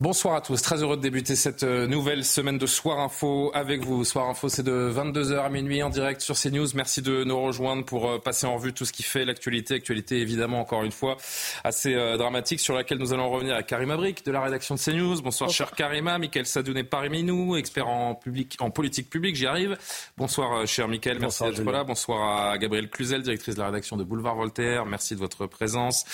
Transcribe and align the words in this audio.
Bonsoir 0.00 0.36
à 0.36 0.40
tous, 0.40 0.62
très 0.62 0.80
heureux 0.80 0.96
de 0.96 1.02
débuter 1.02 1.34
cette 1.34 1.64
euh, 1.64 1.88
nouvelle 1.88 2.24
semaine 2.24 2.56
de 2.56 2.66
Soir 2.66 3.00
Info 3.00 3.50
avec 3.52 3.82
vous. 3.82 4.04
Soir 4.04 4.28
Info, 4.28 4.48
c'est 4.48 4.62
de 4.62 4.92
22h 4.94 5.40
à 5.40 5.48
minuit 5.48 5.82
en 5.82 5.90
direct 5.90 6.20
sur 6.20 6.38
CNews. 6.38 6.68
Merci 6.76 7.02
de 7.02 7.24
nous 7.24 7.40
rejoindre 7.42 7.84
pour 7.84 8.08
euh, 8.08 8.18
passer 8.20 8.46
en 8.46 8.54
revue 8.54 8.72
tout 8.72 8.84
ce 8.84 8.92
qui 8.92 9.02
fait 9.02 9.24
l'actualité. 9.24 9.74
Actualité 9.74 10.20
évidemment, 10.20 10.60
encore 10.60 10.84
une 10.84 10.92
fois, 10.92 11.16
assez 11.64 11.94
euh, 11.94 12.16
dramatique 12.16 12.60
sur 12.60 12.76
laquelle 12.76 12.98
nous 12.98 13.12
allons 13.12 13.28
revenir 13.28 13.54
avec 13.54 13.66
Karima 13.66 13.96
Brick 13.96 14.24
de 14.24 14.30
la 14.30 14.40
rédaction 14.40 14.76
de 14.76 14.80
CNews. 14.80 15.20
Bonsoir, 15.20 15.50
cher 15.50 15.72
Karima. 15.72 16.16
Michael 16.18 16.46
Sadoun 16.46 16.76
est 16.76 16.84
parmi 16.84 17.24
nous, 17.24 17.56
expert 17.56 17.88
en, 17.88 18.14
public, 18.14 18.54
en 18.60 18.70
politique 18.70 19.10
publique, 19.10 19.34
j'y 19.34 19.46
arrive. 19.46 19.76
Bonsoir, 20.16 20.64
cher 20.64 20.86
Michael, 20.86 21.18
merci 21.18 21.42
d'être 21.42 21.64
là. 21.64 21.82
Bonsoir 21.82 22.50
à 22.50 22.58
Gabrielle 22.58 22.88
Cluzel, 22.88 23.22
directrice 23.22 23.56
de 23.56 23.60
la 23.60 23.66
rédaction 23.66 23.96
de 23.96 24.04
Boulevard 24.04 24.36
Voltaire. 24.36 24.86
Merci 24.86 25.16
de 25.16 25.18
votre 25.18 25.46
présence. 25.46 26.04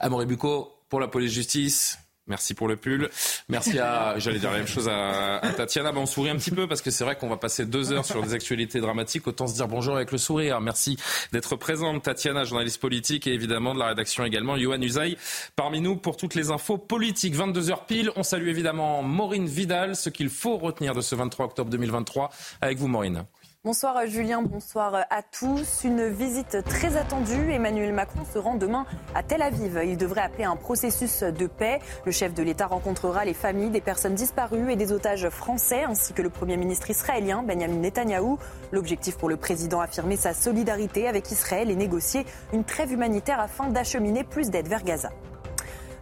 Amaury 0.00 0.26
Bucco 0.26 0.74
pour 0.88 0.98
la 0.98 1.06
police 1.06 1.30
justice. 1.30 1.98
Merci 2.28 2.54
pour 2.54 2.68
le 2.68 2.76
pull. 2.76 3.08
Merci 3.48 3.78
à, 3.78 4.18
j'allais 4.18 4.38
dire 4.38 4.50
la 4.50 4.58
même 4.58 4.66
chose 4.66 4.88
à, 4.88 5.40
Tatiana. 5.56 5.92
Ben, 5.92 6.00
on 6.00 6.06
sourit 6.06 6.30
un 6.30 6.36
petit 6.36 6.50
peu 6.50 6.66
parce 6.66 6.82
que 6.82 6.90
c'est 6.90 7.04
vrai 7.04 7.16
qu'on 7.16 7.28
va 7.28 7.36
passer 7.36 7.64
deux 7.64 7.92
heures 7.92 8.04
sur 8.04 8.22
des 8.22 8.34
actualités 8.34 8.80
dramatiques. 8.80 9.26
Autant 9.26 9.46
se 9.46 9.54
dire 9.54 9.68
bonjour 9.68 9.96
avec 9.96 10.12
le 10.12 10.18
sourire. 10.18 10.60
Merci 10.60 10.98
d'être 11.32 11.56
présente, 11.56 12.02
Tatiana, 12.02 12.44
journaliste 12.44 12.80
politique 12.80 13.26
et 13.26 13.32
évidemment 13.32 13.74
de 13.74 13.78
la 13.78 13.86
rédaction 13.86 14.24
également, 14.24 14.56
Johan 14.56 14.80
Usaï, 14.80 15.16
parmi 15.56 15.80
nous 15.80 15.96
pour 15.96 16.16
toutes 16.16 16.34
les 16.34 16.50
infos 16.50 16.78
politiques. 16.78 17.34
22 17.34 17.70
heures 17.70 17.86
pile. 17.86 18.10
On 18.16 18.22
salue 18.22 18.48
évidemment 18.48 19.02
Maureen 19.02 19.46
Vidal. 19.46 19.96
Ce 19.96 20.10
qu'il 20.10 20.28
faut 20.28 20.58
retenir 20.58 20.94
de 20.94 21.00
ce 21.00 21.14
23 21.14 21.46
octobre 21.46 21.70
2023 21.70 22.30
avec 22.60 22.78
vous, 22.78 22.88
Maureen. 22.88 23.24
Bonsoir 23.64 24.06
Julien, 24.06 24.40
bonsoir 24.40 24.94
à 25.10 25.20
tous. 25.20 25.82
Une 25.82 26.06
visite 26.06 26.58
très 26.62 26.96
attendue. 26.96 27.50
Emmanuel 27.50 27.92
Macron 27.92 28.20
se 28.32 28.38
rend 28.38 28.54
demain 28.54 28.86
à 29.16 29.24
Tel 29.24 29.42
Aviv. 29.42 29.80
Il 29.84 29.96
devrait 29.96 30.20
appeler 30.20 30.44
un 30.44 30.54
processus 30.54 31.24
de 31.24 31.48
paix. 31.48 31.80
Le 32.06 32.12
chef 32.12 32.34
de 32.34 32.44
l'État 32.44 32.68
rencontrera 32.68 33.24
les 33.24 33.34
familles 33.34 33.70
des 33.70 33.80
personnes 33.80 34.14
disparues 34.14 34.70
et 34.70 34.76
des 34.76 34.92
otages 34.92 35.28
français, 35.28 35.82
ainsi 35.82 36.12
que 36.12 36.22
le 36.22 36.30
Premier 36.30 36.56
ministre 36.56 36.88
israélien 36.88 37.42
Benjamin 37.42 37.80
Netanyahou. 37.80 38.38
L'objectif 38.70 39.16
pour 39.18 39.28
le 39.28 39.36
président 39.36 39.80
affirmer 39.80 40.16
sa 40.16 40.34
solidarité 40.34 41.08
avec 41.08 41.28
Israël 41.32 41.68
et 41.68 41.74
négocier 41.74 42.26
une 42.52 42.62
trêve 42.62 42.92
humanitaire 42.92 43.40
afin 43.40 43.70
d'acheminer 43.70 44.22
plus 44.22 44.50
d'aide 44.50 44.68
vers 44.68 44.84
Gaza. 44.84 45.10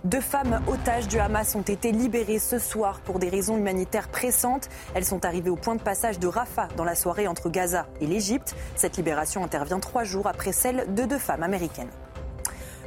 Deux 0.06 0.20
femmes 0.20 0.62
otages 0.68 1.08
du 1.08 1.18
Hamas 1.18 1.56
ont 1.56 1.62
été 1.62 1.90
libérées 1.90 2.38
ce 2.38 2.60
soir 2.60 3.00
pour 3.00 3.18
des 3.18 3.28
raisons 3.28 3.56
humanitaires 3.56 4.06
pressantes. 4.06 4.68
Elles 4.94 5.04
sont 5.04 5.24
arrivées 5.24 5.50
au 5.50 5.56
point 5.56 5.74
de 5.74 5.82
passage 5.82 6.20
de 6.20 6.28
Rafah 6.28 6.68
dans 6.76 6.84
la 6.84 6.94
soirée 6.94 7.26
entre 7.26 7.50
Gaza 7.50 7.88
et 8.00 8.06
l'Égypte. 8.06 8.54
Cette 8.76 8.98
libération 8.98 9.42
intervient 9.42 9.80
trois 9.80 10.04
jours 10.04 10.28
après 10.28 10.52
celle 10.52 10.94
de 10.94 11.06
deux 11.06 11.18
femmes 11.18 11.42
américaines. 11.42 11.90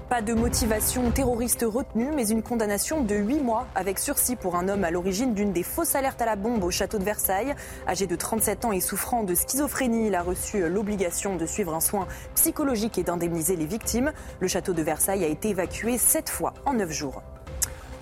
Pas 0.10 0.24
de 0.24 0.34
motivation 0.34 1.12
terroriste 1.12 1.64
retenue, 1.68 2.10
mais 2.16 2.30
une 2.30 2.42
condamnation 2.42 3.04
de 3.04 3.14
8 3.14 3.42
mois 3.42 3.68
avec 3.76 4.00
sursis 4.00 4.36
pour 4.36 4.56
un 4.56 4.68
homme 4.68 4.84
à 4.84 4.90
l'origine 4.90 5.36
d'une 5.36 5.54
des 5.54 5.62
fausses 5.62 5.94
alertes 5.94 6.20
à 6.20 6.26
la 6.26 6.36
bombe 6.36 6.64
au 6.64 6.72
château 6.72 6.98
de 6.98 7.04
Versailles. 7.04 7.54
Âgé 7.88 8.08
de 8.08 8.16
37 8.16 8.66
ans 8.66 8.72
et 8.72 8.80
souffrant 8.80 9.22
de 9.22 9.36
schizophrénie, 9.36 10.08
il 10.08 10.16
a 10.16 10.24
reçu 10.24 10.68
l'obligation 10.68 11.36
de 11.36 11.46
suivre 11.46 11.75
un 11.75 11.80
soin 11.80 12.08
psychologique 12.34 12.98
et 12.98 13.03
d'indemniser 13.03 13.56
les 13.56 13.68
victimes. 13.68 14.12
Le 14.40 14.48
château 14.48 14.74
de 14.74 14.81
Versailles 14.81 15.24
a 15.24 15.28
été 15.28 15.50
évacué 15.50 16.00
7 16.00 16.28
fois 16.28 16.56
en 16.66 16.74
9 16.74 16.92
jours. 16.92 17.22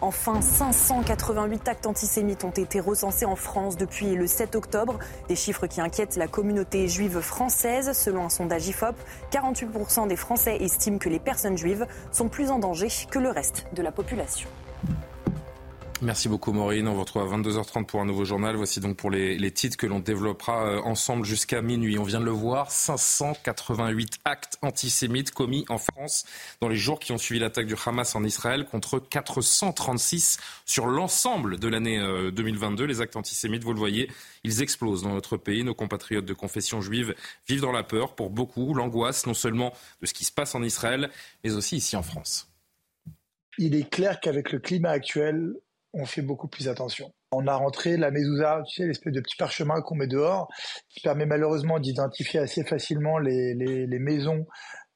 Enfin, 0.02 0.42
588 0.42 1.68
actes 1.68 1.88
antisémites 1.88 2.44
ont 2.44 2.52
été 2.52 2.80
recensés 2.80 3.26
en 3.26 3.36
France 3.36 3.78
depuis 3.78 4.16
le 4.16 4.28
7 4.28 4.56
octobre. 4.56 5.00
Des 5.28 5.36
chiffres 5.36 5.66
qui 5.66 5.82
inquiètent 5.82 6.18
la 6.18 6.28
communauté 6.28 6.88
juive 6.88 7.20
française. 7.20 7.94
Selon 7.94 8.26
un 8.26 8.30
sondage 8.30 8.68
IFOP, 8.68 8.96
48% 9.32 10.08
des 10.08 10.16
Français 10.16 10.58
estiment 10.58 11.00
que 11.00 11.10
les 11.10 11.20
personnes 11.20 11.58
juives 11.58 11.88
sont 12.12 12.30
plus 12.30 12.52
en 12.52 12.60
danger 12.60 12.90
que 13.10 13.20
le 13.20 13.30
reste 13.30 13.66
de 13.74 13.82
la 13.82 13.92
population. 13.92 14.48
Merci 16.04 16.30
beaucoup 16.30 16.52
Maureen. 16.52 16.88
On 16.88 16.94
vous 16.94 17.00
retrouve 17.00 17.24
à 17.24 17.38
22h30 17.38 17.86
pour 17.88 18.02
un 18.02 18.06
nouveau 18.06 18.24
journal. 18.24 18.56
Voici 18.56 18.80
donc 18.80 18.98
pour 18.98 19.10
les, 19.10 19.36
les 19.36 19.52
titres 19.52 19.78
que 19.78 19.88
l'on 19.88 20.00
développera 20.00 20.68
euh, 20.68 20.82
ensemble 20.82 21.26
jusqu'à 21.26 21.64
minuit. 21.64 21.98
On 21.98 22.04
vient 22.04 22.20
de 22.20 22.26
le 22.26 22.32
voir, 22.32 22.70
588 22.70 24.20
actes 24.24 24.60
antisémites 24.62 25.32
commis 25.32 25.66
en 25.70 25.80
France 25.80 26.26
dans 26.62 26.70
les 26.70 26.76
jours 26.76 27.00
qui 27.00 27.14
ont 27.14 27.18
suivi 27.18 27.40
l'attaque 27.40 27.66
du 27.66 27.74
Hamas 27.84 28.16
en 28.16 28.24
Israël 28.24 28.66
contre 28.66 29.00
436 29.00 30.38
sur 30.66 30.86
l'ensemble 30.86 31.58
de 31.58 31.68
l'année 31.68 32.00
2022. 32.32 32.84
Euh, 32.84 32.88
les 32.88 33.02
actes 33.02 33.16
antisémites, 33.16 33.64
vous 33.64 33.74
le 33.74 33.80
voyez, 33.80 34.12
ils 34.44 34.62
explosent 34.62 35.02
dans 35.02 35.14
notre 35.14 35.36
pays. 35.36 35.64
Nos 35.64 35.74
compatriotes 35.74 36.26
de 36.26 36.34
confession 36.36 36.80
juive 36.80 37.16
vivent 37.48 37.62
dans 37.62 37.72
la 37.72 37.84
peur. 37.84 38.14
Pour 38.14 38.30
beaucoup, 38.30 38.76
l'angoisse 38.76 39.26
non 39.26 39.34
seulement 39.34 39.74
de 40.02 40.06
ce 40.06 40.14
qui 40.14 40.26
se 40.26 40.32
passe 40.32 40.54
en 40.54 40.62
Israël, 40.62 41.10
mais 41.44 41.54
aussi 41.54 41.78
ici 41.78 41.96
en 41.96 42.04
France. 42.04 42.52
Il 43.58 43.74
est 43.74 43.90
clair 43.90 44.20
qu'avec 44.20 44.52
le 44.52 44.60
climat 44.60 44.92
actuel, 44.92 45.56
on 45.98 46.06
fait 46.06 46.22
beaucoup 46.22 46.48
plus 46.48 46.68
attention. 46.68 47.12
On 47.32 47.48
a 47.48 47.56
rentré 47.56 47.98
la 47.98 48.12
mezouza, 48.12 48.62
tu 48.68 48.76
sais, 48.76 48.88
l'espèce 48.88 49.14
de 49.14 49.20
petit 49.20 49.36
parchemin 49.36 49.82
qu'on 49.82 49.96
met 49.96 50.08
dehors, 50.08 50.48
qui 50.90 51.02
permet 51.02 51.26
malheureusement 51.26 51.80
d'identifier 51.80 52.40
assez 52.40 52.64
facilement 52.64 53.18
les, 53.18 53.88
maisons 54.00 54.46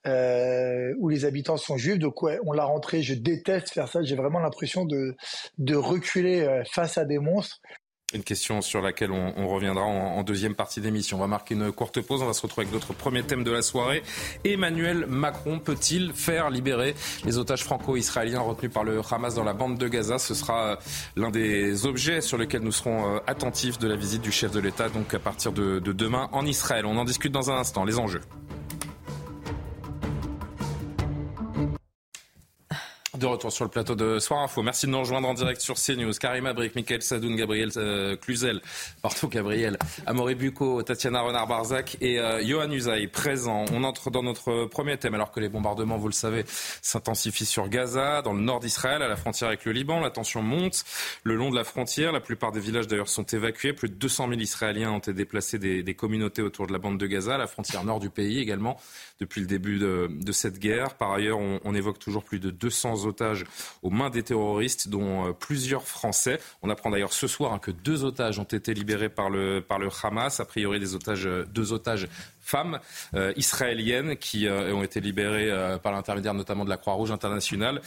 euh, 0.08 0.94
où 1.00 1.10
les 1.10 1.26
habitants 1.26 1.58
sont 1.58 1.78
juifs. 1.78 2.00
Donc 2.00 2.22
ouais, 2.22 2.40
on 2.46 2.54
l'a 2.54 2.66
rentré. 2.66 3.02
Je 3.02 3.16
déteste 3.16 3.72
faire 3.72 3.90
ça. 3.90 4.04
J'ai 4.04 4.16
vraiment 4.16 4.40
l'impression 4.40 4.86
de, 4.86 5.16
de 5.58 5.76
reculer 5.76 6.42
euh, 6.42 6.64
face 6.72 6.98
à 6.98 7.06
des 7.06 7.18
monstres. 7.18 7.60
Une 8.14 8.24
question 8.24 8.62
sur 8.62 8.82
laquelle 8.82 9.12
on, 9.12 9.48
reviendra 9.48 9.84
en, 9.84 10.22
deuxième 10.24 10.54
partie 10.54 10.82
d'émission. 10.82 11.18
On 11.18 11.22
va 11.22 11.28
marquer 11.28 11.56
une 11.56 11.72
courte 11.72 12.02
pause. 12.02 12.22
On 12.22 12.26
va 12.26 12.34
se 12.34 12.42
retrouver 12.42 12.68
avec 12.68 12.74
notre 12.74 12.94
premier 12.94 13.24
thème 13.24 13.44
de 13.44 13.52
la 13.52 13.62
soirée. 13.62 14.04
Emmanuel 14.44 15.06
Macron 15.08 15.60
peut-il 15.60 16.12
faire 16.14 16.50
libérer 16.50 16.94
les 17.24 17.38
otages 17.38 17.64
franco-israéliens 17.64 18.42
retenus 18.42 18.72
par 18.72 18.84
le 18.84 19.00
Hamas 19.10 19.36
dans 19.36 19.46
la 19.46 19.54
bande 19.54 19.78
de 19.78 19.88
Gaza? 19.88 20.20
Ce 20.20 20.34
sera 20.34 20.72
euh, 20.72 20.76
l'un 21.16 21.32
des 21.32 21.86
objets 21.86 22.20
sur 22.20 22.38
lesquels 22.38 22.64
nous 22.64 22.74
serons 22.74 23.16
euh, 23.16 23.20
attentifs 23.28 23.80
de 23.80 23.88
la 23.88 23.96
visite 23.96 24.22
du 24.22 24.32
chef 24.32 24.52
de 24.52 24.60
l'État, 24.60 24.90
donc 24.90 25.14
à 25.14 25.20
partir 25.20 25.54
de 25.54 25.80
demain 25.80 26.28
en 26.34 26.46
Israël. 26.46 26.86
On 26.86 26.98
en 26.98 27.06
discute 27.06 27.32
dans 27.32 27.50
un 27.50 27.58
instant. 27.58 27.86
Les 27.86 27.98
enjeux. 27.98 28.22
De 33.22 33.28
retour 33.28 33.52
sur 33.52 33.66
le 33.66 33.70
plateau 33.70 33.94
de 33.94 34.18
Soir 34.18 34.42
Info. 34.42 34.64
Merci 34.64 34.88
de 34.88 34.92
nous 34.92 34.98
rejoindre 34.98 35.28
en 35.28 35.36
direct 35.36 35.62
sur 35.62 35.76
CNews. 35.76 36.12
Karima 36.14 36.54
Brick, 36.54 36.74
Michael 36.74 37.04
Sadoun, 37.04 37.36
Gabriel 37.36 37.70
euh, 37.78 38.16
Cluzel, 38.16 38.62
pardon 39.04 39.28
Gabriel, 39.28 39.78
Amaury 40.08 40.34
Bucco, 40.34 40.82
Tatiana 40.82 41.22
Renard-Barzac 41.22 41.98
et 42.02 42.20
euh, 42.20 42.44
Johan 42.44 42.72
Usaï 42.72 43.06
présents. 43.06 43.66
On 43.74 43.84
entre 43.84 44.10
dans 44.10 44.24
notre 44.24 44.66
premier 44.66 44.98
thème 44.98 45.14
alors 45.14 45.32
que 45.32 45.40
les 45.40 45.50
bombardements, 45.50 46.00
vous 46.00 46.08
le 46.08 46.14
savez, 46.14 46.46
s'intensifient 46.82 47.46
sur 47.46 47.70
Gaza, 47.70 48.24
dans 48.24 48.34
le 48.34 48.42
nord 48.42 48.60
d'Israël, 48.60 49.04
à 49.04 49.08
la 49.08 49.16
frontière 49.16 49.50
avec 49.50 49.66
le 49.66 49.72
Liban. 49.72 50.00
La 50.00 50.10
tension 50.10 50.42
monte 50.42 50.84
le 51.24 51.36
long 51.36 51.52
de 51.52 51.56
la 51.56 51.64
frontière. 51.64 52.12
La 52.12 52.22
plupart 52.22 52.52
des 52.52 52.60
villages 52.60 52.88
d'ailleurs 52.88 53.08
sont 53.08 53.26
évacués. 53.26 53.74
Plus 53.74 53.90
de 53.90 53.94
200 53.94 54.30
000 54.30 54.42
Israéliens 54.42 54.94
ont 54.94 54.98
été 54.98 55.14
déplacés 55.14 55.60
des, 55.60 55.94
communautés 55.94 56.42
autour 56.42 56.66
de 56.66 56.74
la 56.74 56.80
bande 56.80 56.98
de 56.98 57.06
Gaza, 57.06 57.38
la 57.38 57.46
frontière 57.46 57.84
nord 57.84 58.00
du 58.00 58.10
pays 58.10 58.40
également 58.40 58.80
depuis 59.20 59.42
le 59.42 59.48
début 59.48 59.78
de, 59.78 60.32
cette 60.32 60.58
guerre. 60.58 60.96
Par 60.96 61.12
ailleurs, 61.12 61.38
on, 61.38 61.76
évoque 61.76 62.00
toujours 62.00 62.24
plus 62.24 62.40
de 62.40 62.50
200 62.50 63.06
otages 63.12 63.46
aux 63.84 63.90
mains 63.92 64.10
des 64.10 64.24
terroristes, 64.24 64.88
dont 64.88 65.28
euh, 65.28 65.32
plusieurs 65.34 65.84
Français. 65.84 66.40
On 66.64 66.70
apprend 66.70 66.90
d'ailleurs 66.90 67.14
ce 67.14 67.28
soir 67.28 67.54
hein, 67.54 67.60
que 67.60 67.72
deux 67.72 68.04
otages 68.04 68.40
ont 68.40 68.44
été 68.44 68.74
libérés 68.74 69.10
par 69.10 69.30
le, 69.30 69.64
Hamas. 70.04 70.40
A 70.40 70.46
priori, 70.46 70.80
des 70.80 70.96
otages, 70.96 71.30
deux 71.54 71.74
otages 71.74 72.08
femmes 72.52 72.80
euh, 73.16 73.32
israéliennes 73.38 74.18
qui 74.18 74.46
euh, 74.46 74.74
ont 74.74 74.84
été 74.84 75.00
libérées 75.00 75.50
euh, 75.50 75.78
par 75.78 75.94
l'intermédiaire 75.94 76.34
notamment 76.34 76.66
de 76.66 76.70
la 76.70 76.78
Croix-Rouge 76.78 77.12
internationale 77.12 77.82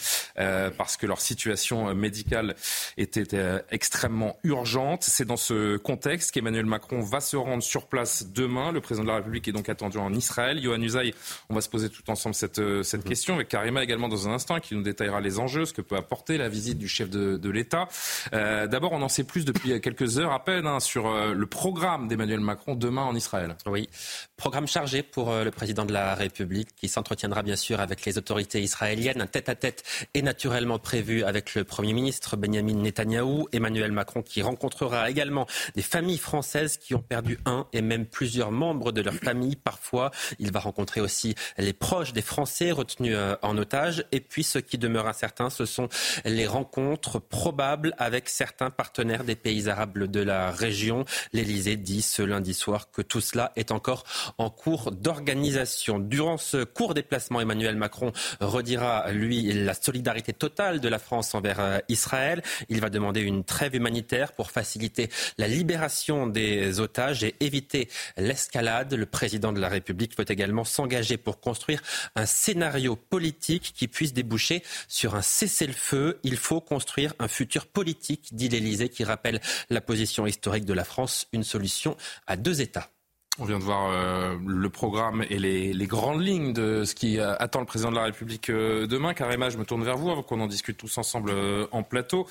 parce 0.79 0.97
que 0.97 1.07
leur 1.07 1.21
situation 1.21 1.95
médicale 1.95 2.55
était 2.97 3.63
extrêmement 3.71 4.37
urgente. 4.43 5.03
C'est 5.03 5.25
dans 5.25 5.37
ce 5.37 5.77
contexte 5.77 6.33
qu'Emmanuel 6.33 6.67
Macron 6.67 7.01
va 7.01 7.21
se 7.21 7.37
rendre 7.37 7.63
sur 7.63 7.87
place 7.87 8.27
demain. 8.33 8.73
Le 8.73 8.81
président 8.81 9.05
de 9.05 9.09
la 9.09 9.17
République 9.17 9.47
est 9.49 9.53
donc 9.53 9.69
attendu 9.69 9.99
en 9.99 10.13
Israël. 10.13 10.61
Johan 10.63 10.81
Usaï, 10.81 11.15
on 11.51 11.55
va 11.55 11.61
se 11.61 11.69
poser 11.69 11.89
tout 11.89 12.09
ensemble 12.11 12.35
cette, 12.35 12.61
cette 12.83 13.05
question 13.05 13.35
avec 13.35 13.49
Karima 13.49 13.83
également 13.83 14.09
dans 14.09 14.29
un 14.29 14.33
instant 14.33 14.61
qui 14.61 14.75
nous 14.75 14.83
détaillera 14.83 15.21
les 15.21 15.39
enjeux, 15.39 15.65
ce 15.65 15.73
que 15.73 15.83
peut 15.83 15.97
apporter 15.97 16.39
la 16.39 16.49
visite 16.49 16.79
du 16.79 16.89
chef 16.89 17.11
de, 17.11 17.37
de 17.37 17.51
l'État. 17.51 17.89
D'abord, 18.33 18.93
on 18.93 19.03
en 19.03 19.09
sait 19.09 19.25
plus 19.25 19.45
depuis 19.45 19.81
quelques 19.81 20.19
heures 20.19 20.33
à 20.33 20.45
peine 20.45 20.67
hein, 20.67 20.81
sur 20.81 21.13
le 21.13 21.47
programme 21.47 22.09
d'Emmanuel 22.09 22.41
Macron 22.41 22.75
demain 22.75 23.03
en 23.03 23.15
Israël. 23.15 23.57
Oui 23.67 23.89
Programme 24.37 24.54
chargé 24.67 25.03
pour 25.03 25.31
euh, 25.31 25.45
le 25.45 25.51
président 25.51 25.85
de 25.85 25.93
la 25.93 26.15
République 26.15 26.69
qui 26.77 26.89
s'entretiendra 26.89 27.43
bien 27.43 27.57
sûr 27.57 27.81
avec 27.81 28.05
les 28.05 28.19
autorités 28.19 28.63
israéliennes. 28.63 29.21
Un 29.21 29.27
tête-à-tête 29.27 29.83
est 30.15 30.23
naturellement 30.23 30.79
prévu 30.79 31.25
avec 31.25 31.55
le 31.55 31.65
Premier 31.65 31.93
ministre 31.93 32.37
Benjamin 32.37 32.75
Netanyahou. 32.75 33.49
Emmanuel 33.53 33.91
Macron 33.91 34.23
qui 34.23 34.43
rencontrera 34.43 35.11
également 35.11 35.47
des 35.75 35.83
familles 35.83 36.19
françaises 36.19 36.77
qui 36.77 36.95
ont 36.95 37.03
perdu 37.03 37.39
un 37.47 37.67
et 37.73 37.83
même 37.83 38.07
plusieurs 38.07 38.53
membres 38.53 38.93
de 38.93 39.01
leur 39.01 39.15
famille 39.15 39.57
parfois. 39.57 40.13
Il 40.39 40.53
va 40.53 40.61
rencontrer 40.61 41.01
aussi 41.01 41.35
les 41.59 41.73
proches 41.73 42.13
des 42.13 42.23
Français 42.23 42.71
retenus 42.71 43.15
euh, 43.17 43.37
en 43.43 43.59
otage. 43.59 44.05
Et 44.13 44.21
puis 44.21 44.45
ce 44.45 44.59
qui 44.61 44.79
demeure 44.79 45.09
incertain, 45.09 45.51
ce 45.51 45.67
sont 45.67 45.89
les 46.25 46.47
rencontres 46.47 47.19
probables 47.19 47.95
avec 47.99 48.29
certains 48.29 48.71
partenaires 48.71 49.25
des 49.25 49.35
pays 49.37 49.69
arabes 49.69 49.99
de 49.99 50.21
la 50.21 50.53
région. 50.53 51.05
L'Élysée 51.33 51.77
dit 51.77 52.03
ce 52.03 52.23
lundi 52.23 52.55
soir 52.55 52.91
que 52.93 53.03
tout 53.03 53.21
cela 53.21 53.53
est 53.57 53.73
encore 53.73 54.05
en 54.39 54.44
cours 54.51 54.93
d'organisation. 54.93 55.99
Durant 55.99 56.39
ce 56.39 56.65
court 56.65 56.95
déplacement, 56.95 57.41
Emmanuel 57.41 57.77
Macron 57.77 58.13
redira, 58.41 59.11
lui, 59.13 59.53
la 59.53 59.75
solidarité 59.75 60.33
totale 60.33 60.81
de 60.81 60.89
la 60.89 60.99
France 60.99 61.35
envers 61.35 61.61
euh, 61.61 61.79
Israël. 61.89 62.43
Il 62.69 62.81
va 62.81 62.91
demander 62.91 63.21
une 63.21 63.45
trêve 63.45 63.75
humanitaire 63.75 64.33
pour 64.33 64.51
faciliter 64.51 65.09
la 65.39 65.49
libération 65.49 66.27
des 66.27 66.81
otages 66.81 67.25
et 67.25 67.35
éviter 67.41 67.89
l'escalade. 68.17 68.95
Le 68.95 69.07
président 69.07 69.53
de 69.53 69.61
la 69.61 69.69
République 69.69 70.17
veut 70.19 70.25
également 70.29 70.65
s'engager 70.65 71.17
pour 71.17 71.41
construire 71.41 71.83
un 72.17 72.27
scénario 72.27 72.97
politique 72.97 73.73
qui 73.75 73.89
puisse 73.89 74.13
déboucher 74.13 74.63
sur 74.89 75.15
un 75.15 75.23
cessez-le-feu. 75.23 76.21
Il 76.23 76.37
faut 76.37 76.61
construire 76.61 77.15
un 77.19 77.29
futur 77.29 77.67
politique, 77.67 78.35
dit 78.35 78.49
l'Élysée, 78.49 78.89
qui 78.89 79.05
rappelle 79.05 79.41
la 79.71 79.81
position 79.81 80.27
historique 80.27 80.65
de 80.65 80.73
la 80.73 80.85
France, 80.85 81.27
une 81.33 81.45
solution 81.45 81.97
à 82.27 82.37
deux 82.37 82.61
États. 82.61 82.94
On 83.41 83.47
vient 83.47 83.59
de 83.59 83.65
voir 83.65 83.91
euh, 83.91 84.37
le 84.47 84.71
programme 84.71 85.25
et 85.29 85.41
les, 85.41 85.87
grandes 85.89 86.23
lignes 86.23 86.53
de 86.53 86.85
ce 86.85 86.95
qui 86.95 87.19
euh, 87.19 87.35
attend 87.41 87.59
le 87.59 87.67
président 87.67 87.91
de 87.91 87.97
la 87.97 88.05
République 88.05 88.49
euh, 88.49 88.87
demain. 88.87 89.13
Karima, 89.13 89.51
je 89.51 89.59
me 89.59 89.65
tourne 89.65 89.83
vers 89.83 89.97
vous 89.97 90.09
avant 90.09 90.23
qu'on 90.23 90.41
en 90.41 90.47
discute 90.47 90.77
tous 90.77 90.99
ensemble 90.99 91.33
en 91.73 91.83
plateau. 91.83 92.29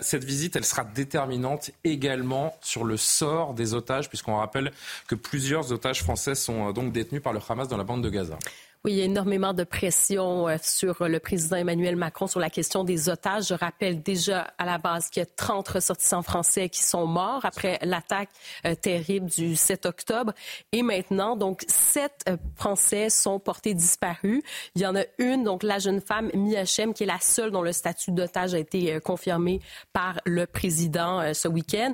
cette 0.00 0.22
visite, 0.22 0.54
elle 0.54 0.64
sera 0.64 0.84
déterminante 0.84 1.72
également 1.82 2.56
sur 2.60 2.84
le 2.84 2.96
sort 2.96 3.54
des 3.54 3.74
otages, 3.74 4.08
puisqu'on 4.08 4.36
rappelle 4.36 4.70
que 5.08 5.16
plusieurs 5.16 5.72
otages 5.72 6.04
français 6.04 6.36
sont 6.36 6.70
donc 6.70 6.92
détenus 6.92 7.22
par 7.22 7.32
le 7.32 7.40
Hamas 7.48 7.66
dans 7.66 7.76
la 7.76 7.84
bande 7.84 8.04
de 8.04 8.10
Gaza. 8.10 8.38
Oui, 8.84 8.92
il 8.92 8.98
y 8.98 9.02
a 9.02 9.06
énormément 9.06 9.54
de 9.54 9.64
pression 9.64 10.48
euh, 10.48 10.56
sur 10.62 11.08
le 11.08 11.18
président 11.18 11.56
Emmanuel 11.56 11.96
Macron 11.96 12.28
sur 12.28 12.38
la 12.38 12.48
question 12.48 12.84
des 12.84 13.08
otages. 13.08 13.48
Je 13.48 13.54
rappelle 13.54 14.04
déjà 14.04 14.52
à 14.56 14.64
la 14.64 14.78
base 14.78 15.08
qu'il 15.08 15.20
y 15.20 15.26
a 15.26 15.28
30 15.34 15.66
ressortissants 15.66 16.22
français 16.22 16.68
qui 16.68 16.84
sont 16.84 17.04
morts 17.04 17.44
après 17.44 17.80
l'attaque 17.82 18.28
euh, 18.66 18.76
terrible 18.76 19.28
du 19.30 19.56
7 19.56 19.84
octobre. 19.84 20.32
Et 20.70 20.84
maintenant, 20.84 21.34
donc, 21.34 21.64
sept 21.66 22.22
euh, 22.28 22.36
Français 22.54 23.10
sont 23.10 23.40
portés 23.40 23.74
disparus. 23.74 24.42
Il 24.76 24.82
y 24.82 24.86
en 24.86 24.94
a 24.94 25.02
une, 25.18 25.42
donc 25.42 25.64
la 25.64 25.80
jeune 25.80 26.00
femme 26.00 26.30
Miachem, 26.32 26.94
qui 26.94 27.02
est 27.02 27.06
la 27.06 27.18
seule 27.18 27.50
dont 27.50 27.62
le 27.62 27.72
statut 27.72 28.12
d'otage 28.12 28.54
a 28.54 28.58
été 28.60 29.00
confirmé 29.00 29.60
par 29.92 30.20
le 30.24 30.46
président 30.46 31.34
ce 31.34 31.48
week-end. 31.48 31.92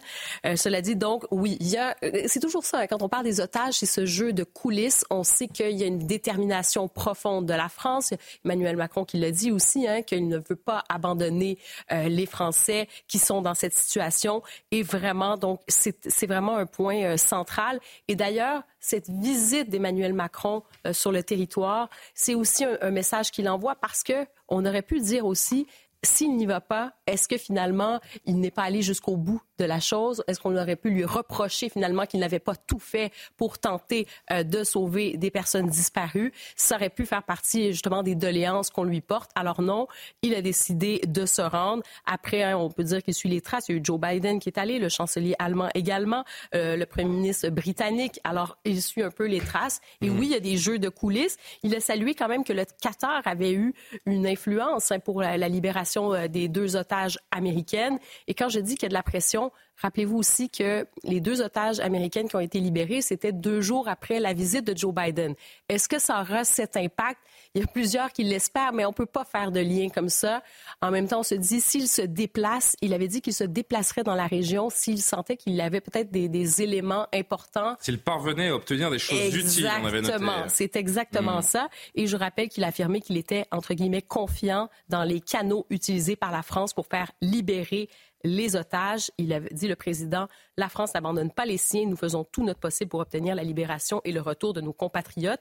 cela 0.56 0.82
dit, 0.82 0.96
donc, 0.96 1.24
oui, 1.30 1.56
il 1.60 1.68
y 1.68 1.78
a, 1.78 1.96
c'est 2.26 2.40
toujours 2.40 2.64
ça, 2.64 2.80
hein, 2.80 2.86
quand 2.86 3.02
on 3.02 3.08
parle 3.08 3.24
des 3.24 3.40
otages, 3.40 3.74
c'est 3.74 3.86
ce 3.86 4.04
jeu 4.04 4.32
de 4.32 4.44
coulisses. 4.44 5.04
On 5.10 5.24
sait 5.24 5.48
qu'il 5.48 5.76
y 5.78 5.82
a 5.82 5.86
une 5.86 6.06
détermination 6.06 6.73
profonde 6.88 7.46
de 7.46 7.54
la 7.54 7.68
France. 7.68 8.12
Emmanuel 8.44 8.76
Macron 8.76 9.04
qui 9.04 9.18
l'a 9.18 9.30
dit 9.30 9.50
aussi, 9.50 9.86
hein, 9.86 10.02
qu'il 10.02 10.28
ne 10.28 10.38
veut 10.38 10.56
pas 10.56 10.84
abandonner 10.88 11.58
euh, 11.92 12.08
les 12.08 12.26
Français 12.26 12.88
qui 13.08 13.18
sont 13.18 13.42
dans 13.42 13.54
cette 13.54 13.74
situation. 13.74 14.42
Et 14.70 14.82
vraiment, 14.82 15.36
donc, 15.36 15.60
c'est 15.68 16.26
vraiment 16.26 16.56
un 16.56 16.66
point 16.66 17.02
euh, 17.02 17.16
central. 17.16 17.80
Et 18.08 18.16
d'ailleurs, 18.16 18.62
cette 18.80 19.08
visite 19.08 19.70
d'Emmanuel 19.70 20.12
Macron 20.12 20.62
euh, 20.86 20.92
sur 20.92 21.12
le 21.12 21.22
territoire, 21.22 21.88
c'est 22.14 22.34
aussi 22.34 22.64
un, 22.64 22.76
un 22.80 22.90
message 22.90 23.30
qu'il 23.30 23.48
envoie 23.48 23.74
parce 23.76 24.02
que 24.02 24.26
on 24.48 24.66
aurait 24.66 24.82
pu 24.82 25.00
dire 25.00 25.24
aussi 25.24 25.66
s'il 26.04 26.36
n'y 26.36 26.46
va 26.46 26.60
pas, 26.60 26.92
est-ce 27.06 27.28
que 27.28 27.38
finalement, 27.38 28.00
il 28.26 28.38
n'est 28.38 28.50
pas 28.50 28.62
allé 28.62 28.82
jusqu'au 28.82 29.16
bout 29.16 29.40
de 29.58 29.64
la 29.64 29.80
chose? 29.80 30.22
Est-ce 30.26 30.40
qu'on 30.40 30.56
aurait 30.56 30.76
pu 30.76 30.90
lui 30.90 31.04
reprocher 31.04 31.68
finalement 31.68 32.06
qu'il 32.06 32.20
n'avait 32.20 32.38
pas 32.38 32.56
tout 32.56 32.78
fait 32.78 33.12
pour 33.36 33.58
tenter 33.58 34.06
euh, 34.30 34.42
de 34.42 34.64
sauver 34.64 35.16
des 35.16 35.30
personnes 35.30 35.66
disparues? 35.66 36.32
Ça 36.56 36.76
aurait 36.76 36.90
pu 36.90 37.06
faire 37.06 37.22
partie 37.22 37.72
justement 37.72 38.02
des 38.02 38.14
doléances 38.14 38.70
qu'on 38.70 38.84
lui 38.84 39.00
porte. 39.00 39.30
Alors 39.34 39.62
non, 39.62 39.86
il 40.22 40.34
a 40.34 40.42
décidé 40.42 41.00
de 41.06 41.26
se 41.26 41.42
rendre. 41.42 41.82
Après, 42.06 42.42
hein, 42.42 42.56
on 42.56 42.70
peut 42.70 42.84
dire 42.84 43.02
qu'il 43.02 43.14
suit 43.14 43.28
les 43.28 43.40
traces. 43.40 43.68
Il 43.68 43.72
y 43.72 43.74
a 43.76 43.80
eu 43.80 43.84
Joe 43.84 44.00
Biden 44.00 44.38
qui 44.38 44.48
est 44.48 44.58
allé, 44.58 44.78
le 44.78 44.88
chancelier 44.88 45.34
allemand 45.38 45.68
également, 45.74 46.24
euh, 46.54 46.76
le 46.76 46.86
premier 46.86 47.08
ministre 47.08 47.48
britannique. 47.50 48.20
Alors, 48.24 48.56
il 48.64 48.82
suit 48.82 49.02
un 49.02 49.10
peu 49.10 49.26
les 49.26 49.40
traces. 49.40 49.80
Et 50.00 50.10
mhm. 50.10 50.18
oui, 50.18 50.26
il 50.26 50.32
y 50.32 50.36
a 50.36 50.40
des 50.40 50.56
jeux 50.56 50.78
de 50.78 50.88
coulisses. 50.88 51.36
Il 51.62 51.74
a 51.74 51.80
salué 51.80 52.14
quand 52.14 52.28
même 52.28 52.44
que 52.44 52.52
le 52.52 52.64
Qatar 52.80 53.22
avait 53.24 53.52
eu 53.52 53.74
une 54.06 54.26
influence 54.26 54.90
hein, 54.90 54.98
pour 54.98 55.22
la 55.22 55.48
libération 55.48 56.14
euh, 56.14 56.28
des 56.28 56.48
deux 56.48 56.76
otages 56.76 57.18
américaines. 57.30 57.98
Et 58.26 58.34
quand 58.34 58.48
je 58.48 58.60
dis 58.60 58.74
qu'il 58.74 58.84
y 58.84 58.86
a 58.86 58.88
de 58.88 58.94
la 58.94 59.02
pression, 59.02 59.43
Rappelez-vous 59.76 60.16
aussi 60.16 60.48
que 60.50 60.86
les 61.02 61.20
deux 61.20 61.42
otages 61.42 61.80
américaines 61.80 62.28
qui 62.28 62.36
ont 62.36 62.40
été 62.40 62.60
libérés, 62.60 63.02
c'était 63.02 63.32
deux 63.32 63.60
jours 63.60 63.88
après 63.88 64.20
la 64.20 64.32
visite 64.32 64.64
de 64.64 64.76
Joe 64.76 64.94
Biden. 64.94 65.34
Est-ce 65.68 65.88
que 65.88 65.98
ça 65.98 66.20
aura 66.20 66.44
cet 66.44 66.76
impact? 66.76 67.18
Il 67.54 67.60
y 67.60 67.64
a 67.64 67.66
plusieurs 67.66 68.12
qui 68.12 68.24
l'espèrent, 68.24 68.72
mais 68.72 68.84
on 68.84 68.90
ne 68.90 68.94
peut 68.94 69.06
pas 69.06 69.24
faire 69.24 69.50
de 69.52 69.60
lien 69.60 69.88
comme 69.88 70.08
ça. 70.08 70.42
En 70.80 70.90
même 70.90 71.08
temps, 71.08 71.20
on 71.20 71.24
se 71.24 71.34
dit, 71.34 71.60
s'il 71.60 71.88
se 71.88 72.02
déplace, 72.02 72.76
il 72.82 72.94
avait 72.94 73.08
dit 73.08 73.20
qu'il 73.20 73.32
se 73.32 73.44
déplacerait 73.44 74.02
dans 74.02 74.14
la 74.14 74.26
région 74.26 74.70
s'il 74.70 75.00
sentait 75.00 75.36
qu'il 75.36 75.60
avait 75.60 75.80
peut-être 75.80 76.10
des, 76.10 76.62
éléments 76.62 77.06
importants. 77.12 77.76
S'il 77.80 77.98
parvenait 77.98 78.48
à 78.48 78.54
obtenir 78.54 78.90
des 78.90 78.98
choses 78.98 79.34
utiles, 79.34 79.70
on 79.82 79.86
avait 79.86 80.02
noté. 80.02 80.24
C'est 80.48 80.76
exactement 80.76 81.38
hmm. 81.38 81.42
ça. 81.42 81.68
Et 81.94 82.06
je 82.06 82.16
rappelle 82.16 82.48
qu'il 82.48 82.64
a 82.64 82.68
affirmé 82.68 83.00
qu'il 83.00 83.16
était, 83.16 83.46
entre 83.50 83.74
guillemets, 83.74 84.02
confiant 84.02 84.68
dans 84.88 85.02
les 85.02 85.20
canaux 85.20 85.66
utilisés 85.70 86.16
par 86.16 86.30
la 86.30 86.42
France 86.42 86.74
pour 86.74 86.86
faire 86.86 87.10
libérer 87.20 87.88
les 88.24 88.56
otages. 88.56 89.10
Il 89.18 89.32
avait 89.32 89.52
dit 89.52 89.68
le 89.68 89.76
président, 89.76 90.28
la 90.56 90.68
France 90.68 90.94
n'abandonne 90.94 91.30
pas 91.30 91.44
les 91.44 91.58
siens, 91.58 91.86
nous 91.86 91.96
faisons 91.96 92.24
tout 92.24 92.42
notre 92.42 92.60
possible 92.60 92.88
pour 92.88 93.00
obtenir 93.00 93.34
la 93.34 93.44
libération 93.44 94.00
et 94.04 94.12
le 94.12 94.20
retour 94.20 94.52
de 94.52 94.60
nos 94.60 94.72
compatriotes. 94.72 95.40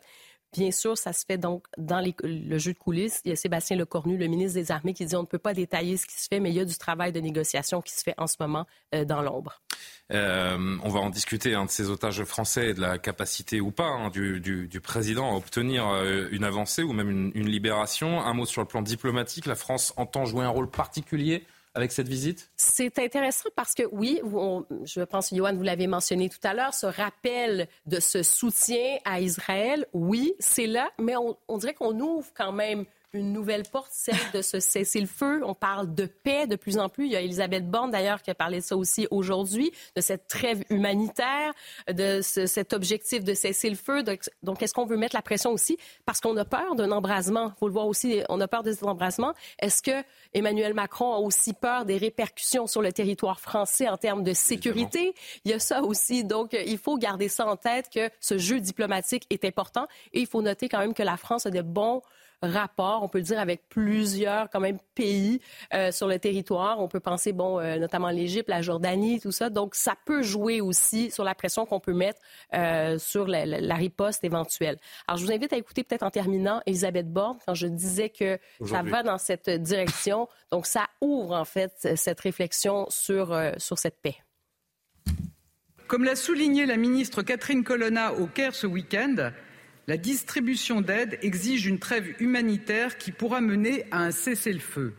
Bien 0.51 0.69
sûr, 0.69 0.95
ça 0.99 1.13
se 1.13 1.25
fait 1.25 1.39
donc 1.39 1.65
dans 1.79 1.99
le 2.23 2.57
jeu 2.59 2.73
de 2.73 2.77
coulisses. 2.77 3.21
Il 3.25 3.29
y 3.29 3.31
a 3.31 3.35
Sébastien 3.35 3.75
Lecornu, 3.75 4.17
le 4.17 4.27
ministre 4.27 4.53
des 4.53 4.71
Armées, 4.71 4.93
qui 4.93 5.03
dit 5.03 5.15
on 5.15 5.23
ne 5.23 5.27
peut 5.27 5.39
pas 5.39 5.55
détailler 5.55 5.97
ce 5.97 6.05
qui 6.05 6.13
se 6.13 6.27
fait, 6.27 6.39
mais 6.39 6.51
il 6.51 6.55
y 6.55 6.59
a 6.59 6.65
du 6.65 6.77
travail 6.77 7.11
de 7.11 7.19
négociation 7.19 7.81
qui 7.81 7.91
se 7.91 8.03
fait 8.03 8.13
en 8.19 8.27
ce 8.27 8.35
moment 8.39 8.67
euh, 8.93 9.03
dans 9.03 9.23
l'ombre. 9.23 9.63
Euh, 10.11 10.77
on 10.83 10.89
va 10.89 10.99
en 10.99 11.09
discuter 11.09 11.55
hein, 11.55 11.65
de 11.65 11.71
ces 11.71 11.89
otages 11.89 12.23
français 12.23 12.69
et 12.69 12.73
de 12.75 12.81
la 12.81 12.99
capacité 12.99 13.61
ou 13.61 13.71
pas 13.71 13.87
hein, 13.87 14.11
du, 14.11 14.79
président 14.79 15.33
à 15.33 15.35
obtenir 15.35 15.87
euh, 15.87 16.27
une 16.31 16.43
avancée 16.43 16.83
ou 16.83 16.93
même 16.93 17.09
une, 17.09 17.31
une 17.33 17.49
libération. 17.49 18.21
Un 18.21 18.33
mot 18.35 18.45
sur 18.45 18.61
le 18.61 18.67
plan 18.67 18.83
diplomatique. 18.83 19.47
La 19.47 19.55
France 19.55 19.91
entend 19.97 20.25
jouer 20.25 20.45
un 20.45 20.49
rôle 20.49 20.69
particulier 20.69 21.47
C'est 22.55 22.99
intéressant 22.99 23.49
parce 23.55 23.73
que 23.73 23.83
oui, 23.91 24.21
je 24.85 25.01
pense, 25.01 25.33
Johan, 25.33 25.55
vous 25.55 25.63
l'avez 25.63 25.87
mentionné 25.87 26.29
tout 26.29 26.39
à 26.43 26.53
l'heure, 26.53 26.73
ce 26.73 26.85
rappel 26.85 27.67
de 27.85 27.99
ce 27.99 28.21
soutien 28.21 28.97
à 29.05 29.19
Israël, 29.19 29.87
oui, 29.93 30.33
c'est 30.39 30.67
là, 30.67 30.91
mais 30.99 31.15
on 31.17 31.57
dirait 31.57 31.73
qu'on 31.73 31.99
ouvre 31.99 32.27
quand 32.35 32.51
même 32.51 32.85
une 33.13 33.31
nouvelle 33.31 33.63
porte, 33.63 33.91
celle 33.91 34.15
de 34.33 34.41
ce 34.41 34.59
cessez-le-feu. 34.59 35.41
On 35.45 35.53
parle 35.53 35.93
de 35.93 36.05
paix 36.05 36.47
de 36.47 36.55
plus 36.55 36.79
en 36.79 36.89
plus. 36.89 37.05
Il 37.05 37.11
y 37.11 37.15
a 37.15 37.21
Elisabeth 37.21 37.69
Borne, 37.69 37.91
d'ailleurs, 37.91 38.23
qui 38.23 38.31
a 38.31 38.35
parlé 38.35 38.57
de 38.57 38.63
ça 38.63 38.75
aussi 38.75 39.07
aujourd'hui, 39.11 39.71
de 39.95 40.01
cette 40.01 40.27
trêve 40.27 40.63
humanitaire, 40.71 41.53
de 41.87 42.21
cet 42.21 42.73
objectif 42.73 43.23
de 43.23 43.35
cessez-le-feu. 43.35 44.03
Donc, 44.41 44.61
est-ce 44.61 44.73
qu'on 44.73 44.85
veut 44.85 44.97
mettre 44.97 45.15
la 45.15 45.21
pression 45.21 45.51
aussi? 45.51 45.77
Parce 46.05 46.19
qu'on 46.19 46.35
a 46.37 46.45
peur 46.45 46.73
d'un 46.75 46.91
embrasement. 46.91 47.51
Il 47.55 47.59
faut 47.59 47.67
le 47.67 47.73
voir 47.73 47.85
aussi, 47.85 48.21
on 48.29 48.41
a 48.41 48.47
peur 48.47 48.63
de 48.63 48.71
cet 48.71 48.83
embrasement. 48.83 49.33
Est-ce 49.59 49.83
que 49.83 50.03
Emmanuel 50.33 50.73
Macron 50.73 51.13
a 51.13 51.19
aussi 51.19 51.53
peur 51.53 51.85
des 51.85 51.97
répercussions 51.97 52.65
sur 52.65 52.81
le 52.81 52.91
territoire 52.91 53.39
français 53.39 53.87
en 53.89 53.97
termes 53.97 54.23
de 54.23 54.33
sécurité? 54.33 55.13
Il 55.45 55.51
y 55.51 55.53
a 55.53 55.59
ça 55.59 55.83
aussi. 55.83 56.23
Donc, 56.23 56.53
il 56.65 56.79
faut 56.79 56.97
garder 56.97 57.29
ça 57.29 57.45
en 57.45 57.57
tête 57.57 57.91
que 57.93 58.09
ce 58.19 58.39
jeu 58.39 58.59
diplomatique 58.59 59.27
est 59.29 59.45
important. 59.45 59.87
Et 60.13 60.21
il 60.21 60.27
faut 60.27 60.41
noter 60.41 60.67
quand 60.67 60.79
même 60.79 60.95
que 60.95 61.03
la 61.03 61.17
France 61.17 61.45
a 61.45 61.51
de 61.51 61.61
bons 61.61 62.01
rapport, 62.47 63.03
on 63.03 63.07
peut 63.07 63.19
le 63.19 63.23
dire, 63.23 63.39
avec 63.39 63.67
plusieurs 63.69 64.49
quand 64.49 64.59
même 64.59 64.79
pays 64.95 65.41
euh, 65.73 65.91
sur 65.91 66.07
le 66.07 66.19
territoire. 66.19 66.79
On 66.79 66.87
peut 66.87 66.99
penser, 66.99 67.31
bon, 67.31 67.59
euh, 67.59 67.77
notamment 67.77 68.09
l'Égypte, 68.09 68.49
la 68.49 68.61
Jordanie, 68.61 69.19
tout 69.19 69.31
ça. 69.31 69.49
Donc, 69.49 69.75
ça 69.75 69.95
peut 70.05 70.21
jouer 70.21 70.61
aussi 70.61 71.11
sur 71.11 71.23
la 71.23 71.35
pression 71.35 71.65
qu'on 71.65 71.79
peut 71.79 71.93
mettre 71.93 72.21
euh, 72.53 72.97
sur 72.99 73.27
la, 73.27 73.45
la, 73.45 73.75
riposte 73.75 74.23
éventuelle. 74.23 74.77
Alors, 75.07 75.17
je 75.17 75.25
vous 75.25 75.31
invite 75.31 75.53
à 75.53 75.57
écouter 75.57 75.83
peut-être 75.83 76.03
en 76.03 76.11
terminant 76.11 76.61
Elisabeth 76.65 77.11
Borne 77.11 77.37
quand 77.45 77.55
je 77.55 77.67
disais 77.67 78.09
que 78.09 78.37
ça 78.65 78.81
va 78.83 79.03
dans 79.03 79.17
cette 79.17 79.49
direction. 79.49 80.27
Donc, 80.51 80.67
ça 80.67 80.87
ouvre 81.01 81.35
en 81.35 81.45
fait 81.45 81.73
cette 81.95 82.19
réflexion 82.19 82.85
sur, 82.89 83.37
sur 83.57 83.77
cette 83.77 83.99
paix. 84.01 84.17
Comme 85.87 86.03
l'a 86.03 86.15
souligné 86.15 86.65
la 86.65 86.77
ministre 86.77 87.21
Catherine 87.21 87.63
Colonna 87.63 88.13
au 88.13 88.25
Caire 88.25 88.55
ce 88.55 88.65
week-end, 88.65 89.31
la 89.87 89.97
distribution 89.97 90.79
d'aide 90.79 91.19
exige 91.21 91.65
une 91.65 91.79
trêve 91.79 92.15
humanitaire 92.19 92.97
qui 92.97 93.11
pourra 93.11 93.41
mener 93.41 93.85
à 93.91 93.99
un 93.99 94.11
cessez-le-feu. 94.11 94.93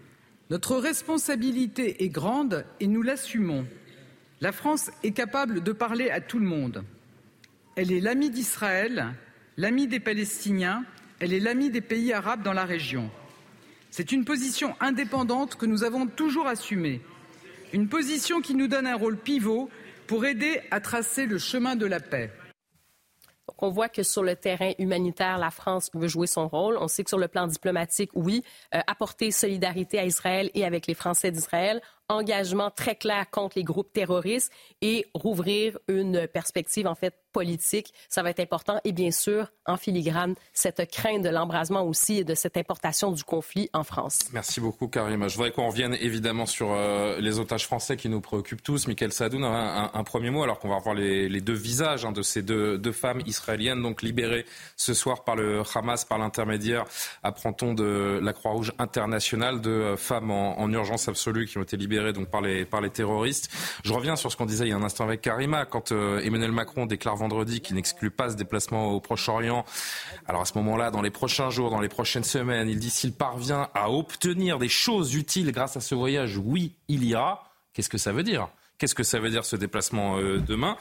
Notre 0.51 0.77
responsabilité 0.77 2.05
est 2.05 2.11
grande 2.11 2.67
et 2.81 2.87
nous 2.87 3.01
l'assumons. 3.01 3.67
La 4.43 4.53
France 4.53 4.91
est 5.03 5.13
capable 5.13 5.63
de 5.63 5.73
parler 5.73 6.11
à 6.11 6.21
tout 6.21 6.39
le 6.39 6.47
monde. 6.47 6.85
elle 7.77 7.93
est 7.93 8.01
l'amie 8.01 8.31
d'Israël, 8.31 9.15
l'amie 9.57 9.89
des 9.89 10.01
Palestiniens, 10.01 10.85
elle 11.19 11.33
est 11.33 11.41
l'amie 11.41 11.71
des 11.71 11.81
pays 11.81 12.13
arabes 12.13 12.43
dans 12.43 12.53
la 12.53 12.65
région. 12.65 13.11
C'est 13.91 14.13
une 14.13 14.25
position 14.25 14.77
indépendante 14.81 15.57
que 15.57 15.67
nous 15.67 15.83
avons 15.83 16.07
toujours 16.07 16.47
assumée, 16.47 17.01
une 17.73 17.89
position 17.89 18.41
qui 18.43 18.55
nous 18.55 18.69
donne 18.69 18.87
un 18.87 18.97
rôle 18.97 19.17
pivot 19.17 19.71
pour 20.07 20.27
aider 20.27 20.61
à 20.71 20.81
tracer 20.81 21.27
le 21.27 21.39
chemin 21.39 21.75
de 21.75 21.87
la 21.87 22.01
paix. 22.01 22.31
On 23.59 23.71
voit 23.71 23.89
que 23.89 24.03
sur 24.03 24.23
le 24.23 24.37
terrain 24.37 24.73
humanitaire, 24.79 25.39
la 25.39 25.51
France 25.51 25.91
veut 25.95 26.09
jouer 26.09 26.27
son 26.27 26.49
rôle. 26.49 26.77
On 26.81 26.89
sait 26.89 27.05
que 27.05 27.11
sur 27.11 27.19
le 27.19 27.29
plan 27.29 27.47
diplomatique, 27.47 28.11
oui, 28.15 28.43
euh, 28.75 28.81
apporter 28.87 29.31
solidarité 29.31 29.99
à 29.99 30.05
Israël 30.05 30.51
et 30.55 30.65
avec 30.65 30.87
les 30.87 30.95
Français 30.95 31.31
d'Israël 31.31 31.81
engagement 32.09 32.71
très 32.71 32.97
clair 32.97 33.31
contre 33.31 33.57
les 33.57 33.65
groupes 33.65 33.93
terroristes 33.93 34.53
et 34.83 35.07
rouvrir 35.15 35.79
une 35.89 36.27
perspective 36.27 36.87
en 36.87 36.95
fait 36.95 37.24
politique. 37.35 37.93
Ça 38.09 38.23
va 38.23 38.31
être 38.31 38.41
important. 38.41 38.81
Et 38.85 38.93
bien 38.93 39.11
sûr, 39.11 39.53
en 39.67 39.77
filigrane, 39.77 40.35
cette 40.55 40.91
crainte 40.91 41.23
de 41.23 41.29
l'embrasement 41.29 41.83
aussi 41.83 42.19
et 42.19 42.25
de 42.25 42.35
cette 42.35 42.57
importation 42.57 43.11
du 43.11 43.25
conflit 43.25 43.69
en 43.75 43.85
France. 43.85 44.21
Merci 44.33 44.61
beaucoup, 44.61 44.89
Karima. 44.89 45.29
Je 45.29 45.37
voudrais 45.37 45.51
qu'on 45.51 45.67
revienne 45.67 45.97
évidemment 46.01 46.47
sur 46.47 46.69
euh, 46.71 47.19
les 47.21 47.39
otages 47.39 47.67
français 47.67 47.97
qui 47.97 48.09
nous 48.09 48.21
préoccupent 48.21 48.63
tous. 48.63 48.87
Michael 48.87 49.13
Sadoun, 49.13 49.45
un, 49.45 49.91
un, 49.93 50.05
premier 50.05 50.31
mot, 50.31 50.43
alors 50.45 50.61
qu'on 50.61 50.69
va 50.69 50.77
revoir 50.77 50.95
les, 50.95 51.29
les, 51.29 51.41
deux 51.41 51.55
visages 51.55 52.05
hein, 52.05 52.13
de 52.13 52.23
ces 52.23 52.43
deux, 52.43 52.79
deux, 52.79 52.93
femmes 52.93 53.23
israéliennes, 53.27 53.83
donc 53.83 54.03
libérées 54.03 54.47
ce 54.77 54.95
soir 54.95 55.25
par 55.25 55.35
le 55.35 55.63
Hamas, 55.75 56.05
par 56.05 56.19
l'intermédiaire, 56.19 56.85
apprend-on, 57.23 57.75
de 57.75 58.21
la 58.23 58.33
Croix-Rouge 58.33 58.73
internationale, 58.79 59.61
de 59.61 59.95
femmes 59.97 60.31
en, 60.31 60.61
en 60.61 60.73
urgence 60.73 61.09
absolue 61.09 61.47
qui 61.47 61.59
ont 61.59 61.63
été 61.63 61.77
libérées 61.77 62.13
donc 62.13 62.29
par 62.29 62.41
les, 62.41 62.65
par 62.65 62.81
les 62.81 62.91
terroristes. 62.91 63.51
Je 63.85 63.93
reviens 63.93 64.15
sur 64.15 64.31
ce 64.31 64.37
qu'on 64.37 64.47
disait 64.47 64.67
il 64.67 64.71
y 64.71 64.73
a 64.73 64.77
un 64.77 64.83
instant 64.85 65.05
avec 65.05 65.21
Karima. 65.21 65.65
Quand 65.65 65.91
euh, 65.91 66.21
Emmanuel 66.21 66.53
Macron 66.53 66.87
déclare 66.87 67.17
vendredi 67.25 67.61
qu'il 67.61 67.77
n'exclut 67.77 68.11
pas 68.11 68.31
ce 68.31 68.37
déplacement 68.37 68.93
au 68.93 69.01
Proche-Orient, 69.01 69.65
alors 70.27 70.43
à 70.43 70.45
ce 70.45 70.57
moment-là, 70.59 70.91
dans 70.91 71.01
les 71.01 71.11
prochains 71.11 71.49
jours, 71.49 71.71
dans 71.71 71.81
les 71.81 71.89
prochaines 71.89 72.25
semaines, 72.25 72.69
il 72.69 72.79
dit 72.79 72.91
s'il 72.91 73.13
parvient 73.13 73.69
à 73.75 73.91
obtenir 73.91 74.59
des 74.59 74.69
choses 74.69 75.15
utiles 75.15 75.51
grâce 75.53 75.77
à 75.77 75.81
ce 75.81 75.95
voyage, 75.95 76.37
oui, 76.37 76.75
il 76.89 77.03
ira. 77.05 77.51
Qu'est-ce 77.73 77.89
que 77.89 77.99
ça 77.99 78.13
veut 78.13 78.23
dire? 78.23 78.49
Qu'est-ce 78.79 78.95
que 78.95 79.03
ça 79.03 79.19
veut 79.19 79.31
dire 79.31 79.45
ce 79.45 79.57
déplacement 79.57 80.19
euh, 80.19 80.39
demain? 80.39 80.77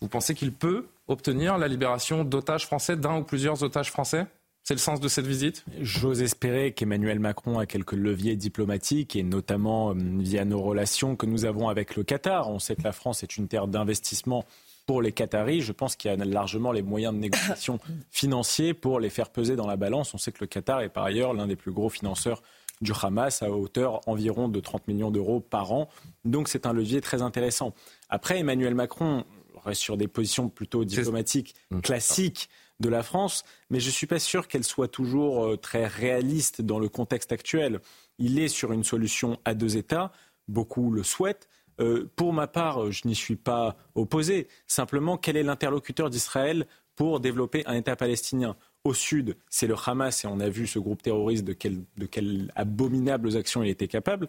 Vous 0.00 0.08
pensez 0.08 0.34
qu'il 0.34 0.52
peut 0.52 0.86
obtenir 1.08 1.58
la 1.58 1.68
libération 1.68 2.24
d'otages 2.24 2.66
français, 2.66 2.96
d'un 2.96 3.18
ou 3.18 3.24
plusieurs 3.24 3.62
otages 3.62 3.90
français? 3.90 4.26
C'est 4.64 4.74
le 4.74 4.80
sens 4.80 5.00
de 5.00 5.08
cette 5.08 5.26
visite? 5.26 5.64
J'ose 5.80 6.22
espérer 6.22 6.72
qu'Emmanuel 6.72 7.18
Macron 7.18 7.58
a 7.58 7.66
quelques 7.66 7.94
leviers 7.94 8.36
diplomatiques 8.36 9.16
et 9.16 9.24
notamment 9.24 9.90
euh, 9.90 9.94
via 10.20 10.44
nos 10.44 10.62
relations 10.62 11.16
que 11.16 11.26
nous 11.26 11.44
avons 11.44 11.68
avec 11.68 11.96
le 11.96 12.04
Qatar. 12.04 12.48
On 12.48 12.60
sait 12.60 12.76
que 12.76 12.82
la 12.82 12.92
France 12.92 13.24
est 13.24 13.36
une 13.36 13.48
terre 13.48 13.66
d'investissement 13.66 14.44
pour 14.86 15.02
les 15.02 15.12
Qataris. 15.12 15.60
Je 15.60 15.72
pense 15.72 15.96
qu'il 15.96 16.10
y 16.10 16.14
a 16.14 16.24
largement 16.24 16.72
les 16.72 16.82
moyens 16.82 17.14
de 17.14 17.18
négociation 17.18 17.78
financiers 18.10 18.74
pour 18.74 19.00
les 19.00 19.10
faire 19.10 19.30
peser 19.30 19.56
dans 19.56 19.66
la 19.66 19.76
balance. 19.76 20.14
On 20.14 20.18
sait 20.18 20.32
que 20.32 20.40
le 20.40 20.46
Qatar 20.46 20.80
est 20.80 20.88
par 20.88 21.04
ailleurs 21.04 21.34
l'un 21.34 21.46
des 21.46 21.56
plus 21.56 21.72
gros 21.72 21.88
financeurs 21.88 22.42
du 22.80 22.92
Hamas 23.00 23.42
à 23.42 23.50
hauteur 23.50 24.00
environ 24.08 24.48
de 24.48 24.60
30 24.60 24.88
millions 24.88 25.10
d'euros 25.10 25.40
par 25.40 25.72
an. 25.72 25.88
Donc 26.24 26.48
c'est 26.48 26.66
un 26.66 26.72
levier 26.72 27.00
très 27.00 27.22
intéressant. 27.22 27.74
Après, 28.08 28.40
Emmanuel 28.40 28.74
Macron 28.74 29.24
reste 29.64 29.80
sur 29.80 29.96
des 29.96 30.08
positions 30.08 30.48
plutôt 30.48 30.84
diplomatiques 30.84 31.54
classiques 31.82 32.50
de 32.80 32.88
la 32.88 33.04
France, 33.04 33.44
mais 33.70 33.78
je 33.78 33.86
ne 33.86 33.92
suis 33.92 34.08
pas 34.08 34.18
sûr 34.18 34.48
qu'elle 34.48 34.64
soit 34.64 34.88
toujours 34.88 35.44
euh, 35.44 35.56
très 35.56 35.86
réaliste 35.86 36.62
dans 36.62 36.80
le 36.80 36.88
contexte 36.88 37.30
actuel. 37.30 37.78
Il 38.18 38.40
est 38.40 38.48
sur 38.48 38.72
une 38.72 38.82
solution 38.82 39.38
à 39.44 39.54
deux 39.54 39.76
États, 39.76 40.10
beaucoup 40.48 40.90
le 40.90 41.04
souhaitent. 41.04 41.48
Euh, 41.80 42.10
pour 42.16 42.32
ma 42.32 42.46
part, 42.46 42.90
je 42.90 43.06
n'y 43.06 43.14
suis 43.14 43.36
pas 43.36 43.76
opposé. 43.94 44.48
Simplement, 44.66 45.16
quel 45.16 45.36
est 45.36 45.42
l'interlocuteur 45.42 46.10
d'Israël 46.10 46.66
pour 46.96 47.20
développer 47.20 47.62
un 47.66 47.74
État 47.74 47.96
palestinien 47.96 48.56
Au 48.84 48.94
sud, 48.94 49.36
c'est 49.48 49.66
le 49.66 49.74
Hamas, 49.86 50.24
et 50.24 50.26
on 50.28 50.40
a 50.40 50.48
vu 50.48 50.66
ce 50.66 50.78
groupe 50.78 51.02
terroriste 51.02 51.44
de, 51.44 51.56
de 51.96 52.06
quelles 52.06 52.52
abominables 52.54 53.36
actions 53.36 53.62
il 53.62 53.70
était 53.70 53.88
capable. 53.88 54.28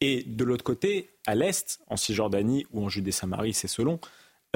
Et 0.00 0.22
de 0.22 0.44
l'autre 0.44 0.64
côté, 0.64 1.10
à 1.26 1.34
l'est, 1.34 1.80
en 1.88 1.96
Cisjordanie 1.96 2.66
ou 2.72 2.84
en 2.84 2.88
Judée-Samarie, 2.88 3.52
c'est 3.52 3.68
selon, 3.68 4.00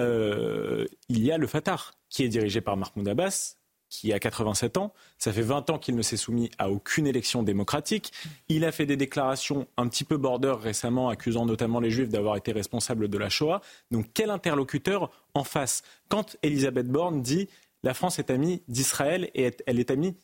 euh, 0.00 0.87
il 1.09 1.23
y 1.25 1.31
a 1.31 1.38
le 1.38 1.47
Fatah, 1.47 1.81
qui 2.09 2.25
est 2.25 2.29
dirigé 2.29 2.61
par 2.61 2.76
Mahmoud 2.76 3.07
Abbas, 3.07 3.57
qui 4.01 4.13
a 4.13 4.19
87 4.19 4.77
ans. 4.77 4.93
Ça 5.19 5.33
fait 5.33 5.43
20 5.43 5.71
ans 5.71 5.79
qu'il 5.79 5.95
ne 5.95 6.03
s'est 6.03 6.17
soumis 6.17 6.51
à 6.59 6.71
aucune 6.71 7.07
élection 7.07 7.43
démocratique. 7.43 8.13
Il 8.49 8.65
a 8.65 8.73
fait 8.73 8.87
des 8.87 8.97
déclarations 8.97 9.67
un 9.77 9.89
petit 9.89 10.05
peu 10.05 10.17
border 10.17 10.55
récemment, 10.61 11.09
accusant 11.09 11.47
notamment 11.47 11.81
les 11.81 11.91
Juifs 11.91 12.09
d'avoir 12.09 12.37
été 12.37 12.53
responsables 12.53 13.09
de 13.09 13.19
la 13.19 13.29
Shoah. 13.29 13.61
Donc 13.91 14.07
quel 14.13 14.31
interlocuteur 14.31 15.11
en 15.35 15.45
face? 15.45 15.83
Quand 16.09 16.37
Elisabeth 16.43 16.89
Borne 16.89 17.23
dit 17.23 17.49
la 17.83 17.95
France 17.95 18.19
est 18.19 18.31
amie 18.31 18.63
d'Israël 18.67 19.31
et 19.35 19.53
elle 19.67 19.79
est 19.79 19.91
amie 19.91 20.17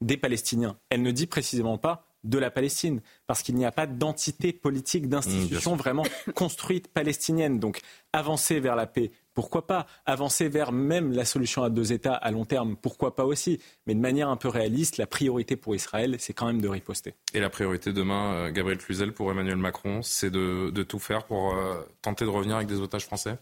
des 0.00 0.16
Palestiniens, 0.16 0.78
elle 0.88 1.02
ne 1.02 1.10
dit 1.10 1.26
précisément 1.26 1.76
pas 1.76 2.06
de 2.24 2.38
la 2.38 2.50
Palestine, 2.50 3.00
parce 3.26 3.42
qu'il 3.42 3.54
n'y 3.54 3.64
a 3.64 3.72
pas 3.72 3.86
d'entité 3.86 4.52
politique, 4.52 5.08
d'institution 5.08 5.74
mmh, 5.74 5.78
vraiment 5.78 6.02
construite 6.34 6.88
palestinienne. 6.88 7.58
Donc 7.58 7.80
avancer 8.12 8.60
vers 8.60 8.76
la 8.76 8.86
paix, 8.86 9.10
pourquoi 9.40 9.66
pas 9.66 9.86
Avancer 10.04 10.50
vers 10.50 10.70
même 10.70 11.12
la 11.12 11.24
solution 11.24 11.62
à 11.62 11.70
deux 11.70 11.94
États 11.94 12.12
à 12.12 12.30
long 12.30 12.44
terme, 12.44 12.76
pourquoi 12.76 13.16
pas 13.16 13.24
aussi 13.24 13.58
Mais 13.86 13.94
de 13.94 13.98
manière 13.98 14.28
un 14.28 14.36
peu 14.36 14.48
réaliste, 14.48 14.98
la 14.98 15.06
priorité 15.06 15.56
pour 15.56 15.74
Israël, 15.74 16.16
c'est 16.18 16.34
quand 16.34 16.44
même 16.44 16.60
de 16.60 16.68
riposter. 16.68 17.14
Et 17.32 17.40
la 17.40 17.48
priorité 17.48 17.94
demain, 17.94 18.34
euh, 18.34 18.50
Gabriel 18.50 18.76
Cluzel, 18.76 19.14
pour 19.14 19.30
Emmanuel 19.30 19.56
Macron, 19.56 20.02
c'est 20.02 20.30
de, 20.30 20.82
tout 20.82 20.98
faire 20.98 21.24
pour 21.24 21.54
euh, 21.54 21.80
tenter 22.02 22.26
de 22.26 22.30
revenir 22.30 22.56
avec 22.56 22.68
des 22.68 22.80
otages 22.80 23.06
français? 23.06 23.38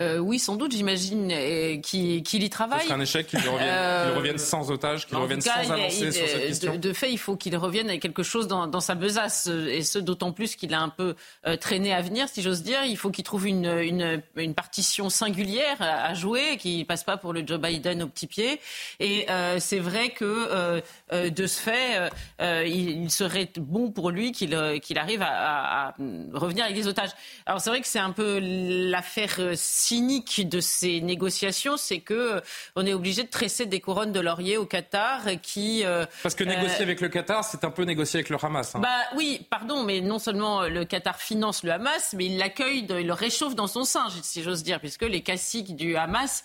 Euh, 0.00 0.18
oui, 0.18 0.38
sans 0.38 0.56
doute, 0.56 0.72
j'imagine 0.72 1.30
euh, 1.30 1.76
qu'il 1.80 2.42
y 2.42 2.50
travaille. 2.50 2.86
C'est 2.86 2.92
un 2.92 3.00
échec 3.00 3.26
qu'il 3.26 3.38
revienne, 3.40 3.68
euh, 3.68 4.14
revienne, 4.16 4.38
sans 4.38 4.70
otage, 4.70 5.06
qu'il 5.06 5.18
revienne 5.18 5.42
sans 5.42 5.70
avancer 5.70 6.10
sur 6.12 6.28
cette 6.28 6.46
question. 6.46 6.76
De, 6.76 6.92
fait, 6.94 7.12
il 7.12 7.18
faut 7.18 7.36
qu'il 7.36 7.54
revienne 7.56 7.90
avec 7.90 8.00
quelque 8.00 8.22
chose 8.22 8.48
dans, 8.48 8.66
dans, 8.66 8.80
sa 8.80 8.94
besace, 8.94 9.48
et 9.48 9.82
ce 9.82 9.98
d'autant 9.98 10.32
plus 10.32 10.56
qu'il 10.56 10.72
a 10.72 10.80
un 10.80 10.88
peu 10.88 11.14
euh, 11.46 11.56
traîné 11.56 11.92
à 11.92 12.00
venir, 12.00 12.26
si 12.30 12.40
j'ose 12.40 12.62
dire. 12.62 12.84
Il 12.84 12.96
faut 12.96 13.10
qu'il 13.10 13.24
trouve 13.24 13.46
une, 13.46 13.66
une, 13.66 14.22
une, 14.36 14.54
partition 14.54 15.10
singulière 15.10 15.76
à, 15.80 16.14
jouer, 16.14 16.56
qui 16.58 16.86
passe 16.86 17.04
pas 17.04 17.18
pour 17.18 17.34
le 17.34 17.46
Joe 17.46 17.60
Biden 17.60 18.02
au 18.02 18.08
petit 18.08 18.26
pied. 18.26 18.60
Et 18.98 19.26
euh, 19.30 19.58
c'est 19.60 19.78
vrai 19.78 20.08
que 20.10 20.82
de 21.12 21.46
ce 21.46 21.60
fait, 21.60 22.10
il, 22.40 23.02
il, 23.02 23.10
serait 23.10 23.50
bon 23.58 23.90
pour 23.90 24.10
lui 24.10 24.32
qu'il 24.32 24.56
qu'il 24.80 24.98
arrive 24.98 25.20
à, 25.22 25.88
à, 25.88 25.94
revenir 26.32 26.64
avec 26.64 26.76
des 26.76 26.88
otages. 26.88 27.10
Alors 27.44 27.60
c'est 27.60 27.68
vrai 27.68 27.82
que 27.82 27.86
c'est 27.86 27.98
un 27.98 28.12
peu 28.12 28.38
l'affaire 28.40 29.38
cynique 29.82 30.48
de 30.48 30.60
ces 30.60 31.00
négociations, 31.00 31.76
c'est 31.76 31.98
que 31.98 32.14
euh, 32.14 32.40
on 32.76 32.86
est 32.86 32.94
obligé 32.94 33.24
de 33.24 33.28
tresser 33.28 33.66
des 33.66 33.80
couronnes 33.80 34.12
de 34.12 34.20
laurier 34.20 34.56
au 34.56 34.64
Qatar 34.64 35.22
qui. 35.42 35.84
Euh, 35.84 36.06
Parce 36.22 36.34
que 36.34 36.44
négocier 36.44 36.80
euh, 36.80 36.84
avec 36.84 37.00
le 37.00 37.08
Qatar, 37.08 37.44
c'est 37.44 37.64
un 37.64 37.70
peu 37.70 37.82
négocier 37.82 38.18
avec 38.18 38.30
le 38.30 38.36
Hamas. 38.40 38.74
Hein. 38.74 38.80
Bah 38.80 38.88
oui, 39.16 39.46
pardon, 39.50 39.82
mais 39.82 40.00
non 40.00 40.18
seulement 40.18 40.62
le 40.62 40.84
Qatar 40.84 41.20
finance 41.20 41.64
le 41.64 41.72
Hamas, 41.72 42.14
mais 42.16 42.26
il 42.26 42.38
l'accueille, 42.38 42.86
il 42.88 43.06
le 43.06 43.12
réchauffe 43.12 43.54
dans 43.54 43.66
son 43.66 43.84
sein, 43.84 44.06
si 44.22 44.42
j'ose 44.42 44.62
dire, 44.62 44.78
puisque 44.78 45.02
les 45.02 45.22
caciques 45.22 45.74
du 45.74 45.96
Hamas 45.96 46.44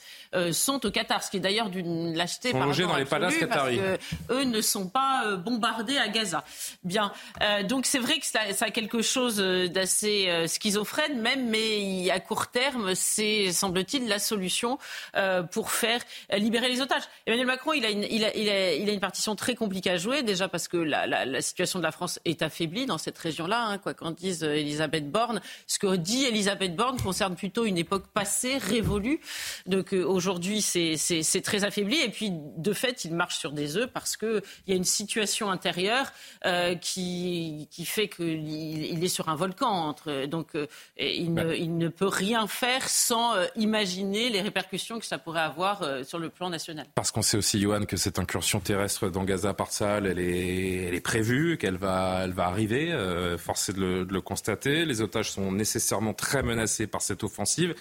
sont 0.52 0.86
au 0.86 0.92
Qatar, 0.92 1.24
ce 1.24 1.32
qui 1.32 1.38
est 1.38 1.42
d'ailleurs 1.42 1.70
d'une 1.70 2.16
lâcheté 2.16 2.52
par 2.52 2.66
logés 2.66 2.86
dans 2.86 2.98
les 2.98 3.06
palaces 3.06 3.38
qataris. 3.38 3.80
Eux 4.30 4.44
ne 4.44 4.62
sont 4.62 4.88
pas 4.88 5.36
bombardés 5.36 5.98
à 5.98 6.08
Gaza. 6.08 6.44
Bien, 6.84 7.12
donc 7.66 7.86
c'est 7.86 8.00
vrai 8.00 8.20
que 8.20 8.26
ça, 8.26 8.54
ça, 8.54 8.66
a 8.66 8.72
quelque 8.72 9.02
chose 9.02 9.38
d'assez 9.38 10.46
schizophrène, 10.48 11.22
même, 11.22 11.50
mais 11.50 12.10
à 12.10 12.20
court 12.20 12.48
terme, 12.48 12.94
c'est 12.96 13.27
semble-t-il, 13.52 14.08
la 14.08 14.20
solution 14.20 14.78
euh, 15.16 15.44
pour 15.44 15.72
faire 15.72 16.02
euh, 16.32 16.38
libérer 16.38 16.70
les 16.70 16.82
otages. 16.82 17.04
Emmanuel 17.26 17.48
Macron, 17.48 17.74
il 17.74 17.86
a, 17.86 17.90
une, 17.90 18.04
il, 18.10 18.24
a, 18.24 18.36
il, 18.36 18.50
a, 18.50 18.94
une 18.94 19.00
partition 19.00 19.36
très 19.36 19.56
compliquée 19.56 19.92
à 19.92 19.98
jouer, 19.98 20.24
déjà 20.24 20.48
parce 20.48 20.68
que 20.68 20.78
la, 20.78 21.06
la, 21.08 21.42
situation 21.42 21.80
de 21.80 21.84
la 21.84 21.92
France 21.92 22.20
est 22.26 22.42
affaiblie 22.42 22.86
dans 22.86 22.98
cette 22.98 23.18
région-là, 23.18 23.66
hein, 23.66 23.78
quoi 23.78 23.94
qu'en 23.94 24.12
dise 24.12 24.44
euh, 24.44 24.56
Elisabeth 24.56 25.10
Borne. 25.10 25.42
Ce 25.68 25.80
que 25.80 25.96
dit 25.96 26.26
Elisabeth 26.26 26.76
Borne 26.76 27.00
concerne 27.00 27.36
plutôt 27.36 27.66
une 27.66 27.78
époque 27.78 28.08
passée, 28.14 28.58
révolue. 28.58 29.20
Donc 29.66 29.94
aujourd'hui, 29.94 30.62
c'est 30.62 31.42
très 31.44 31.64
affaibli. 31.64 32.00
Et 32.02 32.10
puis, 32.10 32.32
de 32.32 32.74
fait, 32.74 33.06
il 33.06 33.14
marche 33.14 33.38
sur 33.38 33.52
des 33.52 33.78
œufs 33.78 33.90
parce 33.92 34.18
qu'il 34.18 34.42
y 34.68 34.74
a 34.74 34.76
une 34.76 34.84
situation 34.84 35.50
intérieure 35.50 36.12
euh, 36.46 36.76
qui, 36.76 37.68
qui 37.72 37.86
fait 37.86 38.08
qu'il 38.08 38.48
il 38.48 39.04
est 39.04 39.08
sur 39.08 39.30
un 39.30 39.36
volcan. 39.36 39.68
Entre, 39.70 40.26
donc, 40.26 40.50
il, 40.98 41.34
ne, 41.34 41.54
il 41.56 41.78
ne 41.78 41.88
peut 41.88 42.08
rien 42.08 42.48
faire 42.48 42.88
sans 42.90 43.17
euh, 43.18 43.46
imaginer 43.56 44.30
les 44.30 44.42
répercussions 44.42 45.00
que 45.00 45.06
ça 45.06 45.18
pourrait 45.18 45.42
avoir 45.42 45.82
euh, 45.82 46.04
sur 46.04 46.20
le 46.20 46.30
plan 46.30 46.50
national. 46.50 46.86
Parce 46.96 47.12
qu'on 47.12 47.22
sait 47.22 47.38
aussi, 47.38 47.60
Johan, 47.60 47.86
que 47.86 47.98
cette 47.98 48.20
incursion 48.20 48.60
terrestre 48.60 49.10
dans 49.10 49.24
Gaza 49.24 49.54
par 49.54 49.72
Sahel, 49.72 50.06
elle 50.06 50.20
est, 50.20 51.02
prévue, 51.02 51.58
qu'elle 51.58 51.78
va, 51.78 52.28
arriver, 52.38 52.92
euh, 52.92 53.38
forcé 53.38 53.74
de 53.74 54.06
le, 54.10 54.22
constater. 54.22 54.86
Les 54.86 55.02
otages 55.02 55.32
sont 55.32 55.52
nécessairement 55.52 56.14
très 56.14 56.44
menacés 56.44 56.88
par 56.88 57.02
cette 57.02 57.24
offensive. 57.24 57.76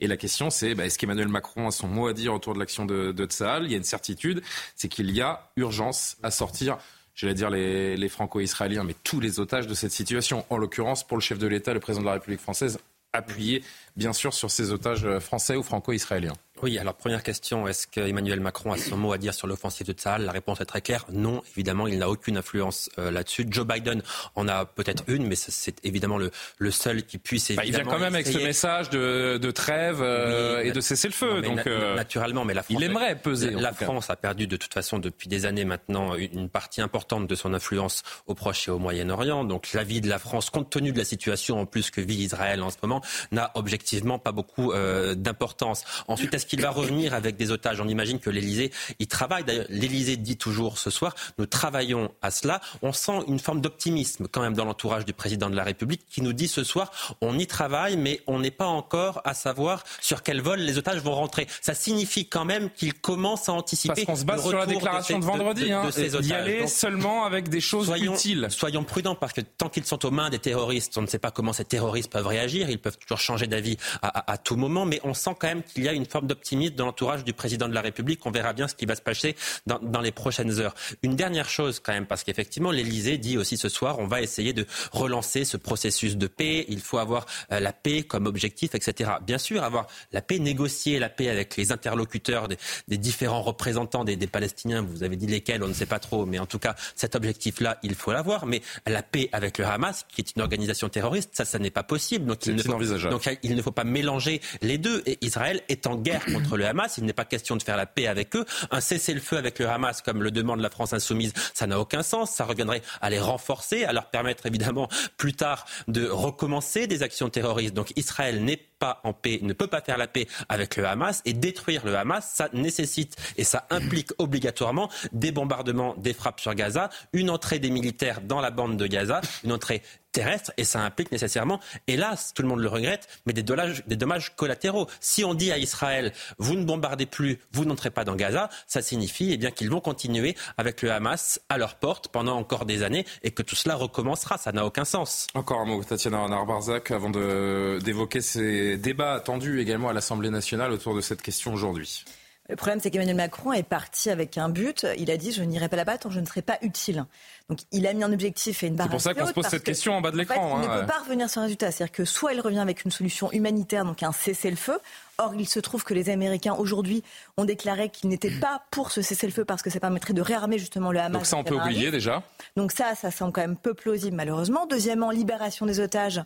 Et 0.00 0.06
la 0.06 0.16
question, 0.16 0.50
c'est 0.50 0.74
bah, 0.74 0.86
est-ce 0.86 0.98
qu'Emmanuel 0.98 1.28
Macron 1.28 1.68
a 1.68 1.70
son 1.70 1.88
mot 1.88 2.08
à 2.08 2.12
dire 2.12 2.34
autour 2.34 2.54
de 2.54 2.58
l'action 2.58 2.84
de, 2.84 3.12
de 3.12 3.28
Il 3.64 3.70
y 3.70 3.74
a 3.74 3.76
une 3.76 3.84
certitude, 3.84 4.42
c'est 4.74 4.88
qu'il 4.88 5.10
y 5.10 5.20
a 5.20 5.50
urgence 5.56 6.16
à 6.22 6.30
sortir 6.30 6.78
j'allais 7.14 7.34
dire 7.34 7.50
les 7.50 8.08
franco-israéliens, 8.08 8.84
mais 8.84 8.94
tous 9.04 9.20
les 9.20 9.38
otages 9.38 9.66
de 9.66 9.74
cette 9.74 9.92
situation. 9.92 10.46
En 10.48 10.56
l'occurrence, 10.56 11.06
pour 11.06 11.18
le 11.18 11.20
chef 11.20 11.38
de 11.38 11.46
l'État, 11.46 11.74
le 11.74 11.80
président 11.80 12.02
de 12.02 12.06
la 12.06 12.14
République 12.14 12.40
française, 12.40 12.78
appuyé 13.12 13.62
bien 13.96 14.12
sûr 14.12 14.32
sur 14.32 14.50
ces 14.50 14.72
otages 14.72 15.18
français 15.18 15.56
ou 15.56 15.62
franco-israéliens. 15.62 16.34
Oui, 16.62 16.78
alors 16.78 16.94
première 16.94 17.24
question, 17.24 17.66
est-ce 17.66 17.88
qu'Emmanuel 17.88 18.38
Macron 18.38 18.70
a 18.70 18.78
son 18.78 18.96
mot 18.96 19.12
à 19.12 19.18
dire 19.18 19.34
sur 19.34 19.48
l'offensive 19.48 19.84
de 19.84 19.92
Tsahal? 19.92 20.24
La 20.24 20.30
réponse 20.30 20.60
est 20.60 20.64
très 20.64 20.80
claire, 20.80 21.04
non, 21.10 21.42
évidemment, 21.56 21.88
il 21.88 21.98
n'a 21.98 22.08
aucune 22.08 22.36
influence 22.36 22.88
euh, 23.00 23.10
là-dessus. 23.10 23.44
Joe 23.50 23.66
Biden 23.66 24.00
en 24.36 24.46
a 24.46 24.64
peut-être 24.64 25.02
une, 25.08 25.26
mais 25.26 25.34
c'est 25.34 25.84
évidemment 25.84 26.18
le, 26.18 26.30
le, 26.58 26.70
seul 26.70 27.02
qui 27.02 27.18
puisse 27.18 27.50
évidemment... 27.50 27.62
Bah, 27.62 27.78
il 27.78 27.82
vient 27.82 27.92
quand 27.92 27.98
même 27.98 28.14
avec 28.14 28.28
ce 28.28 28.38
message 28.38 28.90
de, 28.90 29.38
de 29.38 29.50
trêve 29.50 30.02
euh, 30.02 30.62
et 30.62 30.70
de 30.70 30.80
cesser 30.80 31.08
le 31.08 31.14
feu. 31.14 31.42
donc, 31.42 31.66
euh, 31.66 31.96
naturellement, 31.96 32.44
mais 32.44 32.54
la 32.54 32.62
France... 32.62 32.76
Il 32.78 32.84
aimerait 32.84 33.16
peser. 33.16 33.50
La 33.50 33.72
France 33.72 34.08
a 34.08 34.14
perdu 34.14 34.46
de 34.46 34.56
toute 34.56 34.72
façon 34.72 35.00
depuis 35.00 35.28
des 35.28 35.46
années 35.46 35.64
maintenant 35.64 36.14
une 36.14 36.48
partie 36.48 36.80
importante 36.80 37.26
de 37.26 37.34
son 37.34 37.54
influence 37.54 38.04
au 38.28 38.34
Proche 38.36 38.68
et 38.68 38.70
au 38.70 38.78
Moyen-Orient. 38.78 39.42
Donc 39.42 39.72
l'avis 39.72 40.00
de 40.00 40.08
la 40.08 40.20
France, 40.20 40.50
compte 40.50 40.70
tenu 40.70 40.92
de 40.92 40.98
la 40.98 41.04
situation 41.04 41.58
en 41.58 41.66
plus 41.66 41.90
que 41.90 42.00
vit 42.00 42.18
Israël 42.18 42.62
en 42.62 42.70
ce 42.70 42.76
moment, 42.82 43.02
n'a 43.32 43.50
objectivement 43.56 44.20
pas 44.20 44.30
beaucoup 44.30 44.72
d'importance. 45.16 45.84
Ensuite, 46.06 46.32
est-ce 46.34 46.51
qu'il 46.52 46.60
va 46.60 46.70
revenir 46.70 47.14
avec 47.14 47.36
des 47.36 47.50
otages 47.50 47.80
On 47.80 47.88
imagine 47.88 48.18
que 48.18 48.28
l'Elysée 48.28 48.72
y 48.98 49.06
travaille. 49.06 49.42
D'ailleurs, 49.42 49.64
l'Elysée 49.70 50.18
dit 50.18 50.36
toujours 50.36 50.76
ce 50.76 50.90
soir, 50.90 51.14
nous 51.38 51.46
travaillons 51.46 52.12
à 52.20 52.30
cela. 52.30 52.60
On 52.82 52.92
sent 52.92 53.20
une 53.26 53.38
forme 53.38 53.62
d'optimisme 53.62 54.28
quand 54.30 54.42
même 54.42 54.52
dans 54.52 54.66
l'entourage 54.66 55.06
du 55.06 55.14
président 55.14 55.48
de 55.48 55.56
la 55.56 55.64
République 55.64 56.02
qui 56.10 56.20
nous 56.20 56.34
dit 56.34 56.48
ce 56.48 56.62
soir, 56.62 56.90
on 57.22 57.38
y 57.38 57.46
travaille, 57.46 57.96
mais 57.96 58.20
on 58.26 58.38
n'est 58.38 58.50
pas 58.50 58.66
encore 58.66 59.22
à 59.24 59.32
savoir 59.32 59.82
sur 60.02 60.22
quel 60.22 60.42
vol 60.42 60.60
les 60.60 60.76
otages 60.76 61.00
vont 61.00 61.14
rentrer. 61.14 61.46
Ça 61.62 61.72
signifie 61.72 62.28
quand 62.28 62.44
même 62.44 62.68
qu'il 62.68 62.92
commence 62.92 63.48
à 63.48 63.54
anticiper. 63.54 64.04
Parce 64.04 64.06
qu'on 64.06 64.16
se 64.16 64.24
base 64.26 64.46
sur 64.46 64.58
la 64.58 64.66
déclaration 64.66 65.18
de, 65.18 65.24
vendredi, 65.24 65.70
de, 65.70 65.72
hein, 65.72 65.88
y 66.20 66.32
aller 66.34 66.66
seulement 66.66 67.24
avec 67.24 67.48
des 67.48 67.62
choses 67.62 67.86
soyons, 67.86 68.12
utiles. 68.12 68.48
Soyons 68.50 68.84
prudents 68.84 69.14
parce 69.14 69.32
que 69.32 69.40
tant 69.40 69.70
qu'ils 69.70 69.86
sont 69.86 70.04
aux 70.04 70.10
mains 70.10 70.28
des 70.28 70.38
terroristes, 70.38 70.98
on 70.98 71.02
ne 71.02 71.06
sait 71.06 71.18
pas 71.18 71.30
comment 71.30 71.54
ces 71.54 71.64
terroristes 71.64 72.12
peuvent 72.12 72.26
réagir. 72.26 72.68
Ils 72.68 72.78
peuvent 72.78 72.98
toujours 72.98 73.20
changer 73.20 73.46
d'avis 73.46 73.78
à, 74.02 74.08
à, 74.08 74.32
à, 74.32 74.36
tout 74.36 74.56
moment, 74.56 74.84
mais 74.84 75.00
on 75.02 75.14
sent 75.14 75.34
quand 75.38 75.48
même 75.48 75.62
qu'il 75.62 75.84
y 75.84 75.88
a 75.88 75.94
une 75.94 76.04
forme 76.04 76.26
d'optimisme 76.26 76.41
dans 76.74 76.86
l'entourage 76.86 77.24
du 77.24 77.32
président 77.32 77.68
de 77.68 77.74
la 77.74 77.80
République. 77.80 78.24
On 78.26 78.30
verra 78.30 78.52
bien 78.52 78.68
ce 78.68 78.74
qui 78.74 78.86
va 78.86 78.94
se 78.94 79.02
passer 79.02 79.36
dans, 79.66 79.78
dans 79.78 80.00
les 80.00 80.12
prochaines 80.12 80.60
heures. 80.60 80.74
Une 81.02 81.16
dernière 81.16 81.48
chose 81.48 81.80
quand 81.80 81.92
même, 81.92 82.06
parce 82.06 82.24
qu'effectivement, 82.24 82.70
l'Élysée 82.70 83.18
dit 83.18 83.38
aussi 83.38 83.56
ce 83.56 83.68
soir, 83.68 83.98
on 83.98 84.06
va 84.06 84.20
essayer 84.20 84.52
de 84.52 84.66
relancer 84.92 85.44
ce 85.44 85.56
processus 85.56 86.16
de 86.16 86.26
paix. 86.26 86.64
Il 86.68 86.80
faut 86.80 86.98
avoir 86.98 87.26
euh, 87.52 87.60
la 87.60 87.72
paix 87.72 88.02
comme 88.02 88.26
objectif, 88.26 88.74
etc. 88.74 89.12
Bien 89.24 89.38
sûr, 89.38 89.62
avoir 89.62 89.86
la 90.12 90.22
paix, 90.22 90.38
négocier 90.38 90.98
la 90.98 91.08
paix 91.08 91.28
avec 91.28 91.56
les 91.56 91.72
interlocuteurs 91.72 92.48
des, 92.48 92.58
des 92.88 92.98
différents 92.98 93.42
représentants 93.42 94.04
des, 94.04 94.16
des, 94.16 94.26
Palestiniens. 94.26 94.82
Vous 94.82 95.02
avez 95.02 95.16
dit 95.16 95.26
lesquels, 95.26 95.62
on 95.62 95.68
ne 95.68 95.72
sait 95.72 95.86
pas 95.86 95.98
trop, 95.98 96.26
mais 96.26 96.38
en 96.38 96.46
tout 96.46 96.58
cas, 96.58 96.74
cet 96.96 97.14
objectif-là, 97.14 97.78
il 97.82 97.94
faut 97.94 98.12
l'avoir. 98.12 98.46
Mais 98.46 98.62
la 98.86 99.02
paix 99.02 99.28
avec 99.32 99.58
le 99.58 99.64
Hamas, 99.64 100.04
qui 100.08 100.22
est 100.22 100.36
une 100.36 100.42
organisation 100.42 100.88
terroriste, 100.88 101.30
ça, 101.32 101.44
ça 101.44 101.58
n'est 101.58 101.70
pas 101.70 101.82
possible. 101.82 102.26
Donc 102.26 102.46
il, 102.46 102.54
ne 102.54 102.62
faut, 102.62 103.08
donc 103.08 103.28
il 103.42 103.56
ne 103.56 103.62
faut 103.62 103.72
pas 103.72 103.84
mélanger 103.84 104.40
les 104.60 104.78
deux. 104.78 105.02
Et 105.06 105.18
Israël 105.20 105.62
est 105.68 105.86
en 105.86 105.96
guerre 105.96 106.22
contre 106.32 106.56
le 106.56 106.66
Hamas. 106.66 106.98
Il 106.98 107.04
n'est 107.04 107.12
pas 107.12 107.24
question 107.24 107.56
de 107.56 107.62
faire 107.62 107.76
la 107.76 107.86
paix 107.86 108.06
avec 108.06 108.34
eux. 108.36 108.44
Un 108.70 108.80
cessez-le-feu 108.80 109.36
avec 109.36 109.58
le 109.58 109.68
Hamas, 109.68 110.02
comme 110.02 110.22
le 110.22 110.30
demande 110.30 110.60
la 110.60 110.70
France 110.70 110.92
insoumise, 110.92 111.32
ça 111.54 111.66
n'a 111.66 111.78
aucun 111.78 112.02
sens. 112.02 112.30
Ça 112.30 112.44
reviendrait 112.44 112.82
à 113.00 113.10
les 113.10 113.20
renforcer, 113.20 113.84
à 113.84 113.92
leur 113.92 114.06
permettre 114.10 114.46
évidemment 114.46 114.88
plus 115.16 115.34
tard 115.34 115.66
de 115.88 116.08
recommencer 116.08 116.86
des 116.86 117.02
actions 117.02 117.28
terroristes. 117.28 117.74
Donc 117.74 117.92
Israël 117.96 118.44
n'est 118.44 118.60
pas 118.82 119.00
en 119.04 119.12
paix, 119.12 119.38
ne 119.42 119.52
peut 119.52 119.68
pas 119.68 119.80
faire 119.80 119.96
la 119.96 120.08
paix 120.08 120.26
avec 120.48 120.76
le 120.76 120.84
Hamas 120.86 121.22
et 121.24 121.34
détruire 121.34 121.86
le 121.86 121.96
Hamas, 121.96 122.28
ça 122.34 122.48
nécessite 122.52 123.16
et 123.36 123.44
ça 123.44 123.64
implique 123.70 124.10
obligatoirement 124.18 124.90
des 125.12 125.30
bombardements, 125.30 125.94
des 125.98 126.12
frappes 126.12 126.40
sur 126.40 126.52
Gaza, 126.54 126.90
une 127.12 127.30
entrée 127.30 127.60
des 127.60 127.70
militaires 127.70 128.20
dans 128.20 128.40
la 128.40 128.50
bande 128.50 128.76
de 128.76 128.86
Gaza, 128.88 129.20
une 129.44 129.52
entrée 129.52 129.82
terrestre 130.12 130.52
et 130.56 130.64
ça 130.64 130.80
implique 130.80 131.10
nécessairement, 131.10 131.60
hélas, 131.86 132.32
tout 132.34 132.42
le 132.42 132.48
monde 132.48 132.60
le 132.60 132.68
regrette, 132.68 133.08
mais 133.26 133.32
des 133.32 133.42
dommages, 133.42 134.36
collatéraux. 134.36 134.86
Si 135.00 135.24
on 135.24 135.34
dit 135.34 135.50
à 135.50 135.58
Israël, 135.58 136.12
vous 136.38 136.54
ne 136.54 136.64
bombardez 136.64 137.06
plus, 137.06 137.38
vous 137.52 137.64
n'entrez 137.64 137.90
pas 137.90 138.04
dans 138.04 138.14
Gaza, 138.14 138.48
ça 138.66 138.82
signifie 138.82 139.32
eh 139.32 139.36
bien 139.36 139.50
qu'ils 139.50 139.70
vont 139.70 139.80
continuer 139.80 140.36
avec 140.58 140.82
le 140.82 140.92
Hamas 140.92 141.40
à 141.48 141.58
leur 141.58 141.76
porte 141.76 142.08
pendant 142.08 142.36
encore 142.36 142.66
des 142.66 142.82
années 142.82 143.06
et 143.22 143.30
que 143.30 143.42
tout 143.42 143.56
cela 143.56 143.74
recommencera. 143.74 144.38
Ça 144.38 144.52
n'a 144.52 144.64
aucun 144.66 144.84
sens. 144.84 145.26
Encore 145.34 145.60
un 145.60 145.64
mot, 145.64 145.82
Tatiana 145.82 146.24
Renard-Barzac, 146.24 146.90
avant 146.90 147.10
d'évoquer 147.10 148.20
ces 148.20 148.76
débats 148.76 149.14
attendus 149.14 149.60
également 149.60 149.88
à 149.88 149.92
l'Assemblée 149.92 150.30
nationale 150.30 150.72
autour 150.72 150.94
de 150.94 151.00
cette 151.00 151.22
question 151.22 151.52
aujourd'hui. 151.52 152.04
Le 152.52 152.56
problème, 152.56 152.80
c'est 152.80 152.90
qu'Emmanuel 152.90 153.16
Macron 153.16 153.54
est 153.54 153.62
parti 153.62 154.10
avec 154.10 154.36
un 154.36 154.50
but. 154.50 154.86
Il 154.98 155.10
a 155.10 155.16
dit 155.16 155.32
Je 155.32 155.42
n'irai 155.42 155.70
pas 155.70 155.76
là-bas 155.76 155.96
tant 155.96 156.10
je 156.10 156.20
ne 156.20 156.26
serai 156.26 156.42
pas 156.42 156.58
utile. 156.60 157.06
Donc, 157.48 157.60
il 157.72 157.86
a 157.86 157.94
mis 157.94 158.04
un 158.04 158.12
objectif 158.12 158.62
et 158.62 158.66
une 158.66 158.76
barre. 158.76 158.88
C'est 158.88 158.90
pour 158.90 159.00
ça 159.00 159.14
qu'on 159.14 159.26
se 159.26 159.32
pose 159.32 159.46
cette 159.46 159.64
question 159.64 159.94
en 159.94 160.02
bas 160.02 160.10
de 160.10 160.18
l'écran. 160.18 160.36
En 160.36 160.60
fait, 160.60 160.66
hein, 160.66 160.70
il 160.70 160.76
ne 160.76 160.80
peut 160.82 160.86
pas 160.86 160.98
revenir 160.98 161.30
sur 161.30 161.40
un 161.40 161.44
résultat. 161.44 161.70
C'est-à-dire 161.70 161.92
que 161.92 162.04
soit 162.04 162.34
il 162.34 162.42
revient 162.42 162.58
avec 162.58 162.84
une 162.84 162.90
solution 162.90 163.32
humanitaire, 163.32 163.86
donc 163.86 164.02
un 164.02 164.12
cessez-le-feu. 164.12 164.78
Or, 165.16 165.32
il 165.34 165.48
se 165.48 165.60
trouve 165.60 165.82
que 165.82 165.94
les 165.94 166.10
Américains, 166.10 166.52
aujourd'hui, 166.52 167.02
ont 167.38 167.46
déclaré 167.46 167.88
qu'ils 167.88 168.10
n'étaient 168.10 168.38
pas 168.38 168.64
pour 168.70 168.92
ce 168.92 169.00
cessez-le-feu 169.00 169.46
parce 169.46 169.62
que 169.62 169.70
ça 169.70 169.80
permettrait 169.80 170.12
de 170.12 170.20
réarmer 170.20 170.58
justement 170.58 170.92
le 170.92 171.00
Hamas. 171.00 171.12
Donc, 171.12 171.26
ça, 171.26 171.38
on 171.38 171.44
peut 171.44 171.54
oublier 171.54 171.90
déjà. 171.90 172.22
Donc, 172.56 172.72
ça, 172.72 172.94
ça 172.94 173.10
semble 173.10 173.32
quand 173.32 173.40
même 173.40 173.56
peu 173.56 173.72
plausible, 173.72 174.14
malheureusement. 174.14 174.66
Deuxièmement, 174.66 175.10
libération 175.10 175.64
des 175.64 175.80
otages. 175.80 176.20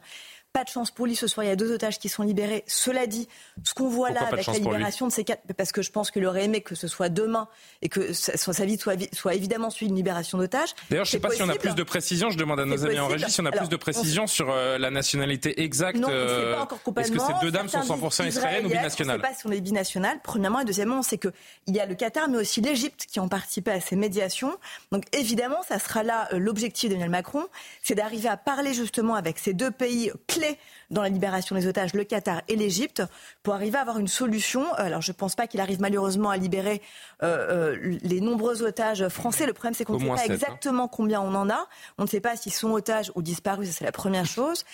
Pas 0.56 0.64
de 0.64 0.70
chance 0.70 0.90
pour 0.90 1.04
lui 1.04 1.14
ce 1.14 1.26
soir. 1.26 1.44
Il 1.44 1.48
y 1.48 1.52
a 1.52 1.56
deux 1.56 1.70
otages 1.70 1.98
qui 1.98 2.08
sont 2.08 2.22
libérés. 2.22 2.64
Cela 2.66 3.06
dit, 3.06 3.28
ce 3.62 3.74
qu'on 3.74 3.90
voit 3.90 4.08
Pourquoi 4.08 4.24
là 4.24 4.32
avec 4.32 4.46
la 4.46 4.54
libération 4.54 5.06
de 5.06 5.12
ces 5.12 5.22
quatre, 5.22 5.42
parce 5.54 5.70
que 5.70 5.82
je 5.82 5.90
pense 5.90 6.10
qu'il 6.10 6.24
aurait 6.24 6.44
aimé 6.44 6.62
que 6.62 6.74
ce 6.74 6.88
soit 6.88 7.10
demain 7.10 7.46
et 7.82 7.90
que 7.90 8.14
sa 8.14 8.64
vie 8.64 8.78
soit, 8.78 8.96
soit 9.12 9.34
évidemment 9.34 9.68
suivie 9.68 9.88
d'une 9.88 9.98
libération 9.98 10.38
d'otages. 10.38 10.70
D'ailleurs, 10.88 11.04
je 11.04 11.10
ne 11.10 11.12
sais 11.12 11.18
pas 11.18 11.28
possible. 11.28 11.44
si 11.44 11.52
on 11.52 11.54
a 11.54 11.58
plus 11.58 11.74
de 11.74 11.82
précision. 11.82 12.30
Je 12.30 12.38
demande 12.38 12.60
à 12.60 12.64
nos 12.64 12.86
amis 12.86 12.98
en 12.98 13.06
régie 13.06 13.30
si 13.30 13.38
on 13.42 13.44
a 13.44 13.50
Alors, 13.50 13.64
plus 13.64 13.68
de 13.68 13.76
précision 13.76 14.22
on... 14.22 14.26
sur 14.26 14.50
euh, 14.50 14.78
la 14.78 14.90
nationalité 14.90 15.60
exacte. 15.60 15.98
Non, 15.98 16.08
euh, 16.10 16.54
pas 16.54 16.62
encore 16.62 16.80
Est-ce 17.00 17.12
que 17.12 17.18
ces 17.18 17.34
deux 17.42 17.50
dames 17.50 17.68
sont 17.68 17.80
100% 17.80 18.26
israéliennes 18.26 18.64
ou 18.64 18.70
binationales 18.70 19.16
On 19.16 19.18
ne 19.18 19.26
sait 19.26 19.34
pas 19.34 19.38
si 19.38 19.46
on 19.46 19.52
est 19.52 19.60
binationales. 19.60 20.20
Premièrement 20.24 20.60
et 20.60 20.64
deuxièmement, 20.64 21.02
c'est 21.02 21.18
que 21.18 21.28
il 21.66 21.76
y 21.76 21.80
a 21.80 21.84
le 21.84 21.94
Qatar, 21.94 22.30
mais 22.30 22.38
aussi 22.38 22.62
l'Égypte 22.62 23.04
qui 23.04 23.20
ont 23.20 23.28
participé 23.28 23.72
à 23.72 23.80
ces 23.82 23.94
médiations. 23.94 24.56
Donc 24.90 25.04
évidemment, 25.12 25.62
ça 25.68 25.78
sera 25.78 26.02
là 26.02 26.28
euh, 26.32 26.38
l'objectif 26.38 26.88
d'Emmanuel 26.88 27.10
Macron, 27.10 27.44
c'est 27.82 27.94
d'arriver 27.94 28.30
à 28.30 28.38
parler 28.38 28.72
justement 28.72 29.16
avec 29.16 29.38
ces 29.38 29.52
deux 29.52 29.70
pays 29.70 30.10
clés 30.26 30.45
dans 30.90 31.02
la 31.02 31.08
libération 31.08 31.56
des 31.56 31.66
otages, 31.66 31.94
le 31.94 32.04
Qatar 32.04 32.42
et 32.48 32.56
l'Égypte, 32.56 33.02
pour 33.42 33.54
arriver 33.54 33.78
à 33.78 33.80
avoir 33.80 33.98
une 33.98 34.08
solution. 34.08 34.72
Alors 34.74 35.02
je 35.02 35.12
ne 35.12 35.16
pense 35.16 35.34
pas 35.34 35.46
qu'il 35.46 35.60
arrive 35.60 35.80
malheureusement 35.80 36.30
à 36.30 36.36
libérer 36.36 36.80
euh, 37.22 37.74
euh, 37.76 37.98
les 38.02 38.20
nombreux 38.20 38.62
otages 38.62 39.08
français. 39.08 39.46
Le 39.46 39.52
problème 39.52 39.74
c'est 39.74 39.84
qu'on 39.84 39.94
ne 39.94 40.00
sait 40.00 40.06
pas 40.06 40.16
7, 40.18 40.30
exactement 40.30 40.84
hein. 40.84 40.90
combien 40.92 41.20
on 41.20 41.34
en 41.34 41.50
a. 41.50 41.66
On 41.98 42.04
ne 42.04 42.08
sait 42.08 42.20
pas 42.20 42.36
s'ils 42.36 42.52
sont 42.52 42.70
otages 42.70 43.10
ou 43.14 43.22
disparus, 43.22 43.70
c'est 43.70 43.84
la 43.84 43.92
première 43.92 44.26
chose. 44.26 44.64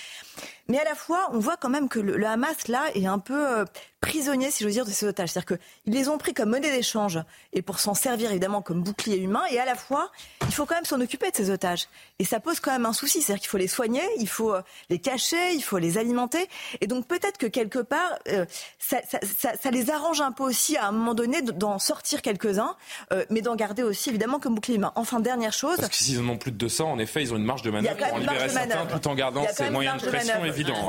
Mais 0.68 0.78
à 0.78 0.84
la 0.84 0.94
fois, 0.94 1.28
on 1.32 1.38
voit 1.38 1.56
quand 1.56 1.68
même 1.68 1.88
que 1.88 1.98
le, 1.98 2.16
le 2.16 2.26
Hamas, 2.26 2.68
là, 2.68 2.84
est 2.94 3.06
un 3.06 3.18
peu 3.18 3.58
euh, 3.58 3.64
prisonnier, 4.00 4.50
si 4.50 4.64
j'ose 4.64 4.72
dire, 4.72 4.84
de 4.84 4.90
ces 4.90 5.06
otages. 5.06 5.30
C'est-à-dire 5.30 5.58
qu'ils 5.58 5.92
les 5.94 6.08
ont 6.08 6.18
pris 6.18 6.34
comme 6.34 6.50
monnaie 6.50 6.70
d'échange 6.70 7.20
et 7.52 7.62
pour 7.62 7.78
s'en 7.78 7.94
servir, 7.94 8.30
évidemment, 8.30 8.62
comme 8.62 8.82
bouclier 8.82 9.16
humain. 9.18 9.42
Et 9.50 9.58
à 9.58 9.64
la 9.64 9.74
fois, 9.74 10.10
il 10.46 10.52
faut 10.52 10.66
quand 10.66 10.74
même 10.74 10.84
s'en 10.84 11.00
occuper 11.00 11.30
de 11.30 11.36
ces 11.36 11.50
otages. 11.50 11.88
Et 12.18 12.24
ça 12.24 12.40
pose 12.40 12.60
quand 12.60 12.72
même 12.72 12.86
un 12.86 12.92
souci. 12.92 13.22
C'est-à-dire 13.22 13.40
qu'il 13.40 13.50
faut 13.50 13.58
les 13.58 13.68
soigner, 13.68 14.02
il 14.18 14.28
faut 14.28 14.54
les 14.90 14.98
cacher, 14.98 15.54
il 15.54 15.62
faut 15.62 15.78
les 15.78 15.98
alimenter. 15.98 16.48
Et 16.80 16.86
donc, 16.86 17.06
peut-être 17.06 17.38
que 17.38 17.46
quelque 17.46 17.78
part, 17.78 18.18
euh, 18.28 18.44
ça, 18.78 18.98
ça, 19.08 19.18
ça, 19.38 19.52
ça, 19.60 19.70
les 19.70 19.90
arrange 19.90 20.20
un 20.20 20.32
peu 20.32 20.42
aussi, 20.42 20.76
à 20.76 20.86
un 20.86 20.92
moment 20.92 21.14
donné, 21.14 21.42
d'en 21.42 21.78
sortir 21.78 22.22
quelques-uns, 22.22 22.76
euh, 23.12 23.24
mais 23.30 23.40
d'en 23.40 23.56
garder 23.56 23.82
aussi, 23.82 24.10
évidemment, 24.10 24.40
comme 24.40 24.54
bouclier 24.54 24.76
humain. 24.76 24.92
Enfin, 24.96 25.20
dernière 25.20 25.52
chose. 25.52 25.76
Parce 25.76 25.88
que 25.88 25.96
s'ils 25.96 26.20
en 26.20 26.28
ont 26.28 26.38
plus 26.38 26.52
de 26.52 26.56
200, 26.56 26.90
en 26.90 26.98
effet, 26.98 27.22
ils 27.22 27.32
ont 27.32 27.36
une 27.36 27.44
marge 27.44 27.62
de 27.62 27.70
manœuvre 27.70 27.96
pour 27.96 28.14
en 28.14 28.18
libérer 28.18 28.48
certains 28.48 28.86
tout 28.86 29.08
en 29.08 29.14
gardant 29.14 29.46
ces 29.54 29.70
moyens 29.70 30.02
de 30.02 30.08
pression 30.08 30.44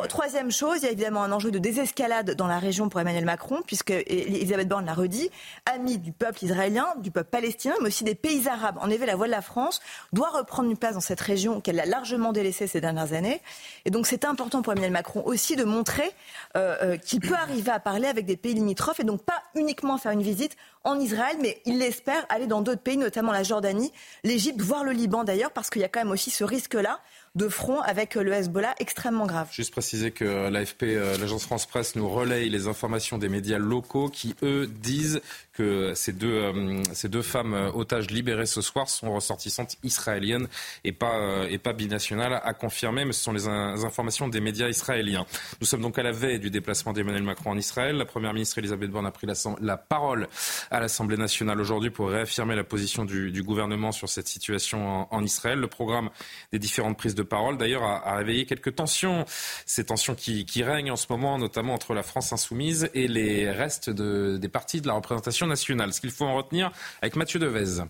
Troisième 0.09 0.51
chose, 0.51 0.79
il 0.81 0.85
y 0.85 0.87
a 0.87 0.91
évidemment 0.91 1.23
un 1.23 1.31
enjeu 1.31 1.51
de 1.51 1.59
désescalade 1.59 2.35
dans 2.35 2.47
la 2.47 2.59
région 2.59 2.89
pour 2.89 2.99
Emmanuel 2.99 3.25
Macron, 3.25 3.61
puisque 3.65 3.91
Elisabeth 3.91 4.67
Borne 4.67 4.85
l'a 4.85 4.93
redit, 4.93 5.29
ami 5.65 5.97
du 5.97 6.11
peuple 6.11 6.43
israélien, 6.43 6.87
du 6.97 7.11
peuple 7.11 7.29
palestinien, 7.29 7.75
mais 7.81 7.87
aussi 7.87 8.03
des 8.03 8.15
pays 8.15 8.47
arabes. 8.47 8.77
En 8.81 8.89
effet, 8.89 9.05
la 9.05 9.15
voix 9.15 9.27
de 9.27 9.31
la 9.31 9.41
France 9.41 9.81
doit 10.11 10.29
reprendre 10.29 10.69
une 10.69 10.77
place 10.77 10.93
dans 10.93 11.01
cette 11.01 11.21
région 11.21 11.61
qu'elle 11.61 11.79
a 11.79 11.85
largement 11.85 12.31
délaissée 12.31 12.67
ces 12.67 12.81
dernières 12.81 13.13
années. 13.13 13.41
Et 13.85 13.91
donc, 13.91 14.07
c'est 14.07 14.25
important 14.25 14.61
pour 14.61 14.73
Emmanuel 14.73 14.91
Macron 14.91 15.23
aussi 15.25 15.55
de 15.55 15.63
montrer 15.63 16.11
euh, 16.55 16.75
euh, 16.81 16.97
qu'il 16.97 17.19
peut 17.19 17.35
arriver 17.35 17.71
à 17.71 17.79
parler 17.79 18.07
avec 18.07 18.25
des 18.25 18.37
pays 18.37 18.53
limitrophes 18.53 18.99
et 18.99 19.03
donc 19.03 19.23
pas 19.23 19.41
uniquement 19.55 19.97
faire 19.97 20.11
une 20.11 20.23
visite 20.23 20.55
en 20.83 20.99
Israël, 20.99 21.37
mais 21.41 21.61
il 21.65 21.79
l'espère 21.79 22.25
aller 22.29 22.47
dans 22.47 22.61
d'autres 22.61 22.81
pays, 22.81 22.97
notamment 22.97 23.31
la 23.31 23.43
Jordanie, 23.43 23.91
l'Égypte, 24.23 24.61
voire 24.61 24.83
le 24.83 24.91
Liban 24.91 25.23
d'ailleurs, 25.23 25.51
parce 25.51 25.69
qu'il 25.69 25.81
y 25.81 25.85
a 25.85 25.87
quand 25.87 26.01
même 26.01 26.11
aussi 26.11 26.29
ce 26.29 26.43
risque-là 26.43 26.99
de 27.35 27.47
front 27.47 27.81
avec 27.81 28.15
le 28.15 28.31
Hezbollah 28.31 28.75
extrêmement 28.79 29.25
grave. 29.25 29.49
Juste 29.51 29.71
préciser 29.71 30.11
que 30.11 30.49
l'AFP, 30.49 30.83
l'agence 31.19 31.45
France 31.45 31.65
Presse, 31.65 31.95
nous 31.95 32.07
relaye 32.07 32.49
les 32.49 32.67
informations 32.67 33.17
des 33.17 33.29
médias 33.29 33.57
locaux 33.57 34.09
qui, 34.09 34.35
eux, 34.43 34.67
disent 34.67 35.21
que 35.53 35.93
ces 35.93 36.13
deux, 36.13 36.81
ces 36.93 37.09
deux 37.09 37.21
femmes 37.21 37.71
otages 37.73 38.09
libérées 38.09 38.45
ce 38.45 38.61
soir 38.61 38.89
sont 38.89 39.13
ressortissantes 39.13 39.77
israéliennes 39.83 40.47
et 40.83 40.91
pas, 40.91 41.45
et 41.49 41.57
pas 41.57 41.73
binationales, 41.73 42.41
à 42.43 42.53
confirmer, 42.53 43.05
mais 43.05 43.13
ce 43.13 43.23
sont 43.23 43.33
les, 43.33 43.47
informations 43.47 44.27
des 44.27 44.41
médias 44.41 44.67
israéliens. 44.67 45.25
Nous 45.61 45.67
sommes 45.67 45.81
donc 45.81 45.97
à 45.99 46.03
la 46.03 46.11
veille 46.11 46.39
du 46.39 46.49
déplacement 46.49 46.93
d'Emmanuel 46.93 47.23
Macron 47.23 47.51
en 47.51 47.57
Israël. 47.57 47.95
La 47.97 48.05
première 48.05 48.33
ministre 48.33 48.57
Elisabeth 48.57 48.89
Borne 48.89 49.05
a 49.05 49.11
pris 49.11 49.27
la, 49.61 49.77
parole 49.77 50.27
à 50.71 50.79
l'Assemblée 50.79 51.17
nationale 51.17 51.59
aujourd'hui 51.59 51.89
pour 51.89 52.09
réaffirmer 52.09 52.55
la 52.55 52.63
position 52.63 53.05
du, 53.05 53.43
gouvernement 53.43 53.91
sur 53.91 54.09
cette 54.09 54.27
situation 54.27 55.13
en, 55.13 55.23
Israël. 55.23 55.59
Le 55.59 55.67
programme 55.67 56.09
des 56.51 56.59
différentes 56.59 56.97
prises 56.97 57.15
de 57.15 57.23
parole, 57.23 57.57
d'ailleurs, 57.57 57.83
a, 57.83 58.07
a 58.07 58.15
réveillé 58.15 58.45
quelques 58.45 58.75
tensions. 58.75 59.25
Ces 59.65 59.85
tensions 59.85 60.15
qui, 60.15 60.45
qui, 60.45 60.63
règnent 60.63 60.91
en 60.91 60.95
ce 60.95 61.07
moment, 61.09 61.37
notamment 61.37 61.73
entre 61.73 61.93
la 61.93 62.03
France 62.03 62.33
insoumise 62.33 62.89
et 62.93 63.07
les 63.07 63.51
restes 63.51 63.89
de, 63.89 64.37
des 64.37 64.49
partis 64.49 64.81
de 64.81 64.87
la 64.87 64.93
représentation 64.93 65.42
nationale. 65.47 65.93
Ce 65.93 66.01
qu'il 66.01 66.11
faut 66.11 66.25
en 66.25 66.35
retenir 66.35 66.71
avec 67.01 67.15
Mathieu 67.15 67.39
Devez. 67.39 67.83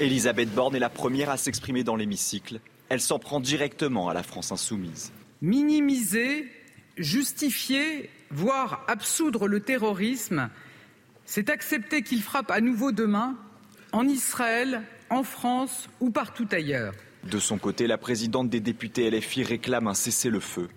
Elisabeth 0.00 0.50
Borne 0.54 0.76
est 0.76 0.80
la 0.80 0.90
première 0.90 1.30
à 1.30 1.36
s'exprimer 1.36 1.82
dans 1.82 1.96
l'hémicycle. 1.96 2.60
Elle 2.88 3.00
s'en 3.00 3.18
prend 3.18 3.40
directement 3.40 4.08
à 4.08 4.14
la 4.14 4.22
France 4.22 4.52
insoumise. 4.52 5.12
Minimiser, 5.42 6.46
justifier, 6.96 8.08
voire 8.30 8.84
absoudre 8.86 9.48
le 9.48 9.60
terrorisme, 9.60 10.50
c'est 11.24 11.50
accepter 11.50 12.02
qu'il 12.02 12.22
frappe 12.22 12.50
à 12.50 12.60
nouveau 12.60 12.92
demain 12.92 13.36
en 13.92 14.06
Israël, 14.06 14.82
en 15.10 15.22
France 15.22 15.88
ou 16.00 16.10
partout 16.10 16.48
ailleurs. 16.52 16.94
De 17.24 17.38
son 17.38 17.58
côté, 17.58 17.86
la 17.86 17.98
présidente 17.98 18.48
des 18.48 18.60
députés 18.60 19.10
LFI 19.10 19.42
réclame 19.42 19.88
un 19.88 19.94
cessez-le-feu. 19.94 20.68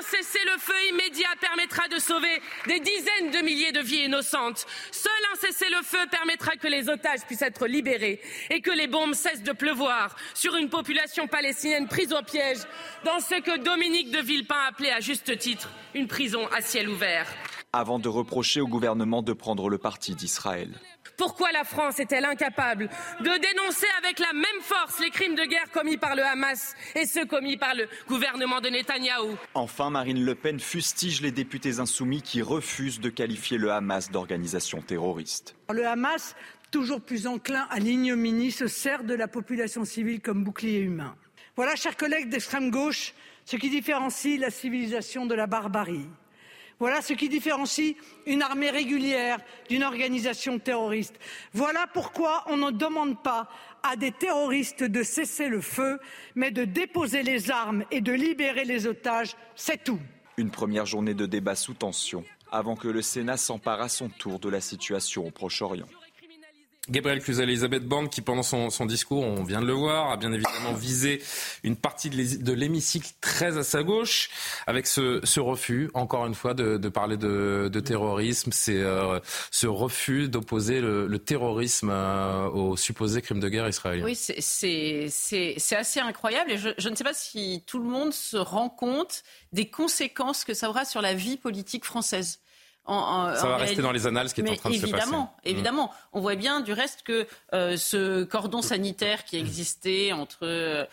Un 0.00 0.02
cessez-le-feu 0.02 0.74
immédiat 0.90 1.28
permettra 1.40 1.88
de 1.88 1.98
sauver 1.98 2.40
des 2.66 2.80
dizaines 2.80 3.30
de 3.32 3.44
milliers 3.44 3.72
de 3.72 3.80
vies 3.80 4.04
innocentes. 4.04 4.66
Seul 4.90 5.12
un 5.32 5.36
cessez-le-feu 5.36 6.06
permettra 6.10 6.56
que 6.56 6.68
les 6.68 6.88
otages 6.88 7.20
puissent 7.26 7.42
être 7.42 7.66
libérés 7.66 8.20
et 8.50 8.60
que 8.60 8.70
les 8.70 8.86
bombes 8.86 9.14
cessent 9.14 9.42
de 9.42 9.52
pleuvoir 9.52 10.16
sur 10.34 10.56
une 10.56 10.70
population 10.70 11.26
palestinienne 11.26 11.88
prise 11.88 12.12
au 12.12 12.22
piège 12.22 12.58
dans 13.04 13.20
ce 13.20 13.40
que 13.40 13.58
Dominique 13.58 14.10
de 14.10 14.20
Villepin 14.20 14.60
appelait 14.68 14.92
à 14.92 15.00
juste 15.00 15.36
titre 15.38 15.70
une 15.94 16.06
prison 16.06 16.46
à 16.56 16.60
ciel 16.60 16.88
ouvert. 16.88 17.26
Avant 17.72 17.98
de 17.98 18.08
reprocher 18.08 18.60
au 18.60 18.68
gouvernement 18.68 19.22
de 19.22 19.32
prendre 19.32 19.68
le 19.68 19.78
parti 19.78 20.14
d'Israël. 20.14 20.80
Pourquoi 21.20 21.52
la 21.52 21.64
France 21.64 22.00
est-elle 22.00 22.24
incapable 22.24 22.88
de 23.20 23.24
dénoncer 23.24 23.86
avec 23.98 24.20
la 24.20 24.32
même 24.32 24.62
force 24.62 25.00
les 25.00 25.10
crimes 25.10 25.34
de 25.34 25.44
guerre 25.44 25.70
commis 25.70 25.98
par 25.98 26.16
le 26.16 26.24
Hamas 26.24 26.74
et 26.94 27.04
ceux 27.04 27.26
commis 27.26 27.58
par 27.58 27.74
le 27.74 27.86
gouvernement 28.08 28.62
de 28.62 28.70
Netanyahou? 28.70 29.36
Enfin, 29.52 29.90
Marine 29.90 30.24
Le 30.24 30.34
Pen 30.34 30.58
fustige 30.58 31.20
les 31.20 31.30
députés 31.30 31.78
insoumis 31.78 32.22
qui 32.22 32.40
refusent 32.40 33.00
de 33.00 33.10
qualifier 33.10 33.58
le 33.58 33.70
Hamas 33.70 34.10
d'organisation 34.10 34.80
terroriste. 34.80 35.56
Le 35.70 35.86
Hamas, 35.86 36.34
toujours 36.70 37.02
plus 37.02 37.26
enclin 37.26 37.66
à 37.68 37.80
l'ignominie, 37.80 38.50
se 38.50 38.66
sert 38.66 39.04
de 39.04 39.12
la 39.12 39.28
population 39.28 39.84
civile 39.84 40.22
comme 40.22 40.42
bouclier 40.42 40.78
humain. 40.78 41.14
Voilà, 41.54 41.76
chers 41.76 41.98
collègues 41.98 42.30
d'extrême 42.30 42.70
gauche, 42.70 43.12
ce 43.44 43.56
qui 43.56 43.68
différencie 43.68 44.40
la 44.40 44.48
civilisation 44.48 45.26
de 45.26 45.34
la 45.34 45.46
barbarie. 45.46 46.08
Voilà 46.80 47.02
ce 47.02 47.12
qui 47.12 47.28
différencie 47.28 47.94
une 48.26 48.40
armée 48.40 48.70
régulière 48.70 49.38
d'une 49.68 49.84
organisation 49.84 50.58
terroriste. 50.58 51.14
Voilà 51.52 51.86
pourquoi 51.92 52.42
on 52.46 52.56
ne 52.56 52.70
demande 52.70 53.22
pas 53.22 53.50
à 53.82 53.96
des 53.96 54.12
terroristes 54.12 54.82
de 54.82 55.02
cesser 55.02 55.48
le 55.48 55.60
feu, 55.60 56.00
mais 56.34 56.50
de 56.50 56.64
déposer 56.64 57.22
les 57.22 57.50
armes 57.50 57.84
et 57.90 58.00
de 58.00 58.12
libérer 58.12 58.64
les 58.64 58.86
otages, 58.86 59.36
c'est 59.54 59.84
tout. 59.84 60.00
Une 60.38 60.50
première 60.50 60.86
journée 60.86 61.12
de 61.12 61.26
débat 61.26 61.54
sous 61.54 61.74
tension, 61.74 62.24
avant 62.50 62.76
que 62.76 62.88
le 62.88 63.02
Sénat 63.02 63.36
s'empare 63.36 63.82
à 63.82 63.90
son 63.90 64.08
tour 64.08 64.38
de 64.38 64.48
la 64.48 64.62
situation 64.62 65.26
au 65.26 65.30
Proche-Orient. 65.30 65.88
Gabriel 66.90 67.22
Cluzel, 67.22 67.48
Elisabeth 67.48 67.84
Borne, 67.84 68.08
qui 68.08 68.20
pendant 68.20 68.42
son, 68.42 68.86
discours, 68.86 69.22
on 69.22 69.44
vient 69.44 69.60
de 69.60 69.66
le 69.66 69.72
voir, 69.72 70.10
a 70.10 70.16
bien 70.16 70.32
évidemment 70.32 70.72
visé 70.72 71.22
une 71.62 71.76
partie 71.76 72.10
de 72.10 72.52
l'hémicycle 72.52 73.10
très 73.20 73.56
à 73.58 73.62
sa 73.62 73.82
gauche, 73.82 74.30
avec 74.66 74.86
ce, 74.86 75.40
refus, 75.40 75.90
encore 75.94 76.26
une 76.26 76.34
fois, 76.34 76.54
de, 76.54 76.88
parler 76.88 77.16
de, 77.16 77.80
terrorisme, 77.80 78.50
c'est 78.52 78.78
euh, 78.78 79.20
ce 79.50 79.66
refus 79.66 80.28
d'opposer 80.28 80.80
le, 80.80 81.06
le, 81.06 81.18
terrorisme 81.18 81.90
euh, 81.90 82.48
aux 82.48 82.76
supposés 82.76 83.22
crimes 83.22 83.40
de 83.40 83.48
guerre 83.48 83.68
israéliens. 83.68 84.04
Oui, 84.04 84.16
c'est 84.16 85.76
assez 85.76 86.00
incroyable 86.00 86.50
et 86.50 86.58
je, 86.58 86.70
je 86.76 86.88
ne 86.88 86.96
sais 86.96 87.04
pas 87.04 87.14
si 87.14 87.62
tout 87.66 87.78
le 87.78 87.88
monde 87.88 88.12
se 88.12 88.36
rend 88.36 88.68
compte 88.68 89.22
des 89.52 89.70
conséquences 89.70 90.44
que 90.44 90.54
ça 90.54 90.68
aura 90.68 90.84
sur 90.84 91.00
la 91.00 91.14
vie 91.14 91.36
politique 91.36 91.84
française. 91.84 92.40
En, 92.84 92.96
en, 92.96 93.36
ça 93.36 93.46
va 93.46 93.56
rester 93.56 93.82
dans 93.82 93.92
les 93.92 94.06
annales 94.06 94.28
ce 94.28 94.34
qui 94.34 94.40
est 94.40 94.50
en 94.50 94.56
train 94.56 94.70
de 94.70 94.74
se 94.74 94.80
passer. 94.80 94.92
Évidemment, 94.94 95.36
évidemment. 95.44 95.94
On 96.12 96.20
voit 96.20 96.34
bien 96.34 96.60
du 96.60 96.72
reste 96.72 97.02
que 97.02 97.26
euh, 97.52 97.76
ce 97.76 98.24
cordon 98.24 98.62
sanitaire 98.62 99.24
qui 99.24 99.36
existait 99.36 100.12
entre 100.12 100.40
euh, 100.42 100.86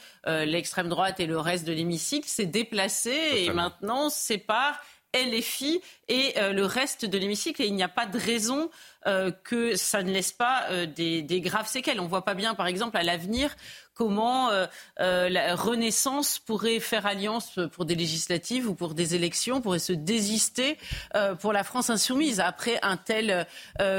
l'extrême 0.45 0.89
droite 0.89 1.19
et 1.19 1.25
le 1.25 1.39
reste 1.39 1.65
de 1.65 1.73
l'hémicycle 1.73 2.27
s'est 2.27 2.45
déplacé 2.45 3.11
Totalement. 3.11 3.51
et 3.51 3.53
maintenant 3.53 4.09
sépare 4.09 4.79
LFI 5.13 5.81
et 6.07 6.33
euh, 6.37 6.53
le 6.53 6.65
reste 6.65 7.05
de 7.05 7.17
l'hémicycle. 7.17 7.61
Et 7.61 7.67
il 7.67 7.75
n'y 7.75 7.83
a 7.83 7.89
pas 7.89 8.05
de 8.05 8.17
raison 8.17 8.69
euh, 9.05 9.31
que 9.31 9.75
ça 9.75 10.03
ne 10.03 10.11
laisse 10.11 10.31
pas 10.31 10.65
euh, 10.69 10.85
des, 10.85 11.21
des, 11.21 11.41
graves 11.41 11.67
séquelles. 11.67 11.99
On 11.99 12.03
ne 12.05 12.09
voit 12.09 12.25
pas 12.25 12.33
bien, 12.33 12.55
par 12.55 12.67
exemple, 12.67 12.97
à 12.97 13.03
l'avenir, 13.03 13.55
comment 13.97 14.49
euh, 14.49 14.67
la 14.97 15.55
Renaissance 15.55 16.39
pourrait 16.39 16.79
faire 16.79 17.05
alliance 17.05 17.59
pour 17.71 17.85
des 17.85 17.95
législatives 17.95 18.69
ou 18.69 18.75
pour 18.75 18.93
des 18.93 19.15
élections, 19.15 19.61
pourrait 19.61 19.79
se 19.79 19.93
désister 19.93 20.77
pour 21.39 21.53
la 21.53 21.63
France 21.63 21.89
insoumise 21.89 22.39
après 22.39 22.79
un 22.81 22.97
tel 22.97 23.45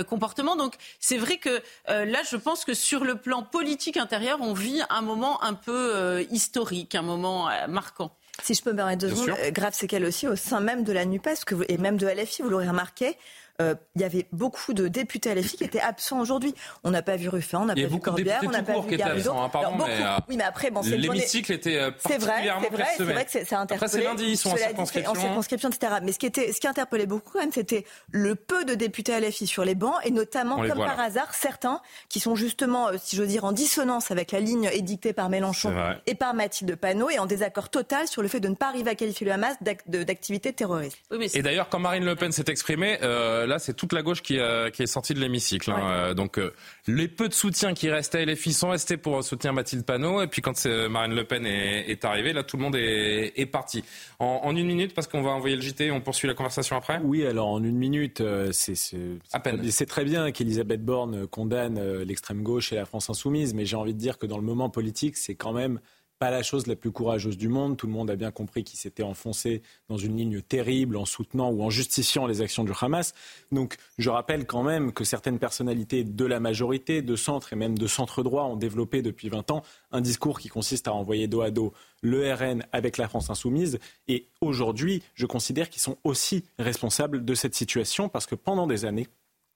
comportement. 0.09 0.57
Donc 0.57 0.75
c'est 1.01 1.17
vrai 1.17 1.39
que 1.39 1.63
là, 1.89 2.21
je 2.31 2.37
pense 2.37 2.65
que 2.65 2.75
sur 2.75 3.05
le 3.05 3.17
plan 3.17 3.43
politique 3.43 3.97
intérieur, 3.97 4.39
on 4.41 4.53
vit 4.53 4.83
un 4.91 5.03
moment 5.03 5.43
un 5.43 5.55
peu 5.55 6.27
historique, 6.31 6.95
un 6.95 7.03
moment 7.03 7.49
marquant. 7.69 8.13
Si 8.43 8.55
je 8.55 8.63
peux 8.63 8.71
me 8.71 8.77
permettre 8.77 9.01
deux 9.07 9.15
secondes, 9.15 9.37
grave 9.51 9.75
séquelles 9.75 10.05
aussi 10.05 10.29
au 10.29 10.37
sein 10.37 10.61
même 10.61 10.85
de 10.85 10.93
la 10.93 11.05
NUPES 11.05 11.45
que 11.45 11.55
vous, 11.55 11.65
et 11.69 11.77
même 11.77 11.97
de 11.97 12.07
LFI, 12.07 12.43
vous 12.43 12.51
l'aurez 12.51 12.69
remarqué, 12.69 13.17
euh, 13.61 13.75
il 13.97 14.03
y 14.03 14.05
avait 14.05 14.27
beaucoup 14.33 14.73
de 14.73 14.87
députés 14.89 15.35
LFI 15.35 15.57
qui 15.57 15.65
étaient 15.65 15.81
absents 15.81 16.21
aujourd'hui. 16.21 16.55
On 16.85 16.91
n'a 16.91 17.03
pas 17.03 17.17
vu 17.17 17.29
Ruffin, 17.29 17.61
on 17.63 17.67
n'a 17.67 17.75
pas 17.75 17.87
vu 17.87 17.99
Corbière, 17.99 18.41
on 18.45 18.51
n'a 18.51 18.63
pas 18.63 18.81
vu 18.81 18.97
Garrido. 18.97 19.33
Hein, 19.33 19.49
pardon, 19.49 19.77
beaucoup, 19.77 19.91
mais, 19.91 20.05
euh, 20.05 20.17
oui, 20.29 20.37
mais 20.37 20.45
après, 20.45 20.71
bon, 20.71 20.83
l'hémicycle 20.83 21.53
était 21.53 21.91
particulièrement 21.91 22.63
c'est 22.63 22.77
vrai, 22.77 22.87
c'est 22.97 23.05
vrai, 23.05 23.25
que 23.25 23.31
c'est 23.31 23.53
interpellé. 23.53 23.77
Après, 23.77 23.89
c'est 23.89 24.05
lundi, 24.05 24.25
ils 24.25 24.37
sont 24.37 24.51
en 24.51 24.57
circonscription. 24.57 25.11
en 25.11 25.15
circonscription, 25.15 25.69
etc. 25.71 25.95
Mais 26.03 26.13
ce 26.13 26.19
qui 26.19 26.27
était, 26.27 26.53
ce 26.53 26.61
qui 26.61 26.69
interpellait 26.69 27.07
beaucoup 27.07 27.33
quand 27.33 27.41
même, 27.41 27.53
c'était 27.53 27.85
le 28.11 28.37
peu 28.37 28.65
de 28.65 28.75
députés 28.75 29.19
LFI 29.19 29.47
sur 29.47 29.65
les 29.65 29.75
bancs 29.75 29.99
et 30.05 30.11
notamment, 30.11 30.57
comme 30.57 30.79
par 30.79 31.01
hasard, 31.01 31.35
certains 31.35 31.81
qui 32.09 32.21
sont 32.21 32.37
justement, 32.37 32.89
euh, 32.89 32.93
si 33.03 33.17
je 33.17 33.23
veux 33.23 33.29
dire, 33.29 33.45
en 33.45 33.53
dissonance 33.53 34.11
avec 34.11 34.33
la 34.33 34.41
ligne 34.41 34.71
édictée 34.73 35.13
par 35.13 35.29
Mélenchon 35.31 35.75
et 36.07 36.15
par 36.15 36.35
Mathilde 36.35 36.77
Panot 36.77 37.11
et 37.11 37.19
en 37.19 37.27
désaccord 37.27 37.71
total 37.71 38.07
sur 38.07 38.23
le 38.23 38.29
fait 38.29 38.41
de 38.41 38.49
ne 38.49 38.55
pas 38.55 38.69
arriver 38.69 38.91
à 38.91 38.95
qualifier 38.95 39.27
le 39.27 39.33
Hamas 39.33 39.57
d'activité 39.87 40.53
terroriste. 40.53 40.99
Oui, 41.11 41.29
et 41.35 41.43
d'ailleurs, 41.43 41.69
quand 41.69 41.81
Marine 41.81 42.05
Le 42.05 42.15
Pen 42.15 42.31
s'est 42.31 42.45
exprimée, 42.47 42.99
euh, 43.03 43.48
là, 43.49 43.59
c'est 43.59 43.75
toute 43.75 43.93
la 43.93 44.03
gauche 44.03 44.23
qui, 44.23 44.39
euh, 44.39 44.71
qui 44.71 44.83
est 44.83 44.87
sorti 44.87 45.15
de 45.15 45.21
l'hémicycle. 45.21 45.71
Hein. 45.71 45.81
Euh, 45.83 46.15
donc 46.15 46.39
euh, 46.39 46.53
les 46.87 47.09
peu 47.09 47.29
de 47.29 47.35
soutiens 47.35 47.75
qui 47.75 47.91
restaient, 47.91 48.25
les 48.25 48.37
filles 48.37 48.53
sont 48.53 48.71
restés 48.71 48.97
pour 48.97 49.25
soutenir 49.25 49.53
Mathilde 49.53 49.85
Panot. 49.85 50.23
Et 50.23 50.27
puis 50.27 50.43
quand 50.43 50.67
Marine 50.67 51.15
Le 51.15 51.25
Pen 51.25 51.47
est, 51.47 51.91
est 51.91 52.05
arrivée, 52.05 52.33
là 52.33 52.43
tout 52.43 52.57
le 52.57 52.63
monde 52.63 52.77
est, 52.77 53.33
est 53.37 53.47
parti. 53.47 53.83
En, 54.19 54.41
en, 54.45 54.55
une 54.55 54.67
minute, 54.67 54.95
parce 54.95 55.09
qu'on 55.09 55.23
va 55.23 55.31
envoyer 55.31 55.57
le 55.57 55.63
JT, 55.63 55.91
on 55.91 56.01
poursuit 56.01 56.29
la 56.29 56.35
conversation 56.35 56.77
après 56.77 57.01
Oui, 57.03 57.27
alors 57.27 57.49
en 57.49 57.63
une 57.63 57.77
minute, 57.77 58.23
c'est 58.53 58.75
c'est 58.77 59.87
très 59.87 60.05
bien 60.05 60.31
qu'Elisabeth 60.31 60.85
Borne 60.85 61.27
condamne 61.27 62.03
l'extrême 62.03 62.43
gauche 62.43 62.73
et 62.73 62.77
la 62.77 62.85
France 62.85 63.11
insoumise, 63.11 63.55
mais 63.55 63.65
j'ai 63.65 63.77
envie 63.77 63.95
de 63.95 63.99
dire 63.99 64.19
que 64.19 64.27
dans 64.27 64.39
le 64.39 64.45
moment 64.45 64.71
politique, 64.71 65.17
c'est 65.17 65.35
quand 65.35 65.53
même 65.53 65.81
pas 66.19 66.31
la 66.31 66.43
chose 66.43 66.67
la 66.67 66.77
plus 66.77 66.91
courageuse 66.91 67.37
du 67.37 67.49
monde. 67.49 67.77
Tout 67.77 67.87
le 67.87 67.93
monde 67.93 68.11
a 68.11 68.17
bien 68.17 68.31
compris 68.31 68.65
qu'il 68.65 68.79
s'était 68.79 69.03
enfoncé 69.03 69.63
dans 69.89 69.97
une 69.97 70.17
ligne 70.17 70.41
terrible 70.43 70.97
en 70.97 71.05
soutenant 71.05 71.51
ou 71.51 71.63
en 71.63 71.71
justifiant 71.71 72.27
les 72.27 72.41
actions 72.41 72.65
du 72.65 72.73
Hamas. 72.81 73.15
Donc 73.53 73.77
je 73.99 74.11
rappelle 74.11 74.47
quand 74.47 74.63
même 74.63 74.93
que 74.93 75.05
certaines 75.05 75.39
personnalités 75.39 76.05
de 76.05 76.25
la 76.25 76.41
majorité, 76.41 77.03
de 77.03 77.17
centre 77.17 77.53
et 77.53 77.57
même 77.57 77.79
de 77.79 77.87
centre 77.87 78.23
droit 78.23 78.45
ont 78.45 78.57
développé 78.57 79.03
depuis 79.03 79.29
20 79.29 79.51
ans 79.51 79.63
un 79.93 80.01
discours 80.01 80.41
qui 80.41 80.49
consiste 80.49 80.89
à 80.89 80.93
envoyer 80.93 81.29
dos 81.29 81.43
à 81.43 81.51
dos 81.51 81.73
le 82.03 82.33
RN 82.33 82.65
avec 82.73 82.97
la 82.97 83.09
France 83.09 83.31
insoumise. 83.31 83.79
Et 84.09 84.27
aujourd'hui, 84.41 85.03
je 85.15 85.27
considère 85.27 85.71
qu'ils 85.71 85.83
sont 85.83 85.99
aussi 86.05 86.45
responsables 86.59 87.25
de 87.25 87.35
cette 87.35 87.55
situation 87.55 88.09
parce 88.09 88.27
que 88.27 88.35
pendant 88.35 88.67
des 88.67 88.85
années, 88.85 89.07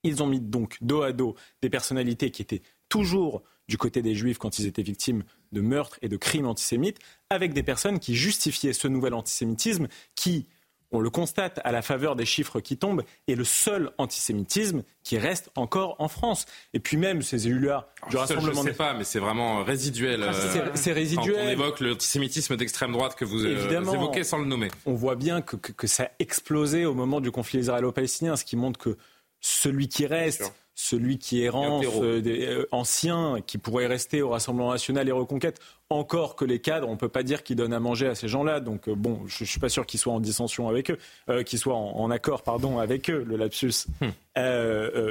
ils 0.04 0.22
ont 0.22 0.26
mis 0.26 0.40
donc 0.40 0.78
dos 0.80 1.02
à 1.02 1.12
dos 1.12 1.36
des 1.60 1.70
personnalités 1.70 2.30
qui 2.30 2.42
étaient 2.42 2.62
toujours 2.88 3.42
du 3.72 3.78
côté 3.78 4.02
des 4.02 4.14
juifs 4.14 4.36
quand 4.36 4.58
ils 4.58 4.66
étaient 4.66 4.82
victimes 4.82 5.24
de 5.52 5.62
meurtres 5.62 5.98
et 6.02 6.10
de 6.10 6.18
crimes 6.18 6.46
antisémites, 6.46 6.98
avec 7.30 7.54
des 7.54 7.62
personnes 7.62 8.00
qui 8.00 8.14
justifiaient 8.14 8.74
ce 8.74 8.86
nouvel 8.86 9.14
antisémitisme 9.14 9.88
qui, 10.14 10.46
on 10.90 11.00
le 11.00 11.08
constate 11.08 11.58
à 11.64 11.72
la 11.72 11.80
faveur 11.80 12.14
des 12.14 12.26
chiffres 12.26 12.60
qui 12.60 12.76
tombent, 12.76 13.02
est 13.28 13.34
le 13.34 13.44
seul 13.44 13.90
antisémitisme 13.96 14.82
qui 15.04 15.16
reste 15.16 15.50
encore 15.54 15.96
en 16.00 16.08
France. 16.08 16.44
Et 16.74 16.80
puis 16.80 16.98
même 16.98 17.22
ces 17.22 17.46
élus-là 17.46 17.88
du 18.10 18.18
Rassemblement... 18.18 18.60
Je 18.60 18.66
ne 18.66 18.72
sais 18.72 18.76
pas, 18.76 18.92
mais 18.92 19.04
c'est 19.04 19.20
vraiment 19.20 19.64
résiduel. 19.64 20.22
Ah, 20.22 20.34
c'est 20.74 20.92
résiduel. 20.92 21.34
Quand 21.34 21.46
on 21.46 21.48
évoque 21.48 21.80
l'antisémitisme 21.80 22.58
d'extrême 22.58 22.92
droite 22.92 23.14
que 23.14 23.24
vous, 23.24 23.46
évoquez 23.46 24.22
sans 24.22 24.36
le 24.36 24.44
nommer. 24.44 24.68
On 24.84 24.92
voit 24.92 25.16
bien 25.16 25.40
que, 25.40 25.56
que, 25.56 25.72
que 25.72 25.86
ça 25.86 26.02
a 26.02 26.10
explosé 26.18 26.84
au 26.84 26.92
moment 26.92 27.22
du 27.22 27.30
conflit 27.30 27.60
israélo-palestinien, 27.60 28.36
ce 28.36 28.44
qui 28.44 28.56
montre 28.56 28.78
que 28.78 28.98
celui 29.40 29.88
qui 29.88 30.04
reste 30.04 30.52
celui 30.82 31.18
qui 31.18 31.44
est 31.44 31.48
euh, 31.48 32.20
euh, 32.26 32.66
ancien, 32.72 33.36
qui 33.46 33.56
pourrait 33.56 33.86
rester 33.86 34.20
au 34.20 34.30
Rassemblement 34.30 34.72
national 34.72 35.08
et 35.08 35.12
Reconquête, 35.12 35.60
encore 35.92 36.36
que 36.36 36.44
les 36.44 36.60
cadres, 36.60 36.88
on 36.88 36.92
ne 36.92 36.96
peut 36.96 37.08
pas 37.08 37.22
dire 37.22 37.42
qu'ils 37.42 37.56
donnent 37.56 37.72
à 37.72 37.80
manger 37.80 38.06
à 38.06 38.14
ces 38.14 38.28
gens-là. 38.28 38.60
Donc 38.60 38.88
euh, 38.88 38.94
bon, 38.94 39.20
je 39.26 39.44
ne 39.44 39.48
suis 39.48 39.60
pas 39.60 39.68
sûr 39.68 39.86
qu'ils 39.86 40.00
soient 40.00 40.12
en 40.12 40.20
dissension 40.20 40.68
avec 40.68 40.90
eux, 40.90 41.42
qu'ils 41.44 41.58
soient 41.58 41.76
en, 41.76 42.10
accord, 42.10 42.42
pardon, 42.42 42.78
avec 42.78 43.10
eux, 43.10 43.24
le 43.26 43.36
lapsus. 43.36 43.86
Hmm. 44.00 44.10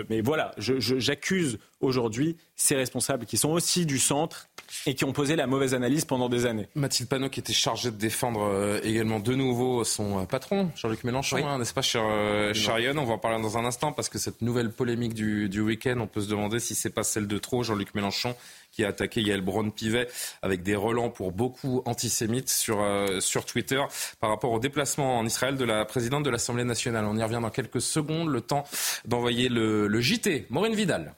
mais 0.10 0.22
voilà, 0.22 0.52
j'accuse 0.58 1.60
aujourd'hui 1.80 2.38
ces 2.56 2.76
responsables 2.76 3.26
qui 3.26 3.38
sont 3.38 3.50
aussi 3.50 3.86
du 3.86 3.98
centre 3.98 4.48
et 4.86 4.96
qui 4.96 5.04
ont 5.04 5.14
posé 5.14 5.36
la 5.36 5.48
mauvaise 5.48 5.74
analyse 5.74 6.06
pendant 6.06 6.30
des 6.30 6.46
années. 6.46 6.68
Mathilde 6.76 7.10
Panot 7.10 7.30
qui 7.30 7.40
était 7.40 7.54
chargée 7.54 7.92
de 7.92 7.98
défendre 7.98 8.42
euh, 8.44 8.80
également 8.84 9.20
de 9.20 9.34
nouveau 9.36 9.84
son 9.84 10.20
euh, 10.20 10.26
patron, 10.26 10.72
Jean-Luc 10.76 11.04
Mélenchon, 11.04 11.38
hein, 11.38 11.58
n'est-ce 11.58 11.74
pas, 11.74 11.82
cher, 11.82 12.04
euh, 12.06 12.54
On 12.96 13.04
va 13.04 13.14
en 13.14 13.18
parler 13.18 13.42
dans 13.42 13.58
un 13.58 13.66
instant 13.66 13.92
parce 13.92 14.10
que 14.10 14.20
cette 14.20 14.42
nouvelle 14.42 14.72
polémique 14.72 15.14
du, 15.14 15.50
du 15.50 15.62
week-end, 15.62 15.98
on 16.00 16.08
peut 16.08 16.22
se 16.22 16.30
demander 16.30 16.60
si 16.60 16.76
c'est 16.76 16.90
pas 16.90 17.04
celle 17.04 17.28
de 17.28 17.38
trop, 17.38 17.64
Jean-Luc 17.64 17.94
Mélenchon 17.96 18.36
qui 18.72 18.84
a 18.84 18.90
attaqué 18.90 19.22
Yael 19.22 19.42
Braun-Pivet 19.42 20.08
avec 20.42 20.64
des 20.64 20.76
relents 20.76 21.10
pour 21.10 21.32
beaucoup 21.32 21.82
antisémites 21.86 22.50
sur, 22.50 22.84
sur 23.20 23.46
Twitter 23.46 23.82
par 24.20 24.30
rapport 24.30 24.52
au 24.52 24.60
déplacement 24.60 25.18
en 25.18 25.26
Israël 25.26 25.58
de 25.58 25.66
la 25.66 25.86
présidente 25.86 26.24
de 26.24 26.30
l'Assemblée 26.30 26.64
nationale. 26.64 27.06
On 27.06 27.18
y 27.18 27.24
revient 27.24 27.40
dans 27.42 27.50
quelques 27.50 27.82
secondes, 27.82 28.30
le 28.30 28.42
temps 28.42 28.64
d'envoyer 29.06 29.50
le, 29.50 29.88
le 29.88 30.02
JT. 30.02 30.48
Maureen 30.50 30.74
Vidal. 30.74 31.14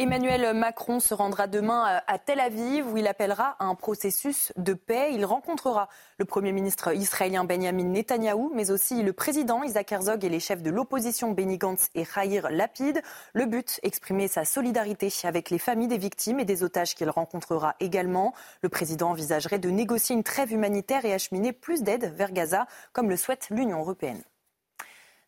Emmanuel 0.00 0.54
Macron 0.54 1.00
se 1.00 1.12
rendra 1.12 1.48
demain 1.48 2.00
à 2.06 2.18
Tel 2.20 2.38
Aviv 2.38 2.86
où 2.86 2.96
il 2.98 3.08
appellera 3.08 3.56
à 3.58 3.64
un 3.64 3.74
processus 3.74 4.52
de 4.56 4.72
paix. 4.72 5.12
Il 5.12 5.24
rencontrera 5.24 5.88
le 6.18 6.24
Premier 6.24 6.52
ministre 6.52 6.94
israélien 6.94 7.42
Benjamin 7.42 7.82
Netanyahou, 7.82 8.52
mais 8.54 8.70
aussi 8.70 9.02
le 9.02 9.12
président 9.12 9.64
Isaac 9.64 9.90
Herzog 9.90 10.24
et 10.24 10.28
les 10.28 10.38
chefs 10.38 10.62
de 10.62 10.70
l'opposition 10.70 11.32
Benny 11.32 11.58
Gantz 11.58 11.88
et 11.96 12.04
Yair 12.04 12.48
Lapid. 12.48 13.02
Le 13.32 13.46
but, 13.46 13.80
exprimer 13.82 14.28
sa 14.28 14.44
solidarité 14.44 15.12
avec 15.24 15.50
les 15.50 15.58
familles 15.58 15.88
des 15.88 15.98
victimes 15.98 16.38
et 16.38 16.44
des 16.44 16.62
otages 16.62 16.94
qu'il 16.94 17.10
rencontrera 17.10 17.74
également. 17.80 18.34
Le 18.62 18.68
président 18.68 19.10
envisagerait 19.10 19.58
de 19.58 19.68
négocier 19.68 20.14
une 20.14 20.22
trêve 20.22 20.52
humanitaire 20.52 21.06
et 21.06 21.12
acheminer 21.12 21.52
plus 21.52 21.82
d'aide 21.82 22.14
vers 22.14 22.30
Gaza, 22.30 22.68
comme 22.92 23.10
le 23.10 23.16
souhaite 23.16 23.48
l'Union 23.50 23.80
européenne. 23.80 24.22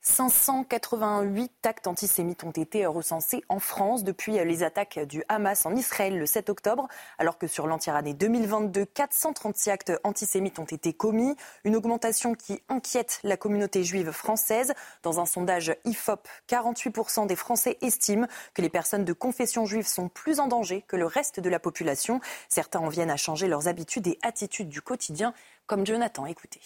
588 0.03 1.67
actes 1.67 1.87
antisémites 1.87 2.43
ont 2.45 2.51
été 2.51 2.87
recensés 2.87 3.45
en 3.51 3.59
France 3.59 4.03
depuis 4.03 4.33
les 4.33 4.63
attaques 4.63 4.99
du 5.01 5.23
Hamas 5.29 5.67
en 5.67 5.77
Israël 5.77 6.19
le 6.19 6.25
7 6.25 6.49
octobre, 6.49 6.89
alors 7.19 7.37
que 7.37 7.47
sur 7.47 7.67
l'entière 7.67 7.97
année 7.97 8.15
2022, 8.15 8.87
436 8.87 9.71
actes 9.71 9.93
antisémites 10.03 10.59
ont 10.59 10.65
été 10.65 10.95
commis, 10.95 11.37
une 11.65 11.77
augmentation 11.77 12.35
qui 12.35 12.63
inquiète 12.71 13.21
la 13.25 13.37
communauté 13.37 13.85
juive 13.85 14.11
française. 14.11 14.73
Dans 15.03 15.21
un 15.21 15.27
sondage 15.27 15.77
IFOP, 15.85 16.27
48% 16.49 17.27
des 17.27 17.37
Français 17.37 17.77
estiment 17.83 18.27
que 18.55 18.63
les 18.63 18.71
personnes 18.71 19.05
de 19.05 19.13
confession 19.13 19.67
juive 19.67 19.87
sont 19.87 20.09
plus 20.09 20.41
en 20.41 20.49
danger 20.49 20.83
que 20.89 20.97
le 20.97 21.05
reste 21.05 21.41
de 21.41 21.51
la 21.51 21.59
population. 21.59 22.21
Certains 22.49 22.81
en 22.81 22.89
viennent 22.89 23.11
à 23.11 23.19
changer 23.19 23.49
leurs 23.49 23.69
habitudes 23.69 24.07
et 24.07 24.19
attitudes 24.23 24.71
du 24.71 24.81
quotidien, 24.81 25.35
comme 25.67 25.85
Jonathan. 25.85 26.25
Écoutez. 26.25 26.61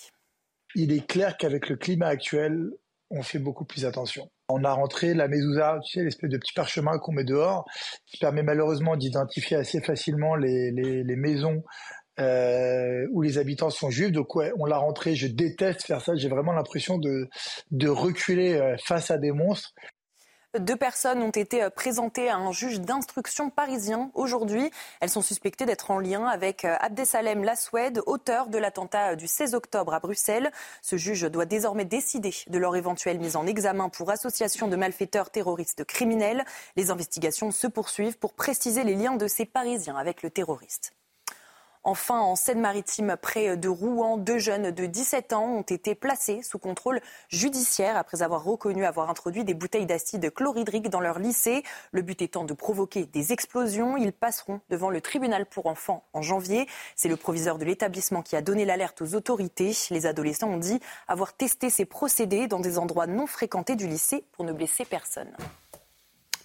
Il 0.76 0.92
est 0.92 1.06
clair 1.06 1.36
qu'avec 1.36 1.68
le 1.68 1.76
climat 1.76 2.08
actuel, 2.08 2.72
on 3.10 3.22
fait 3.22 3.38
beaucoup 3.38 3.64
plus 3.64 3.84
attention. 3.84 4.30
On 4.48 4.64
a 4.64 4.72
rentré 4.72 5.14
la 5.14 5.28
mezouza, 5.28 5.78
tu 5.84 5.92
sais, 5.92 6.04
l'espèce 6.04 6.30
de 6.30 6.38
petit 6.38 6.52
parchemin 6.52 6.98
qu'on 6.98 7.12
met 7.12 7.24
dehors, 7.24 7.64
qui 8.06 8.18
permet 8.18 8.42
malheureusement 8.42 8.96
d'identifier 8.96 9.56
assez 9.56 9.80
facilement 9.80 10.34
les, 10.36 11.04
maisons 11.16 11.62
euh, 12.20 13.06
où 13.12 13.22
les 13.22 13.38
habitants 13.38 13.70
sont 13.70 13.90
juifs. 13.90 14.12
Donc 14.12 14.34
ouais, 14.36 14.52
on 14.58 14.66
l'a 14.66 14.78
rentré. 14.78 15.14
Je 15.14 15.26
déteste 15.26 15.82
faire 15.84 16.00
ça. 16.00 16.14
J'ai 16.14 16.28
vraiment 16.28 16.52
l'impression 16.52 16.98
de, 16.98 17.28
de 17.70 17.88
reculer 17.88 18.54
euh, 18.54 18.76
face 18.84 19.10
à 19.10 19.18
des 19.18 19.32
monstres. 19.32 19.72
Deux 20.58 20.76
personnes 20.76 21.20
ont 21.20 21.30
été 21.30 21.64
euh, 21.64 21.70
présentées 21.70 22.28
à 22.28 22.36
un 22.36 22.52
juge 22.52 22.80
d'instruction 22.80 23.50
parisien 23.50 24.10
aujourd'hui. 24.14 24.70
Elles 25.00 25.10
sont 25.10 25.20
suspectées 25.20 25.66
d'être 25.66 25.90
en 25.90 25.98
lien 25.98 26.26
avec 26.26 26.64
euh, 26.64 26.76
Abdesalem 26.78 27.42
Laswed, 27.42 28.00
auteur 28.06 28.46
de 28.46 28.58
l'attentat 28.58 29.12
euh, 29.12 29.16
du 29.16 29.26
16 29.26 29.54
octobre 29.54 29.94
à 29.94 29.98
Bruxelles. 29.98 30.52
Ce 30.80 30.96
juge 30.96 31.22
doit 31.22 31.44
désormais 31.44 31.84
décider 31.84 32.32
de 32.46 32.58
leur 32.58 32.76
éventuelle 32.76 33.18
mise 33.18 33.34
en 33.34 33.48
examen 33.48 33.88
pour 33.88 34.10
association 34.10 34.68
de 34.68 34.76
malfaiteurs 34.76 35.30
terroristes 35.30 35.84
criminels. 35.84 36.44
Les 36.76 36.92
investigations 36.92 37.50
se 37.50 37.66
poursuivent 37.66 38.18
pour 38.18 38.34
préciser 38.34 38.84
les 38.84 38.94
liens 38.94 39.16
de 39.16 39.26
ces 39.26 39.46
Parisiens 39.46 39.96
avec 39.96 40.22
le 40.22 40.30
terroriste. 40.30 40.92
Enfin, 41.86 42.18
en 42.20 42.34
Seine-Maritime, 42.34 43.16
près 43.20 43.58
de 43.58 43.68
Rouen, 43.68 44.16
deux 44.16 44.38
jeunes 44.38 44.70
de 44.70 44.86
17 44.86 45.34
ans 45.34 45.44
ont 45.44 45.62
été 45.62 45.94
placés 45.94 46.40
sous 46.42 46.58
contrôle 46.58 47.02
judiciaire 47.28 47.98
après 47.98 48.22
avoir 48.22 48.42
reconnu 48.42 48.86
avoir 48.86 49.10
introduit 49.10 49.44
des 49.44 49.52
bouteilles 49.52 49.84
d'acide 49.84 50.32
chlorhydrique 50.32 50.88
dans 50.88 51.00
leur 51.00 51.18
lycée. 51.18 51.62
Le 51.92 52.00
but 52.00 52.22
étant 52.22 52.44
de 52.44 52.54
provoquer 52.54 53.04
des 53.04 53.34
explosions. 53.34 53.98
Ils 53.98 54.14
passeront 54.14 54.62
devant 54.70 54.88
le 54.88 55.02
tribunal 55.02 55.44
pour 55.44 55.66
enfants 55.66 56.04
en 56.14 56.22
janvier. 56.22 56.66
C'est 56.96 57.10
le 57.10 57.18
proviseur 57.18 57.58
de 57.58 57.66
l'établissement 57.66 58.22
qui 58.22 58.34
a 58.34 58.40
donné 58.40 58.64
l'alerte 58.64 59.02
aux 59.02 59.14
autorités. 59.14 59.72
Les 59.90 60.06
adolescents 60.06 60.48
ont 60.48 60.56
dit 60.56 60.80
avoir 61.06 61.34
testé 61.34 61.68
ces 61.68 61.84
procédés 61.84 62.46
dans 62.46 62.60
des 62.60 62.78
endroits 62.78 63.06
non 63.06 63.26
fréquentés 63.26 63.76
du 63.76 63.86
lycée 63.86 64.24
pour 64.32 64.46
ne 64.46 64.52
blesser 64.52 64.86
personne. 64.86 65.36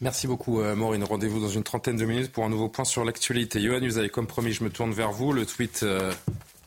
Merci 0.02 0.28
beaucoup, 0.28 0.62
euh, 0.62 0.76
Maureen. 0.76 1.04
Rendez-vous 1.04 1.42
dans 1.42 1.50
une 1.50 1.64
trentaine 1.64 1.98
de 1.98 2.06
minutes 2.06 2.32
pour 2.32 2.46
un 2.46 2.50
nouveau 2.50 2.70
point 2.70 2.86
sur 2.86 3.04
l'actualité. 3.04 3.60
Johan 3.60 3.82
Usaï, 3.82 4.10
comme 4.10 4.28
promis, 4.28 4.54
je 4.54 4.64
me 4.64 4.70
tourne 4.70 4.92
vers 4.92 5.12
vous. 5.12 5.34
Le 5.34 5.46
tweet 5.46 5.82
euh, 5.84 6.14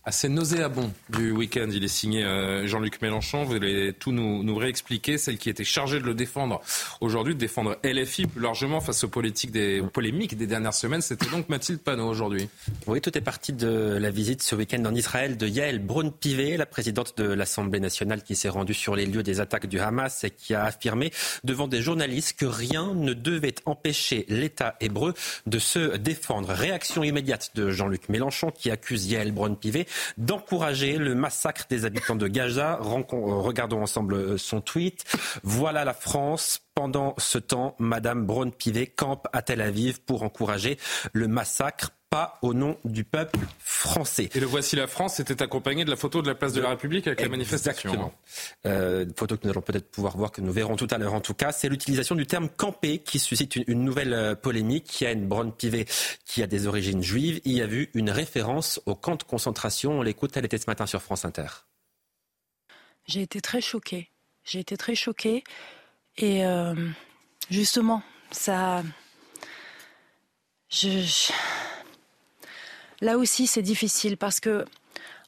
assez 0.04 0.28
nauséabond 0.28 0.92
du 1.10 1.30
week-end. 1.30 1.68
Il 1.72 1.84
est 1.84 1.88
signé 1.88 2.24
euh, 2.24 2.66
Jean-Luc 2.66 3.00
Mélenchon. 3.02 3.44
Vous 3.44 3.54
allez 3.54 3.92
tout 3.92 4.10
nous, 4.10 4.42
nous, 4.42 4.56
réexpliquer. 4.56 5.16
Celle 5.16 5.38
qui 5.38 5.48
était 5.48 5.64
chargée 5.64 6.00
de 6.00 6.04
le 6.04 6.14
défendre 6.14 6.60
aujourd'hui, 7.00 7.34
de 7.34 7.38
défendre 7.38 7.76
LFI 7.84 8.26
plus 8.26 8.40
largement 8.40 8.80
face 8.80 9.04
aux, 9.04 9.08
politiques 9.08 9.52
des, 9.52 9.82
polémiques 9.92 10.36
des 10.36 10.46
dernières 10.46 10.74
semaines. 10.74 11.02
C'était 11.02 11.30
donc 11.30 11.48
Mathilde 11.48 11.80
Panot 11.80 12.08
aujourd'hui. 12.08 12.48
Oui, 12.86 13.00
tout 13.00 13.16
est 13.16 13.22
parti 13.22 13.52
de 13.52 13.98
la 14.00 14.10
visite 14.10 14.42
ce 14.42 14.56
week-end 14.56 14.84
en 14.84 14.94
Israël 14.94 15.36
de 15.36 15.46
Yael 15.46 15.78
Braun-Pivet, 15.78 16.56
la 16.56 16.66
présidente 16.66 17.16
de 17.16 17.24
l'Assemblée 17.24 17.80
nationale 17.80 18.22
qui 18.22 18.34
s'est 18.34 18.48
rendue 18.48 18.74
sur 18.74 18.96
les 18.96 19.06
lieux 19.06 19.22
des 19.22 19.40
attaques 19.40 19.66
du 19.66 19.78
Hamas 19.78 20.24
et 20.24 20.30
qui 20.30 20.54
a 20.54 20.64
affirmé 20.64 21.12
devant 21.44 21.68
des 21.68 21.80
journalistes 21.80 22.38
que 22.38 22.46
rien 22.46 22.92
ne 22.94 23.12
devait 23.12 23.54
empêcher 23.66 24.26
l'État 24.28 24.76
hébreu 24.80 25.14
de 25.46 25.58
se 25.58 25.96
défendre. 25.96 26.48
Réaction 26.50 27.04
immédiate 27.04 27.52
de 27.54 27.70
Jean-Luc 27.70 28.08
Mélenchon 28.08 28.50
qui 28.50 28.70
accuse 28.70 29.06
Yael 29.06 29.30
Braun-Pivet 29.30 29.86
d'encourager 30.16 30.98
le 30.98 31.14
massacre 31.14 31.66
des 31.68 31.84
habitants 31.84 32.16
de 32.16 32.28
Gaza. 32.28 32.80
Euh, 32.82 33.02
regardons 33.12 33.82
ensemble 33.82 34.14
euh, 34.14 34.38
son 34.38 34.60
tweet. 34.60 35.04
Voilà 35.42 35.84
la 35.84 35.94
France. 35.94 36.60
Pendant 36.74 37.14
ce 37.18 37.36
temps, 37.36 37.76
Madame 37.78 38.24
Braun-Pivet 38.24 38.86
campe 38.86 39.28
à 39.34 39.42
Tel 39.42 39.60
Aviv 39.60 40.00
pour 40.00 40.22
encourager 40.22 40.78
le 41.12 41.28
massacre 41.28 41.90
pas 42.12 42.38
au 42.42 42.52
nom 42.52 42.76
du 42.84 43.04
peuple 43.04 43.40
français. 43.58 44.28
Et 44.34 44.40
le 44.40 44.44
Voici 44.44 44.76
la 44.76 44.86
France 44.86 45.18
était 45.18 45.42
accompagné 45.42 45.86
de 45.86 45.88
la 45.88 45.96
photo 45.96 46.20
de 46.20 46.28
la 46.28 46.34
place 46.34 46.52
de 46.52 46.60
la 46.60 46.68
République 46.68 47.06
avec 47.06 47.22
la 47.22 47.28
manifestation. 47.30 48.12
Euh, 48.66 49.06
photo 49.16 49.38
que 49.38 49.44
nous 49.44 49.50
allons 49.50 49.62
peut-être 49.62 49.90
pouvoir 49.90 50.18
voir, 50.18 50.30
que 50.30 50.42
nous 50.42 50.52
verrons 50.52 50.76
tout 50.76 50.88
à 50.90 50.98
l'heure 50.98 51.14
en 51.14 51.22
tout 51.22 51.32
cas. 51.32 51.52
C'est 51.52 51.70
l'utilisation 51.70 52.14
du 52.14 52.26
terme 52.26 52.50
camper 52.50 52.98
qui 52.98 53.18
suscite 53.18 53.56
une, 53.56 53.82
nouvelle 53.82 54.12
euh, 54.12 54.34
polémique. 54.34 55.00
Il 55.00 55.04
y 55.04 55.06
a 55.06 55.12
une 55.12 55.26
Braun 55.26 55.52
Pivet 55.52 55.86
qui 56.26 56.42
a 56.42 56.46
des 56.46 56.66
origines 56.66 57.02
juives. 57.02 57.40
Il 57.46 57.52
y 57.52 57.62
a 57.62 57.66
vu 57.66 57.88
une 57.94 58.10
référence 58.10 58.78
au 58.84 58.94
camp 58.94 59.16
de 59.16 59.22
concentration. 59.22 60.00
On 60.00 60.02
l'écoute, 60.02 60.36
elle 60.36 60.44
était 60.44 60.58
ce 60.58 60.68
matin 60.68 60.84
sur 60.84 61.00
France 61.00 61.24
Inter. 61.24 61.46
J'ai 63.06 63.22
été 63.22 63.40
très 63.40 63.62
choquée. 63.62 64.10
J'ai 64.44 64.58
été 64.58 64.76
très 64.76 64.94
choquée. 64.94 65.44
Et 66.18 66.44
euh, 66.44 66.74
justement, 67.48 68.02
ça... 68.32 68.82
je 70.68 71.32
Là 73.02 73.18
aussi, 73.18 73.48
c'est 73.48 73.62
difficile 73.62 74.16
parce 74.16 74.38
que 74.38 74.64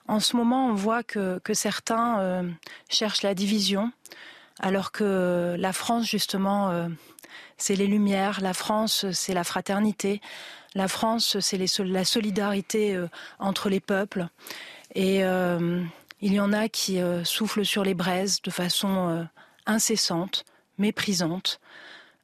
en 0.06 0.20
ce 0.20 0.36
moment, 0.36 0.68
on 0.68 0.74
voit 0.74 1.02
que, 1.02 1.40
certains 1.54 2.20
euh, 2.20 2.48
cherchent 2.88 3.22
la 3.22 3.34
division, 3.34 3.90
alors 4.60 4.92
que 4.92 5.56
la 5.58 5.72
France, 5.72 6.06
justement, 6.06 6.70
euh, 6.70 6.88
c'est 7.56 7.74
les 7.74 7.88
Lumières, 7.88 8.40
la 8.40 8.54
France, 8.54 9.06
c'est 9.10 9.34
la 9.34 9.42
fraternité, 9.42 10.20
la 10.76 10.86
France, 10.86 11.40
c'est 11.40 11.58
la 11.80 12.04
solidarité 12.04 12.94
euh, 12.94 13.08
entre 13.40 13.68
les 13.68 13.80
peuples. 13.80 14.28
Et 14.94 15.22
il 15.22 16.32
y 16.32 16.38
en 16.38 16.52
a 16.52 16.68
qui 16.68 17.00
soufflent 17.24 17.64
sur 17.64 17.82
les 17.82 17.94
braises 17.94 18.40
de 18.42 18.50
façon 18.52 19.26
incessante, 19.66 20.44
méprisante. 20.78 21.58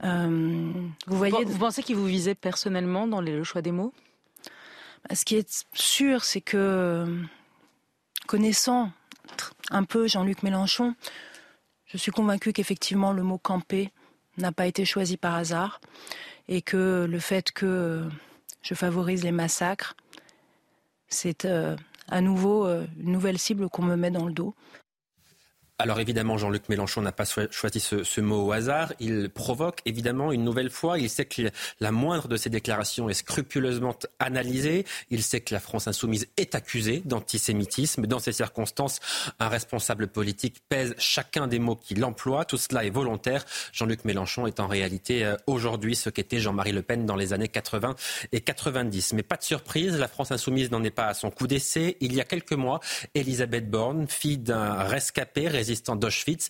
vous 0.01 0.93
voyez, 1.09 1.45
vous 1.45 1.59
pensez 1.59 1.83
qu'il 1.83 1.97
vous 1.97 2.07
visait 2.07 2.37
personnellement 2.37 3.09
dans 3.09 3.21
le 3.21 3.43
choix 3.43 3.61
des 3.61 3.73
mots? 3.73 3.93
Ce 5.13 5.25
qui 5.25 5.37
est 5.37 5.67
sûr, 5.73 6.25
c'est 6.25 6.41
que 6.41 7.07
connaissant 8.27 8.93
un 9.71 9.85
peu 9.85 10.07
Jean-Luc 10.07 10.43
Mélenchon, 10.43 10.95
je 11.87 11.97
suis 11.97 12.13
convaincue 12.13 12.53
qu'effectivement 12.53 13.13
le 13.13 13.23
mot 13.23 13.39
camper 13.39 13.91
n'a 14.39 14.53
pas 14.53 14.67
été 14.67 14.85
choisi 14.85 15.17
par 15.17 15.35
hasard 15.35 15.81
et 16.49 16.63
que 16.63 17.07
le 17.09 17.19
fait 17.19 17.51
que 17.53 18.09
je 18.63 18.75
favorise 18.75 19.25
les 19.25 19.33
massacres, 19.33 19.97
c'est 21.09 21.45
euh, 21.45 21.77
à 22.09 22.21
nouveau 22.21 22.67
euh, 22.67 22.87
une 22.99 23.13
nouvelle 23.13 23.39
cible 23.39 23.69
qu'on 23.69 23.83
me 23.83 23.97
met 23.97 24.11
dans 24.11 24.27
le 24.27 24.33
dos. 24.33 24.55
Alors 25.81 25.99
évidemment, 25.99 26.37
Jean-Luc 26.37 26.69
Mélenchon 26.69 27.01
n'a 27.01 27.11
pas 27.11 27.25
choisi 27.25 27.81
ce, 27.81 28.21
mot 28.21 28.47
au 28.47 28.53
hasard. 28.53 28.93
Il 29.01 29.31
provoque 29.31 29.81
évidemment 29.87 30.31
une 30.31 30.45
nouvelle 30.45 30.69
fois. 30.69 30.99
Il 30.99 31.09
sait 31.09 31.25
que 31.25 31.51
la 31.81 31.91
moindre 31.91 32.29
de 32.29 32.37
ses 32.37 32.51
déclarations 32.51 33.09
est 33.09 33.15
scrupuleusement 33.15 33.97
analysée. 34.19 34.85
Il 35.09 35.23
sait 35.23 35.41
que 35.41 35.55
la 35.55 35.61
France 35.61 35.89
insoumise 35.89 36.27
est 36.37 36.55
accusée 36.55 37.03
d'antisémitisme. 37.07 38.07
Dans 38.07 38.19
ces 38.19 38.33
circonstances, 38.33 39.01
un 39.39 39.49
responsable 39.49 40.09
politique 40.09 40.57
pèse 40.69 40.95
chacun 40.99 41.47
des 41.47 41.59
mots 41.59 41.77
qu'il 41.77 42.05
emploie. 42.05 42.45
Tout 42.45 42.59
cela 42.59 42.85
est 42.85 42.91
volontaire. 42.91 43.47
Jean-Luc 43.73 44.05
Mélenchon 44.05 44.47
est 44.47 44.61
en 44.61 44.67
réalité 44.67 45.25
euh, 45.25 45.37
aujourd'hui 45.47 45.97
ce 45.97 46.11
qu'était 46.11 46.41
Jean-Marie 46.41 46.73
Le 46.73 46.83
Pen 46.83 47.07
dans 47.07 47.17
les 47.17 47.33
années 47.33 47.49
80 47.49 47.97
et 48.33 48.43
90. 48.43 49.15
Mais 49.15 49.23
pas 49.23 49.37
de 49.37 49.45
surprise, 49.45 49.97
la 49.97 50.09
France 50.09 50.31
insoumise 50.31 50.71
n'en 50.71 50.85
est 50.85 50.91
pas 50.91 51.07
à 51.07 51.15
son 51.15 51.31
coup 51.31 51.47
d'essai. 51.47 51.97
Il 52.01 52.15
y 52.15 52.21
a 52.21 52.25
quelques 52.25 52.53
mois, 52.53 52.81
Elisabeth 53.15 53.71
Borne, 53.71 54.07
fille 54.09 54.37
d'un 54.37 54.75
rescapé, 54.75 55.49
d'Auschwitz, 55.97 56.49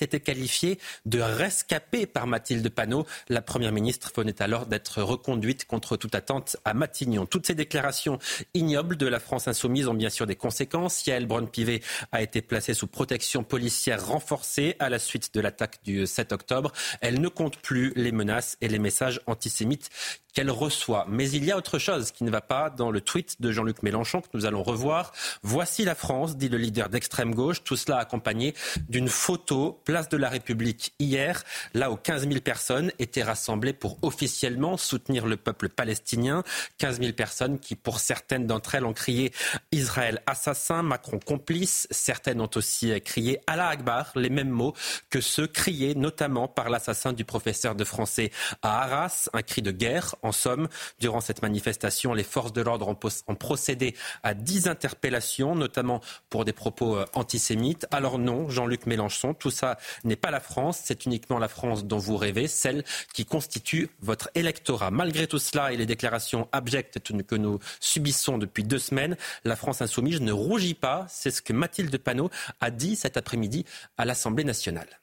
été 0.00 0.20
qualifiée 0.20 0.78
de 1.04 1.20
rescapée 1.20 2.06
par 2.06 2.26
Mathilde 2.26 2.68
Panot. 2.68 3.06
La 3.28 3.42
Première 3.42 3.72
ministre 3.72 4.12
venait 4.16 4.40
alors 4.42 4.66
d'être 4.66 5.02
reconduite 5.02 5.66
contre 5.66 5.96
toute 5.96 6.14
attente 6.14 6.56
à 6.64 6.74
Matignon. 6.74 7.26
Toutes 7.26 7.46
ces 7.46 7.54
déclarations 7.54 8.18
ignobles 8.54 8.96
de 8.96 9.06
la 9.06 9.20
France 9.20 9.48
insoumise 9.48 9.88
ont 9.88 9.94
bien 9.94 10.10
sûr 10.10 10.26
des 10.26 10.36
conséquences. 10.36 11.06
Yael 11.06 11.26
Braun-Pivet 11.26 11.82
a 12.12 12.22
été 12.22 12.42
placée 12.42 12.74
sous 12.74 12.86
protection 12.86 13.42
policière 13.42 14.06
renforcée 14.06 14.76
à 14.78 14.88
la 14.88 14.98
suite 14.98 15.34
de 15.34 15.40
l'attaque 15.40 15.78
du 15.84 16.06
7 16.06 16.32
octobre. 16.32 16.72
Elle 17.00 17.20
ne 17.20 17.28
compte 17.28 17.58
plus 17.58 17.92
les 17.96 18.12
menaces 18.12 18.56
et 18.60 18.68
les 18.68 18.78
messages 18.78 19.20
antisémites 19.26 19.90
qu'elle 20.36 20.50
reçoit. 20.50 21.06
Mais 21.08 21.30
il 21.30 21.46
y 21.46 21.50
a 21.50 21.56
autre 21.56 21.78
chose 21.78 22.10
qui 22.10 22.22
ne 22.22 22.30
va 22.30 22.42
pas 22.42 22.68
dans 22.68 22.90
le 22.90 23.00
tweet 23.00 23.40
de 23.40 23.50
Jean-Luc 23.50 23.82
Mélenchon 23.82 24.20
que 24.20 24.28
nous 24.34 24.44
allons 24.44 24.62
revoir. 24.62 25.12
Voici 25.42 25.82
la 25.82 25.94
France, 25.94 26.36
dit 26.36 26.50
le 26.50 26.58
leader 26.58 26.90
d'extrême 26.90 27.34
gauche, 27.34 27.64
tout 27.64 27.76
cela 27.76 27.96
accompagné 27.96 28.45
d'une 28.88 29.08
photo, 29.08 29.80
place 29.84 30.08
de 30.08 30.16
la 30.16 30.28
République 30.28 30.94
hier, 30.98 31.42
là 31.74 31.90
où 31.90 31.96
15 31.96 32.28
000 32.28 32.40
personnes 32.40 32.92
étaient 32.98 33.22
rassemblées 33.22 33.72
pour 33.72 33.98
officiellement 34.02 34.76
soutenir 34.76 35.26
le 35.26 35.36
peuple 35.36 35.68
palestinien. 35.68 36.42
15 36.78 37.00
000 37.00 37.12
personnes 37.12 37.58
qui, 37.58 37.74
pour 37.74 38.00
certaines 38.00 38.46
d'entre 38.46 38.74
elles, 38.74 38.84
ont 38.84 38.92
crié 38.92 39.32
Israël 39.72 40.22
assassin, 40.26 40.82
Macron 40.82 41.18
complice. 41.18 41.86
Certaines 41.90 42.40
ont 42.40 42.50
aussi 42.54 43.00
crié 43.00 43.40
Allah 43.46 43.68
Akbar, 43.68 44.12
les 44.16 44.30
mêmes 44.30 44.50
mots 44.50 44.74
que 45.10 45.20
ceux 45.20 45.46
criés 45.46 45.94
notamment 45.94 46.48
par 46.48 46.70
l'assassin 46.70 47.12
du 47.12 47.24
professeur 47.24 47.74
de 47.74 47.84
français 47.84 48.30
à 48.62 48.82
Arras, 48.82 49.28
un 49.32 49.42
cri 49.42 49.62
de 49.62 49.70
guerre 49.70 50.14
en 50.22 50.32
somme, 50.32 50.68
durant 51.00 51.20
cette 51.20 51.42
manifestation, 51.42 52.14
les 52.14 52.24
forces 52.24 52.52
de 52.52 52.62
l'ordre 52.62 52.88
ont, 52.88 53.34
procédé 53.34 53.94
à 54.22 54.34
dix 54.34 54.68
interpellations, 54.68 55.54
notamment 55.54 56.00
pour 56.30 56.44
des 56.44 56.52
propos 56.52 56.96
euh, 56.96 57.04
antisémites. 57.14 57.86
Alors 57.90 58.18
non, 58.18 58.35
Jean-Luc 58.48 58.86
Mélenchon, 58.86 59.34
tout 59.34 59.50
ça 59.50 59.78
n'est 60.04 60.16
pas 60.16 60.30
la 60.30 60.40
France, 60.40 60.80
c'est 60.84 61.06
uniquement 61.06 61.38
la 61.38 61.48
France 61.48 61.84
dont 61.84 61.98
vous 61.98 62.16
rêvez, 62.16 62.48
celle 62.48 62.84
qui 63.14 63.24
constitue 63.24 63.88
votre 64.00 64.30
électorat. 64.34 64.90
Malgré 64.90 65.26
tout 65.26 65.38
cela 65.38 65.72
et 65.72 65.76
les 65.76 65.86
déclarations 65.86 66.48
abjectes 66.52 66.98
que 67.22 67.34
nous 67.36 67.58
subissons 67.80 68.38
depuis 68.38 68.64
deux 68.64 68.78
semaines, 68.78 69.16
la 69.44 69.56
France 69.56 69.82
insoumise 69.82 70.20
ne 70.20 70.32
rougit 70.32 70.74
pas. 70.74 71.06
C'est 71.08 71.30
ce 71.30 71.42
que 71.42 71.52
Mathilde 71.52 71.96
Panot 71.98 72.30
a 72.60 72.70
dit 72.70 72.96
cet 72.96 73.16
après-midi 73.16 73.64
à 73.96 74.04
l'Assemblée 74.04 74.44
nationale. 74.44 75.00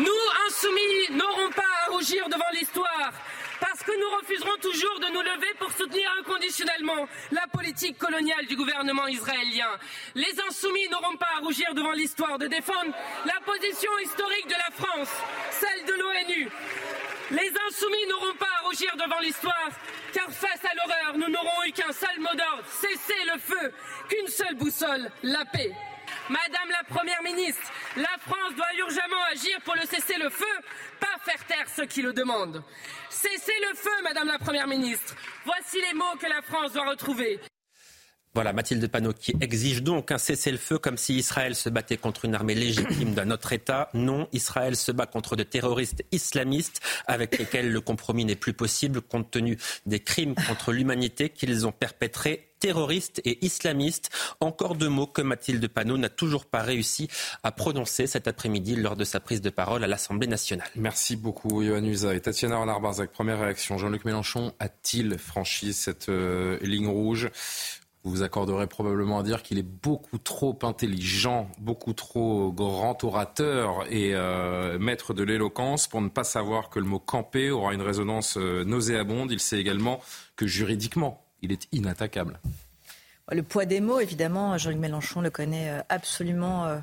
Nous, 0.00 0.06
insoumis, 0.48 1.16
n'aurons 1.16 1.50
pas 1.54 1.62
à 1.86 1.92
rougir 1.92 2.28
devant 2.28 2.50
l'histoire 2.52 3.12
parce 3.80 3.96
que 3.96 3.98
nous 3.98 4.16
refuserons 4.18 4.56
toujours 4.60 5.00
de 5.00 5.06
nous 5.06 5.22
lever 5.22 5.54
pour 5.58 5.72
soutenir 5.72 6.10
inconditionnellement 6.18 7.08
la 7.30 7.46
politique 7.46 7.96
coloniale 7.96 8.44
du 8.46 8.54
gouvernement 8.54 9.06
israélien. 9.06 9.70
Les 10.14 10.38
insoumis 10.48 10.88
n'auront 10.90 11.16
pas 11.16 11.28
à 11.38 11.40
rougir 11.40 11.72
devant 11.74 11.92
l'histoire 11.92 12.38
de 12.38 12.46
défendre 12.46 12.92
la 13.24 13.40
position 13.44 13.90
historique 14.04 14.48
de 14.48 14.52
la 14.52 14.70
France, 14.72 15.08
celle 15.50 15.86
de 15.86 15.94
l'ONU. 15.94 16.48
Les 17.30 17.52
insoumis 17.68 18.06
n'auront 18.08 18.34
pas 18.34 18.48
à 18.60 18.66
rougir 18.66 18.94
devant 18.96 19.20
l'histoire, 19.20 19.70
car 20.12 20.30
face 20.30 20.64
à 20.64 20.74
l'horreur, 20.74 21.16
nous 21.16 21.32
n'aurons 21.32 21.64
eu 21.66 21.72
qu'un 21.72 21.92
seul 21.92 22.18
mot 22.18 22.34
d'ordre, 22.36 22.64
cesser 22.66 23.24
le 23.32 23.38
feu, 23.38 23.72
qu'une 24.10 24.28
seule 24.28 24.56
boussole, 24.56 25.10
la 25.22 25.44
paix. 25.46 25.72
Madame 26.30 26.70
la 26.70 26.84
Première 26.84 27.20
ministre, 27.24 27.72
la 27.96 28.16
France 28.20 28.54
doit 28.54 28.72
urgemment 28.78 29.24
agir 29.32 29.60
pour 29.64 29.74
le 29.74 29.80
cesser 29.80 30.16
le 30.16 30.30
feu, 30.30 30.44
pas 31.00 31.18
faire 31.24 31.44
taire 31.44 31.66
ceux 31.74 31.86
qui 31.86 32.02
le 32.02 32.12
demandent. 32.12 32.62
Cessez 33.08 33.58
le 33.68 33.74
feu, 33.74 33.90
Madame 34.04 34.28
la 34.28 34.38
Première 34.38 34.68
ministre. 34.68 35.16
Voici 35.44 35.78
les 35.88 35.92
mots 35.92 36.16
que 36.20 36.28
la 36.28 36.40
France 36.42 36.72
doit 36.72 36.88
retrouver. 36.88 37.40
Voilà, 38.32 38.52
Mathilde 38.52 38.86
Panot 38.86 39.12
qui 39.12 39.34
exige 39.40 39.82
donc 39.82 40.12
un 40.12 40.18
cessez-le-feu 40.18 40.78
comme 40.78 40.96
si 40.96 41.16
Israël 41.16 41.56
se 41.56 41.68
battait 41.68 41.96
contre 41.96 42.26
une 42.26 42.36
armée 42.36 42.54
légitime 42.54 43.12
d'un 43.12 43.32
autre 43.32 43.52
État. 43.52 43.90
Non, 43.92 44.28
Israël 44.32 44.76
se 44.76 44.92
bat 44.92 45.06
contre 45.06 45.34
des 45.34 45.44
terroristes 45.44 46.04
islamistes 46.12 46.80
avec 47.08 47.36
lesquels 47.38 47.72
le 47.72 47.80
compromis 47.80 48.24
n'est 48.24 48.36
plus 48.36 48.52
possible 48.52 49.00
compte 49.00 49.32
tenu 49.32 49.58
des 49.84 49.98
crimes 49.98 50.36
contre 50.46 50.70
l'humanité 50.70 51.28
qu'ils 51.28 51.66
ont 51.66 51.72
perpétrés 51.72 52.49
terroristes 52.60 53.20
et 53.24 53.44
islamistes. 53.44 54.10
Encore 54.40 54.76
deux 54.76 54.88
mots 54.88 55.06
que 55.06 55.22
Mathilde 55.22 55.66
Panot 55.66 55.98
n'a 55.98 56.08
toujours 56.08 56.46
pas 56.46 56.62
réussi 56.62 57.08
à 57.42 57.50
prononcer 57.50 58.06
cet 58.06 58.28
après-midi 58.28 58.76
lors 58.76 58.96
de 58.96 59.04
sa 59.04 59.18
prise 59.18 59.40
de 59.40 59.50
parole 59.50 59.82
à 59.82 59.88
l'Assemblée 59.88 60.28
nationale. 60.28 60.68
Merci 60.76 61.16
beaucoup, 61.16 61.62
Yohann 61.62 61.86
Usa. 61.86 62.14
Et 62.14 62.20
Tatiana 62.20 62.58
Renard-Barzac, 62.58 63.10
première 63.10 63.40
réaction. 63.40 63.78
Jean-Luc 63.78 64.04
Mélenchon 64.04 64.52
a-t-il 64.60 65.18
franchi 65.18 65.72
cette 65.72 66.08
euh, 66.08 66.58
ligne 66.60 66.88
rouge? 66.88 67.30
Vous 68.02 68.12
vous 68.12 68.22
accorderez 68.22 68.66
probablement 68.66 69.18
à 69.18 69.22
dire 69.22 69.42
qu'il 69.42 69.58
est 69.58 69.62
beaucoup 69.62 70.16
trop 70.16 70.58
intelligent, 70.62 71.50
beaucoup 71.58 71.92
trop 71.92 72.50
grand 72.50 73.04
orateur 73.04 73.84
et 73.90 74.14
euh, 74.14 74.78
maître 74.78 75.12
de 75.12 75.22
l'éloquence 75.22 75.86
pour 75.86 76.00
ne 76.00 76.08
pas 76.08 76.24
savoir 76.24 76.70
que 76.70 76.78
le 76.78 76.86
mot 76.86 76.98
camper 76.98 77.50
aura 77.50 77.74
une 77.74 77.82
résonance 77.82 78.38
euh, 78.38 78.64
nauséabonde. 78.64 79.30
Il 79.32 79.40
sait 79.40 79.60
également 79.60 80.00
que 80.36 80.46
juridiquement, 80.46 81.22
il 81.42 81.52
est 81.52 81.68
inattaquable. 81.72 82.38
Le 83.30 83.42
poids 83.42 83.64
des 83.64 83.80
mots, 83.80 84.00
évidemment, 84.00 84.58
Jean-Luc 84.58 84.78
Mélenchon 84.78 85.20
le 85.20 85.30
connaît 85.30 85.70
euh, 85.70 85.82
absolument 85.88 86.82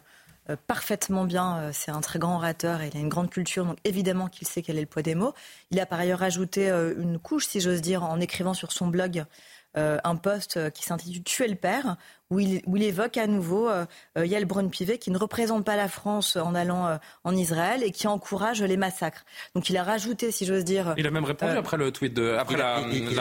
parfaitement 0.65 1.25
bien. 1.25 1.73
C'est 1.73 1.91
un 1.91 1.99
très 1.99 2.19
grand 2.19 2.37
orateur 2.37 2.81
et 2.81 2.87
il 2.87 2.95
a 2.95 3.01
une 3.01 3.09
grande 3.09 3.29
culture, 3.29 3.65
donc 3.65 3.77
évidemment 3.83 4.29
qu'il 4.29 4.47
sait 4.47 4.61
quel 4.61 4.77
est 4.77 4.81
le 4.81 4.87
poids 4.87 5.01
des 5.01 5.13
mots. 5.13 5.33
Il 5.71 5.79
a 5.81 5.85
par 5.85 5.99
ailleurs 5.99 6.23
ajouté 6.23 6.69
une 6.69 7.19
couche, 7.19 7.47
si 7.47 7.59
j'ose 7.59 7.81
dire, 7.81 8.03
en 8.03 8.21
écrivant 8.21 8.53
sur 8.53 8.71
son 8.71 8.87
blog 8.87 9.25
euh, 9.77 9.97
un 10.03 10.15
poste 10.15 10.57
euh, 10.57 10.69
qui 10.69 10.83
s'intitule 10.83 11.23
Tuer 11.23 11.47
le 11.47 11.55
père, 11.55 11.97
où 12.31 12.39
il, 12.39 12.61
où 12.65 12.77
il, 12.77 12.83
évoque 12.83 13.17
à 13.17 13.27
nouveau 13.27 13.69
euh, 13.69 13.85
Yael 14.15 14.45
Braun-Pivet 14.45 14.97
qui 14.97 15.11
ne 15.11 15.17
représente 15.17 15.65
pas 15.65 15.75
la 15.75 15.87
France 15.87 16.35
en 16.35 16.55
allant 16.55 16.99
en 17.23 17.35
Israël 17.35 17.83
et 17.83 17.91
qui 17.91 18.07
encourage 18.07 18.61
les 18.63 18.77
massacres. 18.77 19.23
Donc 19.55 19.69
il 19.69 19.77
a 19.77 19.83
rajouté, 19.83 20.31
si 20.31 20.45
j'ose 20.45 20.65
dire. 20.65 20.93
Il 20.97 21.05
a 21.05 21.11
même 21.11 21.25
répondu 21.25 21.55
après 21.55 21.77
le 21.77 21.91
tweet 21.91 22.13
de, 22.13 22.33
après 22.33 22.57
la, 22.57 22.77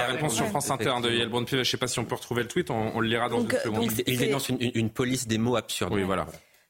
réponse 0.07 0.35
sur 0.35 0.47
France 0.47 0.71
Inter 0.71 0.95
de 1.03 1.11
Yael 1.11 1.29
Braun-Pivet. 1.29 1.65
Je 1.65 1.69
ne 1.69 1.71
sais 1.73 1.77
pas 1.77 1.89
si 1.89 1.99
on 1.99 2.05
peut 2.05 2.15
retrouver 2.15 2.43
le 2.43 2.49
tweet, 2.49 2.71
on, 2.71 3.01
le 3.01 3.09
lira 3.09 3.29
dans 3.29 3.41
une 3.41 3.51
seconde. 3.51 3.93
il, 4.07 4.19
dénonce 4.19 4.49
une, 4.49 4.91
police 4.91 5.27
des 5.27 5.39
mots 5.39 5.57
absurdes. 5.57 5.93
Oui, 5.93 6.03
voilà. 6.03 6.27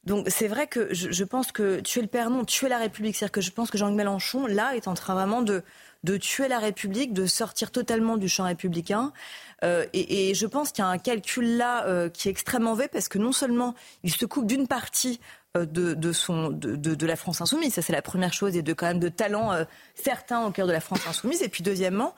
Donc 0.06 0.28
c'est 0.28 0.46
vrai 0.46 0.68
que 0.68 0.94
je, 0.94 1.24
pense 1.24 1.50
que 1.50 1.80
tuer 1.80 2.00
le 2.00 2.06
père, 2.06 2.30
non, 2.30 2.44
tuer 2.44 2.68
la 2.68 2.78
République, 2.78 3.16
c'est-à-dire 3.16 3.32
que 3.32 3.40
je 3.40 3.50
pense 3.50 3.72
que 3.72 3.76
Jean-Luc 3.76 3.96
Mélenchon, 3.96 4.46
là, 4.46 4.76
est 4.76 4.86
en 4.86 4.94
train 4.94 5.14
vraiment 5.14 5.42
de, 5.42 5.64
de 6.04 6.16
tuer 6.16 6.46
la 6.46 6.60
République, 6.60 7.12
de 7.12 7.26
sortir 7.26 7.72
totalement 7.72 8.16
du 8.16 8.28
champ 8.28 8.44
républicain. 8.44 9.12
Euh, 9.64 9.84
et, 9.92 10.32
je 10.34 10.46
pense 10.46 10.70
qu'il 10.70 10.84
y 10.84 10.86
a 10.86 10.90
un 10.90 10.98
calcul 10.98 11.56
là 11.56 11.86
euh, 11.86 12.08
qui 12.08 12.28
est 12.28 12.30
extrêmement 12.30 12.74
vrai 12.74 12.88
parce 12.88 13.08
que 13.08 13.18
non 13.18 13.32
seulement 13.32 13.74
il 14.04 14.12
se 14.12 14.26
coupe 14.26 14.46
d'une 14.46 14.68
partie 14.68 15.18
euh, 15.56 15.64
de, 15.64 15.94
de, 15.94 17.06
la 17.06 17.16
France 17.16 17.40
insoumise. 17.40 17.74
Ça, 17.74 17.82
c'est 17.82 17.92
la 17.92 18.02
première 18.02 18.32
chose, 18.32 18.56
et 18.56 18.62
de 18.62 18.72
quand 18.74 18.86
même 18.86 19.00
de 19.00 19.08
talents 19.08 19.52
certains 19.94 20.44
au 20.46 20.52
cœur 20.52 20.68
de 20.68 20.72
la 20.72 20.80
France 20.80 21.00
insoumise. 21.08 21.42
Et 21.42 21.48
puis, 21.48 21.64
deuxièmement, 21.64 22.14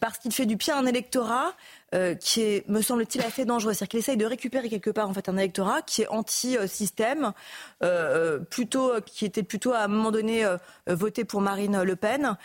parce 0.00 0.16
qu'il 0.18 0.32
fait 0.32 0.46
du 0.46 0.56
pied 0.56 0.72
à 0.72 0.78
un 0.78 0.86
électorat 0.86 1.52
euh, 1.94 2.14
qui 2.16 2.42
est, 2.42 2.68
me 2.68 2.82
semble-t-il, 2.82 3.24
assez 3.24 3.44
dangereux. 3.44 3.72
C'est-à-dire 3.72 3.88
qu'il 3.88 4.00
essaye 4.00 4.16
de 4.16 4.26
récupérer 4.26 4.68
quelque 4.68 4.90
part 4.90 5.08
en 5.08 5.14
fait 5.14 5.28
un 5.28 5.36
électorat 5.36 5.82
qui 5.82 6.02
est 6.02 6.08
anti-système, 6.08 7.32
euh, 7.84 8.40
plutôt, 8.40 9.00
qui 9.04 9.24
était 9.24 9.44
plutôt 9.44 9.72
à 9.72 9.84
un 9.84 9.88
moment 9.88 10.10
donné 10.10 10.44
euh, 10.44 10.56
voté 10.88 11.24
pour 11.24 11.40
Marine 11.40 11.82
Le 11.82 11.96
Pen, 11.96 12.36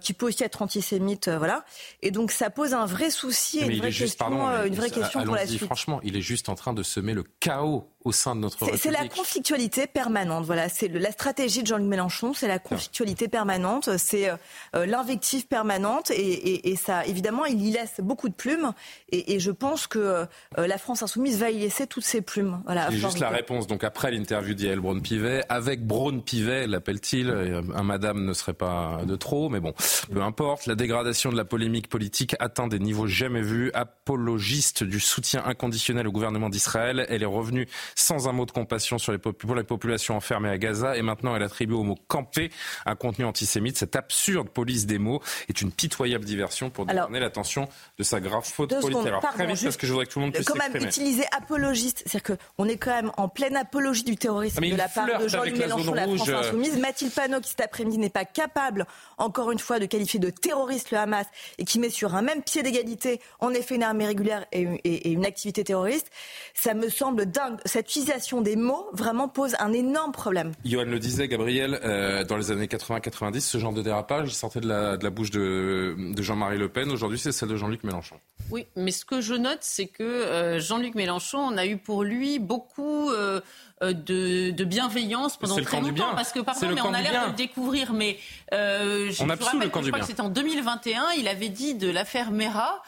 qui 0.00 0.14
peut 0.14 0.26
aussi 0.26 0.44
être 0.44 0.62
antisémite, 0.62 1.28
voilà. 1.28 1.64
Et 2.02 2.10
donc 2.10 2.30
ça 2.30 2.50
pose 2.50 2.72
un 2.72 2.86
vrai 2.86 3.10
souci, 3.10 3.58
et 3.58 3.66
une 3.66 3.78
vraie, 3.78 3.90
question, 3.90 4.28
une 4.64 4.74
vraie 4.74 4.90
question 4.90 5.24
pour 5.24 5.34
la 5.34 5.46
suite. 5.46 5.64
Franchement, 5.64 6.00
il 6.04 6.16
est 6.16 6.22
juste 6.22 6.48
en 6.48 6.54
train 6.54 6.72
de 6.72 6.82
semer 6.82 7.14
le 7.14 7.24
chaos 7.40 7.88
au 8.04 8.12
sein 8.12 8.36
de 8.36 8.40
notre. 8.40 8.76
C'est 8.76 8.90
la 8.90 9.08
conflictualité 9.08 9.86
permanente. 9.86 10.44
Voilà, 10.44 10.68
c'est 10.68 10.88
la 10.88 11.10
stratégie 11.10 11.62
de 11.62 11.66
Jean-Luc 11.66 11.86
Mélenchon, 11.86 12.34
c'est 12.34 12.48
la 12.48 12.58
conflictualité 12.58 13.28
permanente, 13.28 13.96
c'est 13.96 14.28
euh, 14.28 14.86
l'invective 14.86 15.46
permanente, 15.46 16.10
et, 16.10 16.70
et, 16.70 16.76
ça, 16.76 17.04
évidemment, 17.06 17.46
il 17.46 17.64
y 17.64 17.72
laisse 17.72 18.00
beaucoup 18.00 18.28
de 18.28 18.34
plumes. 18.34 18.72
Et, 19.10 19.34
et 19.34 19.40
je 19.40 19.50
pense 19.50 19.86
que 19.86 19.98
euh, 19.98 20.26
la 20.56 20.78
France 20.78 21.02
insoumise 21.02 21.38
va 21.38 21.50
y 21.50 21.58
laisser 21.58 21.86
toutes 21.86 22.04
ses 22.04 22.22
plumes. 22.22 22.62
Voilà, 22.64 22.88
C'est 22.90 22.96
juste 22.96 23.20
la 23.20 23.28
réponse. 23.30 23.66
Donc 23.66 23.84
après 23.84 24.10
l'interview 24.10 24.54
d'Yael 24.54 24.80
Braun-Pivet, 24.80 25.42
avec 25.48 25.86
Braun-Pivet, 25.86 26.66
l'appelle-t-il, 26.66 27.30
un 27.30 27.82
madame 27.82 28.24
ne 28.24 28.32
serait 28.32 28.54
pas 28.54 29.00
de 29.06 29.16
trop, 29.16 29.48
mais 29.48 29.60
bon, 29.60 29.74
peu 30.12 30.22
importe. 30.22 30.66
La 30.66 30.74
dégradation 30.74 31.30
de 31.30 31.36
la 31.36 31.44
polémique 31.44 31.88
politique 31.88 32.36
atteint 32.38 32.68
des 32.68 32.78
niveaux 32.78 33.06
jamais 33.06 33.42
vus. 33.42 33.70
Apologiste 33.74 34.84
du 34.84 35.00
soutien 35.00 35.42
inconditionnel 35.44 36.06
au 36.06 36.12
gouvernement 36.12 36.48
d'Israël, 36.48 37.06
elle 37.08 37.22
est 37.22 37.26
revenue 37.26 37.66
sans 37.94 38.28
un 38.28 38.32
mot 38.32 38.46
de 38.46 38.50
compassion 38.50 38.98
sur 38.98 39.12
les 39.12 39.18
pour 39.18 39.54
les 39.54 39.64
populations 39.64 40.16
enfermées 40.16 40.48
à 40.48 40.58
Gaza 40.58 40.96
et 40.96 41.02
maintenant 41.02 41.34
elle 41.34 41.42
attribue 41.42 41.74
au 41.74 41.82
mot 41.82 41.96
campé 42.08 42.50
un 42.86 42.94
contenu 42.94 43.24
antisémite. 43.24 43.78
Cette 43.78 43.96
absurde 43.96 44.48
police 44.48 44.86
des 44.86 44.98
mots 44.98 45.20
est 45.48 45.62
une 45.62 45.72
pitoyable 45.72 46.24
diversion 46.24 46.70
pour 46.70 46.86
détourner 46.86 47.20
l'attention 47.20 47.68
de 47.98 48.02
sa 48.02 48.20
grave 48.20 48.44
faute 48.44 48.73
politique. 48.80 49.06
Alors 49.06 49.20
très 49.20 49.46
vite 49.46 49.62
parce 49.62 49.76
que 49.76 49.86
je 49.86 49.92
voudrais 49.92 50.06
que 50.06 50.12
tout 50.12 50.18
le 50.18 50.24
monde 50.26 50.34
puisse 50.34 50.46
Quand 50.46 50.56
même 50.56 50.76
utiliser 50.82 51.24
apologiste, 51.36 52.02
c'est-à-dire 52.06 52.38
qu'on 52.56 52.68
est 52.68 52.76
quand 52.76 52.90
même 52.90 53.12
en 53.16 53.28
pleine 53.28 53.56
apologie 53.56 54.04
du 54.04 54.16
terrorisme 54.16 54.60
ah, 54.62 54.70
de 54.70 54.76
la 54.76 54.88
part 54.88 55.18
de 55.18 55.28
Jean-Luc 55.28 55.56
Mélenchon, 55.58 55.94
la, 55.94 56.06
la 56.06 56.14
France 56.14 56.28
insoumise. 56.28 56.78
Mathilde 56.78 57.12
Panot 57.12 57.40
qui 57.40 57.50
cet 57.50 57.60
après-midi 57.60 57.98
n'est 57.98 58.10
pas 58.10 58.24
capable, 58.24 58.86
encore 59.18 59.50
une 59.50 59.58
fois, 59.58 59.78
de 59.78 59.86
qualifier 59.86 60.20
de 60.20 60.30
terroriste 60.30 60.90
le 60.90 60.98
Hamas 60.98 61.26
et 61.58 61.64
qui 61.64 61.78
met 61.78 61.90
sur 61.90 62.14
un 62.14 62.22
même 62.22 62.42
pied 62.42 62.62
d'égalité 62.62 63.20
en 63.40 63.50
effet 63.50 63.76
une 63.76 63.82
armée 63.82 64.06
régulière 64.06 64.44
et, 64.52 64.62
et 64.84 65.10
une 65.10 65.24
activité 65.24 65.64
terroriste, 65.64 66.10
ça 66.54 66.74
me 66.74 66.88
semble 66.88 67.26
dingue. 67.26 67.58
Cette 67.64 67.88
utilisation 67.88 68.40
des 68.40 68.56
mots 68.56 68.88
vraiment 68.92 69.28
pose 69.28 69.54
un 69.58 69.72
énorme 69.72 70.12
problème. 70.12 70.52
Johan 70.64 70.84
le 70.84 70.98
disait, 70.98 71.28
Gabriel, 71.28 71.80
euh, 71.84 72.24
dans 72.24 72.36
les 72.36 72.50
années 72.50 72.66
80-90, 72.66 73.40
ce 73.40 73.58
genre 73.58 73.72
de 73.72 73.82
dérapage, 73.82 74.30
sortait 74.30 74.60
de 74.60 74.68
la, 74.68 74.96
de 74.96 75.04
la 75.04 75.10
bouche 75.10 75.30
de, 75.30 75.94
de 75.98 76.22
Jean-Marie 76.22 76.58
Le 76.58 76.68
Pen. 76.68 76.90
Aujourd'hui, 76.90 77.18
c'est 77.18 77.32
celle 77.32 77.48
de 77.48 77.56
Jean-Luc 77.56 77.84
Mélenchon. 77.84 78.16
Oui, 78.50 78.63
mais 78.76 78.90
ce 78.90 79.04
que 79.04 79.20
je 79.20 79.34
note, 79.34 79.58
c'est 79.60 79.86
que 79.86 80.02
euh, 80.02 80.60
Jean-Luc 80.60 80.94
Mélenchon, 80.94 81.38
on 81.38 81.56
a 81.56 81.66
eu 81.66 81.76
pour 81.76 82.04
lui 82.04 82.38
beaucoup 82.38 83.10
euh, 83.10 83.40
de, 83.80 84.50
de, 84.50 84.64
bienveillance 84.64 85.36
pendant 85.36 85.60
très 85.60 85.80
longtemps. 85.80 85.92
Bien. 85.92 86.14
Parce 86.14 86.32
que 86.32 86.40
pardon, 86.40 86.68
mais 86.74 86.80
on 86.80 86.94
a 86.94 87.00
l'air 87.00 87.26
de 87.26 87.30
le 87.30 87.36
découvrir. 87.36 87.92
Mais 87.92 88.18
euh, 88.52 89.10
je, 89.10 89.22
on 89.22 89.26
je 89.26 89.44
rappelle 89.44 89.70
que 89.70 89.82
je 89.82 89.88
crois 89.88 90.00
que 90.00 90.06
c'était 90.06 90.20
en 90.20 90.28
2021, 90.28 91.12
il 91.18 91.28
avait 91.28 91.48
dit 91.48 91.74
de 91.74 91.90
l'affaire 91.90 92.30
Mera 92.30 92.82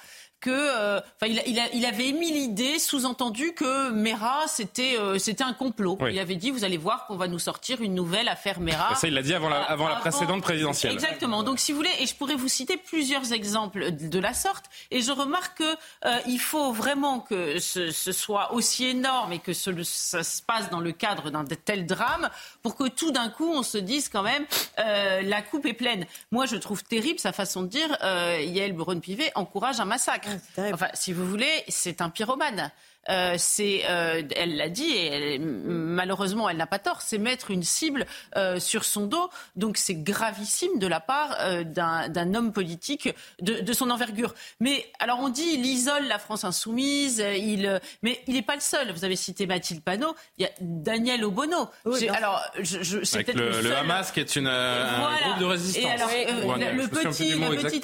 que, 0.46 0.52
euh, 0.52 1.00
il, 1.22 1.42
il, 1.44 1.60
il, 1.74 1.84
avait 1.84 2.06
émis 2.06 2.30
l'idée, 2.30 2.78
sous-entendu 2.78 3.52
que 3.52 3.90
Mera 3.90 4.46
c'était 4.46 4.96
euh, 4.96 5.18
c'était 5.18 5.42
un 5.42 5.52
complot. 5.52 5.98
Il 6.08 6.20
avait 6.20 6.36
dit, 6.36 6.52
vous 6.52 6.62
allez 6.62 6.76
voir 6.76 7.06
qu'on 7.06 7.16
va 7.16 7.26
nous 7.26 7.40
sortir 7.40 7.82
une 7.82 7.94
nouvelle 7.94 8.28
affaire 8.28 8.60
Mera. 8.60 8.94
Ça, 8.94 9.08
il 9.08 9.14
l'a 9.14 9.22
dit 9.22 9.34
avant 9.34 9.48
la, 9.48 9.60
avant, 9.62 9.88
la 9.88 9.96
précédente 9.96 10.42
présidentielle. 10.42 10.92
Exactement. 10.92 11.42
Donc, 11.42 11.58
si 11.58 11.72
vous 11.72 11.78
voulez, 11.78 11.90
et 11.98 12.06
je 12.06 12.14
pourrais 12.14 12.36
vous 12.36 12.46
citer 12.46 12.76
plusieurs 12.76 13.32
exemples 13.32 13.90
de 13.90 14.18
la 14.20 14.34
sorte. 14.34 14.66
Et 14.92 15.00
je 15.02 15.10
remarque 15.10 15.58
que 15.58 15.64
euh, 16.04 16.18
il 16.28 16.38
faut 16.38 16.72
vraiment 16.72 17.18
que 17.18 17.58
ce, 17.58 17.90
ce, 17.90 18.12
soit 18.12 18.52
aussi 18.52 18.86
énorme 18.86 19.32
et 19.32 19.40
que 19.40 19.52
ce, 19.52 19.70
ça 19.82 20.22
se 20.22 20.42
passe 20.42 20.70
dans 20.70 20.80
le 20.80 20.92
cadre 20.92 21.30
d'un 21.30 21.44
tel 21.44 21.86
drame 21.86 22.30
pour 22.62 22.76
que 22.76 22.86
tout 22.86 23.10
d'un 23.10 23.30
coup 23.30 23.50
on 23.52 23.64
se 23.64 23.78
dise 23.78 24.08
quand 24.08 24.22
même 24.22 24.46
la 24.76 25.42
coupe 25.42 25.66
est 25.66 25.72
pleine. 25.72 26.06
Moi, 26.30 26.46
je 26.46 26.56
trouve 26.56 26.84
terrible 26.84 27.18
sa 27.18 27.32
façon 27.32 27.62
de 27.62 27.68
dire. 27.68 27.96
Yael 28.00 28.74
Braun-Pivet 28.74 29.32
encourage 29.34 29.80
un 29.80 29.84
massacre. 29.84 30.28
Enfin, 30.72 30.88
si 30.94 31.12
vous 31.12 31.26
voulez, 31.26 31.64
c'est 31.68 32.00
un 32.00 32.10
pyromane. 32.10 32.70
Euh, 33.08 33.34
c'est, 33.38 33.82
euh, 33.88 34.22
elle 34.34 34.56
l'a 34.56 34.68
dit, 34.68 34.90
et 34.90 35.38
malheureusement, 35.38 36.48
elle 36.48 36.56
n'a 36.56 36.66
pas 36.66 36.78
tort, 36.78 37.02
c'est 37.02 37.18
mettre 37.18 37.50
une 37.50 37.62
cible 37.62 38.06
euh, 38.36 38.58
sur 38.58 38.84
son 38.84 39.06
dos. 39.06 39.30
Donc 39.54 39.76
c'est 39.76 39.94
gravissime 39.94 40.78
de 40.78 40.86
la 40.86 41.00
part 41.00 41.36
d'un 41.64 42.34
homme 42.34 42.52
politique 42.52 43.14
de, 43.40 43.72
son 43.72 43.90
envergure. 43.90 44.34
Mais 44.60 44.86
alors 44.98 45.18
on 45.20 45.28
dit, 45.28 45.46
il 45.54 45.66
isole 45.66 46.06
la 46.06 46.18
France 46.18 46.44
insoumise, 46.44 47.22
il, 47.36 47.80
mais 48.02 48.20
il 48.26 48.34
n'est 48.34 48.42
pas 48.42 48.54
le 48.54 48.60
seul. 48.60 48.92
Vous 48.92 49.04
avez 49.04 49.16
cité 49.16 49.46
Mathilde 49.46 49.82
Panot, 49.82 50.14
il 50.38 50.42
y 50.42 50.46
a 50.46 50.50
Daniel 50.60 51.24
Obono. 51.24 51.68
alors, 52.10 52.42
je, 52.58 52.82
je, 52.82 53.04
c'est 53.04 53.24
peut-être 53.24 53.38
le, 53.38 53.60
le, 53.60 53.76
Hamas 53.76 54.12
qui 54.12 54.20
est 54.20 54.36
une, 54.36 54.46
un 54.46 55.20
groupe 55.20 55.40
de 55.40 55.44
résistance. 55.44 55.90
alors, 55.90 56.10
le, 56.10 56.86
petit, 56.88 57.32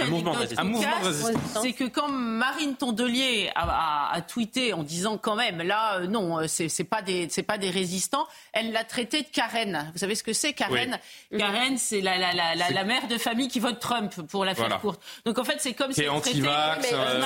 un 0.01 0.07
mouvement 0.07 0.33
de 0.33 1.05
résistance. 1.05 1.63
c'est 1.63 1.73
que 1.73 1.85
quand 1.85 2.09
Marine 2.09 2.75
Tondelier 2.77 3.51
a, 3.55 4.13
a 4.13 4.21
tweeté 4.23 4.73
en 4.73 4.83
disant 4.83 5.12
quand 5.19 5.37
même, 5.37 5.63
là, 5.63 5.99
euh, 5.99 6.07
non, 6.07 6.39
euh, 6.39 6.47
c'est, 6.47 6.85
pas 6.85 7.03
des, 7.03 7.29
c'est 7.31 7.43
pas 7.43 7.59
des 7.59 7.71
résistants. 7.71 8.27
Elle 8.53 8.73
l'a 8.73 8.85
traité 8.85 9.23
de 9.23 9.29
Karen. 9.29 9.91
Vous 9.93 9.99
savez 9.99 10.15
ce 10.15 10.23
que 10.23 10.33
c'est, 10.33 10.53
Karen 10.53 10.99
Karen, 11.37 11.79
c'est 11.79 12.01
la, 12.01 12.19
la, 12.19 12.33
la, 12.33 12.71
la, 12.71 12.85
mère 12.85 13.09
de 13.09 13.19
famille 13.19 13.49
qui 13.49 13.61
vote 13.61 13.81
Trump, 13.81 14.15
pour 14.29 14.45
la 14.45 14.55
faire 14.55 14.81
courte. 14.81 15.01
Donc 15.25 15.39
en 15.39 15.45
fait, 15.45 15.57
c'est 15.59 15.75
comme 15.75 15.93
si 15.93 16.09
anti-vax, 16.09 16.89
euh, 16.93 17.21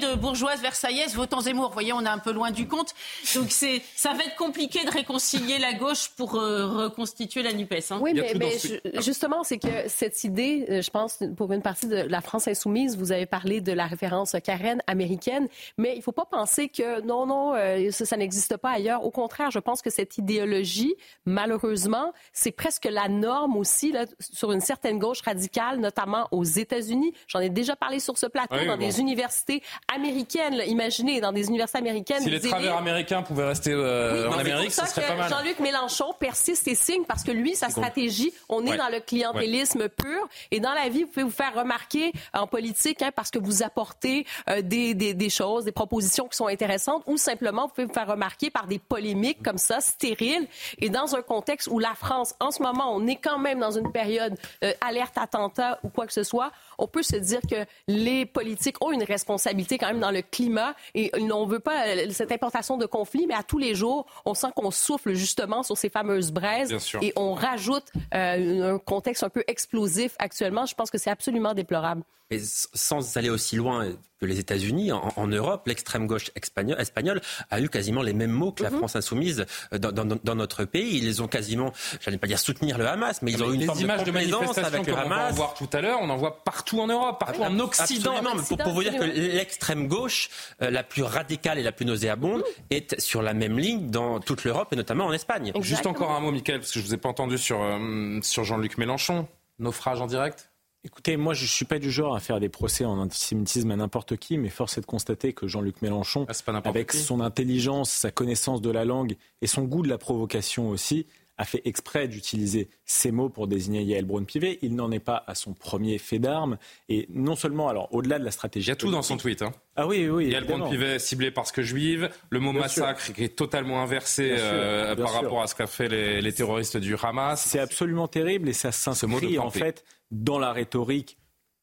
de 0.00 0.14
bourgeoise 0.14 0.60
versaillaise 0.60 1.14
votant 1.14 1.40
Zemmour. 1.40 1.68
Vous 1.68 1.74
voyez, 1.74 1.92
on 1.92 2.02
est 2.02 2.08
un 2.08 2.18
peu 2.18 2.32
loin 2.32 2.50
du 2.50 2.66
compte. 2.66 2.94
Donc 3.34 3.50
c'est, 3.50 3.82
ça 3.96 4.12
va 4.12 4.24
être 4.24 4.36
compliqué 4.36 4.84
de 4.84 4.90
réconcilier 4.90 5.58
la 5.58 5.74
gauche 5.74 6.10
pour 6.16 6.32
reconstituer 6.32 7.42
la 7.42 7.52
Nupes. 7.52 7.72
Hein. 7.90 7.98
Oui, 8.00 8.12
mais, 8.14 8.34
mais 8.36 9.02
justement, 9.02 9.44
c'est 9.44 9.58
que 9.58 9.88
cette 9.88 10.24
idée, 10.24 10.82
je 10.82 10.90
pense, 10.90 11.18
pour 11.36 11.52
une 11.52 11.62
partie 11.62 11.86
de 11.86 11.96
la 11.96 12.20
France 12.20 12.48
insoumise, 12.48 12.96
vous 12.96 13.12
avez 13.12 13.26
parlé 13.26 13.60
de 13.60 13.72
la 13.72 13.86
référence 13.86 14.34
Karen 14.44 14.82
américaine, 14.86 15.48
mais 15.78 15.94
il 15.96 16.02
faut 16.02 16.12
pas 16.12 16.24
penser 16.24 16.49
c'est 16.50 16.68
que 16.68 17.00
non, 17.02 17.26
non, 17.26 17.54
euh, 17.54 17.90
ça, 17.90 18.16
n'existe 18.16 18.56
pas 18.56 18.70
ailleurs. 18.70 19.04
Au 19.04 19.10
contraire, 19.10 19.50
je 19.50 19.58
pense 19.58 19.82
que 19.82 19.90
cette 19.90 20.18
idéologie, 20.18 20.94
malheureusement, 21.24 22.12
c'est 22.32 22.50
presque 22.50 22.86
la 22.90 23.08
norme 23.08 23.56
aussi 23.56 23.92
là, 23.92 24.04
sur 24.18 24.52
une 24.52 24.60
certaine 24.60 24.98
gauche 24.98 25.20
radicale, 25.22 25.78
notamment 25.78 26.26
aux 26.32 26.44
États-Unis. 26.44 27.12
J'en 27.28 27.40
ai 27.40 27.50
déjà 27.50 27.76
parlé 27.76 28.00
sur 28.00 28.18
ce 28.18 28.26
plateau 28.26 28.56
dans 28.66 28.76
des 28.76 29.00
universités 29.00 29.62
américaines. 29.94 30.60
imaginez, 30.66 31.20
dans 31.20 31.32
des 31.32 31.48
universités 31.48 31.78
américaines. 31.78 32.22
Si 32.22 32.30
les 32.30 32.40
travers 32.40 32.76
américains 32.76 33.22
pouvaient 33.22 33.46
rester 33.46 33.72
euh, 33.72 34.28
en 34.28 34.38
Amérique, 34.38 34.72
ce 34.72 34.86
serait 34.86 35.06
pas 35.06 35.14
mal. 35.14 35.30
Jean-Luc 35.30 35.60
Mélenchon 35.60 36.12
persiste 36.18 36.66
et 36.66 36.74
signe 36.74 37.04
parce 37.06 37.22
que 37.22 37.30
lui, 37.30 37.54
sa 37.54 37.68
stratégie, 37.68 38.32
on 38.48 38.66
est 38.66 38.76
dans 38.76 38.88
le 38.88 39.00
clientélisme 39.00 39.88
pur. 39.88 40.28
Et 40.50 40.58
dans 40.58 40.74
la 40.74 40.88
vie, 40.88 41.04
vous 41.04 41.10
pouvez 41.10 41.24
vous 41.24 41.30
faire 41.30 41.54
remarquer 41.54 42.12
en 42.34 42.46
politique 42.46 43.02
hein, 43.02 43.10
parce 43.14 43.30
que 43.30 43.38
vous 43.38 43.62
apportez 43.62 44.26
euh, 44.48 44.62
des, 44.62 44.94
des, 44.94 45.14
des 45.14 45.30
choses, 45.30 45.64
des 45.64 45.72
propositions 45.72 46.26
sont 46.36 46.46
intéressantes 46.46 47.02
ou 47.06 47.16
simplement 47.16 47.62
vous 47.66 47.74
pouvez 47.74 47.86
vous 47.86 47.92
faire 47.92 48.08
remarquer 48.08 48.50
par 48.50 48.66
des 48.66 48.78
polémiques 48.78 49.42
comme 49.42 49.58
ça, 49.58 49.80
stériles. 49.80 50.46
Et 50.78 50.88
dans 50.88 51.14
un 51.14 51.22
contexte 51.22 51.68
où 51.70 51.78
la 51.78 51.94
France, 51.94 52.34
en 52.40 52.50
ce 52.50 52.62
moment, 52.62 52.94
on 52.94 53.06
est 53.06 53.16
quand 53.16 53.38
même 53.38 53.60
dans 53.60 53.70
une 53.70 53.92
période 53.92 54.36
euh, 54.64 54.72
alerte 54.80 55.16
attentat 55.18 55.78
ou 55.82 55.88
quoi 55.88 56.06
que 56.06 56.12
ce 56.12 56.22
soit, 56.22 56.52
on 56.80 56.86
peut 56.86 57.02
se 57.02 57.16
dire 57.16 57.40
que 57.48 57.66
les 57.86 58.26
politiques 58.26 58.82
ont 58.84 58.90
une 58.90 59.04
responsabilité 59.04 59.78
quand 59.78 59.86
même 59.86 60.00
dans 60.00 60.10
le 60.10 60.22
climat 60.22 60.74
et 60.94 61.10
on 61.14 61.46
ne 61.46 61.50
veut 61.50 61.60
pas 61.60 61.86
euh, 61.86 62.06
cette 62.10 62.32
importation 62.32 62.76
de 62.76 62.86
conflits, 62.86 63.26
mais 63.28 63.34
à 63.34 63.42
tous 63.42 63.58
les 63.58 63.74
jours, 63.74 64.06
on 64.24 64.34
sent 64.34 64.48
qu'on 64.56 64.70
souffle 64.70 65.14
justement 65.14 65.62
sur 65.62 65.76
ces 65.76 65.90
fameuses 65.90 66.32
braises 66.32 66.74
et 67.02 67.12
on 67.16 67.34
rajoute 67.34 67.92
euh, 68.14 68.74
un 68.74 68.78
contexte 68.78 69.22
un 69.22 69.28
peu 69.28 69.44
explosif 69.46 70.16
actuellement. 70.18 70.66
Je 70.66 70.74
pense 70.74 70.90
que 70.90 70.98
c'est 70.98 71.10
absolument 71.10 71.54
déplorable. 71.54 72.02
Mais 72.30 72.38
sans 72.42 73.16
aller 73.16 73.28
aussi 73.28 73.56
loin 73.56 73.88
que 74.20 74.26
les 74.26 74.38
États-Unis, 74.38 74.92
en, 74.92 75.26
Europe, 75.26 75.66
l'extrême 75.66 76.06
gauche 76.06 76.30
espagnole, 76.36 77.20
a 77.50 77.60
eu 77.60 77.68
quasiment 77.68 78.02
les 78.02 78.12
mêmes 78.12 78.30
mots 78.30 78.52
que 78.52 78.62
la 78.62 78.70
mhm. 78.70 78.78
France 78.78 78.94
insoumise 78.94 79.46
euh, 79.72 79.78
dans, 79.78 80.34
notre 80.36 80.64
pays. 80.64 80.98
Ils 80.98 81.22
ont 81.22 81.26
quasiment, 81.26 81.72
j'allais 82.00 82.18
pas 82.18 82.28
dire 82.28 82.38
soutenir 82.38 82.78
le 82.78 82.86
Hamas, 82.86 83.20
mais 83.22 83.32
ils 83.32 83.42
ont 83.42 83.50
eu 83.50 83.56
une 83.56 83.64
forme 83.64 83.80
images 83.80 84.04
de, 84.04 84.12
manifestation 84.12 84.62
avec 84.62 84.86
le 84.86 84.94
Hamas. 84.94 85.06
On 85.06 85.08
va 85.08 85.28
en 85.28 85.32
voir 85.32 85.54
tout 85.54 85.68
à 85.72 85.80
l'heure, 85.80 85.98
on 86.02 86.10
en 86.10 86.16
voit 86.16 86.44
partout 86.44 86.69
en 86.78 86.86
Europe, 86.86 87.18
partout 87.18 87.42
en 87.42 87.58
Occident. 87.58 88.12
Absolument, 88.12 88.42
pour, 88.44 88.58
pour, 88.58 88.72
vous 88.72 88.82
dire 88.82 88.96
que 88.96 89.04
l'extrême 89.04 89.88
gauche, 89.88 90.30
euh, 90.62 90.70
la 90.70 90.84
plus 90.84 91.02
radicale 91.02 91.58
et 91.58 91.62
la 91.62 91.72
plus 91.72 91.86
nauséabonde, 91.86 92.44
est 92.70 93.00
sur 93.00 93.22
la 93.22 93.34
même 93.34 93.58
ligne 93.58 93.90
dans 93.90 94.20
toute 94.20 94.44
l'Europe 94.44 94.68
et 94.72 94.76
notamment 94.76 95.06
en 95.06 95.12
Espagne. 95.12 95.52
Juste 95.60 95.86
encore 95.86 96.12
un 96.12 96.20
mot, 96.20 96.30
Michael, 96.30 96.60
parce 96.60 96.72
que 96.72 96.80
je 96.80 96.84
vous 96.84 96.94
ai 96.94 96.98
pas 96.98 97.08
entendu 97.08 97.38
sur, 97.38 97.60
euh, 97.62 98.20
sur 98.22 98.44
Jean-Luc 98.44 98.78
Mélenchon. 98.78 99.26
Naufrage 99.58 100.00
en 100.00 100.06
direct? 100.06 100.50
Écoutez, 100.82 101.18
moi 101.18 101.34
je 101.34 101.42
ne 101.42 101.48
suis 101.48 101.66
pas 101.66 101.78
du 101.78 101.90
genre 101.90 102.16
à 102.16 102.20
faire 102.20 102.40
des 102.40 102.48
procès 102.48 102.86
en 102.86 102.98
antisémitisme 102.98 103.70
à 103.70 103.76
n'importe 103.76 104.16
qui, 104.16 104.38
mais 104.38 104.48
force 104.48 104.78
est 104.78 104.80
de 104.80 104.86
constater 104.86 105.34
que 105.34 105.46
Jean-Luc 105.46 105.82
Mélenchon, 105.82 106.26
ah, 106.26 106.52
avec 106.64 106.92
son 106.92 107.20
intelligence, 107.20 107.90
sa 107.90 108.10
connaissance 108.10 108.62
de 108.62 108.70
la 108.70 108.86
langue 108.86 109.16
et 109.42 109.46
son 109.46 109.64
goût 109.64 109.82
de 109.82 109.88
la 109.88 109.98
provocation 109.98 110.70
aussi, 110.70 111.06
a 111.40 111.44
fait 111.46 111.62
exprès 111.64 112.06
d'utiliser 112.06 112.68
ces 112.84 113.10
mots 113.10 113.30
pour 113.30 113.46
désigner 113.46 113.82
Yael 113.82 114.04
Braun-Pivet. 114.04 114.58
Il 114.60 114.74
n'en 114.74 114.90
est 114.92 115.00
pas 115.00 115.24
à 115.26 115.34
son 115.34 115.54
premier 115.54 115.96
fait 115.96 116.18
d'armes. 116.18 116.58
Et 116.90 117.06
non 117.08 117.34
seulement, 117.34 117.70
alors 117.70 117.88
au-delà 117.94 118.18
de 118.18 118.24
la 118.26 118.30
stratégie. 118.30 118.66
Il 118.66 118.68
y 118.68 118.72
a 118.72 118.76
tout 118.76 118.90
dans 118.90 119.00
son 119.00 119.16
tweet. 119.16 119.40
Hein. 119.40 119.54
Ah 119.74 119.86
oui, 119.86 120.06
oui. 120.06 120.28
Yael 120.28 120.44
Braun-Pivet 120.44 120.98
ciblé 120.98 121.30
parce 121.30 121.50
que 121.50 121.62
juive. 121.62 122.10
Le 122.28 122.40
mot 122.40 122.52
massacre 122.52 123.14
qui 123.14 123.24
est 123.24 123.34
totalement 123.34 123.80
inversé 123.80 124.36
euh, 124.38 124.94
par 124.94 125.14
rapport 125.14 125.40
à 125.40 125.46
ce 125.46 125.54
qu'a 125.54 125.66
fait 125.66 125.88
les, 125.88 126.20
les, 126.20 126.32
terroristes 126.34 126.76
du 126.76 126.94
Hamas. 127.02 127.42
C'est 127.42 127.58
absolument 127.58 128.06
terrible 128.06 128.46
et 128.50 128.52
ça 128.52 128.70
s'inscrit 128.70 129.38
en 129.38 129.48
fait 129.48 129.82
dans 130.10 130.38
la 130.38 130.52
rhétorique, 130.52 131.16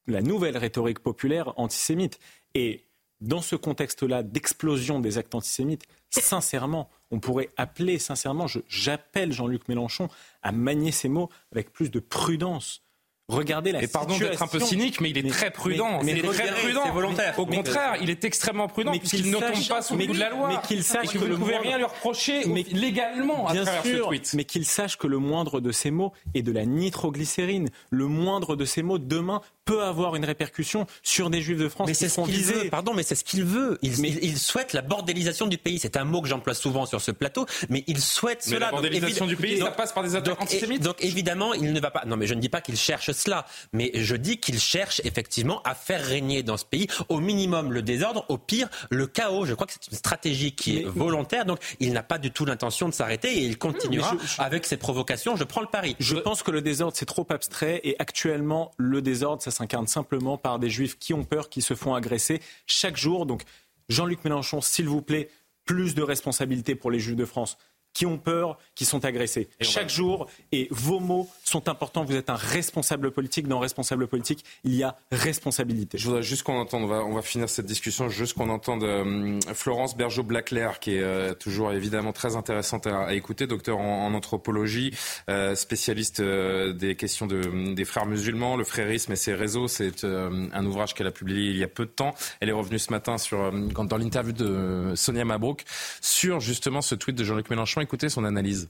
la 0.08 0.24
nouvelle 0.24 0.58
rhétorique 0.58 1.00
populaire 1.00 1.54
antisémite. 1.58 2.20
Et 2.56 2.88
dans 3.22 3.42
ce 3.42 3.56
contexte-là 3.56 4.24
d'explosion 4.24 5.00
des 5.00 5.20
actes 5.20 5.36
antisémites, 5.36 5.86
sincèrement, 6.10 6.90
on 7.12 7.20
pourrait 7.20 7.50
appeler, 7.58 8.00
sincèrement, 8.00 8.48
j'appelle 8.68 9.32
Jean-Luc 9.32 9.68
Mélenchon 9.68 10.10
à 10.42 10.52
manier 10.52 10.92
ses 10.92 11.10
mots 11.10 11.30
avec 11.52 11.72
plus 11.72 11.92
de 11.92 12.00
prudence. 12.00 12.84
Regardez 13.30 13.74
la 13.74 13.84
et 13.84 13.88
pardon 13.88 14.18
d'être 14.18 14.42
un 14.42 14.48
peu 14.48 14.62
cynique, 14.62 15.02
mais 15.02 15.10
il 15.10 15.18
est 15.18 15.30
très 15.30 15.52
prudent. 15.52 16.00
Mais, 16.02 16.14
il 16.14 16.20
est 16.20 16.28
très 16.30 16.48
prudent. 16.48 16.94
volontaire. 16.94 17.38
Au 17.38 17.46
contraire, 17.46 17.98
il 18.02 18.10
est 18.10 18.24
extrêmement 18.24 18.70
prudent 18.70 18.92
puisqu'il 18.98 19.30
ne 19.30 19.34
tombe 19.34 19.68
pas 19.68 19.82
sous 19.82 19.98
le 19.98 20.06
coup 20.06 20.14
de 20.14 20.20
la 20.20 20.30
loi. 20.30 20.48
Mais 20.48 20.56
qu'il 20.66 20.82
sache 20.82 21.10
que, 21.10 21.18
vous 21.18 21.28
ne 21.28 21.36
pouvez 21.36 21.58
rien 21.58 21.78
lui 21.78 21.84
reprocher 21.84 22.44
légalement 22.72 23.48
à 23.48 23.54
travers 23.54 23.84
ce 23.84 23.98
tweet. 23.98 24.34
Mais 24.34 24.46
qu'il 24.46 24.66
sache 24.66 24.98
que 24.98 25.08
le 25.08 25.18
moindre 25.18 25.60
de 25.60 25.74
ces 25.74 25.92
mots 25.92 26.14
est 26.36 26.42
de 26.42 26.54
la 26.54 26.66
nitroglycérine. 26.66 27.68
Le 27.90 28.08
moindre 28.08 28.56
de 28.56 28.64
ces 28.64 28.82
mots 28.82 28.98
demain 28.98 29.42
peut 29.66 29.84
avoir 29.84 30.16
une 30.16 30.24
répercussion 30.24 30.88
sur 31.04 31.30
des 31.30 31.42
juifs 31.42 31.58
de 31.58 31.68
France 31.68 31.88
mais 31.88 31.96
qui 31.96 32.10
ce 32.10 32.22
qu'il 32.22 32.44
veut. 32.44 32.70
Pardon, 32.70 32.94
mais 32.94 33.04
c'est 33.04 33.16
ce 33.16 33.26
qu'il 33.26 33.44
veut. 33.44 33.78
Il, 33.82 34.06
il, 34.06 34.38
souhaite 34.38 34.72
la 34.72 34.82
bordélisation 34.82 35.48
du 35.48 35.58
pays. 35.58 35.80
C'est 35.80 35.98
un 35.98 36.06
mot 36.06 36.22
que 36.22 36.30
j'emploie 36.30 36.54
souvent 36.54 36.86
sur 36.86 37.02
ce 37.02 37.12
plateau, 37.12 37.46
mais 37.70 37.84
il 37.88 38.00
souhaite 38.00 38.44
mais 38.46 38.54
cela. 38.54 38.68
La 38.68 38.72
bordélisation 38.72 39.26
donc, 39.26 39.36
du 39.36 39.42
pays, 39.42 39.60
ça 39.60 39.72
passe 39.72 39.92
par 39.92 40.04
des 40.04 40.16
attaques 40.16 40.42
antisémites. 40.42 40.82
Donc 40.82 41.04
évidemment, 41.04 41.54
il 41.54 41.74
ne 41.74 41.80
va 41.82 41.92
pas. 41.92 42.06
Non, 42.06 42.16
mais 42.16 42.28
je 42.28 42.34
ne 42.34 42.40
dis 42.40 42.48
pas 42.48 42.62
qu'il 42.62 42.78
cherche 42.78 43.12
cela, 43.18 43.46
mais 43.74 43.92
je 43.94 44.16
dis 44.16 44.40
qu'il 44.40 44.60
cherche 44.60 45.02
effectivement 45.04 45.62
à 45.64 45.76
faire 45.76 46.04
régner 46.04 46.44
dans 46.44 46.58
ce 46.58 46.66
pays 46.66 46.88
au 47.10 47.20
minimum 47.20 47.72
le 47.72 47.82
désordre, 47.82 48.26
au 48.30 48.38
pire 48.38 48.70
le 48.90 49.08
chaos. 49.08 49.46
Je 49.46 49.54
crois 49.54 49.68
que 49.68 49.74
c'est 49.74 49.92
une 49.92 49.98
stratégie 49.98 50.54
qui 50.54 50.80
est 50.80 50.84
volontaire. 50.84 51.46
Donc 51.46 51.60
il 51.80 51.94
n'a 51.94 52.04
pas 52.04 52.18
du 52.18 52.32
tout 52.32 52.46
l'intention 52.46 52.88
de 52.88 52.94
s'arrêter 52.94 53.38
et 53.38 53.44
il 53.44 53.58
continuera 53.58 54.16
avec 54.38 54.66
ses 54.66 54.78
provocations. 54.78 55.36
Je 55.36 55.44
prends 55.44 55.62
le 55.62 55.68
pari. 55.68 55.96
Je 56.00 56.16
pense 56.16 56.44
que 56.44 56.52
le 56.52 56.62
désordre 56.62 56.96
c'est 56.96 57.06
trop 57.06 57.26
abstrait 57.30 57.82
et 57.84 57.96
actuellement 58.00 58.72
le 58.78 59.02
désordre 59.02 59.42
ça 59.42 59.52
s'incarne 59.52 59.88
simplement 59.88 60.38
par 60.38 60.60
des 60.60 60.70
juifs 60.70 60.98
qui 60.98 61.14
ont 61.14 61.24
peur, 61.24 61.50
qui 61.50 61.62
se 61.62 61.74
font 61.74 61.96
agresser 61.96 62.42
chaque 62.66 62.98
jour. 62.98 63.26
Donc 63.26 63.44
Jean-Luc 63.90 64.24
Mélenchon, 64.24 64.62
s'il 64.62 64.88
vous 64.88 65.02
plaît, 65.02 65.30
plus 65.66 65.96
de 65.96 66.02
responsabilités 66.02 66.76
pour 66.76 66.92
les 66.92 67.00
juifs 67.00 67.16
de 67.16 67.26
France 67.26 67.58
qui 67.94 68.06
ont 68.06 68.18
peur, 68.18 68.60
qui 68.76 68.86
sont 68.86 69.06
agressés 69.06 69.50
chaque 69.60 69.90
jour. 69.90 70.28
Et 70.52 70.68
vos 70.70 71.00
mots 71.00 71.28
sont 71.44 71.68
importants. 71.68 72.06
Vous 72.06 72.16
êtes 72.16 72.30
un 72.30 72.36
responsable 72.36 73.12
politique. 73.12 73.48
Dans 73.48 73.60
responsable 73.60 74.08
politique, 74.08 74.46
il 74.64 74.76
y 74.76 74.84
a 74.84 74.98
responsabilité. 75.12 75.98
Je 75.98 76.06
voudrais 76.06 76.24
juste 76.24 76.44
qu'on 76.44 76.60
entende, 76.60 76.84
on 76.84 76.88
va, 76.88 77.04
on 77.04 77.14
va 77.14 77.22
finir 77.22 77.50
cette 77.50 77.66
discussion, 77.66 78.10
juste 78.10 78.36
qu'on 78.36 78.50
entende 78.50 78.84
euh, 78.84 79.40
Florence 79.54 79.98
Bergeau-Blaclair, 79.98 80.80
qui 80.80 80.96
est 80.96 81.02
euh, 81.02 81.34
toujours 81.34 81.72
évidemment 81.72 82.14
très 82.14 82.36
intéressante 82.36 82.86
à, 82.88 83.14
écouter, 83.14 83.48
docteur 83.48 83.80
en, 83.80 84.14
anthropologie, 84.14 84.94
euh, 85.30 85.56
spécialiste 85.56 86.22
des 86.22 86.96
questions 86.96 87.26
de, 87.26 87.74
des 87.74 87.86
frères 87.86 88.06
musulmans, 88.06 88.58
le 88.58 88.64
frérisme 88.64 89.14
et 89.14 89.16
ses 89.16 89.34
réseaux. 89.34 89.68
C'est 89.68 90.04
un 90.04 90.66
ouvrage 90.66 90.94
qu'elle 90.94 91.08
a 91.08 91.12
publié 91.12 91.50
il 91.50 91.58
y 91.58 91.64
a 91.64 91.68
peu 91.68 91.86
de 91.86 91.92
temps. 91.92 92.14
Elle 92.40 92.50
est 92.50 92.54
revenue 92.54 92.80
ce 92.80 92.92
matin 92.92 93.18
sur, 93.18 93.52
dans 93.52 93.98
l'interview 93.98 94.34
de 94.34 94.94
Sonia 94.96 95.26
Mabrouk 95.26 95.64
sur 96.02 96.40
justement 96.40 96.82
ce 96.82 96.96
tweet 96.96 97.16
de 97.16 97.24
Jean-Luc 97.24 97.50
Mélenchon 97.50 97.82
écouter 97.88 98.10
son 98.10 98.26
analyse. 98.26 98.68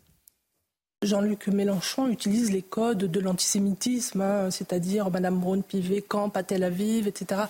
Jean-Luc 1.04 1.46
Mélenchon 1.50 2.08
utilise 2.08 2.52
les 2.52 2.64
codes 2.64 2.98
de 2.98 3.20
l'antisémitisme, 3.20 4.22
hein, 4.22 4.50
c'est-à-dire 4.50 5.12
Madame 5.12 5.38
Braun-Pivet 5.40 6.02
camp 6.02 6.36
à 6.36 6.42
Tel 6.42 6.64
Aviv, 6.64 7.08
etc. 7.08 7.42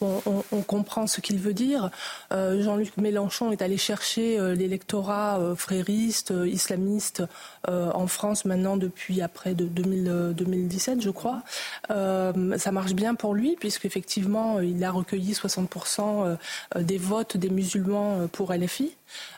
On, 0.00 0.62
comprend 0.68 1.08
ce 1.08 1.20
qu'il 1.20 1.40
veut 1.40 1.52
dire. 1.52 1.90
Euh, 2.32 2.62
Jean-Luc 2.62 2.96
Mélenchon 2.98 3.50
est 3.50 3.60
allé 3.60 3.76
chercher 3.76 4.38
euh, 4.38 4.54
l'électorat 4.54 5.40
euh, 5.40 5.56
frériste, 5.56 6.32
islamiste 6.46 7.24
en 7.68 8.06
France 8.06 8.44
maintenant 8.44 8.76
depuis 8.76 9.20
après 9.20 9.54
de 9.54 9.64
2017, 9.64 11.00
je 11.00 11.10
crois. 11.10 11.42
ça 11.88 12.72
marche 12.72 12.92
bien 12.92 13.14
pour 13.14 13.34
lui 13.34 13.56
puisqu'effectivement 13.58 14.60
il 14.60 14.82
a 14.82 14.90
recueilli 14.90 15.32
60% 15.32 16.36
des 16.80 16.98
votes 16.98 17.36
des 17.36 17.50
musulmans 17.50 18.26
pour 18.32 18.52
LFI. 18.52 18.92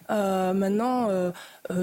Maintenant, 0.09 1.33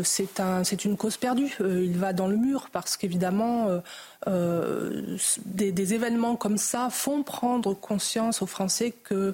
c'est 0.03 0.39
un, 0.39 0.63
une 0.63 0.97
cause 0.97 1.17
perdue. 1.17 1.55
il 1.59 1.97
va 1.97 2.13
dans 2.13 2.27
le 2.27 2.37
mur 2.37 2.69
parce 2.71 2.97
qu'évidemment, 2.97 3.81
des, 4.25 5.93
événements 5.93 6.35
comme 6.35 6.57
ça 6.57 6.89
font 6.89 7.23
prendre 7.23 7.73
conscience 7.73 8.41
aux 8.41 8.47
Français 8.47 8.91
que 9.03 9.33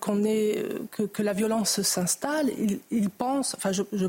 qu'on 0.00 0.24
est 0.24 0.64
que, 0.90 1.04
que, 1.04 1.22
la 1.22 1.32
violence 1.32 1.82
s'installe. 1.82 2.50
Ils, 2.90 3.10
pensent, 3.10 3.54
enfin, 3.56 3.70
je, 3.70 3.82
je 3.92 4.08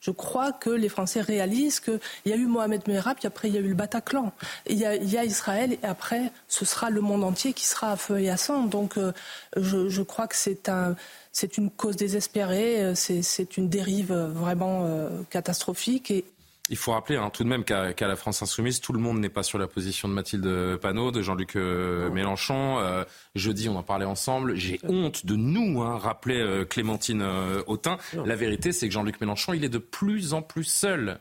je 0.00 0.10
crois 0.10 0.52
que 0.52 0.70
les 0.70 0.88
Français 0.88 1.20
réalisent 1.20 1.80
qu'il 1.80 2.00
y 2.26 2.32
a 2.32 2.36
eu 2.36 2.46
Mohamed 2.46 2.86
Merah, 2.86 3.14
puis 3.14 3.26
après 3.26 3.48
il 3.48 3.54
y 3.54 3.58
a 3.58 3.60
eu 3.60 3.68
le 3.68 3.74
Bataclan. 3.74 4.32
Il 4.66 4.78
y 4.78 4.86
a, 4.86 4.94
il 4.94 5.10
y 5.10 5.18
a 5.18 5.24
Israël, 5.24 5.72
et 5.72 5.86
après 5.86 6.32
ce 6.48 6.64
sera 6.64 6.90
le 6.90 7.00
monde 7.00 7.24
entier 7.24 7.52
qui 7.52 7.66
sera 7.66 7.92
à 7.92 7.96
feu 7.96 8.20
et 8.20 8.30
à 8.30 8.36
sang. 8.36 8.64
Donc 8.64 8.96
euh, 8.96 9.12
je, 9.56 9.88
je, 9.88 10.02
crois 10.02 10.28
que 10.28 10.36
c'est 10.36 10.68
un, 10.68 10.94
c'est 11.38 11.56
une 11.56 11.70
cause 11.70 11.94
désespérée, 11.94 12.82
euh, 12.82 12.94
c'est 12.96 13.56
une 13.56 13.68
dérive 13.68 14.12
vraiment 14.12 14.84
euh, 14.86 15.22
catastrophique. 15.30 16.10
Et 16.10 16.24
il 16.70 16.76
faut 16.76 16.92
rappeler 16.92 17.16
hein, 17.16 17.30
tout 17.30 17.44
de 17.44 17.48
même 17.48 17.64
qu'à 17.64 17.94
la 18.00 18.16
France 18.16 18.42
insoumise, 18.42 18.80
tout 18.80 18.92
le 18.92 18.98
monde 18.98 19.18
n'est 19.20 19.30
pas 19.30 19.42
sur 19.42 19.58
la 19.58 19.66
position 19.66 20.06
de 20.08 20.12
Mathilde 20.12 20.76
Panot, 20.76 21.10
de 21.10 21.22
Jean-Luc 21.22 21.56
euh, 21.56 22.10
Mélenchon. 22.10 22.78
Euh, 22.78 23.04
jeudi, 23.34 23.68
on 23.68 23.76
en 23.76 23.82
parlait 23.82 24.04
ensemble. 24.04 24.54
J'ai 24.54 24.78
honte 24.82 25.24
de 25.24 25.34
nous 25.34 25.80
hein, 25.80 25.96
rappeler 25.96 26.40
euh, 26.40 26.64
Clémentine 26.64 27.24
Autain. 27.66 27.96
La 28.24 28.36
vérité, 28.36 28.72
c'est 28.72 28.86
que 28.86 28.92
Jean-Luc 28.92 29.20
Mélenchon, 29.20 29.54
il 29.54 29.64
est 29.64 29.70
de 29.70 29.78
plus 29.78 30.34
en 30.34 30.42
plus 30.42 30.64
seul 30.64 31.18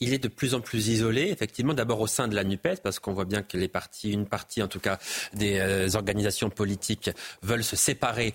il 0.00 0.12
est 0.12 0.18
de 0.18 0.28
plus 0.28 0.54
en 0.54 0.60
plus 0.60 0.88
isolé, 0.88 1.28
effectivement, 1.30 1.74
d'abord 1.74 2.00
au 2.00 2.06
sein 2.06 2.28
de 2.28 2.34
la 2.34 2.44
NUPES, 2.44 2.80
parce 2.82 2.98
qu'on 2.98 3.12
voit 3.12 3.24
bien 3.24 3.42
que 3.42 3.56
les 3.56 3.68
partis, 3.68 4.12
une 4.12 4.26
partie 4.26 4.62
en 4.62 4.68
tout 4.68 4.80
cas 4.80 4.98
des 5.34 5.58
euh, 5.58 5.88
organisations 5.94 6.50
politiques 6.50 7.10
veulent 7.42 7.64
se 7.64 7.76
séparer, 7.76 8.34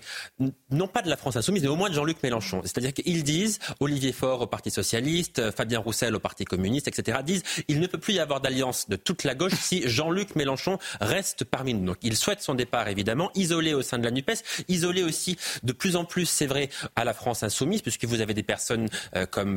non 0.70 0.88
pas 0.88 1.02
de 1.02 1.08
la 1.08 1.16
France 1.16 1.36
insoumise, 1.36 1.62
mais 1.62 1.68
au 1.68 1.76
moins 1.76 1.88
de 1.88 1.94
Jean-Luc 1.94 2.22
Mélenchon. 2.22 2.60
C'est-à-dire 2.62 2.92
qu'ils 2.92 3.24
disent, 3.24 3.58
Olivier 3.80 4.12
Faure 4.12 4.42
au 4.42 4.46
Parti 4.46 4.70
socialiste, 4.70 5.38
euh, 5.38 5.52
Fabien 5.52 5.78
Roussel 5.78 6.14
au 6.14 6.20
Parti 6.20 6.44
communiste, 6.44 6.88
etc., 6.88 7.18
disent, 7.24 7.42
il 7.68 7.80
ne 7.80 7.86
peut 7.86 7.98
plus 7.98 8.14
y 8.14 8.20
avoir 8.20 8.40
d'alliance 8.40 8.88
de 8.88 8.96
toute 8.96 9.24
la 9.24 9.34
gauche 9.34 9.54
si 9.54 9.88
Jean-Luc 9.88 10.36
Mélenchon 10.36 10.78
reste 11.00 11.44
parmi 11.44 11.74
nous. 11.74 11.86
Donc 11.86 11.98
ils 12.02 12.16
souhaitent 12.16 12.42
son 12.42 12.54
départ, 12.54 12.88
évidemment, 12.88 13.30
isolé 13.34 13.74
au 13.74 13.82
sein 13.82 13.98
de 13.98 14.04
la 14.04 14.10
NUPES, 14.10 14.42
isolé 14.68 15.02
aussi 15.02 15.38
de 15.62 15.72
plus 15.72 15.96
en 15.96 16.04
plus, 16.04 16.26
c'est 16.26 16.46
vrai, 16.46 16.68
à 16.96 17.04
la 17.04 17.14
France 17.14 17.42
insoumise, 17.42 17.82
puisque 17.82 18.04
vous 18.04 18.20
avez 18.20 18.34
des 18.34 18.42
personnes 18.42 18.88
euh, 19.16 19.26
comme 19.26 19.54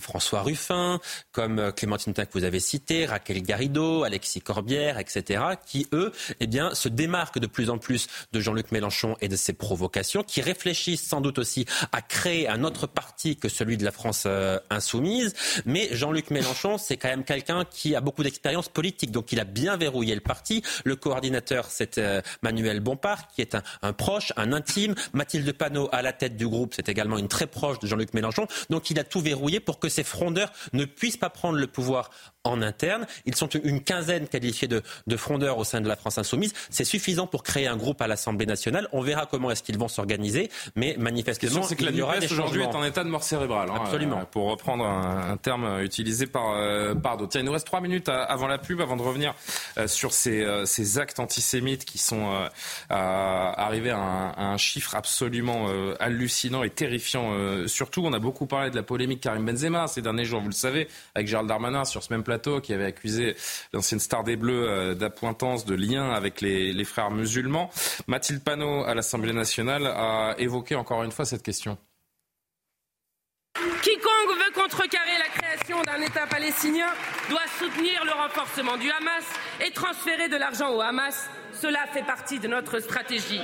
François 0.00 0.42
Ruffin, 0.42 1.00
comme 1.32 1.45
comme 1.46 1.60
euh, 1.60 1.70
Clémentine 1.70 2.12
Tac 2.12 2.30
que 2.30 2.36
vous 2.36 2.44
avez 2.44 2.58
cité, 2.58 3.06
Raquel 3.06 3.40
Garrido, 3.40 4.02
Alexis 4.02 4.40
Corbière, 4.40 4.98
etc., 4.98 5.44
qui, 5.64 5.86
eux, 5.92 6.10
eh 6.40 6.48
bien, 6.48 6.74
se 6.74 6.88
démarquent 6.88 7.38
de 7.38 7.46
plus 7.46 7.70
en 7.70 7.78
plus 7.78 8.08
de 8.32 8.40
Jean-Luc 8.40 8.72
Mélenchon 8.72 9.16
et 9.20 9.28
de 9.28 9.36
ses 9.36 9.52
provocations, 9.52 10.24
qui 10.24 10.40
réfléchissent 10.40 11.06
sans 11.06 11.20
doute 11.20 11.38
aussi 11.38 11.64
à 11.92 12.02
créer 12.02 12.48
un 12.48 12.64
autre 12.64 12.88
parti 12.88 13.36
que 13.36 13.48
celui 13.48 13.76
de 13.76 13.84
la 13.84 13.92
France 13.92 14.24
euh, 14.26 14.58
insoumise. 14.70 15.34
Mais 15.66 15.88
Jean-Luc 15.92 16.30
Mélenchon, 16.30 16.78
c'est 16.78 16.96
quand 16.96 17.06
même 17.06 17.22
quelqu'un 17.22 17.64
qui 17.64 17.94
a 17.94 18.00
beaucoup 18.00 18.24
d'expérience 18.24 18.68
politique, 18.68 19.12
donc 19.12 19.30
il 19.30 19.38
a 19.38 19.44
bien 19.44 19.76
verrouillé 19.76 20.16
le 20.16 20.20
parti. 20.20 20.64
Le 20.82 20.96
coordinateur, 20.96 21.66
c'est 21.70 21.98
euh, 21.98 22.22
Manuel 22.42 22.80
Bompard, 22.80 23.28
qui 23.28 23.40
est 23.40 23.54
un, 23.54 23.62
un, 23.82 23.92
proche, 23.92 24.32
un 24.36 24.52
intime. 24.52 24.96
Mathilde 25.12 25.52
Panot, 25.52 25.88
à 25.92 26.02
la 26.02 26.12
tête 26.12 26.36
du 26.36 26.48
groupe, 26.48 26.74
c'est 26.74 26.88
également 26.88 27.18
une 27.18 27.28
très 27.28 27.46
proche 27.46 27.78
de 27.78 27.86
Jean-Luc 27.86 28.14
Mélenchon. 28.14 28.48
Donc 28.68 28.90
il 28.90 28.98
a 28.98 29.04
tout 29.04 29.20
verrouillé 29.20 29.60
pour 29.60 29.78
que 29.78 29.88
ces 29.88 30.02
frondeurs 30.02 30.50
ne 30.72 30.84
puissent 30.84 31.16
pas 31.16 31.30
prendre 31.36 31.58
le 31.58 31.66
pouvoir 31.66 32.08
en 32.46 32.62
interne. 32.62 33.06
Ils 33.24 33.34
sont 33.34 33.48
une 33.48 33.82
quinzaine 33.82 34.28
qualifiés 34.28 34.68
de, 34.68 34.82
de 35.06 35.16
frondeurs 35.16 35.58
au 35.58 35.64
sein 35.64 35.80
de 35.80 35.88
la 35.88 35.96
France 35.96 36.18
insoumise. 36.18 36.52
C'est 36.70 36.84
suffisant 36.84 37.26
pour 37.26 37.42
créer 37.42 37.66
un 37.66 37.76
groupe 37.76 38.00
à 38.00 38.06
l'Assemblée 38.06 38.46
nationale. 38.46 38.88
On 38.92 39.00
verra 39.00 39.26
comment 39.26 39.50
est-ce 39.50 39.62
qu'ils 39.62 39.78
vont 39.78 39.88
s'organiser, 39.88 40.50
mais 40.74 40.96
manifestement, 40.98 41.62
c'est 41.62 41.76
que 41.76 41.84
la 41.84 41.92
NUPES 41.92 42.30
aujourd'hui 42.30 42.62
est 42.62 42.74
en 42.74 42.84
état 42.84 43.04
de 43.04 43.08
mort 43.08 43.22
cérébrale. 43.22 43.70
Hein, 43.70 43.80
Absolument. 43.82 44.20
Euh, 44.20 44.24
pour 44.30 44.50
reprendre 44.50 44.84
un, 44.84 45.36
terme 45.36 45.82
utilisé 45.82 46.26
par, 46.26 46.54
euh, 46.54 46.94
par 46.94 47.16
d'autres. 47.16 47.38
il 47.38 47.44
nous 47.44 47.52
reste 47.52 47.66
trois 47.66 47.80
minutes 47.80 48.08
avant 48.08 48.46
la 48.46 48.58
pub, 48.58 48.80
avant 48.80 48.96
de 48.96 49.02
revenir 49.02 49.34
euh, 49.78 49.86
sur 49.86 50.12
ces, 50.12 50.46
ces, 50.64 50.98
actes 50.98 51.20
antisémites 51.20 51.84
qui 51.84 51.98
sont 51.98 52.32
arrivés 52.88 53.90
à 53.90 53.98
un, 53.98 54.30
à 54.30 54.44
un, 54.52 54.56
chiffre 54.56 54.94
absolument 54.94 55.68
hallucinant 56.00 56.62
et 56.62 56.70
terrifiant. 56.70 57.32
surtout, 57.66 58.02
on 58.04 58.12
a 58.12 58.18
beaucoup 58.18 58.46
parlé 58.46 58.70
de 58.70 58.76
la 58.76 58.82
polémique 58.82 59.20
Karim 59.20 59.44
Benzema 59.44 59.86
ces 59.86 60.02
derniers 60.02 60.24
jours, 60.24 60.40
vous 60.40 60.48
le 60.48 60.54
savez, 60.54 60.88
avec 61.14 61.28
Gérald 61.28 61.48
Darmanin 61.48 61.84
sur 61.84 62.02
ce 62.02 62.12
même 62.12 62.22
plateau 62.22 62.35
qui 62.62 62.72
avait 62.72 62.84
accusé 62.84 63.36
l'ancienne 63.72 64.00
star 64.00 64.24
des 64.24 64.36
Bleus 64.36 64.68
euh, 64.68 64.94
d'appointance, 64.94 65.64
de 65.64 65.74
lien 65.74 66.10
avec 66.10 66.40
les, 66.40 66.84
frères 66.84 67.10
musulmans. 67.10 67.70
Mathilde 68.06 68.42
Panot, 68.42 68.84
à 68.84 68.94
l'Assemblée 68.94 69.32
nationale, 69.32 69.86
a 69.86 70.34
évoqué 70.38 70.74
encore 70.74 71.02
une 71.02 71.10
fois 71.10 71.24
cette 71.24 71.42
question. 71.42 71.76
Quiconque 73.82 74.36
veut 74.38 74.52
contrecarrer 74.54 75.18
la 75.18 75.28
création 75.28 75.82
d'un 75.82 76.00
État 76.02 76.26
palestinien 76.26 76.88
doit 77.30 77.46
soutenir 77.58 78.04
le 78.04 78.12
renforcement 78.12 78.76
du 78.76 78.90
Hamas 78.90 79.24
et 79.64 79.70
transférer 79.70 80.28
de 80.28 80.36
l'argent 80.36 80.72
au 80.74 80.80
Hamas. 80.80 81.28
Cela 81.60 81.86
fait 81.92 82.02
partie 82.04 82.38
de 82.38 82.48
notre 82.48 82.80
stratégie. 82.80 83.40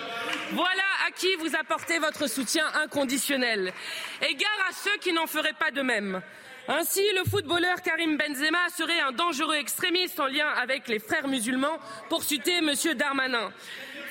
Voilà 0.53 0.83
à 1.07 1.11
qui 1.13 1.35
vous 1.37 1.57
apportez 1.57 1.99
votre 1.99 2.29
soutien 2.29 2.67
inconditionnel. 2.83 3.73
Égard 4.21 4.69
à 4.69 4.73
ceux 4.73 4.99
qui 5.01 5.13
n'en 5.13 5.27
feraient 5.27 5.55
pas 5.59 5.71
de 5.71 5.83
même. 5.83 6.21
Ainsi, 6.69 7.03
le 7.17 7.29
footballeur 7.29 7.83
Karim 7.83 8.17
Benzema 8.17 8.69
serait 8.77 9.01
un 9.01 9.13
dangereux 9.13 9.57
extrémiste 9.57 10.21
en 10.21 10.27
lien 10.27 10.49
avec 10.61 10.89
les 10.89 10.99
frères 10.99 11.27
musulmans, 11.27 11.79
pour 12.09 12.23
citer 12.23 12.59
M. 12.59 12.73
Darmanin. 12.97 13.51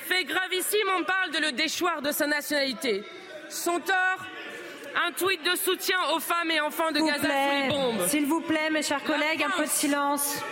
Fait 0.06 0.24
gravissime, 0.24 0.88
on 0.98 1.04
parle 1.04 1.30
de 1.32 1.38
le 1.38 1.52
déchoir 1.52 2.02
de 2.02 2.12
sa 2.12 2.26
nationalité. 2.26 3.04
Son 3.48 3.80
tort 3.80 4.26
un 5.06 5.12
tweet 5.12 5.42
de 5.42 5.56
soutien 5.56 5.96
aux 6.14 6.20
femmes 6.20 6.50
et 6.50 6.60
enfants 6.60 6.92
de 6.92 7.00
Gaza 7.00 7.22
sous 7.22 7.62
les 7.62 7.68
bombes. 7.68 8.06
S'il 8.08 8.26
vous 8.26 8.40
plaît, 8.42 8.70
mes 8.70 8.82
chers 8.82 9.02
collègues, 9.04 9.42
un 9.42 9.50
peu 9.56 9.64
de 9.64 9.70
silence. 9.70 10.42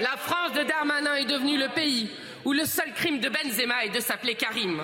La 0.00 0.16
France 0.16 0.52
de 0.52 0.62
Darmanin 0.62 1.16
est 1.16 1.24
devenue 1.24 1.58
le 1.58 1.68
pays 1.74 2.10
où 2.44 2.52
le 2.52 2.64
seul 2.64 2.92
crime 2.94 3.20
de 3.20 3.28
Benzema 3.28 3.84
est 3.84 3.90
de 3.90 4.00
s'appeler 4.00 4.34
Karim. 4.34 4.82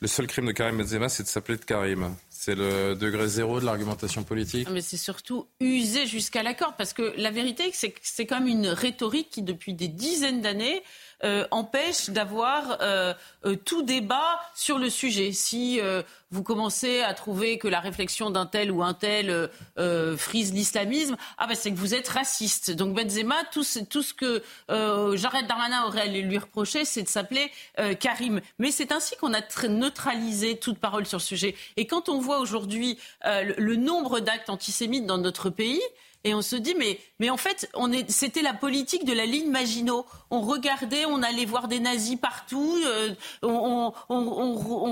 Le 0.00 0.06
seul 0.06 0.26
crime 0.26 0.46
de 0.46 0.52
Karim 0.52 0.78
Benzema, 0.78 1.08
c'est 1.08 1.24
de 1.24 1.28
s'appeler 1.28 1.58
de 1.58 1.64
Karim. 1.64 2.14
C'est 2.40 2.54
le 2.54 2.94
degré 2.94 3.26
zéro 3.26 3.58
de 3.58 3.64
l'argumentation 3.64 4.22
politique. 4.22 4.68
Mais 4.70 4.80
c'est 4.80 4.96
surtout 4.96 5.48
usé 5.58 6.06
jusqu'à 6.06 6.44
la 6.44 6.54
corde, 6.54 6.74
parce 6.78 6.92
que 6.92 7.12
la 7.16 7.32
vérité, 7.32 7.68
c'est 7.72 7.90
que 7.90 7.98
c'est 8.00 8.26
comme 8.26 8.46
une 8.46 8.68
rhétorique 8.68 9.28
qui, 9.28 9.42
depuis 9.42 9.74
des 9.74 9.88
dizaines 9.88 10.40
d'années, 10.40 10.84
euh, 11.24 11.48
empêche 11.50 12.10
d'avoir 12.10 12.78
euh, 12.80 13.12
euh, 13.44 13.56
tout 13.56 13.82
débat 13.82 14.40
sur 14.54 14.78
le 14.78 14.88
sujet. 14.88 15.32
Si 15.32 15.80
vous 16.30 16.42
commencez 16.42 17.00
à 17.00 17.14
trouver 17.14 17.58
que 17.58 17.66
la 17.66 17.80
réflexion 17.80 18.30
d'un 18.30 18.46
tel 18.46 18.70
ou 18.70 18.82
un 18.82 18.94
tel 18.94 19.48
frise 20.16 20.52
l'islamisme, 20.52 21.16
ah 21.38 21.46
ben 21.46 21.54
c'est 21.54 21.70
que 21.70 21.76
vous 21.76 21.94
êtes 21.94 22.08
raciste. 22.08 22.70
Donc 22.70 22.94
Benzema, 22.94 23.36
tout, 23.50 23.64
tout 23.88 24.02
ce 24.02 24.14
que 24.14 24.42
Jared 25.16 25.46
Darmanin 25.46 25.84
aurait 25.86 26.02
à 26.02 26.06
lui 26.06 26.38
reprocher, 26.38 26.84
c'est 26.84 27.02
de 27.02 27.08
s'appeler 27.08 27.50
Karim. 27.98 28.40
Mais 28.58 28.70
c'est 28.70 28.92
ainsi 28.92 29.16
qu'on 29.16 29.32
a 29.32 29.40
neutralisé 29.68 30.58
toute 30.58 30.78
parole 30.78 31.06
sur 31.06 31.18
le 31.18 31.22
sujet. 31.22 31.56
Et 31.76 31.86
quand 31.86 32.08
on 32.08 32.20
voit 32.20 32.40
aujourd'hui 32.40 32.98
le 33.24 33.76
nombre 33.76 34.20
d'actes 34.20 34.50
antisémites 34.50 35.06
dans 35.06 35.18
notre 35.18 35.50
pays, 35.50 35.80
et 36.24 36.34
on 36.34 36.42
se 36.42 36.56
dit, 36.56 36.74
mais, 36.76 36.98
mais 37.20 37.30
en 37.30 37.36
fait, 37.36 37.70
c'était 38.08 38.42
la 38.42 38.52
politique 38.52 39.04
de 39.04 39.12
la 39.12 39.24
ligne 39.24 39.50
Maginot. 39.50 40.04
On 40.30 40.40
regardait, 40.40 41.04
on 41.06 41.22
allait 41.22 41.44
voir 41.44 41.68
des 41.68 41.80
nazis 41.80 42.16
partout, 42.16 42.78
euh, 42.84 43.14
on, 43.42 43.92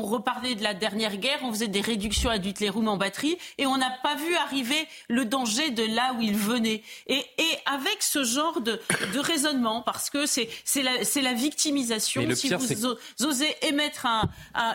reparlait 0.02 0.54
de 0.54 0.62
la 0.62 0.74
dernière 0.74 1.16
guerre, 1.16 1.38
on 1.42 1.52
faisait 1.52 1.68
des 1.68 1.80
réductions 1.80 2.30
à 2.30 2.38
Dutlerum 2.38 2.88
en 2.88 2.96
batterie, 2.96 3.36
et 3.58 3.66
on 3.66 3.76
n'a 3.76 3.90
pas 4.02 4.14
vu 4.14 4.34
arriver 4.36 4.86
le 5.08 5.24
danger 5.24 5.70
de 5.70 5.82
là 5.82 6.14
où 6.18 6.22
il 6.22 6.36
venait. 6.36 6.82
Et, 7.06 7.24
avec 7.66 8.02
ce 8.02 8.24
genre 8.24 8.60
de, 8.60 8.80
raisonnement, 9.18 9.82
parce 9.82 10.10
que 10.10 10.26
c'est 10.26 10.48
la, 10.82 10.92
la 11.22 11.32
victimisation, 11.32 12.22
si 12.34 12.48
vous 12.74 12.96
osez 13.26 13.54
émettre 13.62 14.06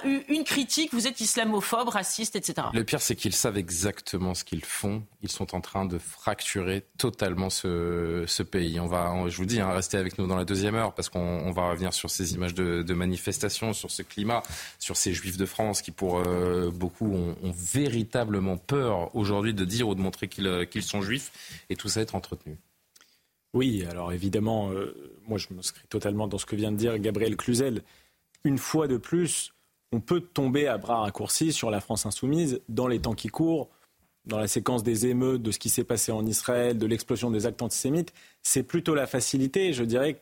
une 0.03 0.43
critique, 0.43 0.93
vous 0.93 1.07
êtes 1.07 1.21
islamophobe, 1.21 1.89
raciste, 1.89 2.35
etc. 2.35 2.67
Le 2.73 2.83
pire, 2.83 3.01
c'est 3.01 3.15
qu'ils 3.15 3.33
savent 3.33 3.57
exactement 3.57 4.33
ce 4.33 4.43
qu'ils 4.43 4.65
font. 4.65 5.03
Ils 5.21 5.31
sont 5.31 5.55
en 5.55 5.61
train 5.61 5.85
de 5.85 5.97
fracturer 5.97 6.83
totalement 6.97 7.49
ce, 7.49 8.41
pays. 8.43 8.79
On 8.79 8.87
va, 8.87 9.13
je 9.27 9.37
vous 9.37 9.45
dis, 9.45 9.59
hein, 9.59 9.71
restez 9.71 9.97
avec 9.97 10.17
nous 10.17 10.27
dans 10.27 10.35
la 10.35 10.45
deuxième 10.51 10.75
heure 10.75 10.93
parce 10.93 11.07
qu'on 11.07 11.51
va 11.51 11.69
revenir 11.69 11.93
sur 11.93 12.09
ces 12.09 12.33
images 12.33 12.53
de, 12.53 12.93
manifestations, 12.93 13.71
sur 13.71 13.89
ce 13.89 14.01
climat, 14.01 14.43
sur 14.79 14.97
ces 14.97 15.13
juifs 15.13 15.37
de 15.37 15.45
France 15.45 15.81
qui, 15.81 15.91
pour 15.91 16.19
euh, 16.19 16.69
beaucoup, 16.73 17.07
ont, 17.07 17.35
véritablement 17.55 18.57
peur 18.57 19.15
aujourd'hui 19.15 19.53
de 19.53 19.63
dire 19.63 19.87
ou 19.87 19.95
de 19.95 20.01
montrer 20.01 20.27
qu'ils 20.27 20.83
sont 20.83 21.01
juifs 21.01 21.31
et 21.69 21.75
tout 21.75 21.87
ça 21.87 22.01
être 22.01 22.15
entretenu. 22.15 22.57
Oui, 23.53 23.85
alors 23.89 24.11
évidemment, 24.11 24.71
euh, 24.71 24.93
moi 25.25 25.37
je 25.37 25.47
m'inscris 25.53 25.87
totalement 25.87 26.27
dans 26.27 26.37
ce 26.37 26.45
que 26.45 26.55
vient 26.55 26.71
de 26.71 26.77
dire 26.77 26.99
Gabriel 26.99 27.37
Cluzel. 27.37 27.81
Une 28.43 28.57
fois 28.57 28.87
de 28.87 28.97
plus, 28.97 29.53
on 29.93 30.01
peut 30.01 30.21
tomber 30.21 30.67
à 30.67 30.77
bras 30.77 31.01
raccourcis 31.01 31.53
sur 31.53 31.71
la 31.71 31.79
France 31.79 32.05
insoumise 32.05 32.59
dans 32.67 32.87
les 32.87 32.99
temps 32.99 33.15
qui 33.15 33.29
courent 33.29 33.69
dans 34.25 34.37
la 34.37 34.47
séquence 34.47 34.83
des 34.83 35.07
émeutes, 35.07 35.41
de 35.41 35.51
ce 35.51 35.59
qui 35.59 35.69
s'est 35.69 35.83
passé 35.83 36.11
en 36.11 36.25
Israël, 36.25 36.77
de 36.77 36.85
l'explosion 36.85 37.31
des 37.31 37.45
actes 37.45 37.61
antisémites, 37.61 38.13
c'est 38.43 38.63
plutôt 38.63 38.93
la 38.93 39.07
facilité. 39.07 39.73
Je 39.73 39.83
dirais, 39.83 40.21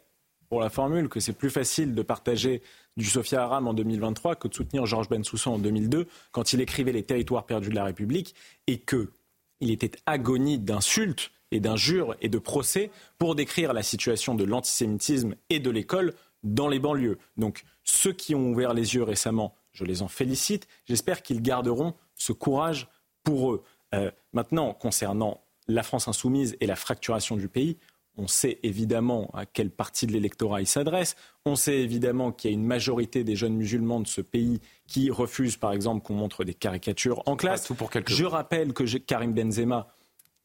pour 0.50 0.60
la 0.60 0.70
formule, 0.70 1.10
que 1.10 1.20
c'est 1.20 1.34
plus 1.34 1.52
facile 1.52 1.94
de 1.94 2.02
partager 2.02 2.62
du 2.98 3.06
Sophia 3.06 3.44
Aram 3.44 3.68
en 3.68 3.74
2023 3.74 4.36
que 4.36 4.48
de 4.48 4.54
soutenir 4.54 4.86
Georges 4.86 5.08
Bensoussan 5.08 5.54
en 5.54 5.60
2002, 5.60 6.08
quand 6.32 6.54
il 6.54 6.62
écrivait 6.62 6.92
Les 6.92 7.04
territoires 7.04 7.46
perdus 7.46 7.70
de 7.70 7.76
la 7.76 7.86
République, 7.86 8.36
et 8.68 8.80
qu'il 8.80 9.72
était 9.72 9.92
agonie 10.06 10.58
d'insultes 10.58 11.32
et 11.52 11.60
d'injures 11.60 12.16
et 12.22 12.30
de 12.30 12.38
procès 12.38 12.92
pour 13.18 13.36
décrire 13.36 13.74
la 13.74 13.84
situation 13.84 14.36
de 14.36 14.44
l'antisémitisme 14.44 15.36
et 15.50 15.60
de 15.60 15.70
l'école 15.70 16.14
dans 16.44 16.68
les 16.68 16.80
banlieues. 16.80 17.18
Donc 17.38 17.64
ceux 17.84 18.14
qui 18.14 18.36
ont 18.36 18.50
ouvert 18.50 18.74
les 18.74 18.96
yeux 18.96 19.04
récemment, 19.04 19.56
je 19.72 19.84
les 19.84 20.02
en 20.02 20.08
félicite. 20.08 20.68
J'espère 20.86 21.22
qu'ils 21.22 21.42
garderont 21.42 21.94
ce 22.16 22.34
courage 22.34 22.88
pour 23.24 23.54
eux. 23.54 23.64
Euh, 23.94 24.12
maintenant, 24.34 24.74
concernant 24.74 25.42
la 25.68 25.84
France 25.84 26.08
insoumise 26.08 26.58
et 26.60 26.68
la 26.68 26.76
fracturation 26.76 27.36
du 27.36 27.48
pays, 27.48 27.78
on 28.20 28.28
sait 28.28 28.60
évidemment 28.64 29.30
à 29.34 29.46
quelle 29.46 29.72
partie 29.72 30.06
de 30.06 30.12
l'électorat 30.12 30.62
il 30.62 30.68
s'adresse. 30.68 31.16
On 31.46 31.56
sait 31.56 31.80
évidemment 31.80 32.32
qu'il 32.32 32.52
y 32.52 32.54
a 32.54 32.56
une 32.56 32.66
majorité 32.66 33.24
des 33.24 33.36
jeunes 33.36 33.56
musulmans 33.56 34.02
de 34.02 34.08
ce 34.08 34.22
pays 34.22 34.60
qui 34.88 35.10
refusent, 35.10 35.58
par 35.58 35.72
exemple, 35.72 36.06
qu'on 36.06 36.16
montre 36.16 36.44
des 36.44 36.54
caricatures 36.54 37.24
en 37.26 37.36
classe. 37.36 37.72
Je 38.08 38.26
rappelle 38.26 38.74
que 38.74 38.84
Karim 38.98 39.34
Benzema 39.34 39.88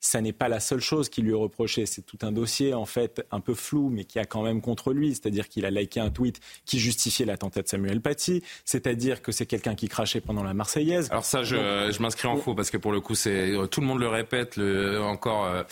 ça 0.04 0.20
n'est 0.20 0.34
pas 0.34 0.48
la 0.48 0.60
seule 0.60 0.82
chose 0.82 1.08
qui 1.08 1.22
lui 1.22 1.30
est 1.30 1.34
reprochée. 1.34 1.86
C'est 1.86 2.02
tout 2.02 2.18
un 2.20 2.30
dossier, 2.30 2.74
en 2.74 2.84
fait, 2.84 3.26
un 3.30 3.40
peu 3.40 3.54
flou, 3.54 3.88
mais 3.88 4.04
qui 4.04 4.18
a 4.18 4.26
quand 4.26 4.42
même 4.42 4.60
contre 4.60 4.92
lui. 4.92 5.14
C'est-à-dire 5.14 5.48
qu'il 5.48 5.64
a 5.64 5.70
liké 5.70 5.98
un 5.98 6.10
tweet 6.10 6.40
qui 6.66 6.78
justifiait 6.78 7.24
l'attentat 7.24 7.62
de 7.62 7.68
Samuel 7.68 8.02
Paty. 8.02 8.42
C'est-à-dire 8.66 9.22
que 9.22 9.32
c'est 9.32 9.46
quelqu'un 9.46 9.74
qui 9.74 9.88
crachait 9.88 10.20
pendant 10.20 10.42
la 10.42 10.52
Marseillaise. 10.52 11.08
Alors 11.10 11.24
ça, 11.24 11.42
je, 11.42 11.56
je 11.90 12.02
m'inscris 12.02 12.28
en 12.28 12.36
faux 12.36 12.54
parce 12.54 12.70
que 12.70 12.76
pour 12.76 12.92
le 12.92 13.00
coup, 13.00 13.14
c'est 13.14 13.54
tout 13.70 13.80
le 13.80 13.86
monde 13.86 13.98
le 13.98 14.08
répète 14.08 14.58
le, 14.58 15.00
encore 15.00 15.46
euh, 15.46 15.62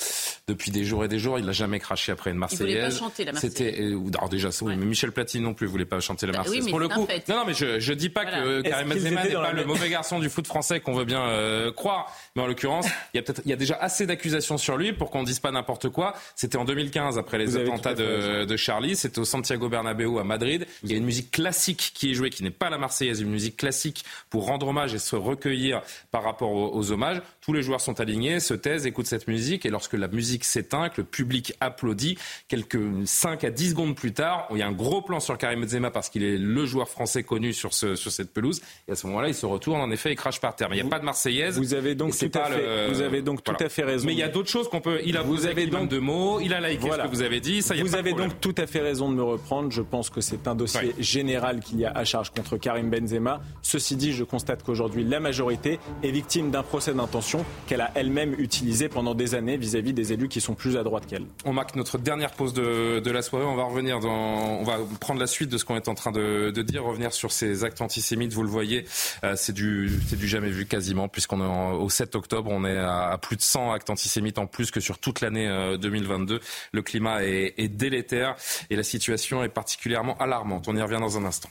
depuis 0.49 0.71
des 0.71 0.85
jours 0.85 1.05
et 1.05 1.09
des 1.09 1.19
jours. 1.19 1.39
Il 1.39 1.45
n'a 1.45 1.53
jamais 1.53 1.79
craché 1.79 2.11
après 2.11 2.31
une 2.31 2.39
Marseillaise. 2.39 2.69
Il 2.71 2.79
voulait 2.79 2.89
pas 2.89 2.97
chanter 2.97 3.25
la 3.27 3.33
Marseillaise. 3.33 3.55
C'était, 3.55 3.83
euh, 3.83 4.01
alors 4.17 4.31
déjà, 4.31 4.49
oui, 4.63 4.77
mais 4.79 4.87
Michel 4.87 5.13
Platini 5.13 5.45
non 5.45 5.53
plus 5.53 5.67
voulait 5.67 5.85
pas 5.85 6.01
chanter 6.01 6.25
la 6.25 6.33
bah 6.33 6.39
Marseillaise. 6.39 6.71
pour 6.71 6.81
le 6.81 6.89
coup, 6.89 7.07
non, 7.29 7.37
non, 7.37 7.45
mais 7.47 7.53
je, 7.53 7.81
je 7.81 7.93
dis 7.93 8.09
pas 8.09 8.25
que 8.25 8.63
Karim 8.63 8.89
Benzema 8.89 9.25
n'est 9.25 9.35
pas 9.35 9.53
le 9.53 9.67
mauvais 9.67 9.91
garçon 9.91 10.21
du 10.21 10.31
foot 10.31 10.47
français 10.47 10.81
qu'on 10.81 10.95
veut 10.95 11.05
bien 11.05 11.21
euh, 11.21 11.71
croire, 11.71 12.11
mais 12.35 12.41
en 12.41 12.47
l'occurrence, 12.47 12.87
il 13.13 13.19
y 13.19 13.21
a 13.21 13.23
peut-être, 13.23 13.43
il 13.45 13.51
y 13.51 13.53
a 13.53 13.57
déjà 13.57 13.75
assez 13.75 14.07
d'accusations 14.07 14.22
sur 14.57 14.77
lui 14.77 14.93
pour 14.93 15.11
qu'on 15.11 15.23
dise 15.23 15.41
pas 15.41 15.51
n'importe 15.51 15.89
quoi. 15.89 16.15
C'était 16.35 16.57
en 16.57 16.65
2015 16.65 17.19
après 17.19 17.39
les 17.39 17.57
attentats 17.57 17.95
de, 17.95 18.45
de, 18.45 18.57
Charlie. 18.57 18.97
C'était 18.97 19.19
au 19.19 19.25
Santiago 19.25 19.69
Bernabéu 19.69 20.19
à 20.19 20.25
Madrid. 20.25 20.67
Il 20.83 20.91
y 20.91 20.95
a 20.95 20.97
une 20.97 21.05
musique 21.05 21.31
classique 21.31 21.93
qui 21.95 22.11
est 22.11 22.15
jouée, 22.15 22.31
qui 22.31 22.43
n'est 22.43 22.51
pas 22.51 22.71
la 22.71 22.79
Marseillaise, 22.79 23.21
une 23.21 23.31
musique 23.31 23.57
classique 23.57 24.05
pour 24.31 24.47
rendre 24.47 24.69
hommage 24.69 24.95
et 24.95 24.99
se 24.99 25.17
recueillir 25.17 25.83
par 26.11 26.23
rapport 26.23 26.51
aux, 26.51 26.93
hommages. 26.93 27.23
Tous 27.41 27.53
les 27.53 27.63
joueurs 27.63 27.81
sont 27.81 28.01
alignés, 28.01 28.41
se 28.41 28.55
taisent, 28.55 28.87
écoutent 28.87 29.07
cette 29.07 29.29
musique 29.29 29.65
et 29.67 29.71
lorsque 29.71 29.95
la 29.95 30.09
musique 30.09 30.45
s'éteint, 30.45 30.89
que 30.89 31.01
le 31.01 31.07
public 31.07 31.55
applaudit, 31.61 32.19
quelques 32.49 32.79
5 33.05 33.45
à 33.45 33.51
10 33.51 33.71
secondes 33.71 33.97
plus 33.97 34.13
tard, 34.13 34.49
il 34.51 34.59
y 34.59 34.63
a 34.63 34.67
un 34.67 34.73
gros 34.73 35.03
plan 35.03 35.21
sur 35.21 35.39
Karim 35.39 35.63
Benzema 35.63 35.91
parce 35.91 36.09
qu'il 36.09 36.23
est 36.23 36.37
le 36.37 36.67
joueur 36.67 36.89
français 36.89 37.23
connu 37.23 37.53
sur, 37.53 37.73
ce, 37.73 37.95
sur 37.95 38.11
cette 38.11 38.33
pelouse. 38.33 38.61
Et 38.89 38.93
à 38.93 38.97
ce 38.97 39.07
moment-là, 39.07 39.29
il 39.29 39.35
se 39.35 39.47
retourne 39.47 39.81
en 39.81 39.91
effet 39.91 40.13
et 40.13 40.17
crache 40.17 40.41
par 40.41 40.57
terre. 40.57 40.69
Mais 40.69 40.77
il 40.77 40.83
n'y 40.83 40.89
a 40.89 40.91
pas 40.91 40.99
de 40.99 41.05
Marseillaise. 41.05 41.59
Vous 41.59 41.75
avez 41.75 41.95
donc, 41.95 42.17
tout 42.17 42.31
à, 42.35 42.45
fait, 42.51 42.89
vous 42.89 43.01
avez 43.01 43.23
donc 43.23 43.43
tout 43.43 43.55
à 43.59 43.69
fait 43.69 43.85
raison. 43.85 44.02
Mais 44.05 44.13
il 44.13 44.19
y 44.19 44.23
a 44.23 44.29
d'autres 44.29 44.49
choses 44.51 44.69
qu'on 44.69 44.81
peut 44.81 45.01
il 45.05 45.17
a 45.17 45.23
vous 45.23 45.47
avez 45.47 45.67
donc 45.67 45.89
de 45.89 45.99
mots, 45.99 46.41
il 46.41 46.55
a 46.55 46.61
liké 46.61 46.91
ce 46.91 46.97
que 46.97 47.09
vous 47.09 47.23
avez 47.23 47.41
dit. 47.41 47.63
Ça, 47.63 47.75
vous 47.75 47.95
avez 47.95 48.13
donc 48.13 48.41
tout 48.41 48.55
à 48.59 48.67
fait 48.67 48.81
raison 48.81 49.11
de 49.11 49.15
me 49.15 49.23
reprendre. 49.23 49.71
Je 49.71 49.83
pense 49.83 50.11
que 50.11 50.21
c'est 50.21 50.47
un 50.47 50.55
dossier 50.55 50.95
général 50.99 51.61
qu'il 51.61 51.81
y 51.81 51.85
a 51.85 51.91
à 51.91 52.05
charge 52.05 52.31
contre 52.31 52.57
Karim 52.57 52.91
Benzema. 52.91 53.41
Ceci 53.63 53.97
dit, 53.97 54.13
je 54.13 54.25
constate 54.25 54.63
qu'aujourd'hui 54.63 55.05
la 55.05 55.21
majorité 55.21 55.79
est 56.03 56.11
victime 56.11 56.51
d'un 56.51 56.63
procès 56.63 56.95
d'intention 56.95 57.45
qu'elle 57.67 57.81
a 57.81 57.91
elle-même 57.95 58.35
utilisé 58.39 58.89
pendant 58.89 59.15
des 59.15 59.35
années 59.35 59.57
vis-à-vis 59.57 59.93
des 59.93 60.13
élus 60.13 60.29
qui 60.29 60.41
sont 60.41 60.55
plus 60.55 60.77
à 60.77 60.83
droite 60.83 61.07
qu'elle. 61.07 61.27
On 61.45 61.53
marque 61.53 61.77
notre 61.77 61.99
dernière 61.99 62.33
pause 62.33 62.53
de, 62.53 63.11
la 63.11 63.23
soirée. 63.23 63.45
On 63.45 63.57
va 63.57 63.65
revenir 63.65 64.01
dans, 64.01 64.11
on 64.11 64.65
va 64.65 64.79
prendre 65.01 65.21
la 65.21 65.27
suite 65.27 65.51
de 65.51 65.59
ce 65.59 65.65
qu'on 65.65 65.77
est 65.77 65.89
en 65.89 65.95
train 65.95 66.13
de, 66.13 66.51
dire, 66.63 66.85
revenir 66.85 67.13
sur 67.13 67.33
ces 67.33 67.65
actes 67.65 67.81
antisémites. 67.81 68.33
Vous 68.33 68.43
le 68.43 68.49
voyez, 68.49 68.87
euh, 69.25 69.35
c'est 69.37 69.53
du, 69.53 69.91
c'est 70.09 70.17
du 70.17 70.27
jamais 70.27 70.51
vu 70.51 70.67
quasiment, 70.67 71.09
puisqu'on 71.09 71.41
est 71.41 71.77
au 71.77 71.89
7 71.89 72.15
octobre, 72.17 72.51
on 72.51 72.65
est 72.65 72.79
à, 72.79 73.19
plus 73.21 73.37
de 73.37 73.43
100 73.43 73.73
actes 73.73 73.91
antisémites 73.93 74.39
en 74.39 74.47
plus 74.47 74.71
que 74.71 74.81
sur 74.81 74.99
toute 74.99 75.21
l'année 75.21 75.49
2022. 75.81 76.35
Euh, 76.35 76.39
Le 76.73 76.83
climat 76.83 77.25
est, 77.25 77.55
est 77.57 77.69
délétère 77.69 78.37
et 78.71 78.77
la 78.77 78.83
situation 78.83 79.45
est 79.45 79.49
particulièrement 79.49 80.17
alarmante. 80.19 80.67
On 80.69 80.77
y 80.77 80.83
revient 80.83 81.01
dans 81.01 81.17
un 81.17 81.25
instant. 81.25 81.51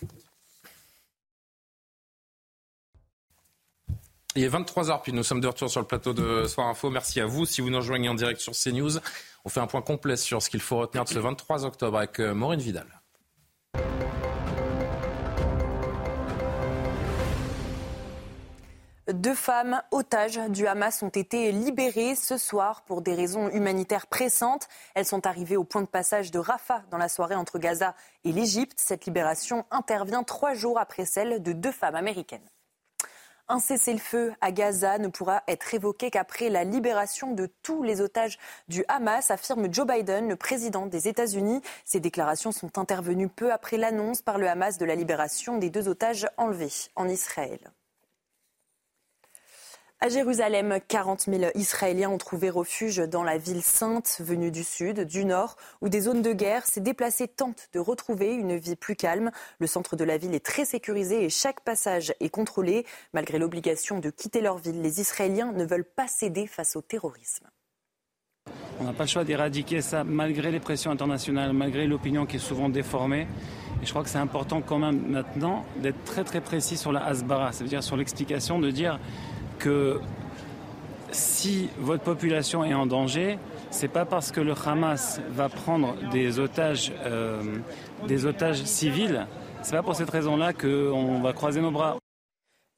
Il 4.35 4.43
est 4.43 4.49
23h, 4.49 5.01
puis 5.01 5.11
nous 5.11 5.23
sommes 5.23 5.41
de 5.41 5.47
retour 5.47 5.69
sur 5.69 5.81
le 5.81 5.87
plateau 5.87 6.13
de 6.13 6.45
Soir 6.47 6.67
Info. 6.67 6.89
Merci 6.89 7.19
à 7.19 7.25
vous. 7.25 7.45
Si 7.45 7.59
vous 7.59 7.69
nous 7.69 7.77
rejoignez 7.77 8.07
en 8.07 8.13
direct 8.13 8.39
sur 8.39 8.53
CNews, 8.53 8.97
on 9.43 9.49
fait 9.49 9.59
un 9.59 9.67
point 9.67 9.81
complet 9.81 10.15
sur 10.15 10.41
ce 10.41 10.49
qu'il 10.49 10.61
faut 10.61 10.77
retenir 10.77 11.03
de 11.03 11.09
ce 11.09 11.19
23 11.19 11.65
octobre 11.65 11.97
avec 11.97 12.19
euh, 12.19 12.33
Maureen 12.33 12.61
Vidal. 12.61 12.87
Deux 19.07 19.33
femmes 19.33 19.81
otages 19.89 20.39
du 20.49 20.67
Hamas 20.67 21.01
ont 21.01 21.09
été 21.09 21.51
libérées 21.51 22.13
ce 22.13 22.37
soir 22.37 22.83
pour 22.83 23.01
des 23.01 23.15
raisons 23.15 23.49
humanitaires 23.49 24.05
pressantes. 24.05 24.67
Elles 24.93 25.07
sont 25.07 25.25
arrivées 25.25 25.57
au 25.57 25.63
point 25.63 25.81
de 25.81 25.87
passage 25.87 26.29
de 26.29 26.37
Rafah 26.37 26.83
dans 26.91 26.99
la 26.99 27.09
soirée 27.09 27.33
entre 27.33 27.57
Gaza 27.57 27.95
et 28.25 28.31
l'Égypte. 28.31 28.77
Cette 28.79 29.07
libération 29.07 29.65
intervient 29.71 30.21
trois 30.21 30.53
jours 30.53 30.77
après 30.79 31.05
celle 31.05 31.41
de 31.41 31.51
deux 31.51 31.71
femmes 31.71 31.95
américaines. 31.95 32.47
Un 33.47 33.59
cessez-le-feu 33.59 34.33
à 34.39 34.51
Gaza 34.51 34.99
ne 34.99 35.07
pourra 35.07 35.41
être 35.47 35.73
évoqué 35.73 36.11
qu'après 36.11 36.49
la 36.49 36.63
libération 36.63 37.31
de 37.31 37.47
tous 37.63 37.81
les 37.81 38.01
otages 38.01 38.37
du 38.67 38.85
Hamas, 38.87 39.31
affirme 39.31 39.73
Joe 39.73 39.87
Biden, 39.87 40.29
le 40.29 40.35
président 40.35 40.85
des 40.85 41.07
États-Unis. 41.07 41.61
Ces 41.85 41.99
déclarations 41.99 42.51
sont 42.51 42.77
intervenues 42.77 43.29
peu 43.29 43.51
après 43.51 43.77
l'annonce 43.77 44.21
par 44.21 44.37
le 44.37 44.47
Hamas 44.47 44.77
de 44.77 44.85
la 44.85 44.95
libération 44.95 45.57
des 45.57 45.71
deux 45.71 45.87
otages 45.87 46.29
enlevés 46.37 46.71
en 46.95 47.09
Israël. 47.09 47.71
À 50.03 50.09
Jérusalem, 50.09 50.79
40 50.87 51.25
000 51.29 51.51
Israéliens 51.53 52.09
ont 52.09 52.17
trouvé 52.17 52.49
refuge 52.49 52.97
dans 53.07 53.21
la 53.21 53.37
ville 53.37 53.61
sainte, 53.61 54.19
venue 54.19 54.49
du 54.49 54.63
sud, 54.63 55.01
du 55.01 55.25
nord, 55.25 55.57
où 55.79 55.89
des 55.89 56.01
zones 56.01 56.23
de 56.23 56.33
guerre. 56.33 56.65
Ces 56.65 56.81
déplacés 56.81 57.27
tentent 57.27 57.69
de 57.73 57.79
retrouver 57.79 58.33
une 58.33 58.57
vie 58.57 58.75
plus 58.75 58.95
calme. 58.95 59.29
Le 59.59 59.67
centre 59.67 59.95
de 59.95 60.03
la 60.03 60.17
ville 60.17 60.33
est 60.33 60.43
très 60.43 60.65
sécurisé 60.65 61.23
et 61.23 61.29
chaque 61.29 61.61
passage 61.61 62.15
est 62.19 62.29
contrôlé. 62.29 62.83
Malgré 63.13 63.37
l'obligation 63.37 63.99
de 63.99 64.09
quitter 64.09 64.41
leur 64.41 64.57
ville, 64.57 64.81
les 64.81 65.01
Israéliens 65.01 65.51
ne 65.51 65.65
veulent 65.65 65.85
pas 65.85 66.07
céder 66.07 66.47
face 66.47 66.75
au 66.75 66.81
terrorisme. 66.81 67.45
On 68.79 68.85
n'a 68.85 68.93
pas 68.93 69.03
le 69.03 69.09
choix 69.09 69.23
d'éradiquer 69.23 69.81
ça 69.81 70.03
malgré 70.03 70.49
les 70.49 70.59
pressions 70.59 70.89
internationales, 70.89 71.53
malgré 71.53 71.85
l'opinion 71.85 72.25
qui 72.25 72.37
est 72.37 72.39
souvent 72.39 72.69
déformée. 72.69 73.27
Et 73.83 73.85
je 73.85 73.91
crois 73.91 74.01
que 74.01 74.09
c'est 74.09 74.17
important 74.17 74.63
quand 74.63 74.79
même 74.79 74.99
maintenant 75.09 75.63
d'être 75.75 76.03
très 76.05 76.23
très 76.23 76.41
précis 76.41 76.75
sur 76.75 76.91
la 76.91 77.05
Hasbara, 77.05 77.51
c'est-à-dire 77.51 77.83
sur 77.83 77.97
l'explication 77.97 78.57
de 78.57 78.71
dire 78.71 78.99
que 79.61 79.99
si 81.11 81.69
votre 81.79 82.03
population 82.03 82.63
est 82.63 82.73
en 82.73 82.85
danger, 82.85 83.37
c'est 83.69 83.87
pas 83.87 84.05
parce 84.05 84.31
que 84.31 84.41
le 84.41 84.53
Hamas 84.65 85.21
va 85.29 85.49
prendre 85.49 85.95
des 86.11 86.39
otages, 86.39 86.91
euh, 87.05 87.41
des 88.07 88.25
otages 88.25 88.63
civils, 88.63 89.27
c'est 89.61 89.75
pas 89.75 89.83
pour 89.83 89.95
cette 89.95 90.09
raison-là 90.09 90.53
qu'on 90.53 91.21
va 91.21 91.33
croiser 91.33 91.61
nos 91.61 91.71
bras. 91.71 91.97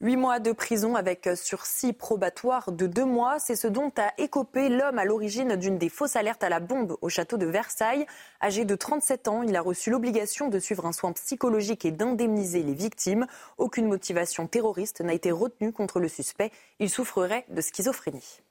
Huit 0.04 0.18
mois 0.18 0.40
de 0.42 0.52
prison 0.52 0.96
avec 0.96 1.30
sursis 1.34 1.94
probatoire 1.94 2.74
de 2.74 2.88
deux 2.88 3.06
mois, 3.06 3.40
c'est 3.40 3.56
ce 3.56 3.68
dont 3.68 3.90
a 3.96 4.12
écopé 4.18 4.68
l'homme 4.68 5.00
à 5.00 5.06
l'origine 5.06 5.56
d'une 5.56 5.78
des 5.78 5.88
fausses 5.88 6.18
alertes 6.18 6.44
à 6.44 6.50
la 6.50 6.60
bombe 6.60 6.98
au 7.00 7.08
château 7.08 7.38
de 7.38 7.46
Versailles. 7.46 8.06
Âgé 8.42 8.66
de 8.66 8.76
37 8.76 9.30
ans, 9.30 9.44
il 9.44 9.56
a 9.56 9.62
reçu 9.62 9.92
l'obligation 9.92 10.50
de 10.50 10.60
suivre 10.60 10.86
un 10.86 10.92
soin 10.92 11.14
psychologique 11.14 11.86
et 11.86 11.92
d'indemniser 11.92 12.64
les 12.64 12.74
victimes. 12.74 13.28
Aucune 13.58 13.88
motivation 13.88 14.46
terroriste 14.46 15.00
n'a 15.00 15.14
été 15.14 15.32
retenue 15.32 15.72
contre 15.72 16.02
le 16.02 16.10
suspect. 16.10 16.52
Il 16.80 16.90
souffrerait 16.90 17.46
de 17.48 17.62
schizophrénie. 17.62 18.42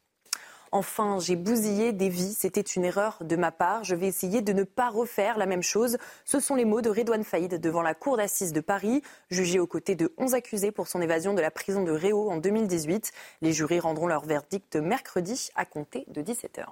Enfin, 0.74 1.18
j'ai 1.20 1.36
bousillé 1.36 1.92
des 1.92 2.08
vies. 2.08 2.32
C'était 2.32 2.62
une 2.62 2.86
erreur 2.86 3.18
de 3.20 3.36
ma 3.36 3.52
part. 3.52 3.84
Je 3.84 3.94
vais 3.94 4.06
essayer 4.06 4.40
de 4.40 4.54
ne 4.54 4.64
pas 4.64 4.88
refaire 4.88 5.36
la 5.36 5.44
même 5.44 5.62
chose. 5.62 5.98
Ce 6.24 6.40
sont 6.40 6.54
les 6.54 6.64
mots 6.64 6.80
de 6.80 6.88
Redouane 6.88 7.24
Faïd 7.24 7.60
devant 7.60 7.82
la 7.82 7.94
cour 7.94 8.16
d'assises 8.16 8.54
de 8.54 8.60
Paris, 8.60 9.02
jugé 9.30 9.58
aux 9.58 9.66
côtés 9.66 9.96
de 9.96 10.14
11 10.16 10.34
accusés 10.34 10.72
pour 10.72 10.88
son 10.88 11.02
évasion 11.02 11.34
de 11.34 11.42
la 11.42 11.50
prison 11.50 11.84
de 11.84 11.92
Réau 11.92 12.30
en 12.30 12.38
2018. 12.38 13.12
Les 13.42 13.52
jurés 13.52 13.80
rendront 13.80 14.06
leur 14.06 14.24
verdict 14.24 14.76
mercredi 14.76 15.50
à 15.56 15.66
compter 15.66 16.06
de 16.08 16.22
17h. 16.22 16.64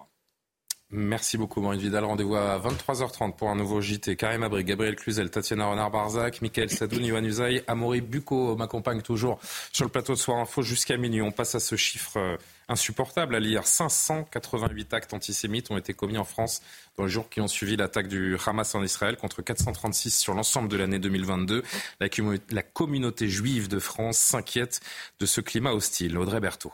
Merci 0.92 1.38
beaucoup, 1.38 1.60
Maureen 1.60 1.78
Vidal. 1.78 2.04
Rendez-vous 2.04 2.34
à 2.34 2.58
23h30 2.58 3.36
pour 3.36 3.48
un 3.48 3.54
nouveau 3.54 3.80
JT. 3.80 4.16
Karim 4.16 4.42
Abri, 4.42 4.64
Gabriel 4.64 4.96
Cluzel, 4.96 5.30
Tatiana 5.30 5.66
Renard-Barzac, 5.66 6.42
Michael 6.42 6.68
Sadoun, 6.68 7.04
Yohann 7.04 7.24
Usaï, 7.24 7.62
Amaury 7.68 8.00
Bucco 8.00 8.56
m'accompagne 8.56 9.00
toujours 9.00 9.38
sur 9.72 9.84
le 9.84 9.90
plateau 9.90 10.14
de 10.14 10.18
Soir 10.18 10.38
Info 10.38 10.62
jusqu'à 10.62 10.96
minuit. 10.96 11.22
On 11.22 11.30
passe 11.30 11.54
à 11.54 11.60
ce 11.60 11.76
chiffre 11.76 12.16
euh, 12.16 12.36
insupportable 12.68 13.36
à 13.36 13.38
lire. 13.38 13.68
588 13.68 14.92
actes 14.92 15.14
antisémites 15.14 15.70
ont 15.70 15.78
été 15.78 15.94
commis 15.94 16.18
en 16.18 16.24
France 16.24 16.60
dans 16.96 17.04
les 17.04 17.10
jours 17.10 17.28
qui 17.28 17.40
ont 17.40 17.48
suivi 17.48 17.76
l'attaque 17.76 18.08
du 18.08 18.36
Hamas 18.44 18.74
en 18.74 18.82
Israël 18.82 19.16
contre 19.16 19.42
436 19.42 20.18
sur 20.18 20.34
l'ensemble 20.34 20.68
de 20.68 20.76
l'année 20.76 20.98
2022. 20.98 21.62
La, 22.00 22.08
la 22.50 22.62
communauté 22.64 23.28
juive 23.28 23.68
de 23.68 23.78
France 23.78 24.18
s'inquiète 24.18 24.80
de 25.20 25.26
ce 25.26 25.40
climat 25.40 25.72
hostile. 25.72 26.18
Audrey 26.18 26.40
Berthaud. 26.40 26.72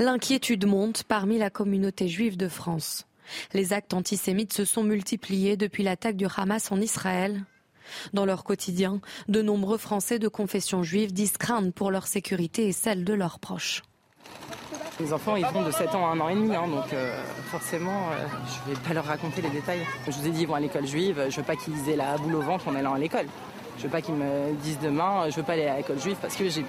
L'inquiétude 0.00 0.66
monte 0.66 1.04
parmi 1.04 1.38
la 1.38 1.50
communauté 1.50 2.08
juive 2.08 2.36
de 2.36 2.48
France. 2.48 3.06
Les 3.52 3.72
actes 3.72 3.94
antisémites 3.94 4.52
se 4.52 4.64
sont 4.64 4.82
multipliés 4.82 5.56
depuis 5.56 5.84
l'attaque 5.84 6.16
du 6.16 6.26
Hamas 6.36 6.72
en 6.72 6.80
Israël. 6.80 7.44
Dans 8.12 8.26
leur 8.26 8.42
quotidien, 8.42 9.00
de 9.28 9.40
nombreux 9.40 9.78
Français 9.78 10.18
de 10.18 10.26
confession 10.26 10.82
juive 10.82 11.12
disent 11.12 11.36
craindre 11.36 11.72
pour 11.72 11.92
leur 11.92 12.08
sécurité 12.08 12.66
et 12.66 12.72
celle 12.72 13.04
de 13.04 13.12
leurs 13.12 13.38
proches. 13.38 13.82
Les 14.98 15.12
enfants, 15.12 15.36
ils 15.36 15.46
vont 15.46 15.62
de 15.62 15.70
7 15.70 15.94
ans 15.94 16.10
à 16.10 16.14
1 16.14 16.20
an 16.20 16.28
et 16.28 16.34
demi, 16.34 16.56
hein, 16.56 16.66
donc 16.66 16.92
euh, 16.92 17.16
forcément, 17.50 18.10
euh, 18.10 18.26
je 18.48 18.70
ne 18.70 18.74
vais 18.74 18.80
pas 18.82 18.94
leur 18.94 19.04
raconter 19.04 19.42
les 19.42 19.50
détails. 19.50 19.86
Je 20.06 20.12
vous 20.12 20.26
ai 20.26 20.30
dit, 20.30 20.42
ils 20.42 20.48
vont 20.48 20.54
à 20.54 20.60
l'école 20.60 20.86
juive, 20.86 21.26
je 21.28 21.36
veux 21.36 21.42
pas 21.42 21.56
qu'ils 21.56 21.88
aient 21.88 21.96
la 21.96 22.16
boule 22.16 22.34
au 22.34 22.40
ventre 22.40 22.66
en 22.66 22.74
allant 22.74 22.94
à 22.94 22.98
l'école. 22.98 23.26
Je 23.78 23.84
veux 23.84 23.90
pas 23.90 24.02
qu'ils 24.02 24.14
me 24.14 24.54
disent 24.62 24.78
demain, 24.80 25.28
je 25.30 25.36
veux 25.36 25.42
pas 25.42 25.52
aller 25.52 25.66
à 25.66 25.76
l'école 25.76 26.00
juive 26.00 26.16
parce 26.20 26.34
que 26.34 26.48
j'ai 26.48 26.64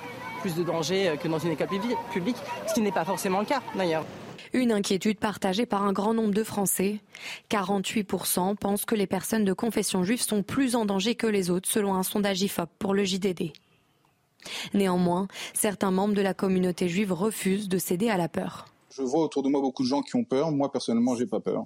plus 0.45 0.55
de 0.55 0.63
danger 0.63 1.15
que 1.19 1.27
dans 1.27 1.39
une 1.39 1.53
école 1.53 1.69
publique, 2.13 2.37
ce 2.67 2.73
qui 2.75 2.81
n'est 2.81 2.91
pas 2.91 3.03
forcément 3.03 3.39
le 3.39 3.47
cas 3.47 3.63
d'ailleurs. 3.73 4.05
Une 4.53 4.71
inquiétude 4.71 5.17
partagée 5.17 5.65
par 5.65 5.81
un 5.81 5.91
grand 5.91 6.13
nombre 6.13 6.35
de 6.35 6.43
Français. 6.43 6.99
48% 7.49 8.55
pensent 8.55 8.85
que 8.85 8.93
les 8.93 9.07
personnes 9.07 9.43
de 9.43 9.53
confession 9.53 10.03
juive 10.03 10.21
sont 10.21 10.43
plus 10.43 10.75
en 10.75 10.85
danger 10.85 11.15
que 11.15 11.25
les 11.25 11.49
autres, 11.49 11.67
selon 11.67 11.95
un 11.95 12.03
sondage 12.03 12.43
IFOP 12.43 12.69
pour 12.77 12.93
le 12.93 13.03
JDD. 13.03 13.53
Néanmoins, 14.75 15.27
certains 15.55 15.89
membres 15.89 16.13
de 16.13 16.21
la 16.21 16.35
communauté 16.35 16.89
juive 16.89 17.11
refusent 17.11 17.67
de 17.67 17.79
céder 17.79 18.11
à 18.11 18.17
la 18.17 18.29
peur. 18.29 18.67
Je 18.95 19.01
vois 19.01 19.23
autour 19.23 19.43
de 19.43 19.49
moi 19.49 19.59
beaucoup 19.59 19.83
de 19.83 19.87
gens 19.87 20.01
qui 20.01 20.15
ont 20.15 20.23
peur. 20.23 20.51
Moi, 20.51 20.71
personnellement, 20.71 21.15
j'ai 21.15 21.25
pas 21.25 21.41
peur. 21.41 21.65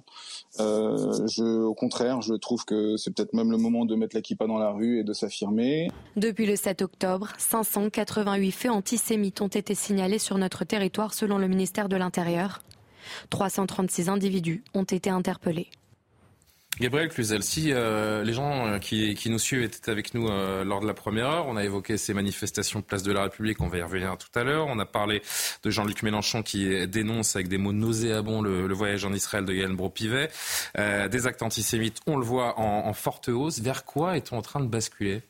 Euh, 0.58 1.62
au 1.62 1.74
contraire, 1.74 2.22
je 2.22 2.34
trouve 2.34 2.64
que 2.64 2.96
c'est 2.96 3.14
peut-être 3.14 3.34
même 3.34 3.52
le 3.52 3.56
moment 3.56 3.84
de 3.84 3.94
mettre 3.94 4.16
la 4.16 4.46
dans 4.46 4.58
la 4.58 4.72
rue 4.72 4.98
et 4.98 5.04
de 5.04 5.12
s'affirmer. 5.12 5.90
Depuis 6.16 6.46
le 6.46 6.56
7 6.56 6.82
octobre, 6.82 7.28
588 7.38 8.50
faits 8.50 8.70
antisémites 8.70 9.40
ont 9.42 9.48
été 9.48 9.74
signalés 9.74 10.18
sur 10.18 10.38
notre 10.38 10.64
territoire 10.64 11.14
selon 11.14 11.38
le 11.38 11.46
ministère 11.46 11.88
de 11.88 11.96
l'Intérieur. 11.96 12.62
336 13.30 14.08
individus 14.08 14.64
ont 14.74 14.84
été 14.84 15.10
interpellés. 15.10 15.68
Gabriel 16.80 17.10
Cluzel, 17.10 17.42
si 17.42 17.72
euh, 17.72 18.24
les 18.24 18.32
gens 18.32 18.66
euh, 18.66 18.78
qui, 18.78 19.14
nous 19.26 19.38
suivent 19.38 19.62
étaient 19.62 19.90
avec 19.90 20.14
nous 20.14 20.28
euh, 20.28 20.64
lors 20.64 20.80
de 20.80 20.86
la 20.86 20.94
première 20.94 21.28
heure, 21.28 21.46
on 21.46 21.58
a 21.58 21.62
évoqué 21.62 21.98
ces 21.98 22.14
manifestations 22.14 22.80
Place 22.80 23.02
de 23.02 23.12
la 23.12 23.24
République, 23.24 23.60
on 23.60 23.68
va 23.68 23.76
y 23.76 23.82
revenir 23.82 24.16
tout 24.16 24.38
à 24.38 24.44
l'heure. 24.44 24.66
On 24.66 24.78
a 24.78 24.86
parlé 24.86 25.20
de 25.62 25.70
Jean-Luc 25.70 26.02
Mélenchon 26.02 26.42
qui 26.42 26.88
dénonce 26.88 27.36
avec 27.36 27.48
des 27.48 27.58
mots 27.58 27.74
nauséabonds 27.74 28.40
le, 28.40 28.72
voyage 28.72 29.04
en 29.04 29.12
Israël 29.12 29.44
de 29.44 29.52
Yael 29.52 29.76
Bro-Pivet. 29.76 30.30
des 30.76 31.26
actes 31.26 31.42
antisémites, 31.42 32.00
on 32.06 32.16
le 32.16 32.24
voit 32.24 32.58
en, 32.58 32.92
forte 32.94 33.28
hausse. 33.28 33.60
Vers 33.60 33.84
quoi 33.84 34.16
est-on 34.16 34.38
en 34.38 34.42
train 34.42 34.60
de 34.60 34.66
basculer? 34.66 35.20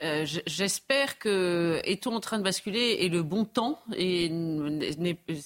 J'espère 0.00 1.18
que 1.18 1.80
est-on 1.84 2.14
en 2.14 2.20
train 2.20 2.38
de 2.38 2.44
basculer 2.44 2.98
et 3.00 3.08
le 3.08 3.22
bon 3.22 3.44
temps 3.44 3.80
et 3.96 4.30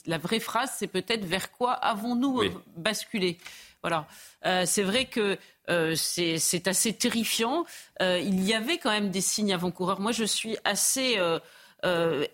la 0.07 0.19
vraie 0.19 0.41
phrase 0.41 0.73
c'est 0.77 0.89
peut-être 0.89 1.25
vers 1.25 1.53
quoi 1.53 1.73
avons-nous 1.73 2.43
basculé? 2.77 3.39
Voilà. 3.83 4.07
Euh, 4.45 4.65
c'est 4.67 4.83
vrai 4.83 5.07
que 5.07 5.39
euh, 5.71 5.95
c'est 5.95 6.69
assez 6.69 6.93
terrifiant. 6.93 7.65
Euh, 8.03 8.19
il 8.19 8.45
y 8.45 8.55
avait 8.55 8.79
quand 8.79 8.91
même 8.91 9.11
des 9.11 9.21
signes 9.21 9.53
avant-coureurs. 9.53 10.01
Moi, 10.01 10.13
je 10.13 10.25
suis 10.25 10.57
assez 10.65 11.19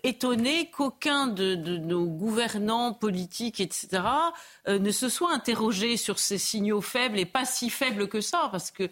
étonné 0.03 0.71
qu'aucun 0.71 1.27
de, 1.27 1.55
nos 1.55 2.05
gouvernants 2.05 2.93
politiques, 2.93 3.59
etc., 3.59 4.01
ne 4.67 4.91
se 4.91 5.07
soit 5.07 5.31
interrogé 5.31 5.97
sur 5.97 6.17
ces 6.17 6.39
signaux 6.39 6.81
faibles 6.81 7.19
et 7.19 7.25
pas 7.25 7.45
si 7.45 7.69
faibles 7.69 8.07
que 8.07 8.21
ça, 8.21 8.49
parce 8.51 8.71
que 8.71 8.89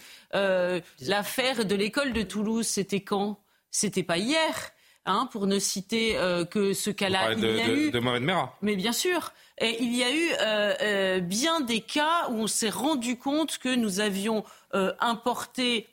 l'affaire 1.01 1.66
de 1.66 1.74
l'école 1.74 2.14
de 2.14 2.22
Toulouse, 2.22 2.68
c'était 2.68 3.01
quand? 3.01 3.39
C'était 3.72 4.04
pas 4.04 4.18
hier. 4.20 4.72
Hein, 5.06 5.28
pour 5.34 5.47
ne 5.47 5.60
citer 5.60 6.16
que 6.49 6.72
ce 6.72 6.89
cas-là. 6.89 7.34
Il 7.34 7.43
y 7.43 7.62
a 7.62 7.70
eu... 7.70 7.91
de 7.91 7.99
Mohamed 7.99 8.24
Merah. 8.24 8.58
Mais 8.62 8.76
bien 8.76 8.93
sûr. 8.93 9.34
Il 9.64 9.95
y 9.95 10.03
a 10.03 10.11
eu 10.11 10.30
euh, 10.41 10.74
euh, 10.82 11.20
bien 11.22 11.61
des 11.61 11.80
cas 11.80 12.28
où 12.30 12.34
on 12.34 12.47
s'est 12.47 12.70
rendu 12.70 13.18
compte 13.18 13.57
que 13.59 13.74
nous 13.74 14.01
avions 14.01 14.43
euh, 14.74 14.93
importé 14.99 15.88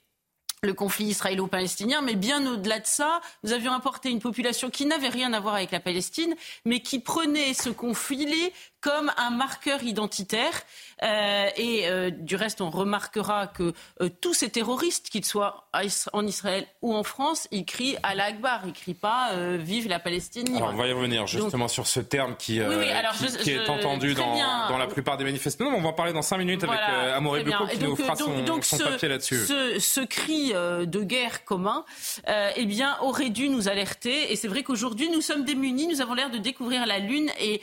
le 0.62 0.74
conflit 0.74 1.06
israélo-palestinien, 1.06 2.02
mais 2.02 2.16
bien 2.16 2.44
au-delà 2.46 2.80
de 2.80 2.86
ça, 2.86 3.20
nous 3.44 3.52
avions 3.52 3.72
importé 3.72 4.10
une 4.10 4.18
population 4.18 4.68
qui 4.70 4.84
n'avait 4.86 5.08
rien 5.08 5.32
à 5.32 5.40
voir 5.40 5.54
avec 5.54 5.70
la 5.70 5.80
Palestine, 5.80 6.34
mais 6.66 6.80
qui 6.80 6.98
prenait 6.98 7.54
ce 7.54 7.70
conflit 7.70 8.52
comme 8.80 9.12
un 9.16 9.30
marqueur 9.30 9.82
identitaire. 9.82 10.62
Euh, 11.02 11.48
et 11.56 11.88
euh, 11.88 12.10
du 12.10 12.36
reste, 12.36 12.60
on 12.60 12.70
remarquera 12.70 13.46
que 13.46 13.72
euh, 14.00 14.08
tous 14.20 14.34
ces 14.34 14.50
terroristes, 14.50 15.08
qu'ils 15.08 15.24
soient 15.24 15.66
en 16.12 16.26
Israël 16.26 16.66
ou 16.82 16.94
en 16.94 17.02
France, 17.02 17.48
ils 17.50 17.64
crient 17.64 17.96
à 18.02 18.14
l'Akbar, 18.14 18.62
ils 18.66 18.72
crient 18.72 18.94
pas 18.94 19.30
Vive 19.56 19.88
la 19.88 19.98
Palestine. 19.98 20.56
Alors, 20.56 20.70
on 20.72 20.76
va 20.76 20.86
y 20.86 20.92
revenir 20.92 21.26
justement 21.26 21.68
sur 21.68 21.86
ce 21.86 22.00
terme 22.00 22.36
qui, 22.36 22.60
qui, 23.42 23.50
est 23.50 23.68
entendu 23.68 24.14
dans, 24.14 24.36
dans, 24.68 24.78
la 24.78 24.86
plupart 24.86 25.16
des 25.16 25.24
manifestations. 25.24 25.74
on 25.74 25.80
va 25.80 25.88
en 25.88 25.92
parler 25.92 26.12
dans 26.12 26.22
cinq 26.22 26.38
minutes 26.38 26.64
avec 26.64 26.78
Amaury 27.14 27.44
Bucco 27.44 27.66
qui 27.66 27.78
nous 27.78 27.96
fera 27.96 28.16
son, 28.16 28.62
son 28.62 28.78
papier 28.78 29.08
là-dessus. 29.08 29.44
Ce, 29.46 29.78
ce, 29.78 30.00
cri 30.00 30.52
de 30.52 31.02
guerre 31.02 31.44
commun 31.44 31.84
eh 32.56 32.66
bien, 32.66 32.96
aurait 33.00 33.30
dû 33.30 33.48
nous 33.48 33.68
alerter. 33.68 34.32
Et 34.32 34.36
c'est 34.36 34.48
vrai 34.48 34.62
qu'aujourd'hui, 34.62 35.08
nous 35.10 35.20
sommes 35.20 35.44
démunis, 35.44 35.86
nous 35.86 36.00
avons 36.00 36.14
l'air 36.14 36.30
de 36.30 36.38
découvrir 36.38 36.86
la 36.86 36.98
Lune 36.98 37.30
et, 37.38 37.62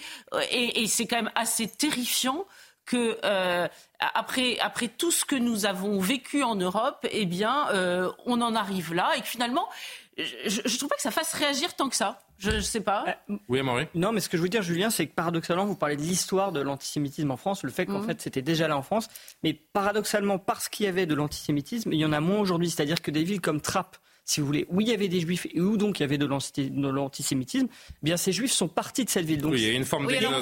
et, 0.51 0.82
et 0.82 0.88
c'est 0.88 1.07
quand 1.08 1.18
même 1.18 1.32
assez 1.36 1.68
terrifiant 1.68 2.45
que 2.86 3.18
euh, 3.26 3.68
après, 3.99 4.58
après 4.60 4.88
tout 4.88 5.12
ce 5.12 5.26
que 5.26 5.36
nous 5.36 5.66
avons 5.66 5.99
vécu 5.99 6.43
en 6.43 6.55
Europe, 6.55 7.05
eh 7.12 7.26
bien, 7.26 7.68
euh, 7.74 8.10
on 8.26 8.39
en 8.41 8.55
arrive 8.55 8.93
là 8.93 9.12
et 9.18 9.22
que 9.22 9.28
finalement, 9.28 9.68
je 10.18 10.62
ne 10.62 10.78
trouve 10.78 10.89
pas 10.89 10.95
que 10.95 11.01
ça 11.01 11.12
fasse 11.12 11.34
réagir 11.34 11.76
tant 11.76 11.89
que 11.89 11.95
ça. 11.95 12.20
Je 12.39 12.51
ne 12.51 12.62
sais 12.62 12.82
pas. 12.82 13.18
Oui, 13.49 13.62
Marie 13.64 13.88
Non, 13.95 14.12
mais 14.12 14.20
ce 14.22 14.30
que 14.30 14.38
je 14.38 14.41
veux 14.43 14.47
dire, 14.49 14.62
Julien, 14.62 14.89
c'est 14.89 15.05
que 15.08 15.14
paradoxalement, 15.14 15.66
vous 15.66 15.76
parlez 15.76 15.95
de 15.97 16.01
l'histoire 16.01 16.51
de 16.51 16.62
l'antisémitisme 16.62 17.32
en 17.32 17.38
France, 17.38 17.64
le 17.64 17.72
fait 17.72 17.86
qu'en 17.88 17.99
Mhm. 17.99 18.05
fait 18.05 18.22
c'était 18.22 18.41
déjà 18.43 18.68
là 18.68 18.78
en 18.78 18.84
France. 18.84 19.08
Mais 19.43 19.53
paradoxalement, 19.53 20.38
parce 20.39 20.70
qu'il 20.70 20.86
y 20.86 20.89
avait 20.89 21.05
de 21.08 21.16
l'antisémitisme, 21.16 21.91
il 21.93 21.99
y 21.99 22.05
en 22.05 22.14
a 22.14 22.20
moins 22.22 22.39
aujourd'hui. 22.39 22.70
C'est-à-dire 22.70 23.01
que 23.01 23.12
des 23.12 23.24
villes 23.24 23.41
comme 23.41 23.60
Trappes, 23.60 23.97
si 24.30 24.42
vous 24.42 24.46
voulez, 24.46 24.66
où 24.70 24.82
il 24.82 24.90
y 24.90 24.94
avait 24.94 25.08
des 25.08 25.22
juifs 25.22 25.48
et 25.54 25.62
où 25.62 25.78
donc 25.78 26.00
il 26.00 26.04
y 26.04 26.04
avait 26.04 26.18
de 26.18 26.26
l'anti- 26.26 26.70
de 26.70 26.88
l'antisémitisme, 26.90 27.68
eh 27.70 27.96
bien 28.04 28.18
ces 28.18 28.32
juifs 28.34 28.52
sont 28.52 28.68
partis 28.68 29.06
de 29.06 29.10
cette 29.10 29.26
ville. 29.26 29.42
Donc, 29.42 29.54
Oui, 29.54 29.62
il 29.62 29.68
y 29.68 29.72
a 29.72 29.74
une 29.74 29.86
forme 29.86 30.06
Oui, 30.06 30.16
également. 30.16 30.38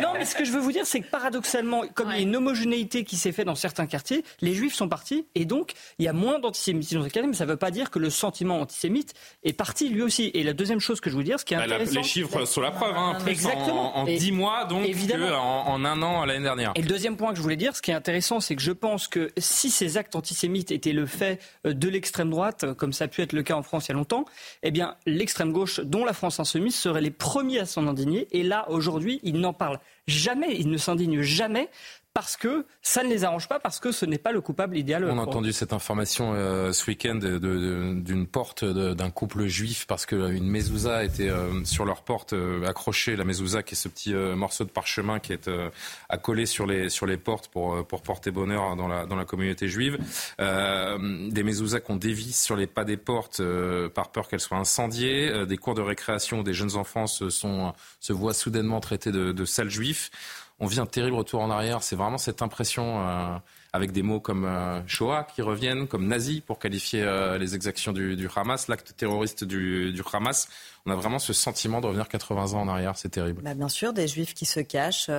Non, 0.00 0.12
mais 0.18 0.24
ce 0.24 0.34
que 0.34 0.44
je 0.44 0.52
veux 0.52 0.60
vous 0.60 0.72
dire, 0.72 0.86
c'est 0.86 1.00
que 1.00 1.08
paradoxalement, 1.10 1.82
comme 1.94 2.08
il 2.10 2.16
y 2.16 2.18
a 2.18 2.22
une 2.22 2.34
homogénéité 2.36 3.04
qui 3.04 3.16
s'est 3.16 3.32
faite 3.32 3.46
dans 3.46 3.54
certains 3.54 3.86
quartiers, 3.86 4.24
les 4.40 4.54
juifs 4.54 4.74
sont 4.74 4.88
partis 4.88 5.26
et 5.34 5.44
donc 5.44 5.72
il 5.98 6.04
y 6.04 6.08
a 6.08 6.12
moins 6.12 6.38
d'antisémitisme 6.38 6.98
dans 6.98 7.04
ces 7.04 7.10
quartiers, 7.10 7.28
mais 7.28 7.36
ça 7.36 7.44
ne 7.44 7.50
veut 7.50 7.56
pas 7.56 7.70
dire 7.70 7.90
que 7.90 7.98
le 7.98 8.10
sentiment 8.10 8.60
antisémite 8.60 9.14
est 9.44 9.52
parti 9.52 9.88
lui 9.88 10.02
aussi. 10.02 10.30
Et 10.34 10.42
la 10.42 10.52
deuxième 10.52 10.80
chose 10.80 11.00
que 11.00 11.10
je 11.10 11.16
veux 11.16 11.24
dire, 11.24 11.38
ce 11.38 11.44
qui 11.44 11.54
est 11.54 11.58
Bah, 11.58 11.66
la- 11.66 11.74
intéressant. 11.76 12.00
les 12.00 12.02
chiffres 12.06 12.44
sont 12.46 12.60
la 12.60 12.70
preuve, 12.70 12.96
hein, 12.96 13.16
plus 13.20 13.32
Exactement. 13.32 13.96
en, 13.98 14.02
en 14.02 14.06
Et- 14.06 14.16
10 14.16 14.32
mois 14.32 14.64
donc 14.64 14.86
évidemment. 14.86 15.28
qu'en 15.28 15.72
en 15.74 15.84
un 15.84 16.02
an 16.02 16.24
l'année 16.24 16.42
dernière. 16.42 16.72
Et 16.74 16.82
le 16.82 16.88
deuxième 16.88 17.16
point 17.16 17.30
que 17.32 17.36
je 17.36 17.42
voulais 17.42 17.56
dire, 17.56 17.76
ce 17.76 17.82
qui 17.82 17.90
est 17.90 17.94
intéressant, 17.94 18.40
c'est 18.40 18.56
que 18.56 18.62
je 18.62 18.72
pense 18.72 19.08
que 19.08 19.30
si 19.36 19.70
ces 19.70 19.96
actes 19.98 20.16
antisémites 20.16 20.70
étaient 20.70 20.92
le 20.92 21.06
fait 21.06 21.40
euh, 21.66 21.72
de 21.74 21.88
l'extrême 21.88 22.30
droite, 22.30 22.45
comme 22.52 22.92
ça 22.92 23.04
a 23.04 23.08
pu 23.08 23.22
être 23.22 23.32
le 23.32 23.42
cas 23.42 23.54
en 23.54 23.62
France 23.62 23.86
il 23.86 23.90
y 23.90 23.92
a 23.92 23.96
longtemps, 23.96 24.24
eh 24.62 24.72
l'extrême 25.06 25.52
gauche, 25.52 25.80
dont 25.80 26.04
la 26.04 26.12
France 26.12 26.40
insoumise, 26.40 26.74
seraient 26.74 27.00
les 27.00 27.10
premiers 27.10 27.60
à 27.60 27.66
s'en 27.66 27.86
indigner. 27.86 28.28
Et 28.32 28.42
là, 28.42 28.70
aujourd'hui, 28.70 29.20
ils 29.22 29.38
n'en 29.38 29.52
parlent 29.52 29.80
jamais, 30.06 30.54
ils 30.56 30.70
ne 30.70 30.76
s'indignent 30.76 31.22
jamais 31.22 31.68
parce 32.16 32.38
que 32.38 32.64
ça 32.80 33.02
ne 33.04 33.10
les 33.10 33.24
arrange 33.24 33.46
pas, 33.46 33.60
parce 33.60 33.78
que 33.78 33.92
ce 33.92 34.06
n'est 34.06 34.16
pas 34.16 34.32
le 34.32 34.40
coupable 34.40 34.78
idéal. 34.78 35.04
On 35.04 35.18
a 35.18 35.20
entendu 35.20 35.52
cette 35.52 35.74
information 35.74 36.32
euh, 36.34 36.72
ce 36.72 36.86
week-end 36.90 37.16
de- 37.16 37.36
de- 37.36 37.92
d'une 38.00 38.26
porte 38.26 38.64
d'un 38.64 39.10
couple 39.10 39.44
juif 39.44 39.84
parce 39.86 40.06
qu'une 40.06 40.48
mezouza 40.48 41.04
était 41.04 41.28
euh, 41.28 41.62
sur 41.66 41.84
leur 41.84 42.00
porte 42.04 42.32
euh, 42.32 42.64
accrochée. 42.66 43.16
La 43.16 43.24
mezouza 43.24 43.62
qui 43.62 43.74
est 43.74 43.76
ce 43.76 43.88
petit 43.88 44.14
euh, 44.14 44.34
morceau 44.34 44.64
de 44.64 44.70
parchemin 44.70 45.18
qui 45.18 45.34
est 45.34 45.46
euh, 45.48 45.68
accolé 46.08 46.46
sur 46.46 46.64
les, 46.66 46.88
sur 46.88 47.04
les 47.04 47.18
portes 47.18 47.48
pour, 47.48 47.74
euh, 47.74 47.82
pour 47.82 48.00
porter 48.00 48.30
bonheur 48.30 48.76
dans 48.76 48.88
la, 48.88 49.04
dans 49.04 49.16
la 49.16 49.26
communauté 49.26 49.68
juive. 49.68 49.98
Euh, 50.40 51.28
des 51.30 51.42
mezouza 51.42 51.80
qu'on 51.80 51.96
dévisse 51.96 52.42
sur 52.42 52.56
les 52.56 52.66
pas 52.66 52.84
des 52.84 52.96
portes 52.96 53.40
euh, 53.40 53.90
par 53.90 54.10
peur 54.10 54.28
qu'elles 54.28 54.40
soient 54.40 54.56
incendiées. 54.56 55.28
Euh, 55.28 55.44
des 55.44 55.58
cours 55.58 55.74
de 55.74 55.82
récréation 55.82 56.40
où 56.40 56.42
des 56.42 56.54
jeunes 56.54 56.76
enfants 56.76 57.06
se, 57.06 57.28
sont, 57.28 57.74
se 58.00 58.14
voient 58.14 58.32
soudainement 58.32 58.80
traités 58.80 59.12
de, 59.12 59.32
de 59.32 59.44
sales 59.44 59.68
juifs. 59.68 60.10
On 60.58 60.66
vit 60.66 60.80
un 60.80 60.86
terrible 60.86 61.16
retour 61.16 61.42
en 61.42 61.50
arrière. 61.50 61.82
C'est 61.82 61.96
vraiment 61.96 62.18
cette 62.18 62.40
impression, 62.40 63.06
euh, 63.06 63.36
avec 63.72 63.92
des 63.92 64.02
mots 64.02 64.20
comme 64.20 64.44
euh, 64.44 64.80
Shoah 64.86 65.26
qui 65.34 65.42
reviennent, 65.42 65.86
comme 65.86 66.06
nazi 66.06 66.40
pour 66.40 66.58
qualifier 66.58 67.02
euh, 67.02 67.36
les 67.36 67.54
exactions 67.54 67.92
du, 67.92 68.16
du 68.16 68.28
Hamas, 68.34 68.68
l'acte 68.68 68.96
terroriste 68.96 69.44
du, 69.44 69.92
du 69.92 70.02
Hamas. 70.12 70.48
On 70.86 70.90
a 70.90 70.94
vraiment 70.94 71.18
ce 71.18 71.32
sentiment 71.32 71.80
de 71.80 71.86
revenir 71.86 72.08
80 72.08 72.54
ans 72.54 72.62
en 72.62 72.68
arrière. 72.68 72.96
C'est 72.96 73.10
terrible. 73.10 73.42
Bah, 73.42 73.54
bien 73.54 73.68
sûr, 73.68 73.92
des 73.92 74.08
juifs 74.08 74.34
qui 74.34 74.46
se 74.46 74.60
cachent. 74.60 75.10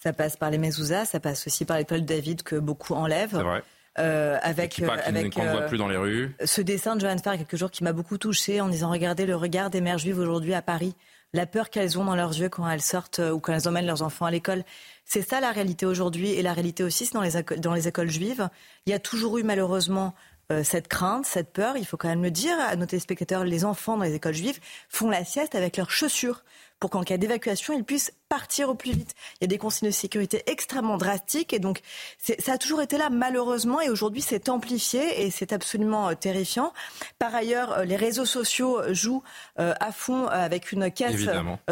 Ça 0.00 0.12
passe 0.12 0.36
par 0.36 0.50
les 0.50 0.58
mezuzahs, 0.58 1.06
ça 1.06 1.18
passe 1.18 1.46
aussi 1.48 1.64
par 1.64 1.76
l'étoile 1.76 2.02
de 2.02 2.06
David 2.06 2.42
que 2.42 2.54
beaucoup 2.54 2.94
enlèvent. 2.94 3.36
C'est 3.36 3.42
vrai. 3.42 3.62
Euh, 3.98 4.38
avec 4.42 4.80
euh, 4.80 4.88
avec 5.04 5.34
qu'on 5.34 5.42
ne 5.42 5.50
voit 5.50 5.62
plus 5.62 5.78
dans 5.78 5.88
les 5.88 5.96
rues. 5.96 6.32
ce 6.44 6.60
dessin 6.60 6.94
de 6.94 7.00
Johanne 7.00 7.18
Farr 7.18 7.36
quelques 7.36 7.56
jours 7.56 7.70
qui 7.70 7.82
m'a 7.82 7.92
beaucoup 7.92 8.16
touchée 8.16 8.60
en 8.60 8.68
disant 8.68 8.90
regardez 8.90 9.26
le 9.26 9.34
regard 9.34 9.70
des 9.70 9.80
mères 9.80 9.98
juives 9.98 10.18
aujourd'hui 10.18 10.54
à 10.54 10.62
Paris, 10.62 10.94
la 11.32 11.46
peur 11.46 11.70
qu'elles 11.70 11.98
ont 11.98 12.04
dans 12.04 12.16
leurs 12.16 12.38
yeux 12.38 12.48
quand 12.48 12.68
elles 12.68 12.82
sortent 12.82 13.18
euh, 13.18 13.32
ou 13.32 13.40
quand 13.40 13.52
elles 13.52 13.68
emmènent 13.68 13.86
leurs 13.86 14.02
enfants 14.02 14.26
à 14.26 14.30
l'école. 14.30 14.64
C'est 15.04 15.22
ça 15.22 15.40
la 15.40 15.52
réalité 15.52 15.86
aujourd'hui 15.86 16.30
et 16.30 16.42
la 16.42 16.52
réalité 16.52 16.82
aussi 16.82 17.06
c'est 17.06 17.14
dans 17.60 17.74
les, 17.74 17.88
écoles 17.88 18.10
juives. 18.10 18.48
Il 18.86 18.90
y 18.90 18.94
a 18.94 18.98
toujours 18.98 19.38
eu 19.38 19.42
malheureusement 19.42 20.14
euh, 20.50 20.64
cette 20.64 20.88
crainte, 20.88 21.26
cette 21.26 21.52
peur, 21.52 21.76
il 21.76 21.84
faut 21.84 21.96
quand 21.96 22.08
même 22.08 22.22
le 22.22 22.30
dire 22.30 22.56
à 22.58 22.74
nos 22.76 22.86
téléspectateurs, 22.86 23.44
les 23.44 23.64
enfants 23.64 23.96
dans 23.96 24.04
les 24.04 24.14
écoles 24.14 24.34
juives 24.34 24.60
font 24.88 25.10
la 25.10 25.24
sieste 25.24 25.54
avec 25.54 25.76
leurs 25.76 25.90
chaussures 25.90 26.42
pour 26.80 26.90
qu'en 26.90 27.02
cas 27.02 27.16
d'évacuation, 27.16 27.74
ils 27.74 27.84
puissent 27.84 28.12
partir 28.28 28.68
au 28.68 28.74
plus 28.74 28.92
vite. 28.92 29.14
Il 29.34 29.36
y 29.40 29.46
a 29.46 29.48
des 29.48 29.58
consignes 29.58 29.88
de 29.88 29.92
sécurité 29.94 30.42
extrêmement 30.46 30.96
drastiques 30.98 31.52
et 31.52 31.58
donc 31.58 31.80
c'est- 32.18 32.40
ça 32.40 32.52
a 32.52 32.58
toujours 32.58 32.82
été 32.82 32.98
là 32.98 33.08
malheureusement 33.10 33.80
et 33.80 33.88
aujourd'hui 33.88 34.20
c'est 34.20 34.48
amplifié 34.50 35.22
et 35.24 35.30
c'est 35.30 35.52
absolument 35.52 36.10
euh, 36.10 36.14
terrifiant. 36.14 36.72
Par 37.18 37.34
ailleurs, 37.34 37.72
euh, 37.72 37.84
les 37.84 37.96
réseaux 37.96 38.26
sociaux 38.26 38.80
jouent 38.92 39.22
euh, 39.58 39.72
à 39.80 39.92
fond 39.92 40.26
avec 40.26 40.72
une 40.72 40.90
caisse 40.90 41.14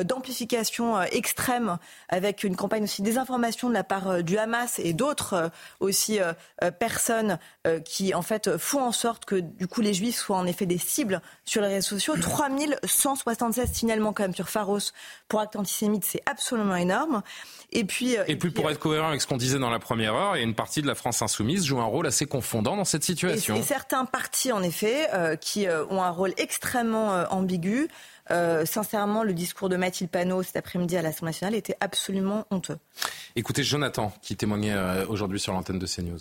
d'amplification 0.03 1.01
extrême, 1.03 1.79
avec 2.09 2.43
une 2.43 2.57
campagne 2.57 2.85
aussi 2.85 3.03
de 3.03 3.07
désinformation 3.07 3.69
de 3.69 3.75
la 3.75 3.85
part 3.85 4.23
du 4.23 4.39
Hamas 4.39 4.79
et 4.79 4.93
d'autres 4.93 5.51
aussi 5.81 6.19
personnes 6.79 7.39
qui 7.85 8.15
en 8.15 8.23
fait 8.23 8.57
font 8.57 8.83
en 8.83 8.93
sorte 8.93 9.25
que 9.25 9.37
du 9.37 9.67
coup 9.69 9.81
les 9.83 9.93
Juifs 9.95 10.17
soient 10.17 10.37
en 10.39 10.47
effet 10.47 10.67
des 10.67 10.79
cibles 10.79 11.21
sur 11.45 11.61
les 11.63 11.69
réseaux 11.69 11.99
sociaux. 11.99 12.15
3176 12.21 13.71
signalements 13.73 14.13
quand 14.13 14.23
même 14.25 14.35
sur 14.35 14.49
Pharos 14.49 14.79
pour 15.29 15.41
actes 15.41 15.57
antisémites, 15.57 16.05
c'est 16.05 16.23
absolument 16.27 16.77
énorme. 16.77 17.23
Et 17.73 17.85
puis, 17.85 18.17
euh, 18.17 18.25
Et 18.29 18.37
puis 18.37 18.51
pour 18.51 18.71
être 18.71 18.79
cohérent 18.79 19.09
avec 19.09 19.21
ce 19.21 19.27
qu'on 19.27 19.37
disait 19.37 19.59
dans 19.59 19.71
la 19.71 19.79
première 19.79 20.15
heure, 20.15 20.37
et 20.37 20.43
une 20.43 20.55
partie 20.55 20.83
de 20.83 20.87
la 20.87 20.95
France 20.95 21.23
insoumise 21.23 21.65
joue 21.65 21.81
un 21.81 21.85
rôle 21.85 22.07
assez 22.07 22.27
confondant 22.27 22.77
dans 22.77 22.85
cette 22.85 23.03
Et, 23.03 23.07
situation. 23.07 23.57
et 23.57 23.63
certains 23.63 24.05
partis, 24.05 24.53
en 24.53 24.63
effet, 24.63 25.09
euh, 25.13 25.37
qui 25.37 25.67
euh, 25.67 25.85
ont 25.87 26.03
un 26.03 26.11
rôle 26.11 26.33
extrêmement 26.37 27.15
euh, 27.15 27.27
ambigu. 27.31 27.89
Euh, 28.31 28.65
sincèrement, 28.67 29.23
le 29.23 29.35
discours 29.35 29.69
de 29.69 29.77
Mathilde 29.77 30.11
Panot 30.11 30.43
cet 30.43 30.57
après-midi 30.57 30.97
à 30.97 31.03
l'Assemblée 31.03 31.29
nationale 31.29 31.55
était 31.55 31.77
absolument 31.81 32.45
honteux. 32.51 32.79
Écoutez 33.37 33.63
Jonathan 33.63 34.13
qui 34.21 34.37
témoignait 34.37 34.73
euh, 34.73 35.07
aujourd'hui 35.07 35.39
sur 35.39 35.53
l'antenne 35.53 35.79
de 35.79 35.87
CNews. 35.87 36.19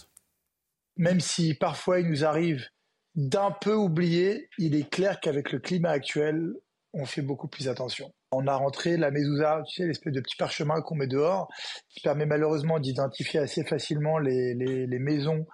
Même 0.98 1.20
si 1.20 1.56
parfois 1.56 2.00
il 2.00 2.08
nous 2.08 2.24
arrive 2.24 2.68
d'un 3.16 3.52
peu 3.52 3.74
oublier, 3.74 4.50
il 4.58 4.76
est 4.76 4.90
clair 4.90 5.20
qu'avec 5.20 5.52
le 5.52 5.60
climat 5.60 5.90
actuel, 5.90 6.54
on 6.94 7.06
fait 7.06 7.22
beaucoup 7.22 7.48
plus 7.48 7.68
attention. 7.68 8.14
On 8.36 8.48
a 8.48 8.56
rentré 8.56 8.98
la 8.98 9.12
mezouza, 9.12 9.64
tu 9.68 9.76
sais, 9.76 9.88
l'espèce 9.88 10.14
de 10.14 10.20
petit 10.20 10.36
parchemin 10.36 10.82
qu'on 10.82 10.96
met 10.96 11.08
dehors, 11.08 11.48
qui 11.90 12.02
permet 12.02 12.26
malheureusement 12.26 12.80
d'identifier 12.80 13.40
assez 13.40 13.64
facilement 13.64 14.18
les, 14.18 14.54
les, 14.54 15.00
maisons 15.00 15.46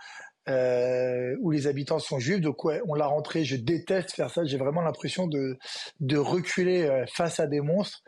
euh, 0.49 1.35
où 1.41 1.51
les 1.51 1.67
habitants 1.67 1.99
sont 1.99 2.19
juifs. 2.19 2.41
Donc 2.41 2.63
ouais, 2.63 2.81
on 2.87 2.95
l'a 2.95 3.05
rentré. 3.05 3.43
Je 3.43 3.55
déteste 3.55 4.11
faire 4.11 4.29
ça. 4.29 4.43
J'ai 4.43 4.57
vraiment 4.57 4.81
l'impression 4.81 5.27
de, 5.27 5.57
de 5.99 6.17
reculer 6.17 6.83
euh, 6.83 7.05
face 7.13 7.39
à 7.39 7.47
des 7.47 7.61
monstres. 7.61 8.01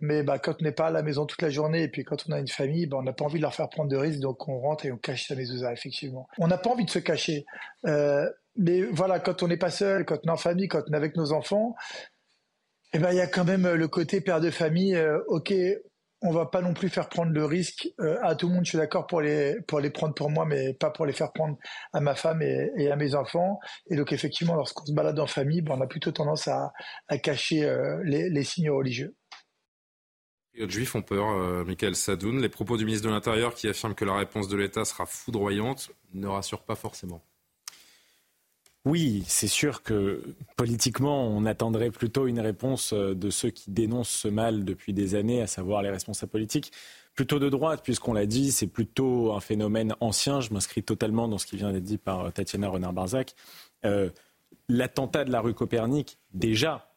Mais 0.00 0.22
bah, 0.22 0.38
quand 0.38 0.56
on 0.60 0.64
n'est 0.64 0.72
pas 0.72 0.86
à 0.86 0.90
la 0.90 1.02
maison 1.02 1.26
toute 1.26 1.42
la 1.42 1.50
journée 1.50 1.82
et 1.82 1.88
puis 1.88 2.04
quand 2.04 2.24
on 2.28 2.32
a 2.32 2.38
une 2.38 2.48
famille, 2.48 2.86
bah, 2.86 2.98
on 3.00 3.02
n'a 3.02 3.12
pas 3.12 3.24
envie 3.24 3.38
de 3.38 3.42
leur 3.42 3.54
faire 3.54 3.68
prendre 3.68 3.90
de 3.90 3.96
risques, 3.96 4.20
donc 4.20 4.48
on 4.48 4.60
rentre 4.60 4.86
et 4.86 4.92
on 4.92 4.96
cache 4.96 5.26
sa 5.26 5.34
mezouza, 5.34 5.72
effectivement. 5.72 6.28
On 6.38 6.46
n'a 6.46 6.58
pas 6.58 6.70
envie 6.70 6.84
de 6.84 6.90
se 6.90 7.00
cacher. 7.00 7.44
Euh, 7.86 8.28
mais 8.56 8.82
voilà, 8.82 9.18
quand 9.18 9.42
on 9.42 9.48
n'est 9.48 9.56
pas 9.56 9.70
seul, 9.70 10.04
quand 10.04 10.18
on 10.24 10.28
est 10.28 10.32
en 10.32 10.36
famille, 10.36 10.68
quand 10.68 10.82
on 10.88 10.92
est 10.92 10.96
avec 10.96 11.16
nos 11.16 11.32
enfants, 11.32 11.74
eh 12.92 12.98
ben, 12.98 13.10
il 13.12 13.16
y 13.16 13.20
a 13.20 13.26
quand 13.26 13.44
même 13.44 13.66
le 13.66 13.88
côté 13.88 14.20
père 14.20 14.40
de 14.40 14.50
famille. 14.50 14.94
euh, 14.94 15.20
ok, 15.28 15.52
on 16.20 16.32
va 16.32 16.46
pas 16.46 16.60
non 16.60 16.74
plus 16.74 16.88
faire 16.88 17.08
prendre 17.08 17.32
le 17.32 17.44
risque 17.44 17.88
euh, 18.00 18.18
à 18.22 18.34
tout 18.34 18.48
le 18.48 18.54
monde. 18.54 18.64
Je 18.64 18.70
suis 18.70 18.78
d'accord 18.78 19.06
pour 19.06 19.20
les 19.20 19.56
pour 19.66 19.80
les 19.80 19.90
prendre 19.90 20.14
pour 20.14 20.30
moi, 20.30 20.44
mais 20.46 20.74
pas 20.74 20.90
pour 20.90 21.06
les 21.06 21.12
faire 21.12 21.32
prendre 21.32 21.56
à 21.92 22.00
ma 22.00 22.14
femme 22.14 22.42
et, 22.42 22.90
à 22.90 22.96
mes 22.96 23.14
enfants. 23.14 23.60
Et 23.90 23.96
donc 23.96 24.12
effectivement, 24.12 24.54
lorsqu'on 24.54 24.84
se 24.84 24.92
balade 24.92 25.18
en 25.18 25.26
famille, 25.26 25.62
ben, 25.62 25.76
on 25.78 25.80
a 25.80 25.86
plutôt 25.86 26.10
tendance 26.10 26.48
à, 26.48 26.72
à 27.08 27.18
cacher 27.18 27.64
euh, 27.64 28.02
les, 28.04 28.44
signes 28.44 28.70
religieux. 28.70 29.14
Les 30.54 30.68
juifs 30.68 30.94
ont 30.94 31.02
peur, 31.02 31.30
euh, 31.30 31.64
Michael 31.64 31.94
Sadoun. 31.94 32.40
Les 32.42 32.48
propos 32.48 32.76
du 32.76 32.84
ministre 32.84 33.06
de 33.06 33.12
l'Intérieur 33.12 33.54
qui 33.54 33.68
affirme 33.68 33.94
que 33.94 34.04
la 34.04 34.16
réponse 34.16 34.48
de 34.48 34.56
l'État 34.56 34.84
sera 34.84 35.06
foudroyante 35.06 35.90
ne 36.14 36.26
rassurent 36.26 36.64
pas 36.64 36.74
forcément. 36.74 37.22
Oui, 38.84 39.24
c'est 39.26 39.48
sûr 39.48 39.82
que 39.82 40.22
politiquement, 40.56 41.26
on 41.26 41.44
attendrait 41.44 41.90
plutôt 41.90 42.26
une 42.26 42.40
réponse 42.40 42.92
euh, 42.92 43.14
de 43.14 43.28
ceux 43.28 43.50
qui 43.50 43.70
dénoncent 43.70 44.10
ce 44.10 44.28
mal 44.28 44.64
depuis 44.64 44.92
des 44.92 45.14
années, 45.14 45.42
à 45.42 45.46
savoir 45.46 45.82
les 45.82 45.90
responsables 45.90 46.30
politiques. 46.30 46.72
Plutôt 47.14 47.38
de 47.40 47.48
droite, 47.48 47.82
puisqu'on 47.82 48.12
l'a 48.12 48.26
dit, 48.26 48.52
c'est 48.52 48.68
plutôt 48.68 49.32
un 49.32 49.40
phénomène 49.40 49.94
ancien. 50.00 50.40
Je 50.40 50.52
m'inscris 50.52 50.84
totalement 50.84 51.26
dans 51.26 51.38
ce 51.38 51.46
qui 51.46 51.56
vient 51.56 51.72
d'être 51.72 51.84
dit 51.84 51.98
par 51.98 52.26
euh, 52.26 52.30
Tatiana 52.30 52.68
Renard-Barzac. 52.68 53.34
Euh, 53.84 54.10
L'attentat 54.68 55.24
de 55.24 55.32
la 55.32 55.40
rue 55.40 55.54
Copernic, 55.54 56.18
déjà, 56.32 56.88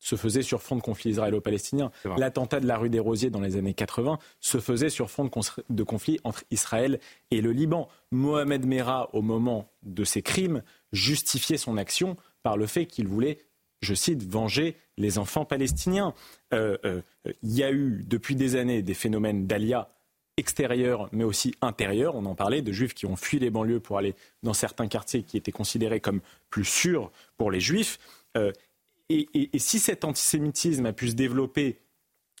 se 0.00 0.16
faisait 0.16 0.42
sur 0.42 0.62
fond 0.62 0.76
de 0.76 0.80
conflit 0.80 1.10
israélo-palestinien. 1.10 1.92
L'attentat 2.16 2.58
de 2.58 2.66
la 2.66 2.78
rue 2.78 2.88
des 2.88 2.98
Rosiers 2.98 3.30
dans 3.30 3.40
les 3.40 3.56
années 3.56 3.74
80 3.74 4.18
se 4.40 4.58
faisait 4.58 4.88
sur 4.88 5.10
fond 5.10 5.30
de, 5.68 5.82
conflit 5.82 6.18
entre 6.24 6.44
Israël 6.50 6.98
et 7.30 7.40
le 7.40 7.52
Liban. 7.52 7.88
Mohamed 8.10 8.66
Merah, 8.66 9.14
au 9.14 9.22
moment 9.22 9.70
de 9.82 10.04
ces 10.04 10.22
crimes, 10.22 10.62
justifiait 10.92 11.58
son 11.58 11.76
action 11.76 12.16
par 12.42 12.56
le 12.56 12.66
fait 12.66 12.86
qu'il 12.86 13.06
voulait, 13.06 13.38
je 13.82 13.94
cite, 13.94 14.22
venger 14.22 14.76
les 14.96 15.18
enfants 15.18 15.44
palestiniens. 15.44 16.14
Euh, 16.52 16.76
euh, 16.84 17.00
Il 17.42 17.52
y 17.54 17.62
a 17.62 17.70
eu 17.72 18.02
depuis 18.06 18.34
des 18.36 18.56
années 18.56 18.82
des 18.82 18.94
phénomènes 18.94 19.46
d'alia 19.46 19.90
extérieurs 20.36 21.08
mais 21.12 21.24
aussi 21.24 21.54
intérieurs. 21.60 22.14
On 22.16 22.24
en 22.24 22.34
parlait 22.34 22.62
de 22.62 22.72
juifs 22.72 22.94
qui 22.94 23.06
ont 23.06 23.16
fui 23.16 23.38
les 23.38 23.50
banlieues 23.50 23.80
pour 23.80 23.98
aller 23.98 24.14
dans 24.42 24.54
certains 24.54 24.88
quartiers 24.88 25.22
qui 25.22 25.36
étaient 25.36 25.52
considérés 25.52 26.00
comme 26.00 26.20
plus 26.48 26.64
sûrs 26.64 27.10
pour 27.36 27.50
les 27.50 27.60
juifs. 27.60 27.98
Euh, 28.36 28.52
et, 29.08 29.28
et- 29.34 29.50
et 29.54 29.58
si 29.58 29.78
cet 29.78 30.04
antisémitisme 30.04 30.86
a 30.86 30.92
pu 30.92 31.08
se 31.08 31.14
développer 31.14 31.78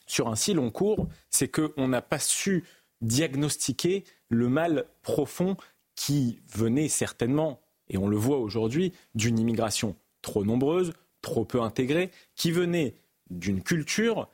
sur 0.06 0.28
un 0.28 0.36
si 0.36 0.54
long 0.54 0.70
cours, 0.70 1.08
c'est 1.30 1.48
qu'on 1.48 1.88
n'a 1.88 2.00
pas 2.02 2.18
su 2.18 2.64
diagnostiquer 3.00 4.04
le 4.28 4.48
mal 4.48 4.86
profond 5.02 5.56
qui 5.94 6.40
venait 6.54 6.88
certainement, 6.88 7.60
et 7.90 7.98
on 7.98 8.08
le 8.08 8.16
voit 8.16 8.38
aujourd'hui, 8.38 8.92
d'une 9.14 9.38
immigration 9.38 9.96
trop 10.22 10.44
nombreuse, 10.44 10.92
trop 11.22 11.44
peu 11.44 11.60
intégrée, 11.60 12.10
qui 12.36 12.52
venait 12.52 12.94
d'une 13.28 13.62
culture 13.62 14.28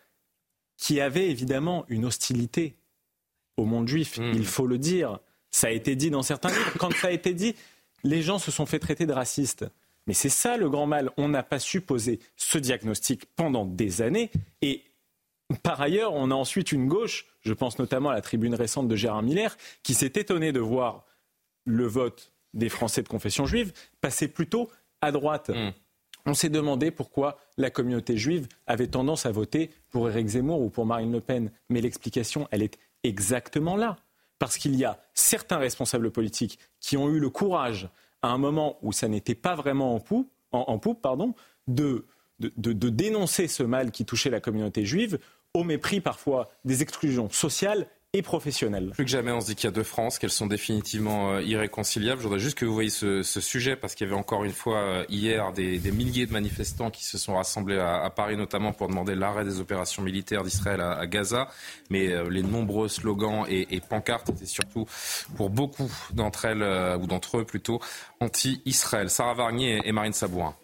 qui 0.77 1.01
avait 1.01 1.31
évidemment 1.31 1.85
une 1.89 2.05
hostilité 2.05 2.77
au 3.57 3.65
monde 3.65 3.89
juif, 3.89 4.19
hmm. 4.19 4.33
il 4.35 4.47
faut 4.47 4.67
le 4.67 4.79
dire. 4.79 5.19
Ça 5.51 5.69
a 5.69 5.71
été 5.71 5.97
dit 5.97 6.11
dans 6.11 6.23
certains 6.23 6.51
livres. 6.51 6.73
Quand 6.79 6.93
ça 6.93 7.09
a 7.09 7.11
été 7.11 7.33
dit, 7.33 7.55
les 8.05 8.23
gens 8.23 8.39
se 8.39 8.51
sont 8.51 8.67
fait 8.67 8.79
traiter 8.79 9.07
de 9.07 9.13
racistes. 9.13 9.65
Mais 10.07 10.13
c'est 10.13 10.29
ça 10.29 10.57
le 10.57 10.69
grand 10.69 10.87
mal. 10.87 11.11
On 11.17 11.29
n'a 11.29 11.43
pas 11.43 11.59
su 11.59 11.81
poser 11.81 12.21
ce 12.37 12.59
diagnostic 12.59 13.25
pendant 13.35 13.65
des 13.65 14.03
années. 14.03 14.31
Et 14.61 14.85
par 15.63 15.81
ailleurs, 15.81 16.13
on 16.13 16.31
a 16.31 16.35
ensuite 16.35 16.73
une 16.73 16.89
gauche, 16.89 17.27
je 17.41 17.55
pense 17.55 17.79
notamment 17.79 18.11
à 18.11 18.15
la 18.15 18.21
tribune 18.21 18.55
récente 18.55 18.89
de 18.89 18.97
Gérard 18.97 19.23
Miller, 19.23 19.57
qui 19.83 19.95
s'est 19.95 20.13
étonné 20.15 20.53
de 20.53 20.61
voir 20.61 21.07
le 21.65 21.87
vote 21.87 22.33
des 22.57 22.69
Français 22.69 23.03
de 23.03 23.09
confession 23.09 23.47
juive 23.47 23.73
passer 24.01 24.27
plutôt 24.27 24.71
à 25.01 25.13
droite. 25.13 25.51
Hmm. 25.51 25.71
On 26.27 26.35
s'est 26.35 26.49
demandé 26.49 26.91
pourquoi 26.91 27.39
la 27.57 27.71
communauté 27.71 28.17
juive 28.17 28.49
avait 28.67 28.89
tendance 28.89 29.27
à 29.27 29.31
voter 29.31 29.71
pour 29.91 30.11
Éric 30.11 30.27
Zemmour 30.27 30.61
ou 30.61 30.71
pour 30.71 30.85
Marine 30.85 31.13
Le 31.13 31.21
Pen. 31.21 31.53
Mais 31.69 31.81
l'explication, 31.81 32.49
elle 32.51 32.65
est 32.65 32.79
exactement 33.05 33.77
là. 33.77 33.97
Parce 34.41 34.59
qu'il 34.59 34.75
y 34.75 34.85
a 34.85 35.01
certains 35.15 35.59
responsables 35.59 36.11
politiques 36.11 36.59
qui 36.81 36.97
ont 36.97 37.09
eu 37.09 37.21
le 37.21 37.31
courage, 37.31 37.89
à 38.23 38.29
un 38.29 38.39
moment 38.39 38.77
où 38.83 38.93
ça 38.93 39.07
n'était 39.09 39.37
pas 39.37 39.55
vraiment 39.55 39.95
en 39.95 40.01
poupe, 40.01 40.31
en, 40.51 40.79
poupe 40.79 41.01
pardon, 41.01 41.35
de, 41.69 42.07
de, 42.41 42.89
dénoncer 42.89 43.47
ce 43.47 43.63
mal 43.63 43.93
qui 43.93 44.05
touchait 44.05 44.31
la 44.31 44.41
communauté 44.41 44.85
juive, 44.85 45.19
au 45.55 45.65
mépris 45.65 46.01
parfois 46.01 46.51
des 46.65 46.83
exclusions 46.83 47.31
sociales 47.31 47.87
et. 48.23 48.91
Plus 48.91 49.05
que 49.05 49.11
jamais, 49.11 49.33
on 49.33 49.41
se 49.41 49.47
dit 49.47 49.55
qu'il 49.55 49.67
y 49.67 49.73
a 49.73 49.73
deux 49.73 49.83
France, 49.83 50.19
qu'elles 50.19 50.31
sont 50.31 50.47
définitivement 50.47 51.33
euh, 51.33 51.43
irréconciliables. 51.43 52.21
Je 52.21 52.25
voudrais 52.25 52.41
juste 52.41 52.57
que 52.57 52.65
vous 52.65 52.75
voyez 52.75 52.91
ce, 52.91 53.23
sujet, 53.23 53.77
parce 53.77 53.95
qu'il 53.95 54.07
y 54.07 54.11
avait 54.11 54.19
encore 54.19 54.45
une 54.45 54.53
fois 54.53 54.79
euh, 54.79 55.05
hier 55.09 55.53
des, 55.53 55.79
milliers 55.91 56.27
de 56.27 56.33
manifestants 56.33 56.91
qui 56.91 57.05
se 57.05 57.19
sont 57.19 57.35
rassemblés 57.37 57.79
à, 57.79 58.11
Paris, 58.11 58.37
notamment 58.37 58.73
pour 58.73 58.89
demander 58.89 59.15
l'arrêt 59.15 59.45
des 59.45 59.61
opérations 59.61 60.03
militaires 60.03 60.43
d'Israël 60.43 60.81
à, 60.81 61.07
Gaza. 61.07 61.49
Mais 61.91 62.13
euh, 62.13 62.29
les 62.29 62.43
nombreux 62.43 62.89
slogans 62.89 63.45
et, 63.49 63.81
pancartes 63.89 64.31
étaient 64.31 64.47
surtout, 64.47 64.87
pour 65.37 65.51
beaucoup 65.51 65.91
d'entre 66.13 66.45
elles, 66.47 66.63
ou 67.01 67.07
d'entre 67.07 67.39
eux 67.39 67.45
plutôt, 67.45 67.81
anti-Israël. 68.21 69.11
Sarah 69.11 69.35
Varnier 69.35 69.81
et 69.85 69.93
Marine 69.93 70.13
Sabourin. 70.13 70.55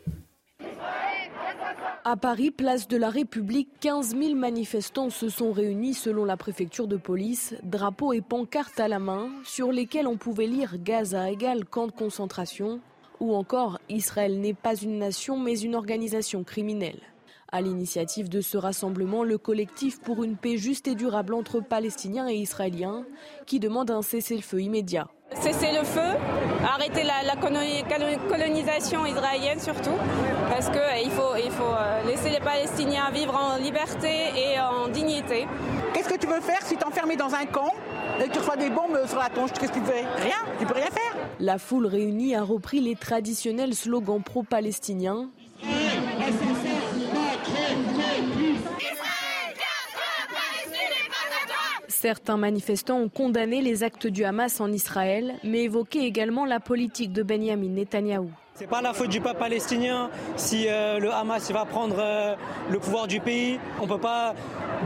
À 2.05 2.17
Paris, 2.17 2.51
place 2.51 2.89
de 2.89 2.97
la 2.97 3.11
République, 3.11 3.69
15 3.79 4.17
000 4.17 4.35
manifestants 4.35 5.09
se 5.09 5.29
sont 5.29 5.53
réunis 5.53 5.95
selon 5.95 6.25
la 6.25 6.37
préfecture 6.37 6.89
de 6.89 6.97
police, 6.97 7.55
drapeaux 7.63 8.13
et 8.13 8.21
pancartes 8.21 8.81
à 8.81 8.89
la 8.89 8.99
main, 8.99 9.31
sur 9.45 9.71
lesquels 9.71 10.09
on 10.09 10.17
pouvait 10.17 10.49
lire 10.49 10.79
Gaza 10.83 11.31
égale 11.31 11.65
camp 11.65 11.87
de 11.87 11.93
concentration, 11.93 12.81
ou 13.21 13.37
encore 13.37 13.79
Israël 13.89 14.41
n'est 14.41 14.53
pas 14.53 14.75
une 14.75 14.99
nation 14.99 15.39
mais 15.39 15.61
une 15.61 15.77
organisation 15.77 16.43
criminelle. 16.43 16.99
À 17.53 17.61
l'initiative 17.61 18.29
de 18.29 18.41
ce 18.41 18.57
rassemblement, 18.57 19.23
le 19.23 19.39
collectif 19.39 20.01
pour 20.01 20.25
une 20.25 20.37
paix 20.37 20.57
juste 20.57 20.89
et 20.89 20.97
durable 20.97 21.35
entre 21.35 21.61
Palestiniens 21.61 22.29
et 22.29 22.35
Israéliens, 22.35 23.05
qui 23.47 23.61
demande 23.61 23.93
un 23.93 24.03
cessez-le-feu 24.03 24.61
immédiat. 24.61 25.07
Cesser 25.41 25.73
le 25.73 25.85
feu, 25.85 26.19
arrêter 26.65 27.03
la, 27.03 27.35
colonisation 28.29 29.05
israélienne 29.07 29.59
surtout, 29.59 29.97
parce 30.49 30.69
qu'il 30.69 30.79
euh, 30.79 31.11
faut, 31.11 31.37
il 31.43 31.51
faut 31.51 31.65
euh, 31.65 32.03
laisser 32.07 32.31
les 32.31 32.41
Palestiniens 32.41 33.11
vivre 33.11 33.35
en 33.35 33.57
liberté 33.57 34.31
et 34.37 34.61
en 34.61 34.89
dignité. 34.89 35.47
Qu'est-ce 35.93 36.09
que 36.09 36.19
tu 36.19 36.27
veux 36.27 36.41
faire 36.41 36.63
si 36.63 36.77
tu 36.77 36.81
es 36.83 36.87
enfermé 36.87 37.17
dans 37.17 37.35
un 37.35 37.47
camp 37.47 37.73
et 38.21 38.29
que 38.29 38.33
tu 38.33 38.39
reçois 38.39 38.57
des 38.57 38.71
bombes 38.71 38.99
sur 39.07 39.19
la 39.19 39.31
tonche 39.31 39.51
Qu'est-ce 39.53 39.73
que 39.73 39.79
tu 39.79 39.85
fais? 39.85 40.05
Rien, 40.23 40.37
tu 40.59 40.67
peux 40.67 40.75
rien 40.75 40.87
faire. 40.87 41.17
La 41.41 41.59
foule 41.59 41.87
réunie 41.87 42.35
a 42.37 42.43
repris 42.43 42.81
les 42.81 42.95
traditionnels 42.95 43.75
slogans 43.75 44.23
pro-palestiniens. 44.23 45.31
Certains 52.03 52.37
manifestants 52.37 52.99
ont 52.99 53.09
condamné 53.09 53.63
les 53.63 53.85
actes 53.85 54.09
du 54.09 54.25
Hamas 54.25 54.61
en 54.61 54.73
Israël, 54.73 55.35
mais 55.45 55.63
évoqué 55.63 56.01
également 56.01 56.45
la 56.45 56.59
politique 56.59 57.13
de 57.13 57.23
Benjamin 57.23 57.69
Netanyahou. 57.69 58.29
C'est 58.57 58.67
pas 58.67 58.83
la 58.83 58.93
faute 58.93 59.09
du 59.09 59.21
peuple 59.21 59.39
palestinien 59.39 60.11
si 60.35 60.67
euh, 60.67 60.99
le 60.99 61.13
Hamas 61.13 61.53
va 61.53 61.65
prendre 61.65 61.95
euh, 62.01 62.35
le 62.69 62.81
pouvoir 62.81 63.07
du 63.07 63.21
pays. 63.21 63.61
On 63.81 63.87
peut 63.87 64.01
pas 64.01 64.35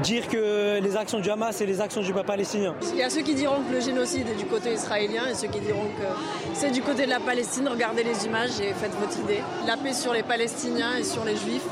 dire 0.02 0.28
que 0.28 0.78
les 0.78 0.94
actions 0.94 1.18
du 1.18 1.30
Hamas 1.30 1.56
c'est 1.56 1.64
les 1.64 1.80
actions 1.80 2.02
du 2.02 2.12
peuple 2.12 2.26
palestinien. 2.26 2.74
Il 2.92 2.98
y 2.98 3.02
a 3.02 3.08
ceux 3.08 3.22
qui 3.22 3.34
diront 3.34 3.62
que 3.66 3.72
le 3.72 3.80
génocide 3.80 4.28
est 4.28 4.36
du 4.38 4.44
côté 4.44 4.74
israélien 4.74 5.26
et 5.26 5.34
ceux 5.34 5.48
qui 5.48 5.60
diront 5.60 5.86
que 5.98 6.06
c'est 6.52 6.70
du 6.70 6.82
côté 6.82 7.06
de 7.06 7.10
la 7.10 7.20
Palestine. 7.20 7.66
Regardez 7.66 8.04
les 8.04 8.26
images 8.26 8.60
et 8.60 8.74
faites 8.74 8.94
votre 9.00 9.18
idée. 9.20 9.40
La 9.66 9.78
paix 9.78 9.94
sur 9.94 10.12
les 10.12 10.22
Palestiniens 10.22 10.98
et 10.98 11.02
sur 11.02 11.24
les 11.24 11.36
Juifs 11.36 11.64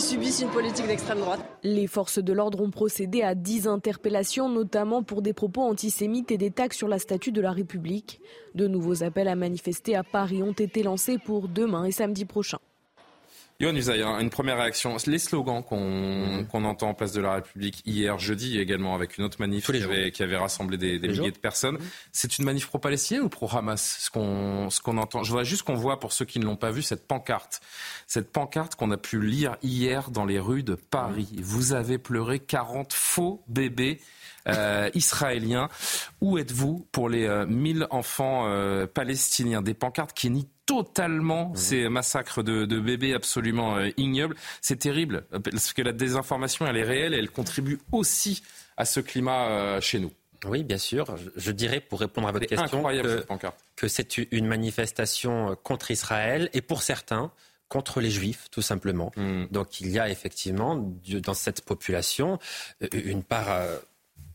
subissent 0.00 0.42
une 0.42 0.48
politique 0.48 0.86
d'extrême 0.86 1.20
droite. 1.20 1.40
Les 1.62 1.86
forces 1.86 2.18
de 2.18 2.32
l'ordre 2.32 2.60
ont 2.60 2.70
procédé 2.70 3.22
à 3.22 3.34
10 3.34 3.66
interpellations, 3.68 4.48
notamment 4.48 5.02
pour 5.02 5.22
des 5.22 5.32
propos 5.32 5.62
antisémites 5.62 6.30
et 6.30 6.38
des 6.38 6.50
taxes 6.50 6.76
sur 6.76 6.88
la 6.88 6.98
statue 6.98 7.32
de 7.32 7.40
la 7.40 7.52
République. 7.52 8.20
De 8.54 8.66
nouveaux 8.66 9.02
appels 9.02 9.28
à 9.28 9.34
manifester 9.34 9.96
à 9.96 10.02
Paris 10.02 10.42
ont 10.42 10.52
été 10.52 10.82
lancés 10.82 11.18
pour 11.18 11.48
demain 11.48 11.84
et 11.84 11.92
samedi 11.92 12.24
prochain. 12.24 12.58
Yohann 13.58 13.76
Usaï, 13.76 14.02
une 14.02 14.28
première 14.28 14.58
réaction. 14.58 14.96
Les 15.06 15.18
slogans 15.18 15.62
qu'on 15.62 16.64
entend 16.64 16.90
en 16.90 16.94
place 16.94 17.12
de 17.12 17.22
la 17.22 17.34
République 17.36 17.82
hier, 17.86 18.18
jeudi, 18.18 18.58
également 18.58 18.94
avec 18.94 19.16
une 19.16 19.24
autre 19.24 19.40
manif 19.40 19.70
qui 19.70 19.82
avait, 19.82 20.10
qui 20.10 20.22
avait, 20.22 20.36
rassemblé 20.36 20.76
des, 20.76 20.98
milliers 20.98 21.30
de 21.30 21.38
personnes, 21.38 21.78
c'est 22.12 22.38
une 22.38 22.44
manif 22.44 22.66
pro-palestinienne 22.66 23.24
ou 23.24 23.28
pro-Hamas 23.30 23.98
ce 24.00 24.10
qu'on 24.10 24.68
qu'on 24.82 24.98
entend? 24.98 25.22
Je 25.22 25.30
voudrais 25.30 25.46
juste 25.46 25.62
qu'on 25.62 25.74
voit, 25.74 25.98
pour 25.98 26.12
ceux 26.12 26.26
qui 26.26 26.38
ne 26.38 26.44
l'ont 26.44 26.56
pas 26.56 26.70
vu, 26.70 26.82
cette 26.82 27.06
pancarte. 27.06 27.60
Cette 28.06 28.30
pancarte 28.30 28.74
qu'on 28.74 28.90
a 28.90 28.98
pu 28.98 29.20
lire 29.20 29.56
hier 29.62 30.10
dans 30.10 30.26
les 30.26 30.38
rues 30.38 30.62
de 30.62 30.74
Paris. 30.74 31.28
Vous 31.40 31.72
avez 31.72 31.96
pleuré 31.96 32.38
40 32.40 32.92
faux 32.92 33.42
bébés 33.48 34.00
euh, 34.48 34.90
israéliens. 34.94 35.68
Où 36.20 36.38
êtes-vous 36.38 36.86
pour 36.92 37.08
les 37.08 37.28
1000 37.46 37.82
euh, 37.82 37.86
enfants 37.90 38.44
euh, 38.46 38.86
palestiniens? 38.86 39.62
Des 39.62 39.74
pancartes 39.74 40.12
qui 40.12 40.30
nient 40.30 40.48
totalement 40.66 41.50
mmh. 41.50 41.56
ces 41.56 41.88
massacres 41.88 42.42
de, 42.42 42.64
bébés 42.78 43.14
absolument 43.14 43.78
ignobles. 43.96 44.36
C'est 44.60 44.80
terrible, 44.80 45.24
parce 45.42 45.72
que 45.72 45.82
la 45.82 45.92
désinformation, 45.92 46.66
elle 46.66 46.76
est 46.76 46.82
réelle 46.82 47.14
et 47.14 47.18
elle 47.18 47.30
contribue 47.30 47.78
aussi 47.92 48.42
à 48.76 48.84
ce 48.84 49.00
climat 49.00 49.80
chez 49.80 50.00
nous. 50.00 50.10
Oui, 50.44 50.64
bien 50.64 50.78
sûr. 50.78 51.16
Je 51.36 51.52
dirais, 51.52 51.80
pour 51.80 52.00
répondre 52.00 52.26
à 52.26 52.32
votre 52.32 52.46
question, 52.46 52.84
que 53.76 53.86
c'est 53.88 54.18
une 54.18 54.46
manifestation 54.46 55.56
contre 55.62 55.92
Israël 55.92 56.50
et 56.52 56.62
pour 56.62 56.82
certains, 56.82 57.30
contre 57.68 58.00
les 58.00 58.10
juifs, 58.10 58.48
tout 58.50 58.62
simplement. 58.62 59.12
Mmh. 59.16 59.46
Donc 59.52 59.80
il 59.80 59.90
y 59.90 60.00
a 60.00 60.08
effectivement 60.08 60.76
dans 61.22 61.34
cette 61.34 61.64
population 61.64 62.40
une 62.92 63.22
part 63.22 63.48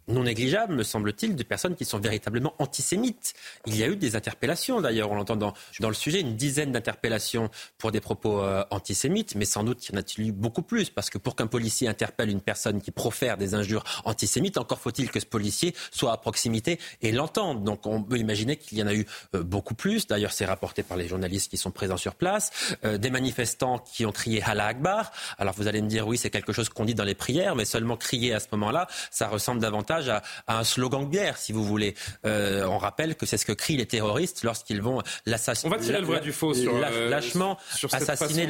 non 0.08 0.24
négligeable, 0.24 0.74
me 0.74 0.84
semble-t-il, 0.84 1.36
de 1.36 1.44
personnes 1.44 1.76
qui 1.76 1.86
sont 1.86 2.00
véritablement 2.00 2.54
antisémites. 2.60 3.34
Il 3.66 3.78
y 3.78 3.84
a 3.84 3.88
eu 3.88 3.96
des 3.96 4.16
interpellations, 4.16 4.82
d'ailleurs, 4.82 5.12
on 5.12 5.16
l'entend 5.16 5.36
dans, 5.36 5.54
le 5.80 5.94
sujet, 5.94 6.22
une 6.22 6.36
dizaine 6.36 6.72
d'interpellations 6.72 7.50
pour 7.78 7.92
des 7.92 8.02
propos 8.02 8.42
euh, 8.42 8.64
antisémites, 8.72 9.36
mais 9.36 9.46
sans 9.46 9.64
doute 9.64 9.88
y 9.88 9.94
en 9.94 9.98
a-t-il 9.98 10.30
eu 10.30 10.32
beaucoup 10.32 10.62
plus, 10.62 10.90
parce 10.90 11.10
que 11.10 11.18
pour 11.18 11.36
qu'un 11.36 11.48
policier 11.48 11.88
interpelle 11.88 12.30
une 12.30 12.42
personne 12.42 12.82
qui 12.82 12.92
profère 12.92 13.38
des 13.38 13.54
injures 13.56 13.84
antisémites, 14.06 14.58
encore 14.58 14.80
faut-il 14.80 15.12
que 15.12 15.20
ce 15.20 15.26
policier 15.26 15.76
soit 15.92 16.12
à 16.12 16.18
proximité 16.18 16.80
et 17.02 17.12
l'entende. 17.12 17.64
Donc 17.64 17.86
on 17.86 18.02
peut 18.02 18.18
imaginer 18.18 18.58
qu'il 18.58 18.78
y 18.78 18.84
en 18.84 18.88
a 18.88 18.94
eu 18.94 19.06
euh, 19.36 19.44
beaucoup 19.44 19.76
plus. 19.76 20.08
D'ailleurs, 20.08 20.34
c'est 20.34 20.46
rapporté 20.46 20.84
par 20.84 20.98
les 20.98 21.08
journalistes 21.08 21.50
qui 21.50 21.58
sont 21.58 21.72
présents 21.72 21.98
sur 21.98 22.16
place. 22.16 22.52
Euh, 22.86 22.98
des 22.98 23.10
manifestants 23.10 23.80
qui 23.80 24.06
ont 24.06 24.12
crié 24.12 24.42
Allah 24.44 24.68
Akbar. 24.68 25.12
Alors 25.38 25.54
vous 25.54 25.68
allez 25.68 25.82
me 25.82 25.88
dire, 25.88 26.08
oui, 26.08 26.18
c'est 26.18 26.30
quelque 26.30 26.54
chose 26.54 26.70
qu'on 26.70 26.86
dit 26.86 26.96
dans 26.96 27.04
les 27.04 27.16
prières, 27.16 27.56
mais 27.56 27.66
seulement 27.66 27.98
crier 27.98 28.34
à 28.34 28.40
ce 28.40 28.48
moment-là, 28.52 28.88
ça 29.10 29.28
ressemble 29.28 29.62
davantage 29.62 29.91
à, 29.92 30.22
un 30.48 30.64
slogan 30.64 31.06
de 31.06 31.12
guerre, 31.12 31.38
si 31.38 31.52
vous 31.52 31.64
voulez. 31.64 31.96
Euh, 32.26 32.66
on 32.66 32.78
rappelle 32.78 33.16
que 33.16 33.26
c'est 33.26 33.38
ce 33.38 33.46
que 33.46 33.52
crient 33.52 33.78
les 33.78 33.86
terroristes 33.86 34.44
lorsqu'ils 34.44 34.82
vont 34.82 35.02
l'assassiner. 35.26 35.74
On 35.74 35.78
va 35.78 35.84
tirer 35.84 36.00
le 36.00 36.06
voile 36.06 36.22
du 36.22 36.32
faux 36.32 36.54
sur 36.54 36.76
euh, 36.76 37.10
lâchement 37.10 37.58
assassiner 37.92 38.48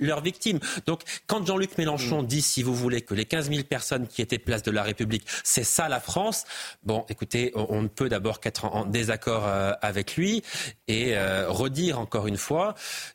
leurs 0.00 0.20
victimes. 0.20 0.60
Donc, 0.86 1.02
quand 1.26 1.46
Jean-Luc 1.46 1.78
Mélenchon 1.78 2.22
mm. 2.22 2.26
dit, 2.26 2.42
si 2.42 2.62
vous 2.62 2.74
voulez, 2.74 3.02
que 3.02 3.14
les 3.14 3.24
15 3.24 3.50
000 3.50 3.64
personnes 3.64 4.06
qui 4.06 4.22
étaient 4.22 4.38
place 4.38 4.62
de 4.62 4.70
la 4.70 4.82
République, 4.82 5.26
c'est 5.44 5.64
ça 5.64 5.88
la 5.88 6.00
France. 6.00 6.44
Bon, 6.82 7.04
écoutez, 7.08 7.52
on, 7.54 7.82
ne 7.82 7.88
peut 7.88 8.08
d'abord 8.08 8.40
qu'être 8.40 8.64
en, 8.66 8.84
désaccord 8.84 9.46
euh, 9.46 9.72
avec 9.82 10.16
lui 10.16 10.42
et 10.88 11.16
redire 11.48 11.98
encore 11.98 12.26
une 12.26 12.36
fois 12.36 12.74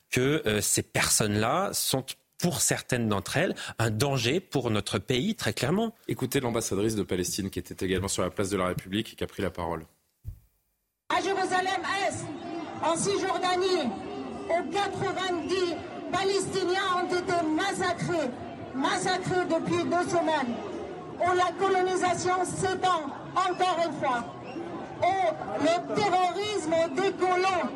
que 0.10 0.60
ces 0.62 0.84
personnes-là 0.84 1.70
sont 1.74 2.06
pour 2.42 2.62
certaines 2.62 3.08
d'entre 3.08 3.38
elles, 3.38 3.56
un 3.80 3.90
danger 3.90 4.40
pour 4.40 4.72
notre 4.72 4.98
pays, 4.98 5.36
très 5.36 5.54
clairement. 5.54 5.94
Écoutez 6.08 6.40
l'ambassadrice 6.40 6.96
de 6.96 7.04
Palestine 7.04 7.50
qui 7.50 7.60
était 7.60 7.86
également 7.86 8.08
sur 8.08 8.24
la 8.24 8.32
place 8.32 8.50
de 8.50 8.58
la 8.58 8.68
République 8.68 9.14
et 9.14 9.16
qui 9.16 9.24
a 9.24 9.28
pris 9.28 9.44
la 9.44 9.52
parole. 9.52 9.86
À 11.10 11.22
Jérusalem-Est, 11.22 12.26
en 12.84 12.96
Cisjordanie, 12.96 13.90
où 14.50 14.72
90 14.72 15.56
Palestiniens 16.12 16.82
ont 16.98 17.08
été 17.08 17.46
massacrés, 17.56 18.30
massacrés 18.76 19.46
depuis 19.46 19.84
deux 19.84 20.10
semaines, 20.10 20.56
où 21.20 21.36
la 21.36 21.52
colonisation 21.60 22.44
s'étend 22.46 23.06
encore 23.36 23.78
une 23.86 24.00
fois. 24.00 24.26
Et 25.04 25.64
le 25.64 25.96
terrorisme 25.96 26.96
des 26.96 27.12
colons, 27.14 27.70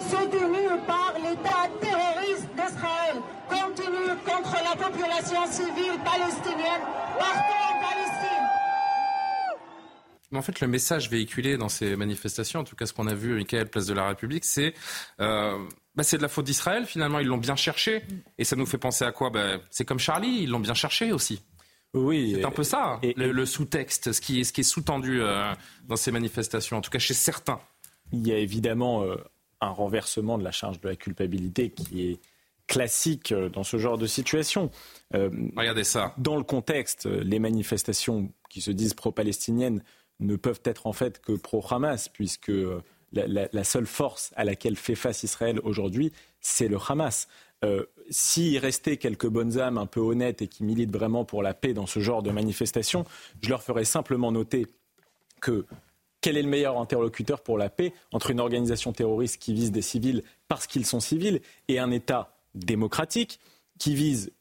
soutenu 0.00 0.68
par 0.86 1.14
l'État 1.22 1.68
terroriste 1.80 2.48
d'Israël, 2.54 3.16
continue 3.48 4.16
contre 4.24 4.56
la 4.62 4.76
population 4.76 5.46
civile 5.50 5.98
palestinienne 6.04 6.82
partout 7.18 7.60
en 7.68 7.80
Palestine. 7.80 8.46
Mais 10.30 10.38
en 10.38 10.42
fait, 10.42 10.60
le 10.60 10.68
message 10.68 11.10
véhiculé 11.10 11.56
dans 11.56 11.68
ces 11.68 11.96
manifestations, 11.96 12.60
en 12.60 12.64
tout 12.64 12.76
cas 12.76 12.86
ce 12.86 12.92
qu'on 12.92 13.08
a 13.08 13.14
vu, 13.14 13.34
Michael, 13.34 13.68
place 13.68 13.86
de 13.86 13.94
la 13.94 14.08
République, 14.08 14.44
c'est 14.44 14.74
euh, 15.20 15.58
bah, 15.96 16.04
c'est 16.04 16.18
de 16.18 16.22
la 16.22 16.28
faute 16.28 16.44
d'Israël. 16.44 16.86
Finalement, 16.86 17.18
ils 17.18 17.26
l'ont 17.26 17.36
bien 17.36 17.56
cherché. 17.56 18.02
Et 18.38 18.44
ça 18.44 18.54
nous 18.54 18.66
fait 18.66 18.78
penser 18.78 19.04
à 19.04 19.12
quoi? 19.12 19.30
Bah, 19.30 19.58
C'est 19.70 19.84
comme 19.84 19.98
Charlie, 19.98 20.42
ils 20.42 20.48
l'ont 20.48 20.60
bien 20.60 20.74
cherché 20.74 21.12
aussi. 21.12 21.42
Oui, 21.92 22.34
c'est 22.36 22.44
un 22.44 22.52
peu 22.52 22.62
ça, 22.62 23.00
et, 23.02 23.14
le, 23.16 23.32
le 23.32 23.44
sous-texte, 23.44 24.12
ce 24.12 24.20
qui 24.20 24.40
est, 24.40 24.44
ce 24.44 24.52
qui 24.52 24.60
est 24.60 24.64
sous-tendu 24.64 25.20
euh, 25.20 25.52
dans 25.88 25.96
ces 25.96 26.12
manifestations, 26.12 26.76
en 26.76 26.80
tout 26.80 26.90
cas 26.90 27.00
chez 27.00 27.14
certains. 27.14 27.58
Il 28.12 28.24
y 28.24 28.30
a 28.32 28.38
évidemment 28.38 29.02
euh, 29.02 29.16
un 29.60 29.70
renversement 29.70 30.38
de 30.38 30.44
la 30.44 30.52
charge 30.52 30.80
de 30.80 30.88
la 30.88 30.96
culpabilité 30.96 31.70
qui 31.70 32.08
est 32.08 32.20
classique 32.66 33.32
euh, 33.32 33.48
dans 33.48 33.64
ce 33.64 33.78
genre 33.78 33.98
de 33.98 34.06
situation. 34.06 34.70
Euh, 35.14 35.30
Regardez 35.56 35.84
ça. 35.84 36.14
Dans 36.18 36.36
le 36.36 36.44
contexte, 36.44 37.06
les 37.06 37.38
manifestations 37.38 38.32
qui 38.48 38.60
se 38.60 38.70
disent 38.70 38.94
pro-palestiniennes 38.94 39.82
ne 40.20 40.36
peuvent 40.36 40.60
être 40.64 40.86
en 40.86 40.92
fait 40.92 41.20
que 41.20 41.32
pro-Hamas, 41.32 42.08
puisque 42.08 42.52
la, 43.12 43.26
la, 43.26 43.48
la, 43.52 43.64
seule 43.64 43.86
force 43.86 44.32
à 44.36 44.44
laquelle 44.44 44.76
fait 44.76 44.94
face 44.94 45.22
Israël 45.22 45.60
aujourd'hui, 45.64 46.12
c'est 46.40 46.68
le 46.68 46.78
Hamas. 46.88 47.26
Euh, 47.64 47.84
S'il 48.10 48.56
restait 48.58 48.96
quelques 48.96 49.26
bonnes 49.26 49.58
âmes 49.58 49.78
un 49.78 49.86
peu 49.86 50.00
honnêtes 50.00 50.42
et 50.42 50.48
qui 50.48 50.64
militent 50.64 50.92
vraiment 50.92 51.24
pour 51.24 51.42
la 51.42 51.54
paix 51.54 51.74
dans 51.74 51.86
ce 51.86 52.00
genre 52.00 52.22
de 52.22 52.30
manifestation, 52.30 53.04
je 53.42 53.48
leur 53.48 53.62
ferais 53.62 53.84
simplement 53.84 54.32
noter 54.32 54.66
que 55.40 55.66
quel 56.20 56.36
est 56.36 56.42
le 56.42 56.48
meilleur 56.48 56.78
interlocuteur 56.78 57.42
pour 57.42 57.58
la 57.58 57.70
paix 57.70 57.92
entre 58.12 58.30
une 58.30 58.40
organisation 58.40 58.92
terroriste 58.92 59.38
qui 59.38 59.54
vise 59.54 59.72
des 59.72 59.82
civils 59.82 60.22
parce 60.48 60.66
qu'ils 60.66 60.86
sont 60.86 61.00
civils 61.00 61.40
et 61.68 61.78
un 61.78 61.90
État 61.90 62.36
démocratique 62.54 63.40
qui 63.78 63.94
vise 63.94 64.32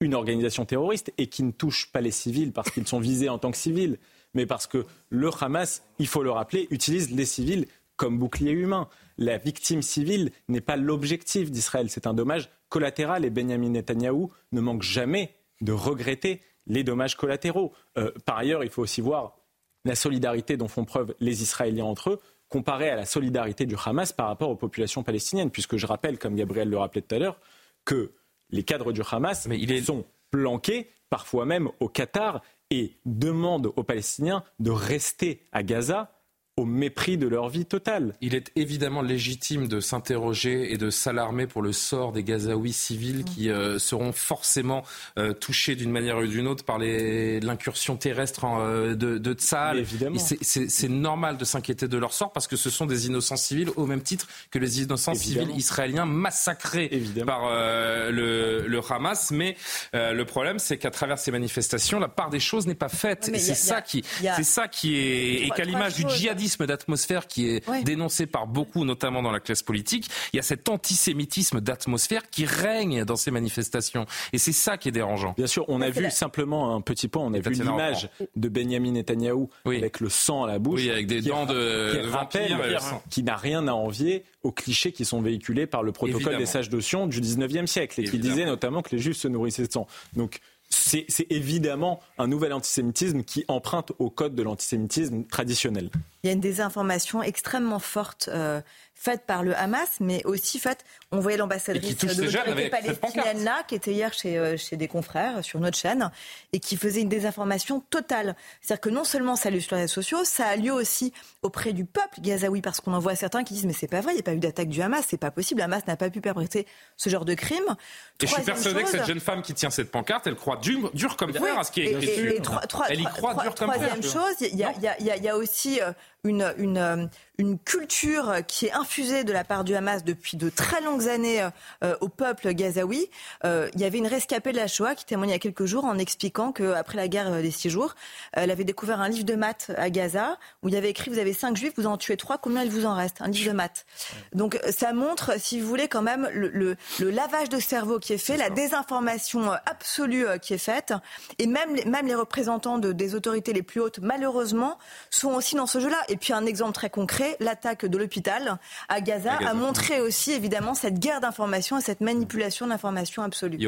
une 0.00 0.14
organisation 0.14 0.64
terroriste 0.64 1.12
et 1.18 1.26
qui 1.26 1.42
ne 1.42 1.50
touche 1.50 1.90
pas 1.90 2.00
les 2.00 2.10
civils 2.10 2.52
parce 2.52 2.70
qu'ils 2.70 2.86
sont 2.86 3.00
visés 3.00 3.28
en 3.28 3.38
tant 3.38 3.50
que 3.50 3.56
civils, 3.56 3.98
mais 4.34 4.46
parce 4.46 4.66
que 4.66 4.84
le 5.08 5.30
Hamas, 5.40 5.82
il 5.98 6.06
faut 6.06 6.22
le 6.22 6.30
rappeler, 6.30 6.68
utilise 6.70 7.10
les 7.10 7.24
civils 7.24 7.66
comme 7.96 8.18
bouclier 8.18 8.50
humain. 8.52 8.88
La 9.18 9.38
victime 9.38 9.82
civile 9.82 10.30
n'est 10.48 10.60
pas 10.60 10.76
l'objectif 10.76 11.50
d'Israël, 11.50 11.88
c'est 11.90 12.06
un 12.06 12.14
dommage 12.14 12.50
collatéral 12.68 13.24
et 13.24 13.30
Benjamin 13.30 13.70
Netanyahou 13.70 14.32
ne 14.52 14.60
manque 14.60 14.82
jamais 14.82 15.34
de 15.60 15.72
regretter 15.72 16.40
les 16.66 16.82
dommages 16.82 17.16
collatéraux. 17.16 17.72
Euh, 17.96 18.10
par 18.24 18.38
ailleurs, 18.38 18.64
il 18.64 18.70
faut 18.70 18.82
aussi 18.82 19.00
voir 19.00 19.36
la 19.84 19.94
solidarité 19.94 20.56
dont 20.56 20.68
font 20.68 20.84
preuve 20.84 21.14
les 21.20 21.42
Israéliens 21.42 21.84
entre 21.84 22.10
eux 22.10 22.20
comparée 22.48 22.90
à 22.90 22.96
la 22.96 23.04
solidarité 23.04 23.66
du 23.66 23.74
Hamas 23.84 24.12
par 24.12 24.28
rapport 24.28 24.50
aux 24.50 24.56
populations 24.56 25.02
palestiniennes, 25.02 25.50
puisque 25.50 25.76
je 25.76 25.86
rappelle, 25.86 26.18
comme 26.18 26.36
Gabriel 26.36 26.68
le 26.68 26.78
rappelait 26.78 27.02
tout 27.02 27.14
à 27.14 27.18
l'heure, 27.18 27.40
que 27.84 28.12
les 28.50 28.62
cadres 28.62 28.92
du 28.92 29.00
Hamas 29.10 29.46
Mais 29.48 29.58
il 29.58 29.72
est... 29.72 29.82
sont 29.82 30.04
planqués, 30.30 30.88
parfois 31.10 31.46
même 31.46 31.68
au 31.80 31.88
Qatar, 31.88 32.42
et 32.70 32.96
demandent 33.04 33.72
aux 33.76 33.82
Palestiniens 33.82 34.44
de 34.58 34.70
rester 34.70 35.42
à 35.52 35.62
Gaza 35.62 36.12
au 36.56 36.64
mépris 36.64 37.18
de 37.18 37.26
leur 37.26 37.48
vie 37.48 37.66
totale. 37.66 38.14
Il 38.20 38.34
est 38.34 38.52
évidemment 38.54 39.02
légitime 39.02 39.66
de 39.66 39.80
s'interroger 39.80 40.72
et 40.72 40.78
de 40.78 40.88
s'alarmer 40.88 41.48
pour 41.48 41.62
le 41.62 41.72
sort 41.72 42.12
des 42.12 42.22
Gazaouis 42.22 42.72
civils 42.72 43.24
qui 43.24 43.50
euh, 43.50 43.80
seront 43.80 44.12
forcément 44.12 44.84
euh, 45.18 45.32
touchés 45.32 45.74
d'une 45.74 45.90
manière 45.90 46.18
ou 46.18 46.26
d'une 46.26 46.46
autre 46.46 46.64
par 46.64 46.78
l'incursion 46.78 47.96
terrestre 47.96 48.44
en, 48.44 48.60
euh, 48.60 48.94
de, 48.94 49.18
de. 49.18 49.34
C'est 49.36 50.88
normal 50.88 51.38
de 51.38 51.44
s'inquiéter 51.44 51.88
de 51.88 51.98
leur 51.98 52.12
sort 52.12 52.32
parce 52.32 52.46
que 52.46 52.56
ce 52.56 52.70
sont 52.70 52.86
des 52.86 53.06
innocents 53.06 53.36
civils 53.36 53.70
au 53.74 53.86
même 53.86 54.02
titre 54.02 54.28
que 54.52 54.60
les 54.60 54.80
innocents 54.80 55.12
évidemment. 55.12 55.46
civils 55.46 55.58
israéliens 55.58 56.06
massacrés 56.06 56.88
évidemment. 56.92 57.26
par 57.26 57.50
le, 57.50 58.64
le, 58.68 58.80
Hamas. 58.88 59.32
Mais 59.32 59.56
le 59.92 60.22
problème, 60.24 60.58
c'est 60.60 60.78
qu'à 60.78 60.90
travers 60.90 61.18
ces 61.18 61.32
manifestations, 61.32 61.98
la 61.98 62.08
part 62.08 62.30
des 62.30 62.38
choses 62.38 62.66
n'est 62.68 62.74
pas 62.74 62.88
faite. 62.88 63.28
et 63.32 63.38
c'est 63.38 63.54
ça, 63.54 63.82
qui, 63.82 64.04
ça 64.42 64.68
qui 64.68 64.94
est, 64.96 65.46
et 65.46 65.50
qu'à 65.50 65.64
l'image 65.64 65.94
du 65.96 66.08
djihadisme 66.08 66.43
d'atmosphère 66.66 67.26
qui 67.26 67.48
est 67.48 67.68
ouais. 67.68 67.82
dénoncé 67.82 68.26
par 68.26 68.46
beaucoup, 68.46 68.84
notamment 68.84 69.22
dans 69.22 69.32
la 69.32 69.40
classe 69.40 69.62
politique. 69.62 70.08
Il 70.32 70.36
y 70.36 70.40
a 70.40 70.42
cet 70.42 70.68
antisémitisme 70.68 71.60
d'atmosphère 71.60 72.28
qui 72.30 72.44
règne 72.44 73.04
dans 73.04 73.16
ces 73.16 73.30
manifestations. 73.30 74.06
Et 74.32 74.38
c'est 74.38 74.52
ça 74.52 74.76
qui 74.76 74.88
est 74.88 74.92
dérangeant. 74.92 75.34
Bien 75.36 75.46
sûr, 75.46 75.64
on 75.68 75.80
a 75.80 75.90
vu 75.90 76.02
la... 76.02 76.10
simplement 76.10 76.74
un 76.74 76.80
petit 76.80 77.08
point, 77.08 77.22
on 77.22 77.34
a 77.34 77.40
vu 77.40 77.52
l'image 77.52 78.08
de 78.36 78.48
Benjamin 78.48 78.92
Netanyahou 78.92 79.50
oui. 79.64 79.78
avec 79.78 80.00
le 80.00 80.08
sang 80.08 80.44
à 80.44 80.46
la 80.46 80.58
bouche. 80.58 80.80
Oui, 80.80 80.90
avec 80.90 81.06
des 81.06 81.22
dents 81.22 81.46
de, 81.46 81.92
qui 81.92 82.08
rappelle, 82.08 82.78
qui 83.10 83.22
n'a 83.22 83.36
rien 83.36 83.66
à 83.68 83.72
envier 83.72 84.24
aux 84.42 84.52
clichés 84.52 84.92
qui 84.92 85.04
sont 85.04 85.22
véhiculés 85.22 85.66
par 85.66 85.82
le 85.82 85.92
protocole 85.92 86.20
Évidemment. 86.20 86.38
des 86.38 86.46
sages 86.46 86.68
d'Ossian 86.68 87.06
du 87.06 87.20
19e 87.20 87.66
siècle 87.66 88.00
et 88.00 88.04
qui 88.04 88.18
disait 88.18 88.44
notamment 88.44 88.82
que 88.82 88.94
les 88.94 88.98
juifs 89.00 89.16
se 89.16 89.28
nourrissaient 89.28 89.66
de 89.66 89.72
sang. 89.72 89.86
Donc 90.14 90.40
c'est 90.74 91.26
évidemment 91.30 92.00
un 92.18 92.26
nouvel 92.26 92.52
antisémitisme 92.52 93.22
qui 93.22 93.44
emprunte 93.48 93.92
au 93.98 94.10
code 94.10 94.34
de 94.34 94.42
l'antisémitisme 94.42 95.24
traditionnel. 95.24 95.90
Il 96.22 96.28
y 96.28 96.30
a 96.30 96.32
une 96.32 96.40
désinformation 96.40 97.22
extrêmement 97.22 97.78
forte 97.78 98.28
euh, 98.32 98.60
faite 98.94 99.22
par 99.26 99.42
le 99.42 99.56
Hamas, 99.56 99.98
mais 100.00 100.24
aussi 100.24 100.58
faite, 100.58 100.84
on 101.10 101.18
voyait 101.18 101.36
l'ambassadrice 101.36 101.98
de 101.98 102.06
l'autorité 102.22 102.70
palestinienne 102.70 103.44
là, 103.44 103.62
qui 103.66 103.74
était 103.74 103.92
hier 103.92 104.12
chez, 104.12 104.38
euh, 104.38 104.56
chez 104.56 104.76
des 104.76 104.88
confrères 104.88 105.44
sur 105.44 105.60
notre 105.60 105.76
chaîne, 105.76 106.10
et 106.52 106.60
qui 106.60 106.76
faisait 106.76 107.02
une 107.02 107.08
désinformation 107.08 107.80
totale. 107.80 108.36
C'est-à-dire 108.60 108.80
que 108.80 108.88
non 108.90 109.04
seulement 109.04 109.36
ça 109.36 109.48
a 109.48 109.52
lieu 109.52 109.60
sur 109.60 109.76
les 109.76 109.82
réseaux 109.82 109.94
sociaux, 109.94 110.24
ça 110.24 110.46
a 110.46 110.56
lieu 110.56 110.72
aussi 110.72 111.12
auprès 111.42 111.72
du 111.72 111.84
peuple 111.84 112.20
gazaoui, 112.20 112.62
parce 112.62 112.80
qu'on 112.80 112.94
en 112.94 112.98
voit 112.98 113.16
certains 113.16 113.44
qui 113.44 113.54
disent 113.54 113.66
mais 113.66 113.72
c'est 113.72 113.88
pas 113.88 114.00
vrai, 114.00 114.12
il 114.12 114.16
n'y 114.16 114.20
a 114.20 114.24
pas 114.24 114.34
eu 114.34 114.38
d'attaque 114.38 114.68
du 114.68 114.80
Hamas, 114.80 115.04
c'est 115.08 115.18
pas 115.18 115.30
possible, 115.30 115.60
le 115.60 115.64
Hamas 115.64 115.86
n'a 115.86 115.96
pas 115.96 116.08
pu 116.08 116.20
perpétrer 116.20 116.66
ce 116.96 117.10
genre 117.10 117.24
de 117.24 117.34
crime. 117.34 117.76
Et 118.20 118.26
Troisième 118.26 118.56
je 118.56 118.62
suis 118.62 118.70
persuadé 118.70 118.80
chose, 118.80 118.90
que 118.90 118.98
cette 118.98 119.06
jeune 119.06 119.20
femme 119.20 119.42
qui 119.42 119.54
tient 119.54 119.70
cette 119.70 119.90
pancarte, 119.90 120.26
elle 120.26 120.36
croit 120.36 120.56
dur, 120.56 120.90
dur 120.94 121.16
comme 121.16 121.32
fer 121.32 121.42
oui, 121.42 121.50
à 121.56 121.64
ce 121.64 121.72
qui 121.72 121.82
est 121.82 121.92
écrit 121.92 122.06
dessus. 122.06 122.40
Elle 122.88 123.00
y 123.00 123.04
croit 123.04 123.34
dur 123.34 123.54
comme 123.54 123.72
fer. 123.72 123.80
Troisième 123.80 124.02
chose, 124.02 124.34
il 124.40 124.54
y, 124.54 124.62
y, 124.62 125.04
y, 125.04 125.22
y 125.22 125.28
a 125.28 125.36
aussi 125.36 125.80
une, 126.24 126.52
une, 126.58 127.08
une, 127.38 127.58
culture 127.58 128.34
qui 128.46 128.66
est 128.66 128.72
infusée 128.72 129.24
de 129.24 129.32
la 129.32 129.44
part 129.44 129.64
du 129.64 129.74
Hamas 129.74 130.04
depuis 130.04 130.36
de 130.36 130.48
très 130.48 130.80
longues 130.80 131.08
années 131.08 131.46
euh, 131.82 131.94
au 132.00 132.08
peuple 132.08 132.52
gazaoui. 132.52 133.10
Euh, 133.44 133.68
il 133.74 133.80
y 133.80 133.84
avait 133.84 133.98
une 133.98 134.06
rescapée 134.06 134.52
de 134.52 134.56
la 134.56 134.66
Shoah 134.66 134.94
qui 134.94 135.04
témoignait 135.04 135.32
il 135.32 135.36
y 135.36 135.36
a 135.36 135.38
quelques 135.40 135.64
jours 135.64 135.84
en 135.84 135.98
expliquant 135.98 136.52
qu'après 136.52 136.96
la 136.96 137.08
guerre 137.08 137.30
des 137.42 137.50
six 137.50 137.70
jours, 137.70 137.94
elle 138.32 138.50
avait 138.50 138.64
découvert 138.64 139.00
un 139.00 139.08
livre 139.08 139.24
de 139.24 139.34
maths 139.34 139.70
à 139.76 139.90
Gaza 139.90 140.38
où 140.62 140.68
il 140.68 140.74
y 140.74 140.76
avait 140.76 140.90
écrit 140.90 141.10
vous 141.10 141.18
avez 141.18 141.32
cinq 141.32 141.56
juifs, 141.56 141.72
vous 141.76 141.86
en 141.86 141.96
tuez 141.96 142.16
trois, 142.16 142.38
combien 142.38 142.62
il 142.62 142.70
vous 142.70 142.86
en 142.86 142.94
reste? 142.94 143.20
Un 143.20 143.28
livre 143.28 143.50
de 143.50 143.56
maths. 143.56 143.84
Donc 144.32 144.58
ça 144.70 144.92
montre, 144.92 145.32
si 145.38 145.60
vous 145.60 145.68
voulez, 145.68 145.88
quand 145.88 146.02
même 146.02 146.28
le, 146.32 146.48
le, 146.48 146.76
le 147.00 147.10
lavage 147.10 147.48
de 147.48 147.58
cerveau 147.58 147.98
qui 147.98 148.12
est 148.12 148.18
fait, 148.18 148.36
la 148.36 148.50
désinformation 148.50 149.52
absolue 149.66 150.26
qui 150.40 150.54
est 150.54 150.58
faite, 150.58 150.94
et 151.38 151.46
même 151.46 151.74
les, 151.74 151.84
même 151.84 152.06
les 152.06 152.14
représentants 152.14 152.78
de, 152.78 152.92
des 152.92 153.14
autorités 153.14 153.52
les 153.52 153.62
plus 153.62 153.80
hautes, 153.80 153.98
malheureusement, 154.00 154.78
sont 155.10 155.32
aussi 155.32 155.56
dans 155.56 155.66
ce 155.66 155.80
jeu-là. 155.80 155.98
Et 156.14 156.16
puis 156.16 156.32
un 156.32 156.46
exemple 156.46 156.74
très 156.74 156.90
concret, 156.90 157.36
l'attaque 157.40 157.86
de 157.86 157.98
l'hôpital 157.98 158.60
à 158.88 159.00
Gaza, 159.00 159.32
à 159.32 159.38
Gaza 159.38 159.50
a 159.50 159.54
montré 159.54 160.00
aussi 160.00 160.30
évidemment 160.30 160.74
cette 160.74 161.00
guerre 161.00 161.20
d'information 161.20 161.76
et 161.76 161.80
cette 161.80 162.00
manipulation 162.00 162.68
d'information 162.68 163.24
absolue. 163.24 163.58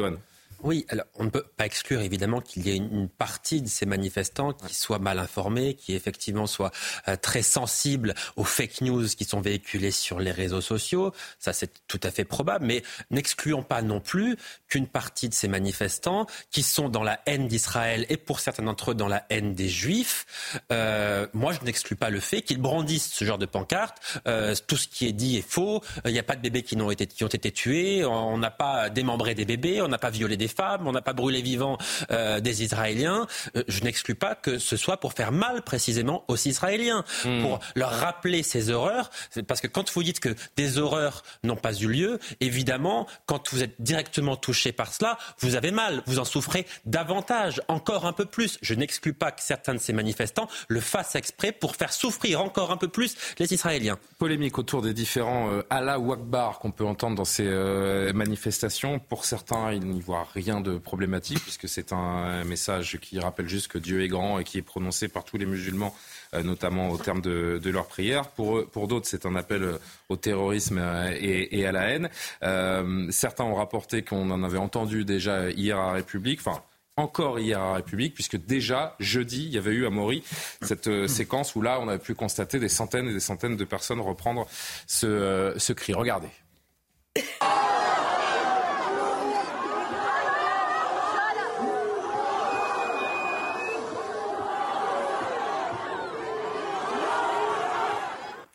Oui, 0.63 0.85
alors 0.89 1.05
on 1.15 1.25
ne 1.25 1.29
peut 1.29 1.43
pas 1.55 1.65
exclure 1.67 2.01
évidemment 2.01 2.41
qu'il 2.41 2.65
y 2.65 2.71
ait 2.71 2.77
une 2.77 3.09
partie 3.09 3.61
de 3.61 3.67
ces 3.67 3.85
manifestants 3.85 4.53
qui 4.53 4.73
soient 4.73 4.97
mal 4.97 5.19
informés, 5.19 5.75
qui 5.75 5.93
effectivement 5.93 6.47
soient 6.47 6.71
euh, 7.07 7.15
très 7.15 7.43
sensibles 7.43 8.15
aux 8.37 8.43
fake 8.43 8.81
news 8.81 9.07
qui 9.07 9.23
sont 9.23 9.39
véhiculées 9.39 9.91
sur 9.91 10.19
les 10.19 10.31
réseaux 10.31 10.61
sociaux. 10.61 11.13
Ça, 11.37 11.53
c'est 11.53 11.71
tout 11.87 11.99
à 12.01 12.09
fait 12.09 12.25
probable. 12.25 12.65
Mais 12.65 12.81
n'excluons 13.11 13.61
pas 13.61 13.83
non 13.83 13.99
plus 13.99 14.35
qu'une 14.67 14.87
partie 14.87 15.29
de 15.29 15.33
ces 15.35 15.47
manifestants 15.47 16.25
qui 16.49 16.63
sont 16.63 16.89
dans 16.89 17.03
la 17.03 17.19
haine 17.27 17.47
d'Israël 17.47 18.07
et 18.09 18.17
pour 18.17 18.39
certains 18.39 18.63
d'entre 18.63 18.91
eux 18.91 18.95
dans 18.95 19.07
la 19.07 19.25
haine 19.29 19.53
des 19.53 19.69
Juifs, 19.69 20.25
euh, 20.71 21.27
moi 21.33 21.53
je 21.53 21.63
n'exclus 21.65 21.95
pas 21.95 22.09
le 22.09 22.19
fait 22.19 22.41
qu'ils 22.41 22.61
brandissent 22.61 23.13
ce 23.13 23.25
genre 23.25 23.37
de 23.37 23.45
pancarte. 23.45 23.97
Euh, 24.27 24.55
tout 24.65 24.77
ce 24.77 24.87
qui 24.87 25.05
est 25.05 25.13
dit 25.13 25.37
est 25.37 25.47
faux. 25.47 25.83
Il 26.05 26.11
n'y 26.13 26.19
a 26.19 26.23
pas 26.23 26.35
de 26.35 26.41
bébés 26.41 26.63
qui, 26.63 26.75
ont 26.81 26.89
été, 26.89 27.05
qui 27.05 27.23
ont 27.23 27.27
été 27.27 27.51
tués. 27.51 28.03
On 28.05 28.39
n'a 28.39 28.51
pas 28.51 28.89
démembré 28.89 29.35
des 29.35 29.45
bébés. 29.45 29.83
On 29.83 29.87
n'a 29.87 29.99
pas 29.99 30.09
violé 30.09 30.35
des 30.35 30.46
femmes, 30.47 30.87
on 30.87 30.91
n'a 30.91 31.01
pas 31.01 31.13
brûlé 31.13 31.41
vivant 31.41 31.77
euh, 32.11 32.39
des 32.39 32.63
Israéliens. 32.63 33.27
Euh, 33.55 33.63
je 33.67 33.81
n'exclus 33.81 34.15
pas 34.15 34.35
que 34.35 34.57
ce 34.57 34.77
soit 34.77 34.97
pour 34.97 35.13
faire 35.13 35.31
mal 35.31 35.61
précisément 35.61 36.23
aux 36.27 36.37
Israéliens, 36.37 37.03
mmh. 37.25 37.41
pour 37.41 37.59
leur 37.75 37.91
rappeler 37.91 38.43
ces 38.43 38.69
horreurs. 38.69 39.09
Parce 39.47 39.61
que 39.61 39.67
quand 39.67 39.91
vous 39.91 40.03
dites 40.03 40.19
que 40.19 40.35
des 40.55 40.77
horreurs 40.77 41.23
n'ont 41.43 41.55
pas 41.55 41.73
eu 41.73 41.87
lieu, 41.87 42.19
évidemment, 42.39 43.07
quand 43.25 43.51
vous 43.51 43.63
êtes 43.63 43.75
directement 43.79 44.35
touché 44.35 44.71
par 44.71 44.93
cela, 44.93 45.17
vous 45.39 45.55
avez 45.55 45.71
mal, 45.71 46.03
vous 46.05 46.19
en 46.19 46.25
souffrez 46.25 46.65
davantage, 46.85 47.61
encore 47.67 48.05
un 48.05 48.13
peu 48.13 48.25
plus. 48.25 48.57
Je 48.61 48.73
n'exclus 48.73 49.13
pas 49.13 49.31
que 49.31 49.41
certains 49.41 49.73
de 49.73 49.79
ces 49.79 49.93
manifestants 49.93 50.47
le 50.67 50.79
fassent 50.79 51.15
exprès 51.15 51.51
pour 51.51 51.75
faire 51.75 51.93
souffrir 51.93 52.41
encore 52.41 52.71
un 52.71 52.77
peu 52.77 52.87
plus 52.87 53.15
les 53.39 53.53
Israéliens. 53.53 53.97
Polémique 54.17 54.57
autour 54.57 54.81
des 54.81 54.93
différents 54.93 55.51
euh, 55.51 55.63
Allah 55.69 55.99
ou 55.99 56.11
Akbar 56.11 56.59
qu'on 56.59 56.71
peut 56.71 56.85
entendre 56.85 57.15
dans 57.15 57.25
ces 57.25 57.45
euh, 57.45 58.13
manifestations. 58.13 58.99
Pour 58.99 59.25
certains, 59.25 59.71
ils 59.73 59.85
n'y 59.85 60.01
voient 60.01 60.27
rien 60.37 60.61
de 60.61 60.77
problématique 60.77 61.41
puisque 61.41 61.67
c'est 61.67 61.91
un 61.91 62.43
message 62.43 62.99
qui 63.01 63.19
rappelle 63.19 63.47
juste 63.47 63.67
que 63.67 63.77
Dieu 63.77 64.03
est 64.03 64.07
grand 64.07 64.39
et 64.39 64.43
qui 64.43 64.59
est 64.59 64.61
prononcé 64.61 65.07
par 65.07 65.23
tous 65.23 65.37
les 65.37 65.45
musulmans, 65.45 65.95
euh, 66.33 66.43
notamment 66.43 66.89
au 66.89 66.97
terme 66.97 67.21
de, 67.21 67.59
leur 67.65 67.87
prière. 67.87 68.29
Pour, 68.29 68.65
pour 68.67 68.87
d'autres, 68.87 69.07
c'est 69.07 69.25
un 69.25 69.35
appel 69.35 69.63
au 70.09 70.15
terrorisme 70.15 70.79
et, 71.19 71.59
et 71.59 71.65
à 71.65 71.71
la 71.71 71.89
haine. 71.89 72.09
Euh, 72.43 73.07
certains 73.09 73.43
ont 73.43 73.55
rapporté 73.55 74.03
qu'on 74.03 74.29
en 74.29 74.43
avait 74.43 74.57
entendu 74.57 75.03
déjà 75.03 75.49
hier 75.49 75.77
à 75.77 75.91
République. 75.93 76.39
Enfin, 76.39 76.61
encore 76.97 77.39
hier 77.39 77.59
à 77.59 77.75
République, 77.75 78.13
puisque 78.13 78.37
déjà 78.37 78.95
jeudi, 78.99 79.45
il 79.45 79.53
y 79.53 79.57
avait 79.57 79.71
eu 79.71 79.85
à 79.85 79.89
Maury 79.89 80.23
cette 80.61 80.87
euh, 80.87 81.07
séquence 81.07 81.55
où 81.55 81.61
là, 81.61 81.79
on 81.79 81.87
avait 81.87 81.99
pu 81.99 82.15
constater 82.15 82.59
des 82.59 82.69
centaines 82.69 83.07
et 83.07 83.13
des 83.13 83.19
centaines 83.19 83.55
de 83.55 83.65
personnes 83.65 84.01
reprendre 84.01 84.47
ce, 84.87 85.05
euh, 85.05 85.59
ce 85.59 85.73
cri. 85.73 85.93
Regardez. 85.93 86.29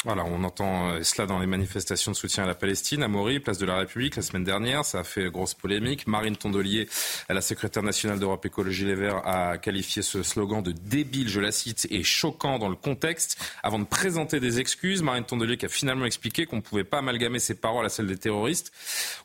Voilà, 0.04 0.24
on 0.24 0.42
entend 0.42 0.90
euh, 0.90 1.02
cela 1.04 1.26
dans 1.26 1.38
les 1.38 1.46
manifestations 1.46 2.10
de 2.10 2.16
soutien 2.16 2.42
à 2.42 2.46
la 2.46 2.56
Palestine, 2.56 3.04
à 3.04 3.08
Maury, 3.08 3.38
place 3.38 3.58
de 3.58 3.66
la 3.66 3.76
République, 3.76 4.16
la 4.16 4.22
semaine 4.22 4.42
dernière. 4.42 4.84
Ça 4.84 4.98
a 5.00 5.04
fait 5.04 5.30
grosse 5.30 5.54
polémique. 5.54 6.08
Marine 6.08 6.36
Tondelier, 6.36 6.88
la 7.28 7.40
secrétaire 7.40 7.84
nationale 7.84 8.18
d'Europe 8.18 8.44
Écologie 8.44 8.84
Les 8.84 8.96
Verts, 8.96 9.24
a 9.24 9.58
qualifié 9.58 10.02
ce 10.02 10.24
slogan 10.24 10.60
de 10.60 10.72
débile, 10.72 11.28
je 11.28 11.38
la 11.38 11.52
cite, 11.52 11.86
et 11.90 12.02
choquant 12.02 12.58
dans 12.58 12.68
le 12.68 12.74
contexte. 12.74 13.38
Avant 13.62 13.78
de 13.78 13.84
présenter 13.84 14.40
des 14.40 14.58
excuses, 14.58 15.02
Marine 15.02 15.24
Tondelier 15.24 15.56
qui 15.56 15.66
a 15.66 15.68
finalement 15.68 16.04
expliqué 16.04 16.46
qu'on 16.46 16.56
ne 16.56 16.62
pouvait 16.62 16.82
pas 16.82 16.98
amalgamer 16.98 17.38
ses 17.38 17.54
paroles 17.54 17.86
à 17.86 17.88
celles 17.88 18.08
des 18.08 18.18
terroristes. 18.18 18.72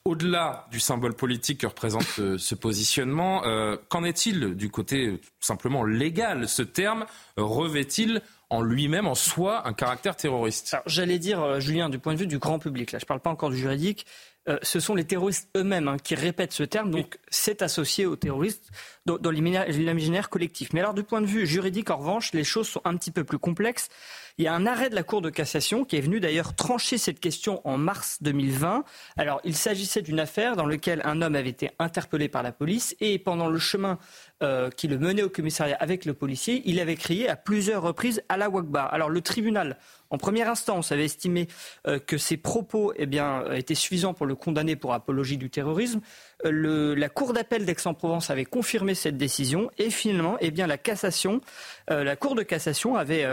Au-delà 0.05 0.67
du 0.71 0.79
symbole 0.79 1.15
politique 1.15 1.61
que 1.61 1.67
représente 1.67 2.19
euh, 2.19 2.37
ce 2.37 2.53
positionnement, 2.53 3.43
euh, 3.45 3.77
qu'en 3.89 4.03
est-il 4.03 4.53
du 4.53 4.69
côté 4.69 5.19
simplement 5.39 5.83
légal 5.83 6.47
Ce 6.47 6.61
terme? 6.61 7.07
Revêt-il 7.35 8.21
en 8.49 8.61
lui-même, 8.61 9.07
en 9.07 9.15
soi, 9.15 9.67
un 9.67 9.73
caractère 9.73 10.15
terroriste. 10.15 10.77
J'allais 10.85 11.19
dire, 11.19 11.41
euh, 11.41 11.59
Julien, 11.59 11.89
du 11.89 11.99
point 11.99 12.13
de 12.13 12.19
vue 12.19 12.27
du 12.27 12.39
grand 12.39 12.59
public, 12.59 12.91
là 12.91 12.99
je 12.99 13.05
ne 13.05 13.07
parle 13.07 13.19
pas 13.19 13.29
encore 13.29 13.49
du 13.49 13.57
juridique, 13.57 14.05
euh, 14.47 14.57
ce 14.61 14.79
sont 14.79 14.95
les 14.95 15.03
terroristes 15.03 15.49
eux-mêmes 15.57 15.89
hein, 15.89 15.97
qui 16.01 16.15
répètent 16.15 16.53
ce 16.53 16.63
terme, 16.63 16.89
donc 16.89 17.19
c'est 17.29 17.61
associé 17.61 18.05
aux 18.05 18.15
terroristes 18.15 18.69
dans, 19.05 19.17
dans 19.17 19.31
l'imaginaire 19.31 20.29
collectif. 20.29 20.71
Mais 20.71 20.79
alors 20.79 20.93
du 20.93 21.03
point 21.03 21.19
de 21.19 21.25
vue 21.25 21.45
juridique, 21.45 21.89
en 21.89 21.97
revanche, 21.97 22.31
les 22.31 22.45
choses 22.45 22.67
sont 22.67 22.81
un 22.85 22.95
petit 22.95 23.11
peu 23.11 23.25
plus 23.25 23.39
complexes. 23.39 23.89
Il 24.37 24.45
y 24.45 24.47
a 24.47 24.53
un 24.53 24.67
arrêt 24.67 24.89
de 24.89 24.95
la 24.95 25.03
Cour 25.03 25.21
de 25.21 25.31
cassation 25.31 25.83
qui 25.83 25.97
est 25.97 26.01
venu 26.01 26.19
d'ailleurs 26.19 26.55
trancher 26.55 26.97
cette 26.97 27.19
question 27.19 27.59
en 27.67 27.77
mars 27.77 28.19
2020. 28.21 28.83
Alors, 29.17 29.41
il 29.43 29.55
s'agissait 29.55 30.03
d'une 30.03 30.19
affaire 30.19 30.55
dans 30.55 30.67
laquelle 30.67 31.01
un 31.05 31.21
homme 31.23 31.35
avait 31.35 31.49
été 31.49 31.71
interpellé 31.79 32.29
par 32.29 32.43
la 32.43 32.51
police 32.51 32.95
et 33.01 33.17
pendant 33.17 33.47
le 33.47 33.57
chemin 33.57 33.97
euh, 34.43 34.69
qui 34.69 34.87
le 34.87 34.99
menait 34.99 35.23
au 35.23 35.29
commissariat 35.29 35.77
avec 35.79 36.05
le 36.05 36.13
policier, 36.13 36.61
il 36.65 36.79
avait 36.79 36.95
crié 36.95 37.27
à 37.27 37.35
plusieurs 37.35 37.81
reprises 37.81 38.21
à 38.29 38.37
la 38.37 38.49
Wakbar. 38.49 38.93
Alors, 38.93 39.09
le 39.09 39.21
tribunal 39.21 39.77
en 40.09 40.17
première 40.17 40.49
instance, 40.49 40.91
avait 40.91 41.05
estimé 41.05 41.47
euh, 41.87 41.99
que 41.99 42.17
ces 42.17 42.37
propos 42.37 42.93
eh 42.95 43.05
bien, 43.05 43.51
étaient 43.51 43.75
suffisants 43.75 44.13
pour 44.13 44.25
le 44.25 44.35
condamner 44.35 44.75
pour 44.75 44.93
apologie 44.93 45.37
du 45.37 45.49
terrorisme. 45.49 46.01
Euh, 46.45 46.95
la 46.95 47.09
Cour 47.09 47.33
d'appel 47.33 47.65
d'Aix-en-Provence 47.65 48.29
avait 48.29 48.45
confirmé 48.45 48.95
cette 48.95 49.17
décision 49.17 49.69
et 49.77 49.89
finalement, 49.89 50.37
eh 50.39 50.51
bien, 50.51 50.67
la 50.67 50.77
cassation, 50.77 51.41
euh, 51.89 52.03
la 52.03 52.15
Cour 52.15 52.35
de 52.35 52.43
cassation 52.43 52.95
avait 52.95 53.27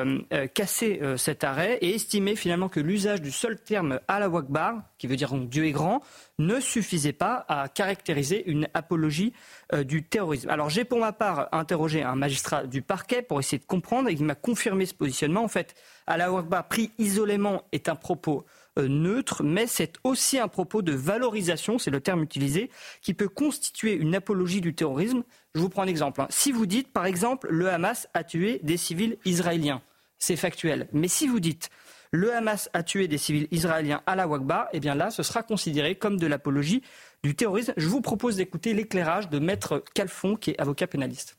cassé 0.55 1.01
cet 1.17 1.45
arrêt 1.45 1.79
et 1.81 1.95
estimé 1.95 2.37
finalement 2.37 2.69
que 2.69 2.81
l'usage 2.81 3.21
du 3.21 3.31
seul 3.31 3.59
terme 3.59 4.01
la 4.09 4.29
Wakbar, 4.29 4.83
qui 4.99 5.07
veut 5.07 5.17
dire 5.17 5.31
donc 5.31 5.49
Dieu 5.49 5.67
est 5.67 5.73
grand, 5.73 6.03
ne 6.39 6.61
suffisait 6.61 7.13
pas 7.13 7.45
à 7.49 7.69
caractériser 7.69 8.49
une 8.49 8.69
apologie 8.75 9.33
du 9.73 10.05
terrorisme. 10.05 10.51
Alors 10.51 10.69
j'ai 10.69 10.85
pour 10.85 10.99
ma 10.99 11.13
part 11.13 11.49
interrogé 11.53 12.03
un 12.03 12.15
magistrat 12.15 12.67
du 12.67 12.83
parquet 12.83 13.23
pour 13.23 13.41
essayer 13.41 13.59
de 13.59 13.65
comprendre 13.65 14.09
et 14.09 14.13
il 14.13 14.25
m'a 14.25 14.35
confirmé 14.35 14.87
ce 14.87 14.95
positionnement. 14.95 15.43
En 15.43 15.49
fait, 15.49 15.75
Allah 16.07 16.27
Akbar 16.27 16.69
pris 16.69 16.93
isolément 16.99 17.63
est 17.73 17.89
un 17.89 17.95
propos 17.95 18.45
euh, 18.77 18.89
neutre, 18.89 19.45
mais 19.45 19.69
c'est 19.69 19.95
aussi 20.03 20.39
un 20.41 20.49
propos 20.49 20.83
de 20.83 20.93
valorisation, 20.93 21.79
c'est 21.79 21.93
le 21.93 22.01
terme 22.01 22.25
utilisé, 22.25 22.71
qui 23.03 23.15
peut 23.15 23.29
constituer 23.29 23.95
une 23.95 24.17
apologie 24.17 24.61
du 24.61 24.75
terrorisme. 24.75 25.23
Je 25.55 25.61
vous 25.61 25.69
prends 25.69 25.83
un 25.83 25.87
exemple. 25.87 26.21
Hein. 26.21 26.27
Si 26.31 26.51
vous 26.51 26.67
dites, 26.67 26.93
par 26.93 27.07
exemple, 27.07 27.47
le 27.51 27.69
Hamas 27.71 28.09
a 28.15 28.25
tué 28.25 28.59
des 28.65 28.77
civils 28.77 29.17
israéliens, 29.25 29.81
c'est 30.19 30.35
factuel. 30.35 30.89
Mais 30.93 31.07
si 31.07 31.29
vous 31.29 31.39
dites, 31.39 31.71
le 32.11 32.35
Hamas 32.35 32.69
a 32.73 32.83
tué 32.83 33.07
des 33.07 33.19
civils 33.19 33.47
israéliens 33.53 34.03
à 34.07 34.17
la 34.17 34.27
Wakba, 34.27 34.69
eh 34.73 34.81
bien 34.81 34.97
là, 34.97 35.13
ce 35.13 35.23
sera 35.23 35.45
considéré 35.45 35.95
comme 35.95 36.17
de 36.17 36.27
l'apologie 36.27 36.83
du 37.25 37.35
terrorisme. 37.35 37.73
Je 37.77 37.89
vous 37.89 38.03
propose 38.03 38.37
d'écouter 38.37 38.75
l'éclairage 38.75 39.31
de 39.31 39.39
Maître 39.39 39.83
Calfon, 39.95 40.37
qui 40.37 40.51
est 40.51 40.61
avocat 40.61 40.87
pénaliste. 40.87 41.37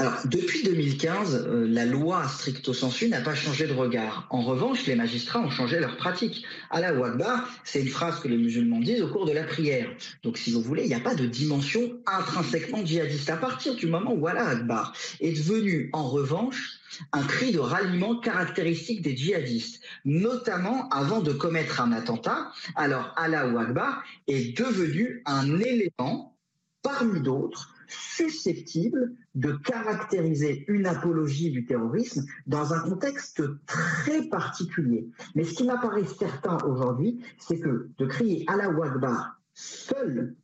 Alors, 0.00 0.14
depuis 0.26 0.62
2015, 0.62 1.46
euh, 1.48 1.66
la 1.68 1.84
loi 1.84 2.26
stricto 2.28 2.72
sensu 2.72 3.08
n'a 3.08 3.20
pas 3.20 3.34
changé 3.34 3.66
de 3.66 3.72
regard. 3.72 4.28
En 4.30 4.42
revanche, 4.42 4.86
les 4.86 4.94
magistrats 4.94 5.40
ont 5.40 5.50
changé 5.50 5.80
leur 5.80 5.96
pratique. 5.96 6.44
Allah 6.70 6.88
Akbar, 6.88 7.48
c'est 7.64 7.80
une 7.80 7.88
phrase 7.88 8.20
que 8.20 8.28
les 8.28 8.36
musulmans 8.36 8.78
disent 8.78 9.02
au 9.02 9.08
cours 9.08 9.26
de 9.26 9.32
la 9.32 9.42
prière. 9.42 9.88
Donc, 10.22 10.38
si 10.38 10.52
vous 10.52 10.62
voulez, 10.62 10.82
il 10.84 10.88
n'y 10.88 10.94
a 10.94 11.00
pas 11.00 11.16
de 11.16 11.26
dimension 11.26 11.98
intrinsèquement 12.06 12.84
djihadiste. 12.86 13.28
À 13.28 13.36
partir 13.36 13.74
du 13.74 13.86
moment 13.86 14.12
où 14.12 14.24
Allah 14.28 14.46
Akbar 14.46 14.92
est 15.20 15.32
devenu, 15.32 15.90
en 15.92 16.08
revanche, 16.08 16.77
un 17.12 17.22
cri 17.22 17.52
de 17.52 17.58
ralliement 17.58 18.18
caractéristique 18.20 19.02
des 19.02 19.16
djihadistes, 19.16 19.82
notamment 20.04 20.88
avant 20.90 21.20
de 21.20 21.32
commettre 21.32 21.80
un 21.80 21.92
attentat, 21.92 22.52
alors 22.76 23.12
Allah 23.16 23.42
Akbar 23.58 24.02
est 24.26 24.56
devenu 24.56 25.22
un 25.26 25.60
élément 25.60 26.36
parmi 26.82 27.20
d'autres 27.20 27.74
susceptible 27.88 29.14
de 29.34 29.52
caractériser 29.52 30.64
une 30.68 30.86
apologie 30.86 31.50
du 31.50 31.64
terrorisme 31.64 32.24
dans 32.46 32.74
un 32.74 32.80
contexte 32.80 33.42
très 33.66 34.28
particulier. 34.28 35.08
Mais 35.34 35.44
ce 35.44 35.54
qui 35.54 35.64
m'apparaît 35.64 36.04
certain 36.04 36.58
aujourd'hui, 36.66 37.22
c'est 37.38 37.58
que 37.58 37.88
de 37.96 38.06
crier 38.06 38.44
la 38.48 38.66
Akbar 38.66 39.40
seul, 39.54 40.36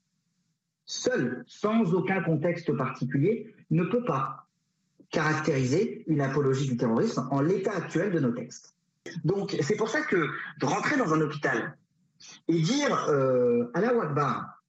seul, 0.87 1.45
sans 1.47 1.95
aucun 1.95 2.23
contexte 2.23 2.75
particulier, 2.77 3.55
ne 3.71 3.85
peut 3.85 4.05
pas 4.05 4.44
caractériser 5.15 6.05
une 6.09 6.21
apologie 6.21 6.69
du 6.69 6.77
terrorisme 6.77 7.29
en 7.31 7.41
l'état 7.41 7.73
actuel 7.73 8.13
de 8.13 8.19
nos 8.19 8.33
textes. 8.33 8.75
Donc 9.25 9.57
c'est 9.61 9.77
pour 9.77 9.89
ça 9.89 10.01
que 10.01 10.17
de 10.61 10.67
rentrer 10.67 10.97
dans 10.97 11.15
un 11.15 11.21
hôpital 11.21 11.77
et 12.49 12.61
dire 12.61 13.09
euh, 13.09 13.71
la 13.75 13.91
Akbar, 13.91 14.63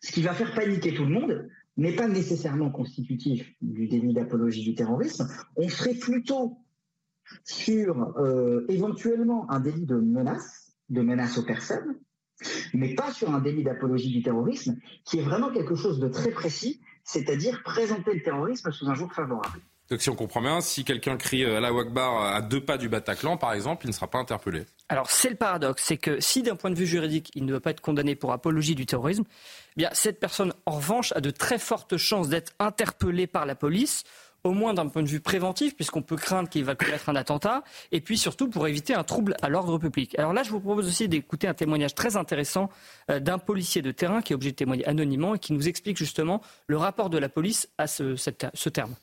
ce 0.00 0.12
qui 0.12 0.22
va 0.22 0.34
faire 0.34 0.54
paniquer 0.54 0.94
tout 0.94 1.04
le 1.04 1.10
monde, 1.10 1.48
n'est 1.76 1.96
pas 1.96 2.06
nécessairement 2.06 2.70
constitutif 2.70 3.50
du 3.60 3.88
délit 3.88 4.12
d'apologie 4.12 4.62
du 4.62 4.74
terrorisme, 4.74 5.26
on 5.56 5.68
serait 5.68 5.94
plutôt 5.94 6.58
sur 7.44 8.14
euh, 8.18 8.66
éventuellement 8.68 9.50
un 9.50 9.58
délit 9.58 9.86
de 9.86 9.96
menace, 9.96 10.74
de 10.90 11.00
menace 11.00 11.38
aux 11.38 11.44
personnes, 11.44 11.96
mais 12.74 12.94
pas 12.94 13.10
sur 13.12 13.34
un 13.34 13.40
délit 13.40 13.64
d'apologie 13.64 14.12
du 14.12 14.22
terrorisme, 14.22 14.76
qui 15.04 15.18
est 15.18 15.22
vraiment 15.22 15.50
quelque 15.50 15.74
chose 15.74 15.98
de 15.98 16.08
très 16.08 16.30
précis, 16.30 16.80
c'est-à-dire 17.04 17.62
présenter 17.62 18.12
le 18.12 18.22
terrorisme 18.22 18.70
sous 18.70 18.88
un 18.88 18.94
jour 18.94 19.12
favorable. 19.12 19.60
Donc 19.92 20.00
si 20.00 20.08
on 20.08 20.14
comprend 20.14 20.40
bien, 20.40 20.62
si 20.62 20.84
quelqu'un 20.84 21.18
crie 21.18 21.44
à 21.44 21.60
la 21.60 21.70
Wakbar 21.70 22.34
à 22.34 22.40
deux 22.40 22.62
pas 22.64 22.78
du 22.78 22.88
Bataclan, 22.88 23.36
par 23.36 23.52
exemple, 23.52 23.84
il 23.84 23.88
ne 23.88 23.92
sera 23.92 24.06
pas 24.06 24.16
interpellé. 24.16 24.64
Alors 24.88 25.10
c'est 25.10 25.28
le 25.28 25.36
paradoxe, 25.36 25.82
c'est 25.84 25.98
que 25.98 26.18
si 26.18 26.42
d'un 26.42 26.56
point 26.56 26.70
de 26.70 26.74
vue 26.74 26.86
juridique, 26.86 27.30
il 27.34 27.44
ne 27.44 27.50
doit 27.50 27.60
pas 27.60 27.72
être 27.72 27.82
condamné 27.82 28.14
pour 28.14 28.32
apologie 28.32 28.74
du 28.74 28.86
terrorisme, 28.86 29.24
eh 29.26 29.74
bien 29.76 29.90
cette 29.92 30.18
personne, 30.18 30.54
en 30.64 30.76
revanche, 30.76 31.12
a 31.12 31.20
de 31.20 31.28
très 31.30 31.58
fortes 31.58 31.98
chances 31.98 32.30
d'être 32.30 32.54
interpellée 32.58 33.26
par 33.26 33.44
la 33.44 33.54
police 33.54 34.04
au 34.44 34.52
moins 34.52 34.72
d'un 34.72 34.88
point 34.88 35.02
de 35.02 35.08
vue 35.08 35.20
préventif, 35.20 35.76
puisqu'on 35.76 36.00
peut 36.00 36.16
craindre 36.16 36.48
qu'il 36.48 36.64
va 36.64 36.74
commettre 36.74 37.10
un 37.10 37.14
attentat, 37.14 37.62
et 37.92 38.00
puis 38.00 38.16
surtout 38.16 38.48
pour 38.48 38.66
éviter 38.66 38.94
un 38.94 39.04
trouble 39.04 39.36
à 39.42 39.50
l'ordre 39.50 39.76
public. 39.76 40.18
Alors 40.18 40.32
là, 40.32 40.42
je 40.42 40.50
vous 40.50 40.60
propose 40.60 40.88
aussi 40.88 41.06
d'écouter 41.06 41.48
un 41.48 41.54
témoignage 41.54 41.94
très 41.94 42.16
intéressant 42.16 42.70
euh, 43.10 43.20
d'un 43.20 43.38
policier 43.38 43.82
de 43.82 43.90
terrain 43.90 44.22
qui 44.22 44.32
est 44.32 44.36
obligé 44.36 44.52
de 44.52 44.56
témoigner 44.56 44.88
anonymement 44.88 45.34
et 45.34 45.38
qui 45.38 45.52
nous 45.52 45.68
explique 45.68 45.98
justement 45.98 46.40
le 46.66 46.78
rapport 46.78 47.10
de 47.10 47.18
la 47.18 47.28
police 47.28 47.68
à 47.76 47.86
ce 47.86 48.68
terme. 48.70 48.94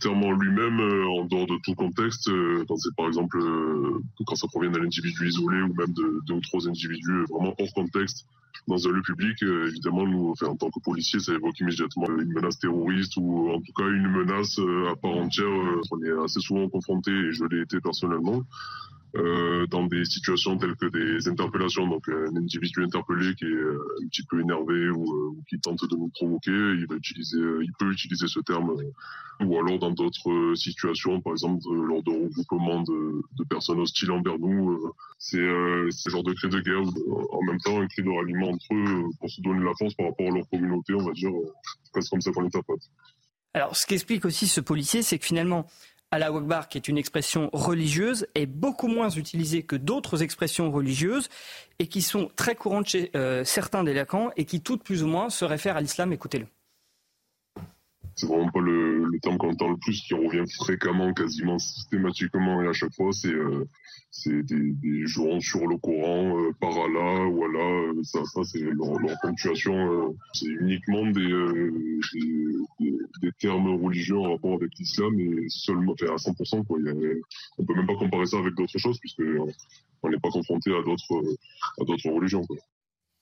Terme 0.00 0.24
en 0.24 0.32
lui-même, 0.32 0.80
euh, 0.80 1.06
en 1.08 1.24
dehors 1.24 1.46
de 1.46 1.58
tout 1.64 1.74
contexte, 1.74 2.28
euh, 2.28 2.64
quand 2.68 2.76
c'est 2.76 2.94
par 2.96 3.06
exemple 3.06 3.38
euh, 3.38 4.00
quand 4.26 4.34
ça 4.34 4.46
provient 4.48 4.70
d'un 4.70 4.82
individu 4.82 5.28
isolé 5.28 5.62
ou 5.62 5.74
même 5.74 5.92
de 5.92 6.20
deux 6.26 6.34
ou 6.34 6.40
trois 6.40 6.68
individus 6.68 7.24
vraiment 7.30 7.54
hors 7.58 7.72
contexte 7.74 8.26
dans 8.66 8.86
un 8.86 8.92
lieu 8.92 9.02
public, 9.02 9.42
évidemment, 9.42 10.06
nous, 10.06 10.34
en 10.42 10.56
tant 10.56 10.70
que 10.70 10.80
policiers, 10.80 11.20
ça 11.20 11.32
évoque 11.32 11.58
immédiatement 11.60 12.06
une 12.06 12.32
menace 12.32 12.58
terroriste 12.58 13.16
ou 13.16 13.50
en 13.50 13.60
tout 13.60 13.72
cas 13.72 13.86
une 13.86 14.08
menace 14.08 14.58
à 14.90 14.96
part 14.96 15.16
entière. 15.16 15.46
On 15.90 16.02
est 16.02 16.24
assez 16.24 16.40
souvent 16.40 16.68
confronté, 16.68 17.10
et 17.10 17.32
je 17.32 17.44
l'ai 17.44 17.62
été 17.62 17.80
personnellement, 17.80 18.42
euh, 19.16 19.66
dans 19.68 19.86
des 19.86 20.04
situations 20.04 20.58
telles 20.58 20.76
que 20.76 20.86
des 20.86 21.28
interpellations, 21.28 21.86
donc 21.86 22.08
un 22.08 22.36
individu 22.36 22.84
interpellé 22.84 23.34
qui 23.34 23.44
est 23.44 23.48
euh, 23.48 23.78
un 24.02 24.06
petit 24.08 24.22
peu 24.24 24.40
énervé 24.40 24.90
ou, 24.90 25.02
euh, 25.02 25.42
qui 25.48 25.58
tente 25.60 25.82
de 25.88 25.96
nous 25.96 26.08
provoquer, 26.08 26.50
il 26.50 26.86
peut 26.86 27.90
utiliser 27.90 28.26
ce 28.26 28.40
terme, 28.40 28.74
ou 29.40 29.58
alors 29.58 29.78
dans 29.78 29.92
d'autres 29.92 30.52
situations, 30.56 31.20
par 31.22 31.32
exemple 31.32 31.62
lors 31.70 32.02
de 32.02 32.10
regroupements 32.10 32.82
de, 32.82 33.44
personnes 33.48 33.80
hostiles 33.80 34.10
envers 34.10 34.38
nous, 34.38 34.92
c'est 35.18 35.38
ce 35.38 36.10
genre 36.10 36.22
de 36.22 36.34
cri 36.34 36.48
de 36.50 36.60
guerre, 36.60 36.82
en 37.30 37.42
même 37.44 37.58
temps 37.60 37.80
un 37.80 37.86
cri 37.86 38.02
de 38.02 38.10
ralliement 38.10 38.50
entre 38.50 38.74
eux 38.74 39.04
pour 39.18 39.30
se 39.30 39.40
donner 39.40 39.64
la 39.64 39.72
force 39.78 39.94
par 39.94 40.06
rapport 40.06 40.26
à 40.26 40.34
leur 40.36 40.48
communauté, 40.50 40.92
on 40.94 41.04
va 41.04 41.12
dire, 41.12 41.30
c'est 41.92 42.10
comme 42.10 42.20
ça 42.20 42.30
qu'on 42.30 42.44
interprète. 42.44 42.82
Alors, 43.54 43.74
ce 43.74 43.86
qu'explique 43.86 44.24
aussi 44.24 44.46
ce 44.46 44.60
policier, 44.60 45.02
c'est 45.02 45.18
que 45.18 45.24
finalement, 45.24 45.66
Allah 46.10 46.28
Akbar, 46.28 46.68
qui 46.68 46.78
est 46.78 46.88
une 46.88 46.96
expression 46.96 47.50
religieuse, 47.52 48.26
est 48.34 48.46
beaucoup 48.46 48.88
moins 48.88 49.10
utilisée 49.10 49.62
que 49.62 49.76
d'autres 49.76 50.22
expressions 50.22 50.70
religieuses 50.70 51.28
et 51.78 51.86
qui 51.86 52.00
sont 52.00 52.30
très 52.34 52.54
courantes 52.54 52.88
chez 52.88 53.10
euh, 53.14 53.44
certains 53.44 53.84
délinquants 53.84 54.30
et 54.36 54.46
qui 54.46 54.62
toutes 54.62 54.82
plus 54.82 55.02
ou 55.02 55.06
moins 55.06 55.28
se 55.28 55.44
réfèrent 55.44 55.76
à 55.76 55.82
l'islam. 55.82 56.12
Écoutez-le. 56.12 56.46
C'est 58.18 58.26
vraiment 58.26 58.50
pas 58.50 58.60
le, 58.60 59.08
terme 59.22 59.38
qu'on 59.38 59.50
entend 59.50 59.70
le 59.70 59.76
plus, 59.76 60.02
qui 60.02 60.12
revient 60.12 60.42
fréquemment, 60.58 61.14
quasiment 61.14 61.56
systématiquement 61.60 62.60
et 62.62 62.66
à 62.66 62.72
chaque 62.72 62.92
fois, 62.92 63.12
c'est 63.12 63.32
euh, 63.32 63.64
des, 64.26 64.42
des 64.42 65.06
sur 65.06 65.68
le 65.68 65.76
Coran, 65.78 66.36
euh, 66.36 66.52
par 66.60 66.76
Allah, 66.76 67.28
euh, 67.30 68.02
ça, 68.02 68.24
ça 68.24 68.42
c'est 68.42 68.58
leur, 68.58 68.98
ponctuation, 69.22 69.92
euh, 69.92 70.16
c'est 70.32 70.48
uniquement 70.48 71.06
des, 71.06 71.70
des, 73.22 73.32
termes 73.38 73.80
religieux 73.84 74.18
en 74.18 74.32
rapport 74.32 74.54
avec 74.54 74.76
l'islam 74.80 75.20
et 75.20 75.48
seulement, 75.48 75.92
à 75.92 76.16
100%, 76.16 76.66
quoi. 76.66 76.78
On 77.58 77.64
peut 77.64 77.74
même 77.74 77.86
pas 77.86 77.94
comparer 77.94 78.26
ça 78.26 78.38
avec 78.38 78.54
d'autres 78.54 78.78
choses 78.78 78.98
puisque 78.98 79.22
on 80.02 80.10
n'est 80.10 80.18
pas 80.18 80.30
confronté 80.30 80.74
à 80.74 80.82
d'autres 80.82 81.22
à 81.80 81.84
d'autres 81.84 82.10
religions. 82.10 82.42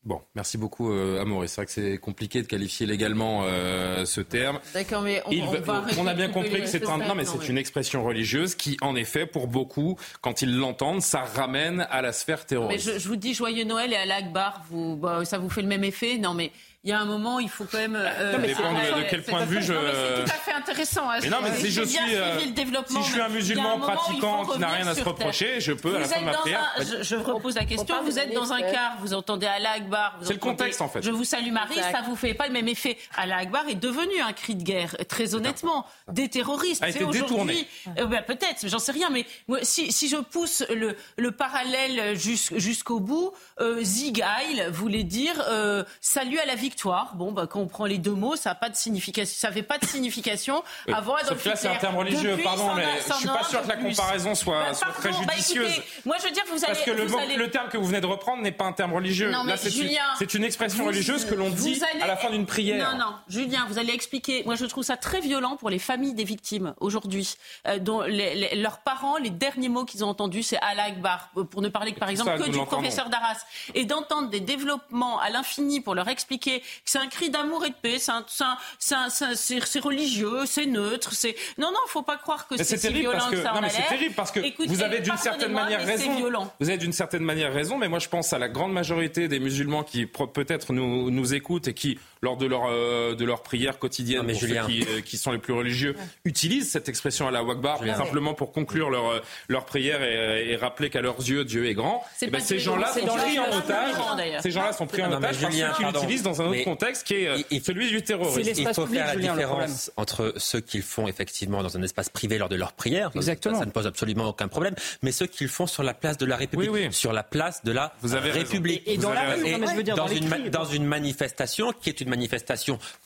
Bon, 0.06 0.20
merci 0.36 0.56
beaucoup, 0.56 0.92
euh, 0.92 1.20
Amaury. 1.20 1.48
C'est 1.48 1.56
vrai 1.56 1.66
que 1.66 1.72
c'est 1.72 1.98
compliqué 1.98 2.40
de 2.40 2.46
qualifier 2.46 2.86
légalement 2.86 3.42
euh, 3.44 4.04
ce 4.04 4.20
terme. 4.20 4.60
D'accord, 4.72 5.02
mais 5.02 5.20
on, 5.26 5.32
on, 5.32 5.50
va 5.60 5.84
on 5.98 6.06
a 6.06 6.14
bien 6.14 6.28
compris 6.28 6.60
que 6.60 6.66
c'est 6.66 6.88
un, 6.88 6.98
non, 6.98 7.16
mais 7.16 7.24
c'est 7.24 7.48
une 7.48 7.58
expression 7.58 8.04
religieuse 8.04 8.54
qui, 8.54 8.76
en 8.82 8.94
effet, 8.94 9.26
pour 9.26 9.48
beaucoup, 9.48 9.98
quand 10.20 10.42
ils 10.42 10.56
l'entendent, 10.56 11.02
ça 11.02 11.22
ramène 11.22 11.88
à 11.90 12.02
la 12.02 12.12
sphère 12.12 12.46
terroriste. 12.46 12.86
Mais 12.86 12.92
je, 12.94 12.98
je 13.00 13.08
vous 13.08 13.16
dis 13.16 13.34
joyeux 13.34 13.64
Noël 13.64 13.92
et 13.92 13.96
à 13.96 14.06
l'Akbar, 14.06 14.62
vous, 14.70 14.94
bah, 14.94 15.24
ça 15.24 15.38
vous 15.38 15.50
fait 15.50 15.62
le 15.62 15.68
même 15.68 15.82
effet 15.82 16.18
Non, 16.18 16.34
mais 16.34 16.52
il 16.86 16.90
y 16.90 16.92
a 16.92 17.00
un 17.00 17.04
moment, 17.04 17.40
il 17.40 17.48
faut 17.48 17.64
quand 17.64 17.78
même. 17.78 17.96
Euh, 17.96 18.32
ça 18.32 18.38
dépend 18.38 18.72
de, 18.72 19.02
de, 19.02 19.10
quel 19.10 19.24
point 19.24 19.40
de 19.40 19.46
vue 19.46 19.60
je. 19.60 19.72
C'est 19.72 20.24
tout 20.24 20.30
à 20.30 20.38
fait 20.38 20.52
intéressant. 20.52 21.10
Hein, 21.10 21.18
mais 21.20 21.28
non, 21.30 21.38
mais 21.42 21.52
si 21.56 21.72
je 21.72 21.82
suis, 21.82 21.98
euh, 22.14 22.38
si 22.86 22.96
je 23.02 23.10
suis 23.10 23.20
un 23.20 23.28
musulman 23.28 23.80
pratiquant 23.80 24.46
qui 24.46 24.60
n'a 24.60 24.68
rien 24.68 24.86
à 24.86 24.94
se 24.94 25.02
reprocher, 25.02 25.60
je 25.60 25.72
peux 25.72 25.88
vous 25.88 25.96
à 25.96 25.98
la 25.98 26.06
fin 26.06 26.20
de 26.20 26.26
ma 26.26 26.34
prière. 26.34 26.72
Un, 26.78 26.84
je, 26.84 27.02
je 27.02 27.16
repose 27.16 27.56
la 27.56 27.64
question. 27.64 28.04
Vous 28.04 28.20
êtes 28.20 28.32
dans 28.32 28.52
un 28.52 28.62
car, 28.62 28.98
vous 29.00 29.14
entendez 29.14 29.46
Allah 29.46 29.72
Akbar. 29.72 30.16
C'est 30.22 30.34
le 30.34 30.38
contexte 30.38 30.80
en 30.80 30.88
fait. 30.88 31.02
Je 31.02 31.10
vous 31.10 31.24
salue 31.24 31.50
Marie, 31.50 31.74
ça 31.74 32.02
vous 32.06 32.14
fait 32.14 32.34
pas 32.34 32.46
le 32.46 32.52
même 32.52 32.68
effet. 32.68 32.96
Allah 33.16 33.38
Akbar 33.38 33.68
est 33.68 33.74
devenu 33.74 34.20
un 34.20 34.32
cri 34.32 34.54
de 34.54 34.62
guerre, 34.62 34.94
très 35.08 35.34
honnêtement, 35.34 35.86
des 36.06 36.28
terroristes. 36.28 36.84
A 36.84 36.90
été 36.90 37.04
détourné. 37.04 37.66
Euh, 37.98 38.06
ben, 38.06 38.22
Peut-être, 38.22 38.68
j'en 38.68 38.78
sais 38.78 38.92
rien, 38.92 39.10
mais 39.10 39.26
moi, 39.48 39.58
si, 39.62 39.90
si 39.90 40.08
je 40.08 40.18
pousse 40.18 40.62
le, 40.72 40.94
le 41.16 41.32
parallèle 41.32 42.16
jusqu'au 42.16 43.00
bout, 43.00 43.32
euh, 43.60 43.82
Zigail 43.82 44.68
voulait 44.70 45.02
dire 45.02 45.34
euh, 45.48 45.82
salut 46.00 46.38
à 46.38 46.46
la 46.46 46.54
victoire. 46.54 46.75
Bon, 47.14 47.32
bah, 47.32 47.46
quand 47.48 47.60
on 47.60 47.66
prend 47.66 47.86
les 47.86 47.98
deux 47.98 48.12
mots, 48.12 48.36
ça 48.36 48.50
n'a 48.50 48.54
pas 48.54 48.68
de 48.68 48.76
signification. 48.76 49.36
Ça 49.38 49.52
fait 49.52 49.62
pas 49.62 49.78
de 49.78 49.86
signification. 49.86 50.62
Oui. 50.86 50.94
Avant 50.94 51.16
Sauf 51.24 51.42
que 51.42 51.48
là, 51.48 51.56
c'est 51.56 51.68
un 51.68 51.76
terme 51.76 51.96
religieux. 51.96 52.32
Depuis, 52.32 52.44
Pardon, 52.44 52.74
mais 52.74 52.84
je 53.06 53.12
suis 53.14 53.28
pas 53.28 53.42
sûr 53.44 53.62
que 53.62 53.68
la 53.68 53.76
comparaison 53.76 54.34
soit, 54.34 54.60
bah, 54.68 54.74
soit 54.74 54.92
très 54.92 55.12
judicieuse. 55.12 55.66
Bah, 55.66 55.72
écoutez, 55.72 55.88
moi, 56.04 56.16
je 56.20 56.24
veux 56.24 56.30
dire, 56.30 56.42
vous 56.50 56.64
allez. 56.64 56.66
Parce 56.66 56.82
que 56.84 56.90
le, 56.90 57.04
vous 57.04 57.18
allez... 57.18 57.36
le, 57.36 57.50
terme 57.50 57.68
que 57.68 57.76
vous 57.76 57.86
venez 57.86 58.00
de 58.00 58.06
reprendre 58.06 58.42
n'est 58.42 58.52
pas 58.52 58.64
un 58.64 58.72
terme 58.72 58.92
religieux. 58.92 59.30
Non, 59.30 59.44
là, 59.44 59.56
c'est 59.56 59.70
une, 59.70 59.88
une, 60.34 60.44
expression 60.44 60.82
vous, 60.82 60.88
religieuse 60.88 61.24
que 61.24 61.34
l'on 61.34 61.50
dit 61.50 61.82
allez... 61.92 62.02
à 62.02 62.06
la 62.06 62.16
fin 62.16 62.30
d'une 62.30 62.46
prière. 62.46 62.92
Non, 62.92 62.98
non, 62.98 63.14
Julien, 63.28 63.66
vous 63.68 63.78
allez 63.78 63.92
expliquer. 63.92 64.42
Moi, 64.44 64.54
je 64.54 64.66
trouve 64.66 64.84
ça 64.84 64.96
très 64.96 65.20
violent 65.20 65.56
pour 65.56 65.70
les 65.70 65.78
familles 65.78 66.14
des 66.14 66.24
victimes 66.24 66.74
aujourd'hui, 66.80 67.34
euh, 67.66 67.78
dont 67.78 68.02
les, 68.02 68.34
les, 68.34 68.54
leurs 68.56 68.78
parents, 68.78 69.16
les 69.16 69.30
derniers 69.30 69.68
mots 69.68 69.84
qu'ils 69.84 70.04
ont 70.04 70.08
entendus, 70.08 70.42
c'est 70.42 70.58
Allah 70.58 70.84
Akbar, 70.84 71.30
pour 71.50 71.62
ne 71.62 71.68
parler 71.68 71.92
que 71.92 71.98
par 71.98 72.08
exemple 72.08 72.38
ça, 72.38 72.44
que 72.44 72.50
du 72.50 72.58
professeur 72.64 73.08
d'Arras, 73.08 73.44
et 73.74 73.84
d'entendre 73.84 74.28
des 74.28 74.40
développements 74.40 75.18
à 75.18 75.30
l'infini 75.30 75.80
pour 75.80 75.94
leur 75.94 76.08
expliquer 76.08 76.60
que 76.60 76.65
c'est 76.84 76.98
un 76.98 77.08
cri 77.08 77.30
d'amour 77.30 77.64
et 77.64 77.70
de 77.70 77.74
paix, 77.74 77.98
c'est 77.98 79.80
religieux, 79.80 80.46
c'est 80.46 80.66
neutre, 80.66 81.12
c'est 81.12 81.34
non 81.58 81.70
non, 81.70 81.78
faut 81.88 82.02
pas 82.02 82.16
croire 82.16 82.46
que 82.46 82.56
c'est 82.62 82.76
si 82.76 82.92
violent 82.92 83.26
que, 83.30 83.36
que 83.36 83.42
ça 83.42 83.52
non, 83.52 83.58
en 83.58 83.60
mais 83.62 83.70
c'est 83.70 83.82
terrible 83.82 84.14
parce 84.14 84.30
que 84.30 84.40
Écoutez, 84.40 84.68
vous 84.68 84.82
avez 84.82 85.00
d'une 85.00 85.16
certaine 85.16 85.52
manière 85.52 85.84
raison. 85.84 86.12
Vous 86.60 86.68
avez 86.68 86.78
d'une 86.78 86.92
certaine 86.92 87.22
manière 87.22 87.52
raison, 87.52 87.78
mais 87.78 87.88
moi 87.88 87.98
je 87.98 88.08
pense 88.08 88.32
à 88.32 88.38
la 88.38 88.48
grande 88.48 88.72
majorité 88.72 89.28
des 89.28 89.40
musulmans 89.40 89.82
qui 89.82 90.06
peut-être 90.06 90.72
nous, 90.72 91.10
nous 91.10 91.34
écoutent 91.34 91.68
et 91.68 91.74
qui 91.74 91.98
lors 92.26 92.36
de 92.36 92.46
leur 92.46 92.64
euh, 92.68 93.14
de 93.14 93.24
leur 93.24 93.42
prière 93.42 93.78
quotidienne, 93.78 94.22
non, 94.22 94.26
mais 94.26 94.32
pour 94.32 94.40
Julien. 94.40 94.66
ceux 94.66 94.72
qui, 94.72 94.82
euh, 94.82 95.00
qui, 95.00 95.16
sont 95.16 95.30
les 95.30 95.38
plus 95.38 95.52
religieux, 95.52 95.94
ouais. 95.96 96.04
utilisent 96.24 96.68
cette 96.68 96.88
expression 96.88 97.28
à 97.28 97.30
la 97.30 97.44
Wakbar 97.44 97.78
simplement 97.96 98.34
pour 98.34 98.52
conclure 98.52 98.90
leur 98.90 99.08
euh, 99.08 99.20
leur 99.48 99.64
prière 99.64 100.02
et, 100.02 100.50
et 100.50 100.56
rappeler 100.56 100.90
qu'à 100.90 101.00
leurs 101.00 101.20
yeux 101.20 101.44
Dieu 101.44 101.66
est 101.66 101.74
grand. 101.74 102.04
Et 102.20 102.26
ben, 102.26 102.40
ces 102.40 102.58
gens-là 102.58 102.92
sont 102.92 103.06
pris 103.06 103.38
en 103.38 103.56
otage. 103.56 104.42
Ces 104.42 104.50
gens-là 104.50 104.72
sont 104.72 104.86
pris 104.88 105.02
en 105.04 105.12
otage 105.12 105.36
parce 105.40 105.54
qu'ils 105.54 105.86
l'utilisent 105.86 106.22
dans 106.24 106.42
un 106.42 106.46
autre 106.46 106.64
contexte 106.64 107.06
qui 107.06 107.14
est 107.14 107.64
celui 107.64 107.90
du 107.90 108.02
terrorisme. 108.02 108.52
Il 108.56 108.74
faut 108.74 108.86
faire 108.86 109.06
la 109.06 109.16
différence 109.16 109.92
entre 109.96 110.34
ceux 110.36 110.60
qu'ils 110.60 110.82
font 110.82 111.06
effectivement 111.06 111.62
dans 111.62 111.76
un 111.76 111.82
espace 111.82 112.08
privé 112.08 112.38
lors 112.38 112.48
de 112.48 112.56
leur 112.56 112.72
prière. 112.72 113.10
Exactement. 113.14 113.58
Ça, 113.58 113.66
ne 113.66 113.70
pose 113.70 113.86
absolument 113.86 114.28
aucun 114.28 114.48
problème. 114.48 114.74
Mais 115.02 115.12
ceux 115.12 115.26
qu'ils 115.26 115.48
font 115.48 115.66
sur 115.66 115.84
la 115.84 115.94
place 115.94 116.18
de 116.18 116.26
la 116.26 116.36
République, 116.36 116.72
oui, 116.72 116.86
oui. 116.86 116.92
sur 116.92 117.12
la 117.12 117.22
place 117.22 117.62
de 117.64 117.70
la 117.70 117.92
Vous 118.02 118.14
avez 118.14 118.32
République, 118.32 118.82
et, 118.86 118.94
et 118.94 118.98
dans, 118.98 119.12
la 119.12 119.34
rue, 119.34 120.16
une, 120.16 120.50
dans 120.50 120.64
une 120.64 120.84
manifestation 120.84 121.72
qui 121.72 121.88
est 121.88 122.00
une 122.00 122.08
manifestation 122.08 122.15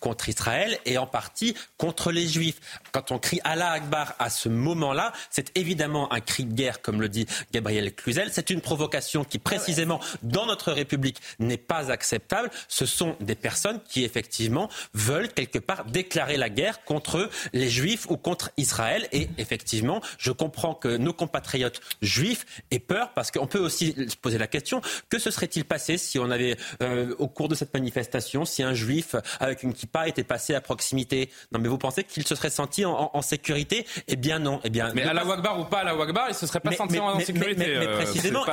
contre 0.00 0.28
Israël 0.28 0.78
et 0.84 0.98
en 0.98 1.06
partie 1.06 1.54
contre 1.76 2.12
les 2.12 2.26
Juifs. 2.28 2.60
Quand 2.92 3.10
on 3.10 3.18
crie 3.18 3.40
Allah 3.44 3.70
Akbar 3.72 4.14
à 4.18 4.30
ce 4.30 4.48
moment-là, 4.48 5.12
c'est 5.30 5.56
évidemment 5.56 6.12
un 6.12 6.20
cri 6.20 6.44
de 6.44 6.52
guerre, 6.52 6.82
comme 6.82 7.00
le 7.00 7.08
dit 7.08 7.26
Gabriel 7.52 7.94
Cluzel. 7.94 8.30
C'est 8.32 8.50
une 8.50 8.60
provocation 8.60 9.24
qui, 9.24 9.38
précisément, 9.38 10.00
dans 10.22 10.46
notre 10.46 10.72
République, 10.72 11.20
n'est 11.38 11.56
pas 11.56 11.90
acceptable. 11.90 12.50
Ce 12.68 12.86
sont 12.86 13.16
des 13.20 13.34
personnes 13.34 13.80
qui, 13.88 14.04
effectivement, 14.04 14.68
veulent 14.94 15.32
quelque 15.32 15.58
part 15.58 15.84
déclarer 15.84 16.36
la 16.36 16.48
guerre 16.48 16.84
contre 16.84 17.30
les 17.52 17.68
Juifs 17.68 18.06
ou 18.10 18.16
contre 18.16 18.50
Israël. 18.56 19.08
Et 19.12 19.28
effectivement, 19.38 20.00
je 20.18 20.32
comprends 20.32 20.74
que 20.74 20.96
nos 20.96 21.12
compatriotes 21.12 21.80
juifs 22.02 22.46
aient 22.70 22.78
peur 22.78 23.12
parce 23.14 23.30
qu'on 23.30 23.46
peut 23.46 23.58
aussi 23.58 23.94
se 24.08 24.16
poser 24.16 24.38
la 24.38 24.46
question 24.46 24.80
que 25.08 25.18
se 25.18 25.30
serait-il 25.30 25.64
passé 25.64 25.98
si 25.98 26.18
on 26.18 26.30
avait, 26.30 26.56
euh, 26.82 27.14
au 27.18 27.28
cours 27.28 27.48
de 27.48 27.54
cette 27.54 27.72
manifestation, 27.74 28.44
si 28.44 28.62
un 28.62 28.74
juif 28.74 28.89
avec 29.38 29.62
une 29.62 29.72
kippa 29.72 30.08
était 30.08 30.24
passé 30.24 30.54
à 30.54 30.60
proximité 30.60 31.30
Non, 31.52 31.60
mais 31.60 31.68
vous 31.68 31.78
pensez 31.78 32.04
qu'il 32.04 32.26
se 32.26 32.34
serait 32.34 32.50
senti 32.50 32.84
en, 32.84 32.92
en, 32.92 33.10
en 33.14 33.22
sécurité? 33.22 33.86
Eh 34.08 34.16
bien, 34.16 34.38
non. 34.38 34.60
Eh 34.64 34.70
bien, 34.70 34.90
mais 34.94 35.02
à 35.02 35.12
la 35.12 35.24
Wagbar 35.24 35.60
ou 35.60 35.64
pas 35.64 35.78
à 35.78 35.84
la 35.84 35.94
Wagbar, 35.94 36.26
il 36.28 36.34
se 36.34 36.46
serait 36.46 36.60
pas 36.60 36.70
mais, 36.70 36.76
senti 36.76 36.94
mais, 36.94 37.00
en 37.00 37.16
mais, 37.16 37.24
sécurité. 37.24 37.76
Mais, 37.78 37.88
précisément, 37.88 38.44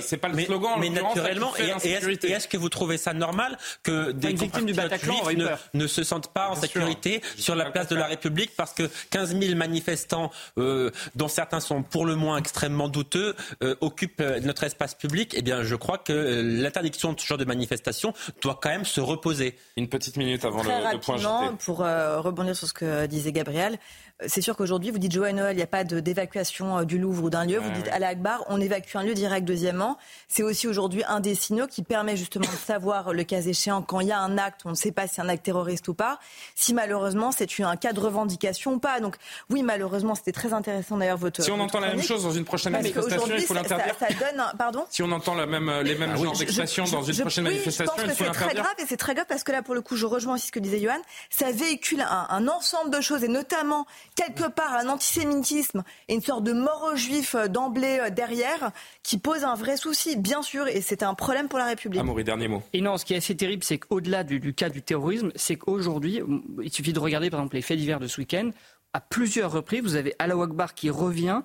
c'est 0.00 0.16
pas, 0.16 0.28
pas, 0.28 0.34
le 0.34 0.44
slogan. 0.44 0.72
Mais 0.78 0.90
naturellement, 0.90 1.52
et, 1.56 1.88
et 1.88 1.92
est-ce 1.92 2.08
est 2.08 2.48
que 2.48 2.56
vous 2.56 2.68
trouvez 2.68 2.98
ça 2.98 3.12
normal 3.12 3.56
que 3.82 4.12
des 4.12 4.32
victimes 4.32 4.66
du 4.66 4.74
Bataclan 4.74 5.14
juifs 5.24 5.38
ne, 5.38 5.48
ne, 5.78 5.86
se 5.86 6.02
sentent 6.02 6.32
pas 6.32 6.48
en 6.48 6.54
sécurité 6.54 7.20
sûr. 7.34 7.44
sur 7.44 7.54
la 7.54 7.70
place 7.70 7.88
de 7.88 7.96
la 7.96 8.06
République 8.06 8.52
parce 8.56 8.72
que 8.72 8.90
15 9.10 9.38
000 9.38 9.54
manifestants, 9.56 10.30
euh, 10.58 10.90
dont 11.14 11.28
certains 11.28 11.60
sont 11.60 11.82
pour 11.82 12.06
le 12.06 12.16
moins 12.16 12.38
extrêmement 12.38 12.88
douteux, 12.88 13.34
euh, 13.62 13.74
occupent 13.80 14.22
notre 14.42 14.64
espace 14.64 14.94
public 14.94 15.34
Eh 15.36 15.42
bien, 15.42 15.62
je 15.62 15.74
crois 15.74 15.98
que 15.98 16.12
l'interdiction 16.42 17.12
de 17.12 17.20
ce 17.20 17.26
genre 17.26 17.38
de 17.38 17.44
manifestation 17.44 18.14
doit 18.42 18.58
quand 18.60 18.70
même 18.70 18.84
se 18.84 19.00
reposer. 19.00 19.56
Une 19.76 19.83
petite 19.88 20.16
minute 20.16 20.44
avant 20.44 20.60
Très 20.60 20.84
le, 20.84 20.92
le 20.92 21.00
point 21.00 21.16
JT. 21.16 21.28
Pour 21.64 21.82
euh, 21.82 22.20
rebondir 22.20 22.56
sur 22.56 22.66
ce 22.66 22.72
que 22.72 23.06
disait 23.06 23.32
Gabriel, 23.32 23.78
c'est 24.26 24.42
sûr 24.42 24.56
qu'aujourd'hui, 24.56 24.92
vous 24.92 24.98
dites 24.98 25.12
Joël 25.12 25.34
Noël, 25.34 25.54
il 25.54 25.56
n'y 25.56 25.62
a 25.62 25.66
pas 25.66 25.82
d'évacuation 25.82 26.78
euh, 26.78 26.84
du 26.84 26.98
Louvre 26.98 27.24
ou 27.24 27.30
d'un 27.30 27.44
lieu. 27.44 27.58
Vous 27.58 27.70
dites 27.70 27.88
à 27.88 27.96
Akbar, 28.06 28.44
on 28.48 28.60
évacue 28.60 28.94
un 28.94 29.02
lieu 29.02 29.14
direct. 29.14 29.44
Deuxièmement, 29.44 29.98
c'est 30.28 30.44
aussi 30.44 30.68
aujourd'hui 30.68 31.02
un 31.08 31.18
des 31.18 31.34
signaux 31.34 31.66
qui 31.66 31.82
permet 31.82 32.16
justement 32.16 32.48
de 32.48 32.56
savoir, 32.56 33.12
le 33.12 33.24
cas 33.24 33.40
échéant, 33.40 33.82
quand 33.82 33.98
il 33.98 34.08
y 34.08 34.12
a 34.12 34.20
un 34.20 34.38
acte, 34.38 34.60
on 34.64 34.70
ne 34.70 34.74
sait 34.76 34.92
pas 34.92 35.08
si 35.08 35.16
c'est 35.16 35.20
un 35.20 35.28
acte 35.28 35.44
terroriste 35.44 35.88
ou 35.88 35.94
pas, 35.94 36.20
si 36.54 36.74
malheureusement 36.74 37.32
c'est 37.32 37.48
un 37.60 37.76
cas 37.76 37.92
de 37.92 37.98
revendication 37.98 38.74
ou 38.74 38.78
pas. 38.78 39.00
Donc 39.00 39.16
oui, 39.50 39.64
malheureusement, 39.64 40.14
c'était 40.14 40.32
très 40.32 40.52
intéressant 40.52 40.96
d'ailleurs 40.96 41.18
votre. 41.18 41.42
Si 41.42 41.50
on 41.50 41.56
votre 41.56 41.64
entend 41.64 41.78
chronique, 41.78 41.90
la 41.90 41.96
même 41.96 42.06
chose 42.06 42.22
dans 42.22 42.30
une 42.30 42.44
prochaine 42.44 42.72
manifestation, 42.72 43.34
il 43.36 43.42
faut 43.42 43.54
l'interdire. 43.54 43.96
Ça, 43.98 44.06
ça, 44.08 44.14
donne, 44.14 44.40
un... 44.40 44.56
pardon. 44.56 44.84
Si 44.90 45.02
on 45.02 45.10
entend 45.10 45.34
la 45.34 45.46
même, 45.46 45.70
les 45.82 45.96
mêmes 45.96 46.12
ah, 46.14 46.16
genres 46.16 46.32
oui, 46.32 46.38
d'expressions 46.38 46.84
dans 46.84 47.02
une 47.02 47.14
je, 47.14 47.20
prochaine 47.22 47.46
oui, 47.46 47.54
manifestation, 47.54 47.92
je 47.96 48.02
pense 48.02 48.12
il 48.12 48.16
faut 48.16 48.24
l'interdire. 48.24 48.48
C'est 48.48 48.54
très 48.54 48.62
grave 48.62 48.74
et 48.78 48.86
c'est 48.86 48.96
très 48.96 49.14
grave 49.14 49.26
parce 49.28 49.42
que 49.42 49.50
là, 49.50 49.62
pour 49.62 49.74
le 49.74 49.80
coup, 49.80 49.96
je 49.96 50.06
rejoins 50.06 50.34
aussi 50.34 50.46
ce 50.46 50.52
que 50.52 50.60
disait 50.60 50.80
Johan. 50.80 51.00
Ça 51.30 51.50
véhicule 51.50 52.00
un, 52.00 52.26
un 52.30 52.48
ensemble 52.48 52.90
de 52.90 53.00
choses 53.00 53.24
et 53.24 53.28
notamment 53.28 53.86
quelque 54.14 54.48
part 54.48 54.74
un 54.74 54.88
antisémitisme 54.88 55.82
et 56.08 56.14
une 56.14 56.20
sorte 56.20 56.44
de 56.44 56.52
mort 56.52 56.90
aux 56.92 56.96
juifs 56.96 57.36
d'emblée 57.48 58.00
derrière 58.12 58.70
qui 59.02 59.18
pose 59.18 59.44
un 59.44 59.54
vrai 59.54 59.76
souci, 59.76 60.16
bien 60.16 60.42
sûr, 60.42 60.68
et 60.68 60.80
c'est 60.80 61.02
un 61.02 61.14
problème 61.14 61.48
pour 61.48 61.58
la 61.58 61.66
République. 61.66 62.00
Amaury, 62.00 62.24
dernier 62.24 62.48
mot. 62.48 62.62
Et 62.72 62.80
non, 62.80 62.96
ce 62.96 63.04
qui 63.04 63.14
est 63.14 63.18
assez 63.18 63.36
terrible, 63.36 63.64
c'est 63.64 63.78
qu'au-delà 63.78 64.24
du, 64.24 64.40
du, 64.40 64.54
cas 64.54 64.68
du 64.68 64.82
terrorisme, 64.82 65.30
c'est 65.34 65.56
qu'aujourd'hui, 65.56 66.20
il 66.62 66.72
suffit 66.72 66.92
de 66.92 67.00
regarder 67.00 67.30
par 67.30 67.40
exemple 67.40 67.56
les 67.56 67.62
faits 67.62 67.78
divers 67.78 68.00
de 68.00 68.06
ce 68.06 68.20
week-end, 68.20 68.50
à 68.92 69.00
plusieurs 69.00 69.50
reprises, 69.50 69.82
vous 69.82 69.96
avez 69.96 70.14
Allah 70.18 70.40
Akbar 70.40 70.74
qui 70.74 70.90
revient 70.90 71.42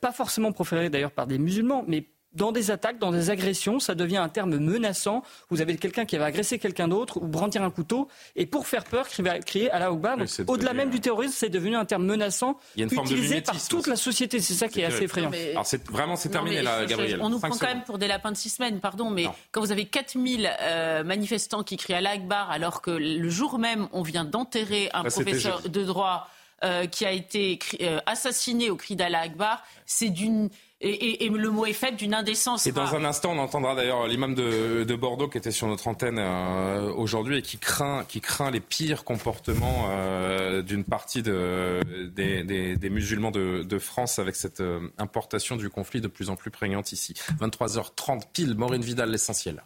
pas 0.00 0.12
forcément 0.12 0.52
proféré 0.52 0.88
d'ailleurs 0.88 1.10
par 1.10 1.26
des 1.26 1.38
musulmans, 1.38 1.84
mais 1.86 2.06
dans 2.36 2.52
des 2.52 2.70
attaques, 2.70 2.98
dans 2.98 3.10
des 3.10 3.30
agressions, 3.30 3.80
ça 3.80 3.94
devient 3.94 4.18
un 4.18 4.28
terme 4.28 4.56
menaçant. 4.58 5.22
Vous 5.50 5.60
avez 5.60 5.76
quelqu'un 5.76 6.04
qui 6.04 6.16
va 6.16 6.26
agresser 6.26 6.58
quelqu'un 6.58 6.88
d'autre 6.88 7.16
ou 7.18 7.26
brandir 7.26 7.62
un 7.62 7.70
couteau. 7.70 8.08
Et 8.36 8.46
pour 8.46 8.66
faire 8.66 8.84
peur, 8.84 9.06
crier 9.08 9.70
à 9.70 9.78
la 9.78 9.86
Akbar. 9.86 10.18
Au-delà 10.46 10.72
même 10.72 10.90
du 10.90 11.00
terrorisme, 11.00 11.34
c'est 11.36 11.48
devenu 11.48 11.76
un 11.76 11.84
terme 11.84 12.04
menaçant 12.04 12.58
utilisé 12.76 13.40
par 13.40 13.56
toute 13.68 13.86
la 13.86 13.96
société. 13.96 14.40
C'est 14.40 14.54
ça 14.54 14.68
qui 14.68 14.80
est, 14.80 14.84
assez 14.84 15.04
effrayant. 15.04 15.30
Alors 15.50 15.66
c'est 15.66 15.84
vraiment 15.90 16.16
c'est 16.16 16.28
terminé 16.28 16.62
là, 16.62 16.84
Gabriel. 16.84 17.20
On 17.22 17.28
nous 17.28 17.40
prend 17.40 17.50
quand 17.50 17.66
même 17.66 17.84
pour 17.84 17.98
des 17.98 18.06
lapins 18.06 18.32
de 18.32 18.36
six 18.36 18.50
semaines, 18.50 18.80
pardon, 18.80 19.10
mais 19.10 19.26
quand 19.50 19.60
vous 19.60 19.72
avez 19.72 19.86
4000 19.86 20.50
euh, 20.60 21.04
manifestants 21.04 21.62
qui 21.62 21.76
crient 21.76 21.94
à 21.94 22.00
la 22.00 22.10
Akbar 22.10 22.50
alors 22.50 22.82
que 22.82 22.90
le 22.90 23.28
jour 23.28 23.58
même 23.58 23.88
on 23.92 24.02
vient 24.02 24.24
d'enterrer 24.24 24.90
un 24.92 25.04
professeur 25.04 25.62
de 25.62 25.82
droit 25.82 26.28
euh, 26.64 26.86
qui 26.86 27.04
a 27.04 27.12
été 27.12 27.58
euh, 27.82 27.98
assassiné 28.06 28.70
au 28.70 28.76
cri 28.76 28.96
d'Allah 28.96 29.20
Akbar, 29.20 29.62
c'est 29.84 30.08
d'une 30.08 30.48
et, 30.80 31.28
le 31.30 31.50
mot 31.50 31.64
est 31.64 31.72
fait 31.72 31.96
d'une 31.96 32.12
indécence. 32.12 32.66
Et 32.66 32.72
dans 32.72 32.94
un 32.94 33.04
instant, 33.04 33.32
on 33.32 33.38
entendra 33.38 33.74
d'ailleurs 33.74 34.06
l'imam 34.06 34.34
de, 34.34 34.96
Bordeaux 34.96 35.28
qui 35.28 35.38
était 35.38 35.50
sur 35.50 35.66
notre 35.66 35.88
antenne 35.88 36.18
euh, 36.18 36.90
aujourd'hui 36.92 37.38
et 37.38 37.42
qui 37.42 37.58
craint, 37.58 38.04
qui 38.08 38.20
craint 38.20 38.50
les 38.50 38.60
pires 38.60 39.04
comportements 39.04 39.88
euh, 39.90 40.62
d'une 40.62 40.84
partie 40.84 41.22
de, 41.22 41.80
des, 42.14 42.90
musulmans 42.90 43.30
de, 43.30 43.78
France 43.78 44.18
avec 44.18 44.36
cette 44.36 44.60
euh, 44.60 44.88
importation 44.98 45.56
du 45.56 45.68
conflit 45.68 46.00
de 46.00 46.08
plus 46.08 46.30
en 46.30 46.36
plus 46.36 46.50
prégnante 46.50 46.92
ici. 46.92 47.14
23h30 47.40 48.22
pile, 48.32 48.54
Maureen 48.54 48.82
Vidal, 48.82 49.10
l'essentiel. 49.10 49.62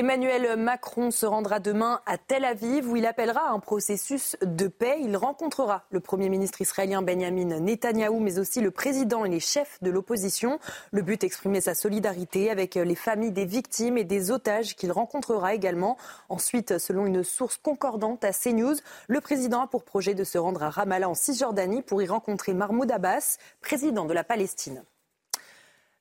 Emmanuel 0.00 0.56
Macron 0.56 1.10
se 1.10 1.26
rendra 1.26 1.60
demain 1.60 2.00
à 2.06 2.16
Tel 2.16 2.46
Aviv 2.46 2.88
où 2.88 2.96
il 2.96 3.04
appellera 3.04 3.50
à 3.50 3.50
un 3.50 3.58
processus 3.58 4.34
de 4.40 4.66
paix. 4.66 4.96
Il 5.02 5.14
rencontrera 5.14 5.84
le 5.90 6.00
Premier 6.00 6.30
ministre 6.30 6.62
israélien 6.62 7.02
Benjamin 7.02 7.60
Netanyahou, 7.60 8.18
mais 8.18 8.38
aussi 8.38 8.62
le 8.62 8.70
président 8.70 9.26
et 9.26 9.28
les 9.28 9.40
chefs 9.40 9.76
de 9.82 9.90
l'opposition. 9.90 10.58
Le 10.90 11.02
but, 11.02 11.22
exprimer 11.22 11.60
sa 11.60 11.74
solidarité 11.74 12.50
avec 12.50 12.76
les 12.76 12.94
familles 12.94 13.32
des 13.32 13.44
victimes 13.44 13.98
et 13.98 14.04
des 14.04 14.30
otages 14.30 14.74
qu'il 14.74 14.90
rencontrera 14.90 15.52
également. 15.52 15.98
Ensuite, 16.30 16.78
selon 16.78 17.04
une 17.04 17.22
source 17.22 17.58
concordante 17.58 18.24
à 18.24 18.32
CNews, 18.32 18.76
le 19.06 19.20
président 19.20 19.60
a 19.60 19.66
pour 19.66 19.84
projet 19.84 20.14
de 20.14 20.24
se 20.24 20.38
rendre 20.38 20.62
à 20.62 20.70
Ramallah 20.70 21.10
en 21.10 21.14
Cisjordanie 21.14 21.82
pour 21.82 22.00
y 22.00 22.06
rencontrer 22.06 22.54
Mahmoud 22.54 22.90
Abbas, 22.90 23.36
président 23.60 24.06
de 24.06 24.14
la 24.14 24.24
Palestine. 24.24 24.82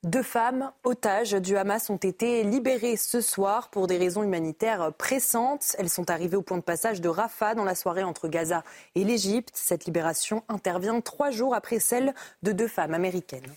Deux 0.06 0.24
femmes 0.24 0.72
otages 0.86 1.34
du 1.34 1.58
Hamas 1.58 1.90
ont 1.90 1.98
été 1.98 2.44
libérées 2.44 2.96
ce 2.96 3.20
soir 3.20 3.70
pour 3.70 3.86
des 3.86 3.98
raisons 3.98 4.24
humanitaires 4.24 4.94
pressantes. 4.94 5.76
Elles 5.78 5.90
sont 5.90 6.10
arrivées 6.10 6.38
au 6.38 6.42
point 6.42 6.58
de 6.58 6.64
passage 6.64 7.02
de 7.02 7.10
Rafah 7.10 7.54
dans 7.54 7.66
la 7.66 7.76
soirée 7.76 8.04
entre 8.04 8.30
Gaza 8.30 8.64
et 8.96 9.04
l'Égypte. 9.04 9.52
Cette 9.54 9.84
libération 9.84 10.44
intervient 10.48 11.02
trois 11.02 11.32
jours 11.32 11.54
après 11.54 11.80
celle 11.80 12.14
de 12.44 12.54
deux 12.54 12.70
femmes 12.70 12.94
américaines. 12.94 13.54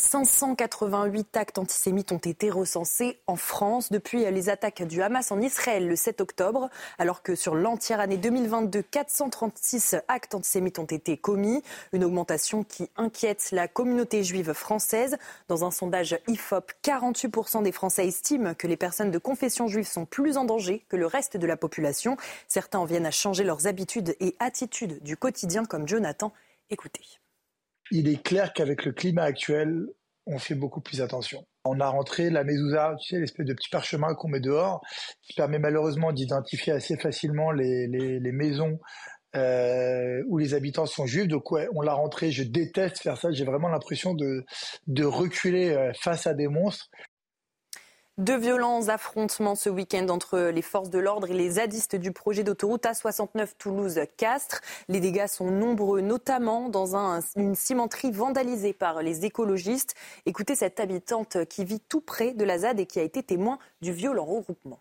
588 0.00 1.36
actes 1.36 1.58
antisémites 1.58 2.10
ont 2.10 2.16
été 2.16 2.48
recensés 2.48 3.20
en 3.26 3.36
France 3.36 3.92
depuis 3.92 4.24
les 4.30 4.48
attaques 4.48 4.82
du 4.82 5.02
Hamas 5.02 5.30
en 5.30 5.42
Israël 5.42 5.86
le 5.86 5.94
7 5.94 6.22
octobre, 6.22 6.70
alors 6.98 7.22
que 7.22 7.34
sur 7.34 7.54
l'entière 7.54 8.00
année 8.00 8.16
2022, 8.16 8.80
436 8.80 9.96
actes 10.08 10.34
antisémites 10.34 10.78
ont 10.78 10.86
été 10.86 11.18
commis, 11.18 11.62
une 11.92 12.02
augmentation 12.02 12.64
qui 12.64 12.88
inquiète 12.96 13.50
la 13.52 13.68
communauté 13.68 14.24
juive 14.24 14.54
française. 14.54 15.18
Dans 15.48 15.66
un 15.66 15.70
sondage 15.70 16.18
IFOP, 16.28 16.72
48% 16.82 17.62
des 17.62 17.72
Français 17.72 18.06
estiment 18.08 18.54
que 18.54 18.66
les 18.66 18.78
personnes 18.78 19.10
de 19.10 19.18
confession 19.18 19.68
juive 19.68 19.86
sont 19.86 20.06
plus 20.06 20.38
en 20.38 20.44
danger 20.44 20.82
que 20.88 20.96
le 20.96 21.06
reste 21.06 21.36
de 21.36 21.46
la 21.46 21.58
population. 21.58 22.16
Certains 22.48 22.78
en 22.78 22.86
viennent 22.86 23.04
à 23.04 23.10
changer 23.10 23.44
leurs 23.44 23.66
habitudes 23.66 24.16
et 24.18 24.34
attitudes 24.38 25.02
du 25.02 25.18
quotidien 25.18 25.66
comme 25.66 25.86
Jonathan. 25.86 26.32
Écoutez 26.70 27.19
il 27.90 28.08
est 28.08 28.22
clair 28.22 28.52
qu'avec 28.52 28.84
le 28.84 28.92
climat 28.92 29.24
actuel, 29.24 29.86
on 30.26 30.38
fait 30.38 30.54
beaucoup 30.54 30.80
plus 30.80 31.00
attention. 31.00 31.44
On 31.64 31.80
a 31.80 31.88
rentré 31.88 32.30
la 32.30 32.44
mezouza, 32.44 32.94
tu 33.00 33.08
sais, 33.08 33.20
l'espèce 33.20 33.46
de 33.46 33.52
petit 33.52 33.68
parchemin 33.68 34.14
qu'on 34.14 34.28
met 34.28 34.40
dehors, 34.40 34.80
qui 35.22 35.34
permet 35.34 35.58
malheureusement 35.58 36.12
d'identifier 36.12 36.72
assez 36.72 36.96
facilement 36.96 37.50
les, 37.50 38.20
maisons 38.32 38.78
euh, 39.36 40.22
où 40.28 40.38
les 40.38 40.54
habitants 40.54 40.86
sont 40.86 41.06
juifs. 41.06 41.28
Donc 41.28 41.50
ouais, 41.50 41.68
on 41.74 41.82
l'a 41.82 41.94
rentré. 41.94 42.30
Je 42.30 42.42
déteste 42.42 42.98
faire 42.98 43.18
ça. 43.18 43.30
J'ai 43.32 43.44
vraiment 43.44 43.68
l'impression 43.68 44.14
de, 44.14 44.44
de 44.86 45.04
reculer 45.04 45.70
euh, 45.70 45.92
face 46.00 46.26
à 46.26 46.34
des 46.34 46.48
monstres. 46.48 46.88
De 48.20 48.34
violents 48.34 48.88
affrontements 48.88 49.54
ce 49.54 49.70
week-end 49.70 50.06
entre 50.10 50.50
les 50.50 50.60
forces 50.60 50.90
de 50.90 50.98
l'ordre 50.98 51.30
et 51.30 51.32
les 51.32 51.52
zadistes 51.52 51.96
du 51.96 52.12
projet 52.12 52.44
d'autoroute 52.44 52.84
A69 52.84 53.52
Toulouse-Castres. 53.56 54.60
Les 54.88 55.00
dégâts 55.00 55.26
sont 55.26 55.50
nombreux, 55.50 56.02
notamment 56.02 56.68
dans 56.68 56.94
une 57.34 57.54
cimenterie 57.54 58.10
vandalisée 58.10 58.74
par 58.74 59.00
les 59.00 59.24
écologistes. 59.24 59.94
Écoutez 60.26 60.54
cette 60.54 60.80
habitante 60.80 61.46
qui 61.46 61.64
vit 61.64 61.80
tout 61.80 62.02
près 62.02 62.34
de 62.34 62.44
la 62.44 62.58
ZAD 62.58 62.80
et 62.80 62.84
qui 62.84 63.00
a 63.00 63.04
été 63.04 63.22
témoin 63.22 63.58
du 63.80 63.90
violent 63.90 64.26
regroupement. 64.26 64.80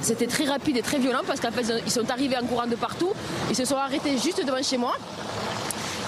C'était 0.00 0.28
très 0.28 0.44
rapide 0.44 0.76
et 0.76 0.82
très 0.82 0.98
violent 0.98 1.22
parce 1.26 1.40
qu'en 1.40 1.50
fait, 1.50 1.66
ils 1.84 1.90
sont 1.90 2.08
arrivés 2.10 2.36
en 2.36 2.46
courant 2.46 2.68
de 2.68 2.76
partout. 2.76 3.12
Ils 3.50 3.56
se 3.56 3.64
sont 3.64 3.74
arrêtés 3.74 4.16
juste 4.18 4.46
devant 4.46 4.62
chez 4.62 4.78
moi. 4.78 4.94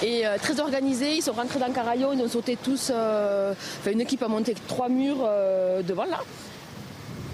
Et 0.03 0.25
euh, 0.25 0.37
très 0.37 0.59
organisés, 0.59 1.15
ils 1.15 1.21
sont 1.21 1.33
rentrés 1.33 1.59
dans 1.59 1.71
Carayon, 1.71 2.11
ils 2.13 2.21
ont 2.21 2.27
sauté 2.27 2.57
tous. 2.61 2.91
Euh, 2.93 3.53
une 3.89 4.01
équipe 4.01 4.21
a 4.23 4.27
monté 4.27 4.53
trois 4.67 4.89
murs 4.89 5.19
euh, 5.21 5.81
devant 5.81 6.05
là. 6.05 6.19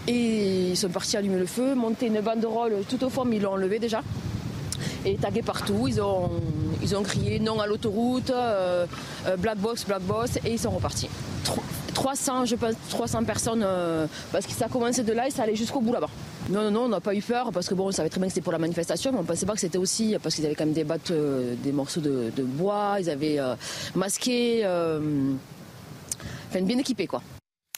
Et 0.08 0.70
ils 0.70 0.78
sont 0.78 0.90
partis 0.90 1.18
allumer 1.18 1.40
le 1.40 1.46
feu, 1.46 1.76
monter 1.76 2.08
une 2.08 2.22
banderole 2.22 2.84
tout 2.90 3.04
au 3.04 3.10
fond, 3.10 3.26
mais 3.26 3.38
ils 3.38 3.42
l'ont 3.42 3.54
enlevé 3.54 3.80
déjà. 3.80 4.02
Et 5.06 5.16
tagué 5.16 5.42
partout, 5.42 5.88
ils 5.88 6.02
ont, 6.02 6.30
ils 6.82 6.96
ont 6.96 7.04
crié 7.04 7.40
non 7.40 7.60
à 7.60 7.68
l'autoroute, 7.68 8.32
black 9.40 9.58
box, 9.58 9.86
black 9.86 10.02
box, 10.02 10.38
et 10.46 10.54
ils 10.54 10.60
sont 10.60 10.72
repartis. 10.72 11.10
300, 11.94 12.46
je 12.46 12.56
pense, 12.56 12.74
300 12.90 13.24
personnes, 13.26 13.66
parce 14.32 14.46
que 14.46 14.54
ça 14.54 14.66
a 14.66 14.70
commencé 14.70 15.04
de 15.04 15.14
là 15.14 15.28
et 15.28 15.32
ça 15.32 15.44
allait 15.44 15.56
jusqu'au 15.56 15.82
bout 15.82 15.94
là-bas. 15.94 16.10
Non, 16.50 16.64
non, 16.64 16.72
non, 16.72 16.82
on 16.86 16.90
n'a 16.90 17.00
pas 17.00 17.14
eu 17.14 17.22
peur 17.22 17.52
parce 17.54 17.68
que 17.68 17.76
bon, 17.76 17.88
on 17.88 17.92
savait 17.92 18.10
très 18.10 18.20
bien 18.20 18.28
que 18.28 18.34
c'était 18.34 18.44
pour 18.44 18.52
la 18.52 18.58
manifestation, 18.58 19.12
mais 19.12 19.20
on 19.20 19.22
ne 19.22 19.28
pensait 19.28 19.46
pas 19.46 19.54
que 19.54 19.60
c'était 19.60 19.78
aussi 19.78 20.16
parce 20.22 20.36
qu'ils 20.36 20.46
avaient 20.46 20.56
quand 20.56 20.66
même 20.66 20.74
des 20.74 20.84
battes, 20.84 21.12
euh, 21.12 21.54
des 21.64 21.72
morceaux 21.72 22.02
de, 22.02 22.32
bois, 22.44 22.98
ils 23.00 23.10
avaient 23.10 23.40
euh, 23.40 23.56
masqué, 23.96 24.62
euh, 24.66 25.34
enfin 26.50 26.62
bien 26.62 26.78
équipé 26.80 27.08
quoi. 27.08 27.22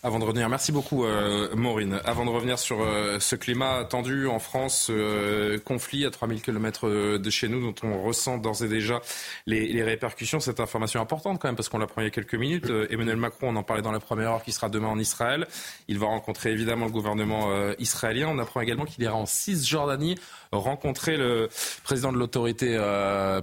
Avant 0.06 0.20
de 0.20 0.26
revenir, 0.26 0.50
merci 0.50 0.74
beaucoup 0.74 1.06
euh, 1.06 1.56
Maureen. 1.56 2.02
Avant 2.04 2.26
de 2.26 2.30
revenir 2.30 2.60
sur 2.60 2.82
euh, 2.82 3.22
ce 3.22 3.38
climat 3.38 3.86
tendu 3.86 4.28
en 4.28 4.38
France, 4.38 4.88
euh, 4.90 5.58
conflit 5.60 6.06
à 6.06 6.12
3000 6.12 6.42
km 6.42 6.90
de 7.18 7.30
chez 7.30 7.48
nous 7.48 7.62
dont 7.62 7.88
on 7.88 8.04
ressent 8.04 8.38
d'ores 8.38 8.66
et 8.66 8.68
déjà 8.68 9.00
les, 9.46 9.66
les, 9.72 9.82
répercussions. 9.82 10.42
Cette 10.42 10.60
information 10.60 11.00
importante 11.00 11.40
quand 11.40 11.48
même 11.48 11.56
parce 11.56 11.70
qu'on 11.70 11.78
l'apprend 11.78 12.02
il 12.02 12.04
y 12.04 12.08
a 12.08 12.12
quelques 12.12 12.36
minutes. 12.36 12.70
Emmanuel 12.90 13.16
Macron, 13.16 13.48
on 13.52 13.56
en 13.56 13.64
parlait 13.64 13.82
dans 13.82 13.94
la 13.94 14.02
première 14.02 14.32
heure, 14.32 14.44
qui 14.44 14.52
sera 14.52 14.68
demain 14.68 14.90
en 14.90 15.00
Israël. 15.00 15.48
Il 15.88 16.00
va 16.00 16.08
rencontrer 16.08 16.52
évidemment 16.52 16.86
le 16.86 16.92
gouvernement 16.92 17.48
israélien. 17.80 18.28
On 18.30 18.40
apprend 18.40 18.60
également 18.60 18.84
qu'il 18.84 19.06
ira 19.06 19.16
en 19.16 19.26
Cisjordanie 19.26 20.18
rencontrer 20.52 21.16
le 21.16 21.48
président 21.86 22.12
de 22.12 22.18
l'autorité 22.18 22.78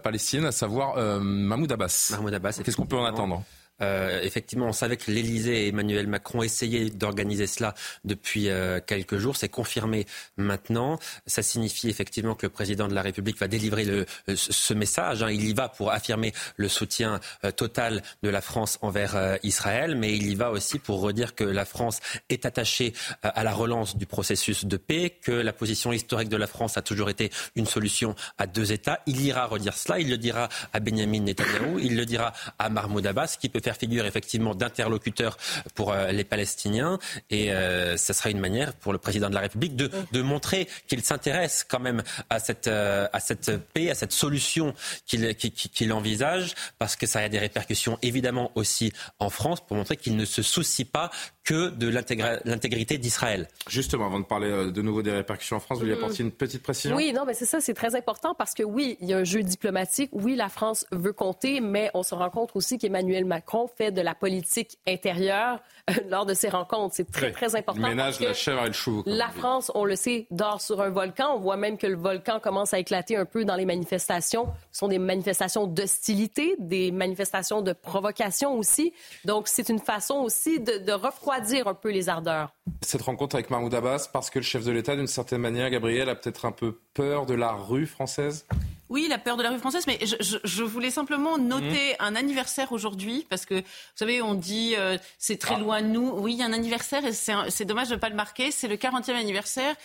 palestinienne, 0.03 0.47
à 0.47 0.53
savoir 0.53 0.97
Mahmoud 1.23 1.73
Abbas. 1.73 2.11
Mahmoud 2.11 2.35
Abbas. 2.35 2.61
Qu'est-ce 2.63 2.77
qu'on 2.77 2.85
peut 2.85 2.99
en 2.99 3.07
attendre? 3.07 3.43
Euh, 3.83 4.21
effectivement, 4.23 4.67
on 4.67 4.73
savait 4.73 4.97
que 4.97 5.11
l'Élysée 5.11 5.65
et 5.65 5.69
Emmanuel 5.69 6.07
Macron 6.07 6.43
essayaient 6.43 6.91
d'organiser 6.91 7.47
cela 7.47 7.75
depuis 8.05 8.49
euh, 8.49 8.81
quelques 8.85 9.19
jours. 9.19 9.37
C'est 9.37 9.49
confirmé 9.49 10.07
maintenant. 10.37 10.99
Ça 11.27 11.43
signifie 11.43 11.89
effectivement 11.89 12.35
que 12.35 12.47
le 12.47 12.51
président 12.51 12.89
de 12.89 12.95
la 12.95 13.03
République 13.03 13.39
va 13.39 13.49
délivrer 13.49 13.85
le, 13.85 14.07
euh, 14.29 14.35
ce 14.37 14.75
message. 14.75 15.23
Hein. 15.23 15.31
Il 15.31 15.49
y 15.49 15.55
va 15.55 15.69
pour 15.69 15.93
affirmer 15.93 16.33
le 16.57 16.69
soutien 16.69 17.21
total 17.57 18.03
de 18.23 18.29
la 18.29 18.41
France 18.41 18.79
envers 18.83 19.39
Israël, 19.43 19.97
mais 19.97 20.17
il 20.17 20.31
y 20.31 20.35
va 20.35 20.51
aussi 20.51 20.79
pour 20.79 21.01
redire 21.01 21.35
que 21.35 21.45
la 21.45 21.65
France 21.65 22.01
est 22.29 22.47
attachée 22.47 22.93
à 23.23 23.45
la 23.45 23.53
relance 23.53 23.97
du 23.97 24.07
processus 24.07 24.65
de 24.65 24.77
paix, 24.77 25.19
que 25.23 25.33
la 25.33 25.53
position 25.53 25.93
historique 25.93 26.29
de 26.29 26.37
la 26.37 26.47
France 26.47 26.77
a 26.77 26.83
toujours 26.83 27.11
été 27.11 27.31
une 27.57 27.67
solution 27.67 28.15
à 28.39 28.47
deux 28.47 28.73
États. 28.73 29.01
Il 29.07 29.21
ira 29.21 29.47
redire 29.47 29.75
cela. 29.75 29.99
Il 29.99 30.11
le 30.11 30.19
dira 30.19 30.49
à 30.73 30.81
Benjamin 30.81 31.21
Netanyahu. 31.21 31.81
Il 31.81 31.97
le 31.97 32.07
dira 32.07 32.33
à 32.59 32.69
Mahmoud 32.69 33.07
Abbas, 33.07 33.37
qui 33.41 33.49
peut 33.49 33.61
faire 33.61 33.70
figure 33.75 34.07
effectivement 34.07 34.55
d'interlocuteur 34.55 35.37
pour 35.75 35.93
euh, 35.93 36.13
les 36.13 36.25
Palestiniens. 36.25 36.99
Et 37.31 37.53
euh, 37.53 37.97
ce 37.97 38.13
sera 38.13 38.31
une 38.31 38.41
manière 38.41 38.73
pour 38.75 38.93
le 38.93 38.99
président 38.99 39.29
de 39.29 39.35
la 39.35 39.41
République 39.41 39.77
de, 39.77 39.91
de 40.13 40.23
montrer 40.23 40.69
qu'il 40.87 41.03
s'intéresse 41.03 41.65
quand 41.69 41.81
même 41.81 42.03
à 42.29 42.39
cette, 42.39 42.69
euh, 42.69 43.09
à 43.13 43.21
cette 43.21 43.57
paix, 43.73 43.91
à 43.91 43.95
cette 43.95 44.13
solution 44.13 44.75
qu'il 45.07 45.35
qu'il 45.35 45.93
envisage, 45.93 46.55
parce 46.79 46.97
que 46.97 47.07
ça 47.07 47.21
a 47.21 47.29
des 47.29 47.39
répercussions 47.39 47.99
évidemment 48.03 48.51
aussi 48.55 48.93
en 49.19 49.31
France 49.31 49.61
pour 49.61 49.77
montrer 49.77 49.97
qu'il 49.97 50.17
ne 50.17 50.25
se 50.25 50.43
soucie 50.43 50.85
pas 50.85 51.11
que 51.51 51.69
de 51.71 51.89
l'intégrité 51.89 52.97
d'Israël. 52.97 53.49
Justement, 53.69 54.07
avant 54.07 54.21
de 54.21 54.25
parler 54.25 54.49
euh, 54.49 54.71
de 54.71 54.83
nouveau 54.83 55.03
des 55.03 55.11
répercussions 55.11 55.57
en 55.57 55.61
France, 55.61 55.79
vous 55.79 55.85
voulez 55.85 55.97
mm-hmm. 55.97 56.05
apporter 56.05 56.23
une 56.23 56.31
petite 56.31 56.63
précision? 56.63 56.95
Oui, 56.95 57.13
non, 57.13 57.25
mais 57.27 57.35
c'est 57.35 57.45
ça, 57.45 57.61
c'est 57.61 57.75
très 57.75 57.97
important 57.97 58.37
parce 58.37 58.55
que 58.55 58.63
oui, 58.63 58.97
il 59.01 59.09
y 59.09 59.15
a 59.15 59.19
un 59.19 59.25
jeu 59.25 59.43
diplomatique. 59.43 60.11
Oui, 60.13 60.37
la 60.37 60.49
France 60.49 60.87
veut 60.93 61.13
compter, 61.13 61.61
mais 61.61 61.91
on 61.93 62.05
se 62.05 62.15
rend 62.15 62.31
compte 62.31 62.51
aussi 62.55 62.79
qu'Emmanuel 62.79 63.25
Macron 63.25 63.69
fait 63.77 63.91
de 63.91 64.01
la 64.01 64.15
politique 64.15 64.79
intérieure 64.87 65.61
euh, 65.91 65.95
lors 66.09 66.25
de 66.25 66.35
ces 66.35 66.51
rencontres. 66.51 66.95
C'est 66.95 67.11
très, 67.11 67.33
très 67.33 67.57
important. 67.57 67.81
ménage 67.81 68.21
la 68.21 68.33
chèvre 68.33 68.63
et 68.63 68.69
le 68.69 68.73
chou. 68.73 69.03
La 69.07 69.31
France, 69.31 69.73
on 69.75 69.85
le 69.85 69.97
sait, 69.97 70.29
dort 70.31 70.61
sur 70.61 70.81
un 70.81 70.91
volcan. 70.91 71.35
On 71.35 71.41
voit 71.41 71.57
même 71.57 71.79
que 71.79 71.89
le 71.89 71.97
volcan 71.97 72.39
commence 72.39 72.75
à 72.75 72.79
éclater 72.79 73.17
un 73.17 73.25
peu 73.25 73.45
dans 73.45 73.57
les 73.57 73.67
manifestations. 73.67 74.47
Ce 74.73 74.79
sont 74.79 74.89
des 74.89 74.99
manifestations 74.99 75.67
d'hostilité, 75.67 76.57
des 76.59 76.93
manifestations 76.93 77.63
de 77.63 77.73
provocation 77.73 78.57
aussi. 78.57 78.93
Donc, 79.25 79.49
c'est 79.49 79.69
une 79.69 79.81
façon 79.81 80.17
aussi 80.17 80.61
de, 80.61 80.79
de 80.79 80.93
refroidir 80.93 81.67
un 81.69 81.75
peu 81.75 81.91
les 81.91 82.09
ardeurs. 82.09 82.55
Cette 82.83 83.03
rencontre 83.03 83.37
avec 83.37 83.51
Mahmoud 83.51 83.75
Abbas, 83.75 84.09
parce 84.13 84.31
que 84.31 84.39
le 84.39 84.45
chef 84.45 84.65
de 84.65 84.73
l'État, 84.73 84.97
d'une 84.97 85.07
certaine 85.07 85.41
manière, 85.41 85.71
Gabriel, 85.71 86.09
a 86.09 86.15
peut-être 86.15 86.45
un 86.45 86.53
peu 86.53 86.79
peur 86.95 87.27
de 87.27 87.35
la 87.35 87.53
rue 87.53 87.87
française? 87.87 88.47
Oui, 88.89 89.07
la 89.09 89.19
peur 89.19 89.37
de 89.37 89.45
la 89.45 89.51
rue 89.51 89.59
française, 89.59 89.87
mais 89.87 90.01
je, 90.03 90.63
voulais 90.65 90.91
simplement 90.91 91.39
noter 91.39 91.93
mmh. 91.93 91.97
un 92.01 92.17
anniversaire 92.17 92.73
aujourd'hui, 92.73 93.25
parce 93.31 93.47
que, 93.47 93.55
vous 93.55 93.63
savez, 93.95 94.21
on 94.21 94.35
dit 94.35 94.75
euh, 94.77 94.99
c'est 95.17 95.39
très 95.39 95.55
ah. 95.55 95.61
loin 95.61 95.81
de 95.81 95.87
nous. 95.87 96.11
Oui, 96.17 96.33
il 96.33 96.39
y 96.39 96.43
a 96.43 96.47
un 96.47 96.53
anniversaire, 96.53 97.05
et 97.05 97.13
c'est 97.13 97.65
dommage 97.65 97.89
de 97.89 97.95
ne 97.95 98.01
pas 98.01 98.09
le 98.09 98.17
marquer. 98.17 98.51
C'est 98.51 98.67
le 98.67 98.75
40e 98.75 99.13
anniversaire 99.13 99.77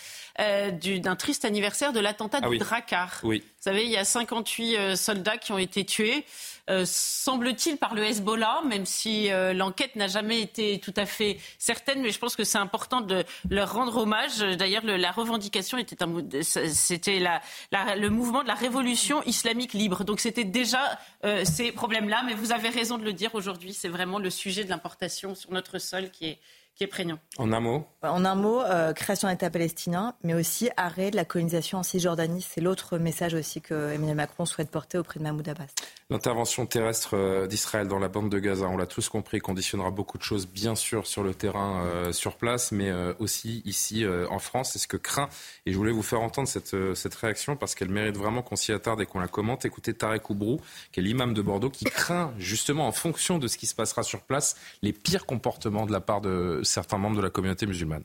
euh, 0.41 0.71
d'un 0.71 1.15
triste 1.15 1.45
anniversaire 1.45 1.93
de 1.93 2.01
l'attentat 2.01 2.39
ah, 2.41 2.49
de 2.49 2.57
Drakkar. 2.57 3.21
Oui. 3.23 3.39
Vous 3.39 3.61
savez, 3.61 3.85
il 3.85 3.89
y 3.89 3.95
a 3.95 4.03
58 4.03 4.75
euh, 4.75 4.95
soldats 4.97 5.37
qui 5.37 5.53
ont 5.53 5.57
été 5.57 5.85
tués. 5.85 6.25
Euh, 6.69 6.83
semble-t-il, 6.85 7.77
par 7.77 7.95
le 7.95 8.03
Hezbollah, 8.03 8.61
même 8.67 8.85
si 8.85 9.29
l'enquête 9.53 9.95
n'a 9.95 10.07
jamais 10.07 10.41
été 10.41 10.79
tout 10.79 10.93
à 10.97 11.05
fait 11.05 11.37
certaine, 11.59 12.01
mais 12.01 12.09
je 12.09 12.19
pense 12.19 12.35
que 12.35 12.43
c'est 12.43 12.57
important 12.57 13.01
de 13.01 13.23
leur 13.49 13.73
rendre 13.73 13.95
hommage. 13.97 14.39
D'ailleurs, 14.39 14.83
la 14.83 15.11
revendication 15.11 15.77
était, 15.77 15.95
c'était 16.41 17.19
le 17.21 18.09
mouvement 18.09 18.41
de 18.41 18.47
la 18.47 18.55
révolution 18.55 19.21
islamique 19.23 19.73
libre. 19.73 20.03
Donc 20.03 20.19
c'était 20.19 20.43
déjà 20.43 20.99
ces 21.43 21.71
problèmes-là, 21.71 22.23
mais 22.25 22.33
vous 22.33 22.51
avez 22.51 22.69
raison 22.69 22.97
de 22.97 23.03
le 23.03 23.13
dire 23.13 23.35
aujourd'hui, 23.35 23.73
c'est 23.73 23.89
vraiment 23.89 24.17
le 24.17 24.31
sujet 24.31 24.63
de 24.63 24.69
l'importation 24.69 25.35
sur 25.35 25.51
notre 25.51 25.77
sol 25.77 26.09
qui 26.09 26.25
est 26.25 26.39
qui 26.75 26.83
est 26.83 26.87
prégnant. 26.87 27.19
En 27.37 27.53
un 27.53 27.61
mot 27.61 27.85
En 28.01 28.25
un 28.25 28.35
mot, 28.35 28.61
euh, 28.61 28.91
création 28.91 29.29
d'État 29.29 29.49
palestinien, 29.49 30.13
mais 30.23 30.33
aussi 30.33 30.69
arrêt 30.75 31.09
de 31.09 31.15
la 31.15 31.23
colonisation 31.23 31.77
en 31.77 31.83
Cisjordanie. 31.83 32.41
C'est 32.41 32.59
l'autre 32.59 32.97
message 32.97 33.33
aussi 33.33 33.61
que 33.61 33.93
Emmanuel 33.93 34.17
Macron 34.17 34.45
souhaite 34.45 34.69
porter 34.69 34.97
auprès 34.97 35.19
de 35.19 35.23
Mahmoud 35.23 35.47
Abbas. 35.47 35.67
L'intervention 36.09 36.65
terrestre 36.65 37.15
euh, 37.15 37.47
d'Israël 37.47 37.87
dans 37.87 37.97
la 37.97 38.09
bande 38.09 38.29
de 38.29 38.39
Gaza, 38.39 38.65
on 38.65 38.75
l'a 38.75 38.87
tous 38.87 39.07
compris, 39.07 39.39
conditionnera 39.39 39.89
beaucoup 39.89 40.17
de 40.17 40.23
choses, 40.23 40.47
bien 40.47 40.75
sûr, 40.75 41.07
sur 41.07 41.23
le 41.23 41.33
terrain, 41.33 41.85
euh, 41.85 42.11
sur 42.11 42.35
place, 42.35 42.73
mais 42.73 42.91
aussi 43.19 43.61
ici 43.65 44.05
en 44.29 44.39
France. 44.39 44.71
C'est 44.73 44.79
ce 44.79 44.87
que 44.87 44.97
craint. 44.97 45.29
Et 45.65 45.71
je 45.71 45.77
voulais 45.77 45.91
vous 45.91 46.03
faire 46.03 46.21
entendre 46.21 46.47
cette, 46.47 46.75
cette 46.95 47.15
réaction 47.15 47.55
parce 47.55 47.75
qu'elle 47.75 47.89
mérite 47.89 48.17
vraiment 48.17 48.41
qu'on 48.41 48.55
s'y 48.55 48.71
attarde 48.71 49.01
et 49.01 49.05
qu'on 49.05 49.19
la 49.19 49.27
commente. 49.27 49.65
Écoutez 49.65 49.93
Tarek 49.93 50.29
Oubrou, 50.29 50.59
qui 50.91 50.99
est 50.99 51.03
l'imam 51.03 51.33
de 51.33 51.41
Bordeaux, 51.41 51.69
qui 51.69 51.85
craint 51.85 52.33
justement, 52.37 52.87
en 52.87 52.91
fonction 52.91 53.39
de 53.39 53.47
ce 53.47 53.57
qui 53.57 53.65
se 53.65 53.75
passera 53.75 54.03
sur 54.03 54.21
place, 54.21 54.55
les 54.81 54.93
pires 54.93 55.25
comportements 55.25 55.85
de 55.85 55.91
la 55.91 56.01
part 56.01 56.21
de 56.21 56.61
certains 56.65 56.97
membres 56.97 57.17
de 57.17 57.21
la 57.21 57.29
communauté 57.29 57.65
musulmane 57.65 58.03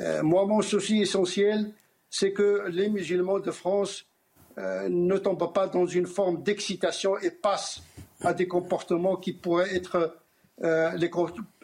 euh, 0.00 0.22
Moi, 0.22 0.46
mon 0.46 0.62
souci 0.62 1.00
essentiel, 1.00 1.72
c'est 2.10 2.32
que 2.32 2.68
les 2.68 2.88
musulmans 2.88 3.40
de 3.40 3.50
France 3.50 4.06
euh, 4.58 4.88
ne 4.88 5.16
tombent 5.18 5.52
pas 5.52 5.66
dans 5.66 5.86
une 5.86 6.06
forme 6.06 6.42
d'excitation 6.42 7.18
et 7.18 7.30
passent 7.30 7.82
à 8.22 8.32
des 8.32 8.48
comportements 8.48 9.16
qui 9.16 9.32
pourraient 9.32 9.74
être 9.74 10.16
euh, 10.62 10.90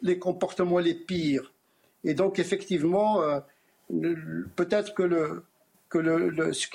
les, 0.03 0.19
comportements 0.19 0.79
les 0.79 0.95
pires. 0.95 1.53
Et 2.05 2.15
donc, 2.15 2.39
effectivement, 2.39 3.23
peut-être 4.57 4.93
que, 4.93 5.43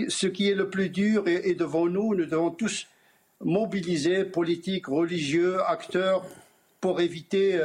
ce 0.08 0.28
qui 0.28 0.49
est 0.49 0.56
le 0.56 0.70
plus 0.70 0.90
dur 0.90 1.28
est 1.28 1.54
devant 1.54 1.86
nous. 1.88 2.16
Nous 2.16 2.26
devons 2.26 2.49
tous 2.49 2.88
mobiliser 3.41 4.24
politiques, 4.24 4.88
religieux, 4.88 5.62
acteurs 5.68 6.26
pour 6.80 7.02
éviter 7.02 7.60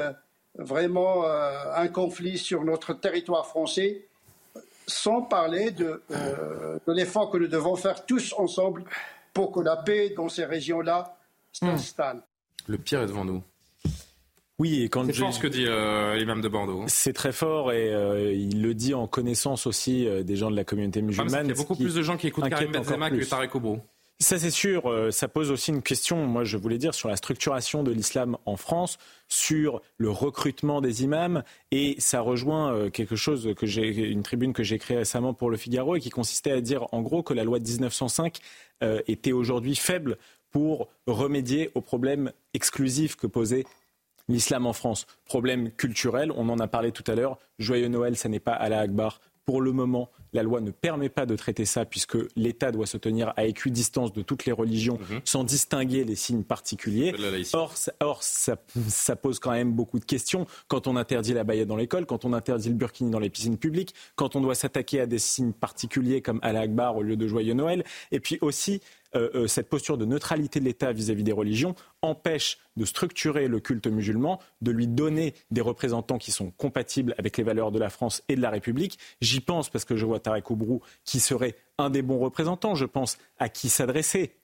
vraiment 0.59 1.25
euh, 1.25 1.75
un 1.75 1.89
conflit 1.89 2.39
sur 2.39 2.65
notre 2.65 2.95
territoire 2.95 3.47
français, 3.47 4.07
sans 4.87 5.23
parler 5.23 5.71
de, 5.71 6.03
euh, 6.11 6.79
de 6.87 6.93
l'effort 6.93 7.31
que 7.31 7.39
nous 7.39 7.49
devons 7.49 7.77
faire 7.77 8.05
tous 8.05 8.35
ensemble 8.37 8.85
pour 9.33 9.53
que 9.53 9.61
la 9.61 9.77
paix 9.77 10.13
dans 10.17 10.29
ces 10.29 10.45
régions-là 10.45 11.17
s'installe. 11.53 12.23
Le 12.67 12.79
pire 12.79 13.03
est 13.03 13.07
devant 13.07 13.25
nous. 13.25 13.43
Oui, 14.59 14.83
et 14.83 14.89
quand 14.89 15.05
c'est 15.07 15.15
fort 15.15 15.33
ce 15.33 15.41
que 15.41 15.47
dit 15.47 15.65
euh, 15.67 16.15
l'imam 16.17 16.41
de 16.41 16.49
Bordeaux. 16.49 16.83
Hein. 16.83 16.87
C'est 16.87 17.15
très 17.15 17.33
fort 17.33 17.73
et 17.73 18.35
il 18.35 18.63
le 18.63 18.75
dit 18.75 18.95
en 18.95 19.07
connaissance 19.07 19.67
aussi 19.67 20.07
des 20.25 20.37
gens 20.37 20.51
de 20.51 20.57
la 20.57 20.65
communauté 20.65 21.03
musulmane. 21.03 21.47
il 21.47 21.49
y 21.49 21.53
a 21.53 21.57
beaucoup 21.57 21.75
plus 21.75 21.95
de 21.95 22.03
gens 22.03 22.17
qui 22.17 22.29
écoutent 22.29 22.49
Karim 22.49 22.71
Benzema 22.71 23.11
que 23.11 23.25
Tarek 23.25 23.55
Obro. 23.55 23.81
Ça, 24.19 24.39
c'est 24.39 24.51
sûr. 24.51 24.89
Euh, 24.89 25.11
ça 25.11 25.27
pose 25.27 25.51
aussi 25.51 25.73
une 25.73 25.83
question, 25.83 26.27
moi, 26.27 26.45
je 26.45 26.57
voulais 26.57 26.79
dire, 26.79 26.95
sur 26.95 27.09
la 27.09 27.17
structuration 27.17 27.83
de 27.83 27.91
l'islam 27.91 28.37
en 28.47 28.57
France, 28.57 28.99
sur 29.27 29.83
le 29.97 30.11
recrutement 30.11 30.81
des 30.81 31.03
imams. 31.03 31.43
Et 31.73 31.97
ça 31.99 32.21
rejoint 32.21 32.73
euh, 32.73 32.91
quelque 32.91 33.17
chose 33.17 33.53
que 33.57 33.67
j'ai, 33.67 33.89
une 33.89 34.23
tribune 34.23 34.53
que 34.53 34.63
j'ai 34.63 34.79
créée 34.79 34.99
récemment 34.99 35.35
pour 35.35 35.51
Le 35.51 35.57
Figaro 35.57 35.97
et 35.97 36.01
qui 36.01 36.11
consistait 36.11 36.53
à 36.53 36.61
dire, 36.61 36.87
en 36.93 37.03
gros, 37.03 37.25
que 37.25 37.35
la 37.35 37.43
loi 37.43 37.59
de 37.59 37.67
1905 37.69 38.39
euh, 38.85 39.01
était 39.09 39.33
aujourd'hui 39.33 39.75
faible 39.75 40.19
pour 40.53 40.89
remédier 41.07 41.71
aux 41.75 41.81
problèmes 41.81 42.31
exclusifs 42.55 43.17
que 43.17 43.27
posait 43.27 43.65
l'islam 44.29 44.67
en 44.67 44.73
France. 44.73 45.07
Problème 45.25 45.73
culturel, 45.73 46.31
on 46.37 46.49
en 46.49 46.61
a 46.61 46.69
parlé 46.69 46.93
tout 46.93 47.05
à 47.11 47.17
l'heure. 47.17 47.39
Joyeux 47.59 47.89
Noël, 47.89 48.17
ça 48.17 48.29
n'est 48.29 48.41
pas 48.41 48.53
Allah 48.53 48.81
Akbar 48.81 49.21
pour 49.45 49.61
le 49.61 49.73
moment, 49.73 50.11
la 50.33 50.43
loi 50.43 50.61
ne 50.61 50.71
permet 50.71 51.09
pas 51.09 51.27
de 51.27 51.37
traiter 51.37 51.65
ça 51.65 51.85
puisque 51.85 52.17
l'État 52.37 52.73
doit 52.73 52.87
se 52.87 52.97
tenir 52.97 53.33
à 53.37 53.45
équidistance 53.45 54.13
de 54.13 54.23
toutes 54.23 54.45
les 54.45 54.53
religions 54.53 54.99
mhm. 54.99 55.21
sans 55.25 55.45
distinguer 55.45 56.05
les 56.05 56.15
signes 56.15 56.45
particuliers. 56.45 57.15
Or, 58.01 58.23
ça, 58.23 58.57
ça, 58.89 59.17
pose 59.17 59.39
quand 59.39 59.53
même 59.53 59.73
beaucoup 59.73 59.99
de 59.99 60.05
questions 60.05 60.47
quand 60.69 60.87
on 60.87 60.97
interdit 60.97 61.35
la 61.35 61.45
baïa 61.45 61.65
dans 61.65 61.77
l'école, 61.77 62.07
quand 62.07 62.25
on 62.25 62.33
interdit 62.33 62.69
le 62.69 62.75
burkini 62.75 63.11
dans 63.11 63.19
les 63.19 63.31
piscines 63.31 63.59
publiques, 63.59 63.95
quand 64.17 64.37
on 64.37 64.41
doit 64.41 64.55
s'attaquer 64.55 65.01
à 65.01 65.07
des 65.07 65.19
signes 65.19 65.53
particuliers 65.53 66.23
comme 66.23 66.41
Allah 66.43 66.61
Akbar 66.61 66.97
au 66.97 67.03
lieu 67.03 67.17
de 67.17 67.27
Joyeux 67.27 67.55
Noël. 67.55 67.85
Et 68.11 68.21
puis 68.21 68.39
aussi, 68.41 68.81
euh, 69.15 69.29
euh, 69.35 69.47
cette 69.47 69.69
posture 69.69 69.99
de 69.99 70.07
neutralité 70.07 70.59
de 70.59 70.65
l'État 70.65 70.93
vis-à-vis 70.93 71.23
des 71.23 71.33
religions 71.33 71.75
empêche 72.01 72.59
de 72.77 72.85
structurer 72.87 73.47
le 73.47 73.61
culte 73.61 73.87
musulman, 73.87 74.41
de 74.63 74.71
lui 74.71 74.87
donner 74.87 75.35
des 75.51 75.61
représentants 75.61 76.17
qui 76.17 76.33
sont 76.33 76.51
compatibles 76.51 77.15
avec 77.19 77.37
les 77.37 77.45
valeurs 77.45 77.71
de 77.73 77.79
la 77.79 77.91
France 77.91 78.23
et 78.29 78.37
de 78.37 78.41
la 78.41 78.49
République. 78.49 78.99
J'y 79.21 79.41
pense 79.41 79.69
parce 79.69 79.85
que 79.85 79.97
je 79.97 80.07
vois 80.07 80.19
Tarek 80.23 80.51
Oubrou 80.51 80.81
qui 81.05 81.21
serait 81.21 81.57
un 81.79 81.91
des 81.91 82.03
bons 82.03 82.19
représentants. 82.19 82.75
Je 82.75 82.87
pense 82.87 83.19
à 83.39 83.49
qui 83.49 83.69
s'adresser. 83.69 84.37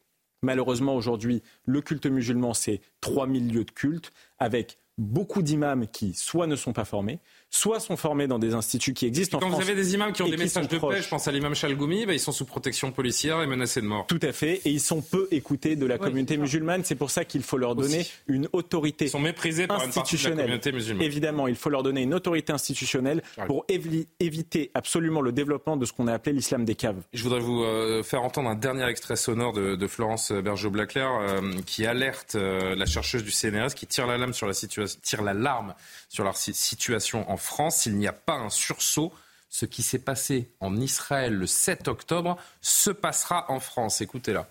Malheureusement, 0.43 0.95
aujourd'hui, 0.95 1.43
le 1.65 1.81
culte 1.81 2.07
musulman, 2.07 2.55
c'est 2.55 2.81
3000 3.01 3.53
lieux 3.53 3.65
de 3.65 3.71
culte 3.71 4.13
avec 4.39 4.79
beaucoup 4.99 5.43
d'imams 5.43 5.87
qui 5.87 6.13
soit 6.15 6.47
ne 6.47 6.57
sont 6.57 6.73
pas 6.73 6.85
formés, 6.85 7.21
soit 7.51 7.81
sont 7.81 7.97
formés 7.97 8.27
dans 8.27 8.39
des 8.39 8.55
instituts 8.55 8.95
qui 8.95 9.07
existent 9.07 9.39
en 9.39 9.41
Quand 9.41 9.47
France. 9.49 9.61
Quand 9.61 9.65
vous 9.65 9.71
avez 9.71 9.83
des 9.83 9.95
imams 9.95 10.13
qui 10.13 10.23
ont 10.23 10.29
des 10.29 10.37
messages 10.37 10.69
de 10.69 10.79
paix, 10.79 11.03
je 11.03 11.09
pense 11.09 11.29
à 11.29 11.33
l'imam 11.33 11.55
Chalgoumi, 11.55 12.07
bah, 12.07 12.13
ils 12.13 12.21
sont 12.21 12.33
sous 12.33 12.45
protection 12.45 12.93
policière 12.93 13.43
et 13.43 13.47
menacés 13.47 13.81
de 13.81 13.87
mort. 13.87 14.07
Tout 14.07 14.21
à 14.23 14.33
fait, 14.33 14.61
et 14.65 14.71
ils 14.71 14.81
sont 14.81 15.01
peu 15.01 15.29
écoutés 15.31 15.77
de 15.77 15.87
la 15.87 15.99
communauté 15.99 16.37
musulmane. 16.37 16.85
C'est 16.85 16.95
pour 16.95 17.11
ça 17.11 17.25
qu'il 17.25 17.43
faut 17.43 17.59
leur 17.59 17.75
donner 17.75 18.07
une 18.27 18.49
autorité 18.53 19.07
ils 19.07 19.11
sont 19.11 19.21
méprisés 19.21 19.67
par 19.67 19.83
Une 19.85 19.93
partie 19.93 20.17
de 20.17 20.29
la 20.29 20.37
communauté 20.37 20.73
musulmane. 20.73 21.03
Évidemment, 21.03 21.49
il 21.49 21.57
faut 21.57 21.71
leur 21.71 21.83
donner 21.83 22.03
une 22.03 22.15
autorité 22.15 22.53
institutionnelle 22.53 23.23
pour 23.47 23.67
éviter 23.69 24.71
absolument 24.75 25.21
le 25.21 25.33
développement 25.33 25.77
de 25.77 25.85
ce 25.87 25.93
qu'on 25.93 26.07
a 26.07 26.13
appelé 26.13 26.35
l'islam 26.35 26.65
des 26.65 26.75
caves. 26.75 27.01
Je 27.13 27.23
voudrais 27.23 27.41
vous 27.41 27.63
euh, 27.63 28.03
faire 28.03 28.23
entendre 28.23 28.49
un 28.49 28.55
dernier 28.55 28.85
extrait 28.87 29.17
sonore 29.17 29.53
de, 29.53 29.87
Florence 29.89 30.33
Bergeau-Blaclair 30.33 31.09
euh, 31.09 31.41
qui 31.65 31.87
alerte 31.87 32.35
euh, 32.35 32.75
la 32.75 32.85
chercheuse 32.85 33.25
du 33.25 33.31
CNRS 33.31 33.75
qui 33.75 33.87
tire 33.87 34.07
la 34.07 34.19
lame 34.19 34.35
sur 34.35 34.47
la 34.47 34.53
situation, 34.53 35.01
tire 35.03 35.23
la 35.23 35.33
larme 35.33 35.75
sur 36.11 36.25
leur 36.25 36.37
situation 36.37 37.31
en 37.31 37.38
France. 37.39 37.77
S'il 37.77 37.97
n'y 37.97 38.07
a 38.07 38.13
pas 38.13 38.35
un 38.35 38.51
sursaut, 38.51 39.13
ce 39.49 39.67
qui 39.67 39.83
s'est 39.83 39.99
passé 39.99 40.53
en 40.61 40.77
Israël 40.77 41.35
le 41.35 41.47
7 41.47 41.89
octobre 41.89 42.37
se 42.61 42.91
passera 42.91 43.51
en 43.51 43.61
France. 43.61 44.01
Écoutez-la. 44.01 44.49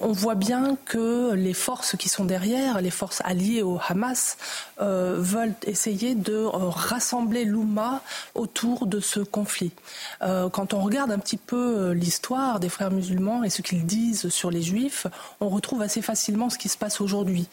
On 0.00 0.12
voit 0.12 0.36
bien 0.36 0.78
que 0.86 1.34
les 1.34 1.52
forces 1.52 1.98
qui 1.98 2.08
sont 2.08 2.24
derrière, 2.24 2.80
les 2.80 2.90
forces 2.90 3.20
alliées 3.26 3.60
au 3.60 3.78
Hamas, 3.86 4.38
euh, 4.80 5.16
veulent 5.18 5.54
essayer 5.66 6.14
de 6.14 6.32
euh, 6.32 6.48
rassembler 6.50 7.44
l'Oumma 7.44 8.00
autour 8.34 8.86
de 8.86 9.00
ce 9.00 9.20
conflit. 9.20 9.70
Euh, 10.22 10.48
quand 10.48 10.72
on 10.72 10.80
regarde 10.80 11.10
un 11.10 11.18
petit 11.18 11.36
peu 11.36 11.90
l'histoire 11.90 12.58
des 12.58 12.70
frères 12.70 12.90
musulmans 12.90 13.44
et 13.44 13.50
ce 13.50 13.60
qu'ils 13.60 13.84
disent 13.84 14.30
sur 14.30 14.50
les 14.50 14.62
juifs, 14.62 15.06
on 15.40 15.50
retrouve 15.50 15.82
assez 15.82 16.00
facilement 16.00 16.48
ce 16.48 16.56
qui 16.56 16.70
se 16.70 16.78
passe 16.78 17.02
aujourd'hui. 17.02 17.46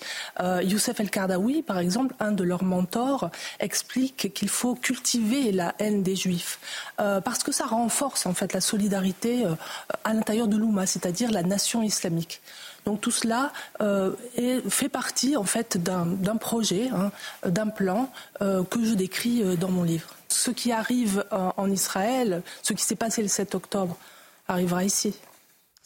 Youssef 0.61 0.99
El-Kardawi, 1.02 1.61
par 1.61 1.80
exemple, 1.80 2.16
un 2.22 2.32
de 2.32 2.45
leurs 2.45 2.64
mentors, 2.64 3.32
explique 3.60 4.34
qu'il 4.34 4.49
faut 4.49 4.76
cultiver 4.76 5.52
la 5.52 5.76
haine 5.80 6.03
des 6.03 6.16
juifs 6.16 6.60
parce 6.98 7.44
que 7.44 7.52
ça 7.52 7.66
renforce 7.66 8.26
en 8.26 8.34
fait 8.34 8.53
la 8.53 8.61
solidarité 8.61 9.45
à 10.03 10.14
l'intérieur 10.14 10.48
de 10.48 10.56
l'Oumma, 10.56 10.86
c'est-à-dire 10.86 11.32
la 11.32 11.44
nation 11.44 11.82
islamique. 11.82 12.28
Donc 12.85 13.01
tout 13.01 13.11
cela 13.11 13.51
euh, 13.81 14.14
fait 14.69 14.89
partie 14.89 15.35
en 15.35 15.43
fait 15.43 15.77
d'un 15.77 16.35
projet, 16.38 16.89
hein, 16.89 17.11
d'un 17.45 17.68
plan 17.68 18.11
euh, 18.41 18.64
que 18.64 18.84
je 18.84 18.93
décris 18.93 19.43
euh, 19.43 19.56
dans 19.56 19.69
mon 19.69 19.84
livre. 19.84 20.15
Ce 20.27 20.51
qui 20.51 20.72
arrive 20.72 21.26
en 21.31 21.69
Israël, 21.72 22.43
ce 22.61 22.73
qui 22.73 22.84
s'est 22.84 22.95
passé 22.95 23.22
le 23.22 23.27
7 23.27 23.56
octobre, 23.56 23.97
arrivera 24.47 24.84
ici. 24.84 25.15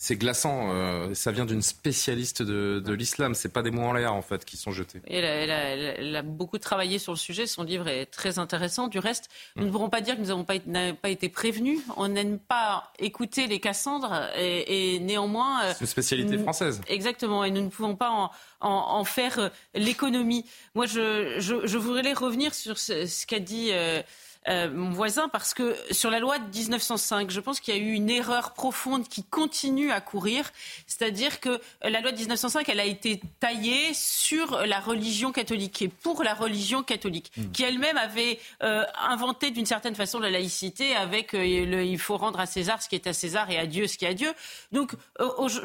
C'est 0.04 0.18
glaçant. 0.18 0.68
Euh, 0.74 1.14
ça 1.14 1.32
vient 1.32 1.46
d'une 1.46 1.62
spécialiste 1.62 2.42
de, 2.42 2.84
de 2.86 2.92
l'islam. 2.94 3.34
C'est 3.36 3.54
pas 3.54 3.62
des 3.62 3.72
mots 3.72 3.84
en 3.84 3.94
l'air 3.94 4.14
en 4.14 4.22
fait 4.22 4.44
qui 4.44 4.58
sont 4.58 4.72
jetés. 4.72 5.00
elle, 5.08 6.14
a, 6.18 6.22
beaucoup 6.22 6.58
travaillé 6.58 7.00
sur 7.00 7.14
le 7.14 7.18
sujet. 7.18 7.48
Son 7.48 7.64
livre 7.64 7.88
est 7.88 8.08
très 8.08 8.38
intéressant. 8.38 8.90
Du 8.90 9.00
reste, 9.00 9.30
nous 9.56 9.66
ne 9.66 9.72
pourrons 9.72 9.88
pas 9.88 10.02
dire 10.02 10.16
que 10.16 10.20
nous 10.20 10.28
n'avons 10.28 10.44
pas, 10.44 10.56
pas, 11.02 11.08
été 11.08 11.30
prévenus. 11.30 11.80
On 11.96 12.10
n'aime 12.10 12.38
pas 12.38 12.92
écouter 13.00 13.48
les 13.48 13.62
Cassandres 13.62 14.28
et, 14.38 15.00
néanmoins. 15.00 15.64
Euh, 15.64 15.72
C'est 15.72 15.86
une 15.86 15.88
spécialité 15.88 16.38
française. 16.38 16.82
Exactement. 16.90 17.46
Et 17.46 17.52
nous 17.52 17.62
ne 17.62 17.70
pouvons 17.70 17.96
pas 17.96 18.30
en, 18.60 19.04
faire 19.06 19.40
euh, 19.40 19.50
l'économie. 19.74 20.44
Moi, 20.76 20.86
je, 20.86 21.36
je, 21.40 21.78
voudrais 21.78 22.12
revenir 22.12 22.54
sur 22.54 22.78
ce, 22.78 23.26
qu'a 23.26 23.40
dit. 23.40 23.70
Euh, 23.72 24.02
mon 24.48 24.90
voisin, 24.92 25.30
parce 25.30 25.54
que 25.54 25.76
sur 25.92 26.10
la 26.10 26.20
loi 26.20 26.38
de 26.40 26.58
1905, 26.58 27.32
je 27.32 27.40
pense 27.40 27.60
qu'il 27.60 27.76
y 27.76 27.78
a 27.78 27.82
eu 27.82 27.94
une 27.94 28.10
erreur 28.10 28.54
profonde 28.54 29.08
qui 29.08 29.24
continue 29.24 29.92
à 29.92 30.02
courir. 30.02 30.52
C'est-à-dire 30.88 31.40
que 31.40 31.62
la 31.82 32.02
loi 32.02 32.12
de 32.12 32.18
1905, 32.18 32.68
elle 32.70 32.80
a 32.80 32.86
été 32.86 33.22
taillée 33.40 33.94
sur 33.94 34.66
la 34.66 34.80
religion 34.80 35.32
catholique 35.32 35.82
et 35.82 35.88
pour 35.88 36.24
la 36.24 36.34
religion 36.34 36.84
catholique, 36.84 37.32
hmm. 37.38 37.52
qui 37.52 37.64
elle-même 37.64 37.98
avait 37.98 38.40
euh, 38.64 38.84
inventé 39.10 39.52
d'une 39.52 39.66
certaine 39.66 39.96
façon 39.96 40.20
la 40.20 40.30
laïcité 40.30 40.96
avec 40.96 41.34
euh, 41.34 41.66
le, 41.66 41.84
il 41.84 42.00
faut 42.00 42.18
rendre 42.18 42.40
à 42.40 42.46
César 42.46 42.82
ce 42.82 42.90
qui 42.90 42.96
est 42.96 43.08
à 43.08 43.14
César 43.14 43.50
et 43.50 43.58
à 43.58 43.66
Dieu 43.66 43.88
ce 43.88 43.98
qui 43.98 44.06
est 44.06 44.10
à 44.10 44.14
Dieu. 44.14 44.34
Donc, 44.72 44.94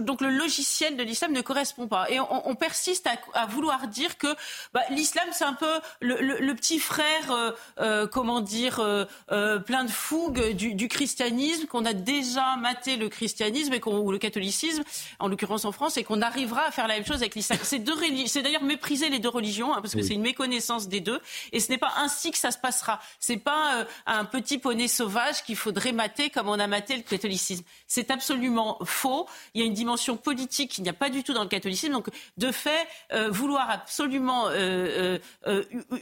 donc 0.01 0.21
le 0.21 0.31
logiciel 0.31 0.97
de 0.97 1.03
l'islam 1.03 1.33
ne 1.33 1.41
correspond 1.41 1.89
pas. 1.89 2.11
Et 2.11 2.19
on, 2.21 2.55
persiste 2.55 3.09
à, 3.35 3.47
vouloir 3.47 3.87
dire 3.89 4.19
que 4.19 4.29
bah, 4.73 4.81
l'islam, 4.91 5.27
c'est 5.33 5.45
un 5.45 5.55
peu 5.55 5.81
le, 6.01 6.17
le, 6.21 6.55
petit 6.55 6.79
frère, 6.79 7.55
comment 8.11 8.41
dire, 8.41 8.68
euh, 8.79 9.05
euh, 9.33 9.59
plein 9.59 9.85
de 9.85 9.91
fougue 9.91 10.53
du, 10.53 10.89
christianisme, 10.89 11.67
qu'on 11.67 11.85
a 11.85 11.93
déjà 11.93 12.57
maté 12.57 12.97
le 12.97 13.09
christianisme 13.09 13.73
et 13.73 13.81
ou 13.87 14.13
le 14.13 14.19
catholicisme, 14.19 14.83
en 15.19 15.29
l'occurrence 15.29 15.65
en 15.65 15.73
France, 15.73 15.97
et 15.97 16.05
qu'on 16.05 16.21
arrivera 16.21 16.63
à 16.63 16.71
faire 16.71 16.87
la 16.87 16.95
même 16.95 17.07
chose 17.07 17.17
avec 17.17 17.35
l'islam. 17.35 17.59
C'est, 17.63 17.83
c'est 18.27 18.43
d'ailleurs 18.43 18.63
mépriser 18.63 19.09
les 19.09 19.19
deux 19.19 19.29
religions, 19.29 19.73
hein, 19.73 19.81
parce 19.81 19.95
que 19.95 20.03
c'est 20.03 20.15
une 20.15 20.23
méconnaissance 20.23 20.89
des 20.89 21.01
deux, 21.01 21.21
et 21.53 21.61
ce 21.61 21.71
n'est 21.71 21.79
pas 21.79 21.93
ainsi 21.97 22.31
que 22.31 22.39
ça 22.39 22.51
se 22.51 22.59
passera. 22.59 23.01
C'est 23.21 23.39
pas 23.39 23.77
euh, 23.77 23.85
un 24.07 24.25
petit 24.25 24.59
poney 24.59 24.89
sauvage 24.89 25.43
qu'il 25.45 25.57
faudrait 25.57 25.93
mater 25.93 26.31
comme 26.31 26.49
on 26.49 26.59
a 26.59 26.67
maté 26.67 26.97
le 26.97 27.03
catholicisme. 27.03 27.65
C'est 27.87 28.11
absolument 28.11 28.79
faux. 28.85 29.27
Il 29.55 29.61
y 29.61 29.65
a 29.65 29.67
une 29.67 29.75
dimension 29.75 30.17
politique 30.17 30.73
qu'il 30.73 30.85
n'y 30.85 30.91
a 30.91 30.95
pas 30.95 31.11
du 31.11 31.23
tout 31.23 31.33
dans 31.33 31.43
le 31.43 31.49
catholicisme. 31.49 31.93
Donc, 31.93 32.09
de 32.37 32.53
fait, 32.53 32.87
vouloir 33.31 33.71
absolument 33.71 34.49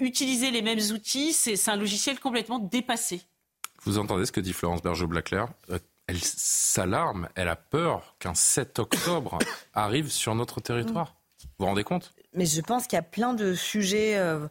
utiliser 0.01 0.51
les 0.51 0.63
mêmes 0.63 0.81
outils, 0.93 1.33
c'est 1.33 1.69
un 1.69 1.77
logiciel 1.77 2.19
complètement 2.19 2.56
dépassé. 2.59 3.23
Vous 3.85 3.99
entendez 3.99 4.27
ce 4.27 4.33
que 4.33 4.41
dit 4.41 4.53
Florence 4.53 4.83
Bergeau-Blaclair? 4.83 5.49
Euh, 5.71 5.79
Elle 6.09 6.23
s'alarme, 6.23 7.29
elle 7.35 7.49
a 7.49 7.57
peur 7.57 8.15
qu'un 8.19 8.35
7 8.35 8.79
octobre 8.79 9.39
arrive 9.75 10.11
sur 10.11 10.35
notre 10.35 10.61
territoire. 10.61 11.17
Vous 11.43 11.49
vous 11.59 11.67
rendez 11.67 11.85
compte? 11.85 12.15
Mais 12.33 12.47
je 12.47 12.61
pense 12.61 12.87
qu'il 12.87 12.97
y 12.97 13.01
a 13.01 13.03
plein 13.03 13.35
de 13.35 13.55
sujets. 13.55 14.17
Euh, 14.17 14.47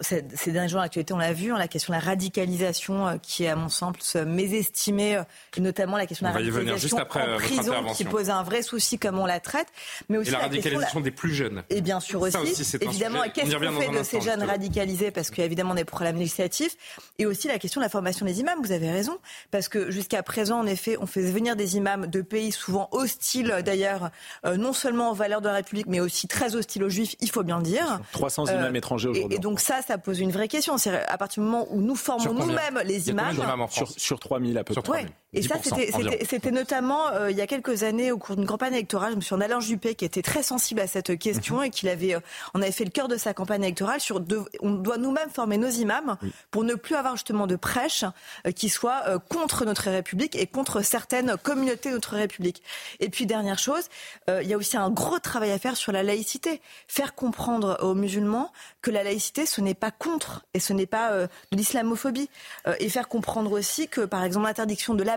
ces 0.00 0.22
derniers 0.52 0.68
jours, 0.68 0.80
l'actualité, 0.80 1.12
on 1.12 1.18
l'a 1.18 1.32
vu, 1.32 1.52
hein, 1.52 1.58
la 1.58 1.68
question 1.68 1.92
de 1.92 1.98
la 1.98 2.04
radicalisation 2.04 3.08
euh, 3.08 3.16
qui 3.20 3.44
est, 3.44 3.48
à 3.48 3.56
mon 3.56 3.68
sens, 3.68 4.14
mésestimée, 4.14 5.20
et 5.56 5.60
notamment 5.60 5.96
la 5.96 6.06
question 6.06 6.26
de 6.26 6.32
la 6.32 6.38
radicalisation 6.38 6.98
en 6.98 7.36
prison 7.36 7.74
qui 7.94 8.04
pose 8.04 8.30
un 8.30 8.42
vrai 8.42 8.62
souci 8.62 8.98
comme 8.98 9.18
on 9.18 9.26
la 9.26 9.40
traite. 9.40 9.68
Mais 10.08 10.18
aussi 10.18 10.30
et 10.30 10.32
la, 10.32 10.38
radicalisation 10.40 11.00
des 11.00 11.10
plus 11.10 11.34
jeunes. 11.34 11.62
Et 11.70 11.80
bien 11.80 12.00
sûr 12.00 12.20
aussi, 12.22 12.36
évidemment, 12.80 13.22
qu'est-ce 13.34 13.56
qu'on 13.56 13.80
fait 13.80 13.98
de 13.98 14.02
ces 14.02 14.20
jeunes 14.20 14.42
radicalisés? 14.42 15.10
Parce 15.10 15.30
qu'il 15.30 15.38
y 15.38 15.42
a 15.42 15.46
évidemment 15.46 15.74
des 15.74 15.84
problèmes 15.84 16.16
législatifs. 16.16 16.76
Et 17.18 17.26
aussi 17.26 17.48
la 17.48 17.58
question 17.58 17.80
de 17.80 17.84
la 17.84 17.90
formation 17.90 18.26
des 18.26 18.40
imams, 18.40 18.58
vous 18.62 18.72
avez 18.72 18.90
raison. 18.90 19.18
Parce 19.50 19.68
que 19.68 19.90
jusqu'à 19.90 20.22
présent, 20.22 20.60
en 20.60 20.66
effet, 20.66 20.96
on 21.00 21.06
fait 21.06 21.22
venir 21.22 21.56
des 21.56 21.76
imams 21.76 22.06
de 22.06 22.22
pays 22.22 22.52
souvent 22.52 22.88
hostiles, 22.92 23.62
d'ailleurs, 23.64 24.10
euh, 24.44 24.56
non 24.56 24.72
seulement 24.72 25.10
aux 25.10 25.14
valeurs 25.14 25.40
de 25.40 25.48
la 25.48 25.54
République, 25.54 25.86
mais 25.86 26.00
aussi 26.00 26.28
très 26.28 26.54
hostiles 26.54 26.84
aux 26.84 26.88
juifs, 26.88 27.16
il 27.20 27.30
faut 27.30 27.42
bien 27.42 27.58
le 27.58 27.64
dire. 27.64 28.00
300 28.12 28.46
imams 28.46 28.74
euh, 28.74 28.78
étrangers 28.78 29.08
aujourd'hui. 29.08 29.38
Donc 29.56 29.62
ça, 29.62 29.80
ça 29.80 29.96
pose 29.96 30.20
une 30.20 30.32
vraie 30.32 30.48
question. 30.48 30.76
C'est 30.76 30.94
à 31.06 31.16
partir 31.16 31.42
du 31.42 31.48
moment 31.48 31.66
où 31.70 31.80
nous 31.80 31.96
formons 31.96 32.34
nous-mêmes 32.34 32.78
les 32.84 33.08
imams. 33.08 33.34
Sur, 33.70 33.88
sur 33.90 34.20
3000 34.20 34.58
à 34.58 34.64
peu 34.64 34.74
près. 34.82 35.06
Et 35.36 35.42
ça, 35.42 35.56
c'était 35.62 36.50
notamment 36.50 37.08
euh, 37.08 37.30
il 37.30 37.36
y 37.36 37.42
a 37.42 37.46
quelques 37.46 37.82
années 37.82 38.10
au 38.10 38.16
cours 38.16 38.36
d'une 38.36 38.46
campagne 38.46 38.72
électorale. 38.72 39.12
Je 39.12 39.16
me 39.16 39.20
suis 39.20 39.34
en 39.34 39.40
Alain 39.42 39.60
Juppé 39.60 39.94
qui 39.94 40.06
était 40.06 40.22
très 40.22 40.42
sensible 40.42 40.80
à 40.80 40.86
cette 40.86 41.18
question 41.18 41.58
mhm. 41.58 41.64
et 41.64 41.70
qu'il 41.70 41.90
avait, 41.90 42.14
euh, 42.14 42.20
on 42.54 42.62
avait 42.62 42.72
fait 42.72 42.84
le 42.84 42.90
cœur 42.90 43.06
de 43.06 43.18
sa 43.18 43.34
campagne 43.34 43.62
électorale 43.62 44.00
sur 44.00 44.22
on 44.60 44.70
doit 44.70 44.96
nous-mêmes 44.96 45.28
former 45.28 45.58
nos 45.58 45.68
imams 45.68 46.16
pour 46.50 46.64
ne 46.64 46.74
plus 46.74 46.94
avoir 46.94 47.16
justement 47.16 47.46
de 47.46 47.56
prêches 47.56 48.04
euh, 48.46 48.50
qui 48.50 48.70
soient 48.70 49.04
contre 49.28 49.66
notre 49.66 49.90
République 49.90 50.36
et 50.36 50.46
contre 50.46 50.80
certaines 50.80 51.36
communautés 51.42 51.90
de 51.90 51.94
notre 51.94 52.16
République. 52.16 52.62
Et 53.00 53.10
puis 53.10 53.26
dernière 53.26 53.58
chose, 53.58 53.84
il 54.28 54.46
y 54.46 54.54
a 54.54 54.56
aussi 54.56 54.76
un 54.76 54.90
gros 54.90 55.18
travail 55.18 55.50
à 55.50 55.58
faire 55.58 55.76
sur 55.76 55.92
la 55.92 56.02
laïcité, 56.02 56.60
faire 56.88 57.14
comprendre 57.14 57.78
aux 57.82 57.94
musulmans 57.94 58.52
que 58.80 58.90
la 58.90 59.04
laïcité 59.04 59.44
ce 59.44 59.60
n'est 59.60 59.74
pas 59.74 59.90
contre 59.90 60.46
et 60.54 60.60
ce 60.60 60.72
n'est 60.72 60.86
pas 60.86 61.10
de 61.12 61.28
l'islamophobie 61.56 62.30
et 62.78 62.88
faire 62.88 63.08
comprendre 63.08 63.52
aussi 63.52 63.88
que 63.88 64.02
par 64.02 64.24
exemple 64.24 64.46
l'interdiction 64.46 64.94
de 64.94 65.02
la 65.02 65.16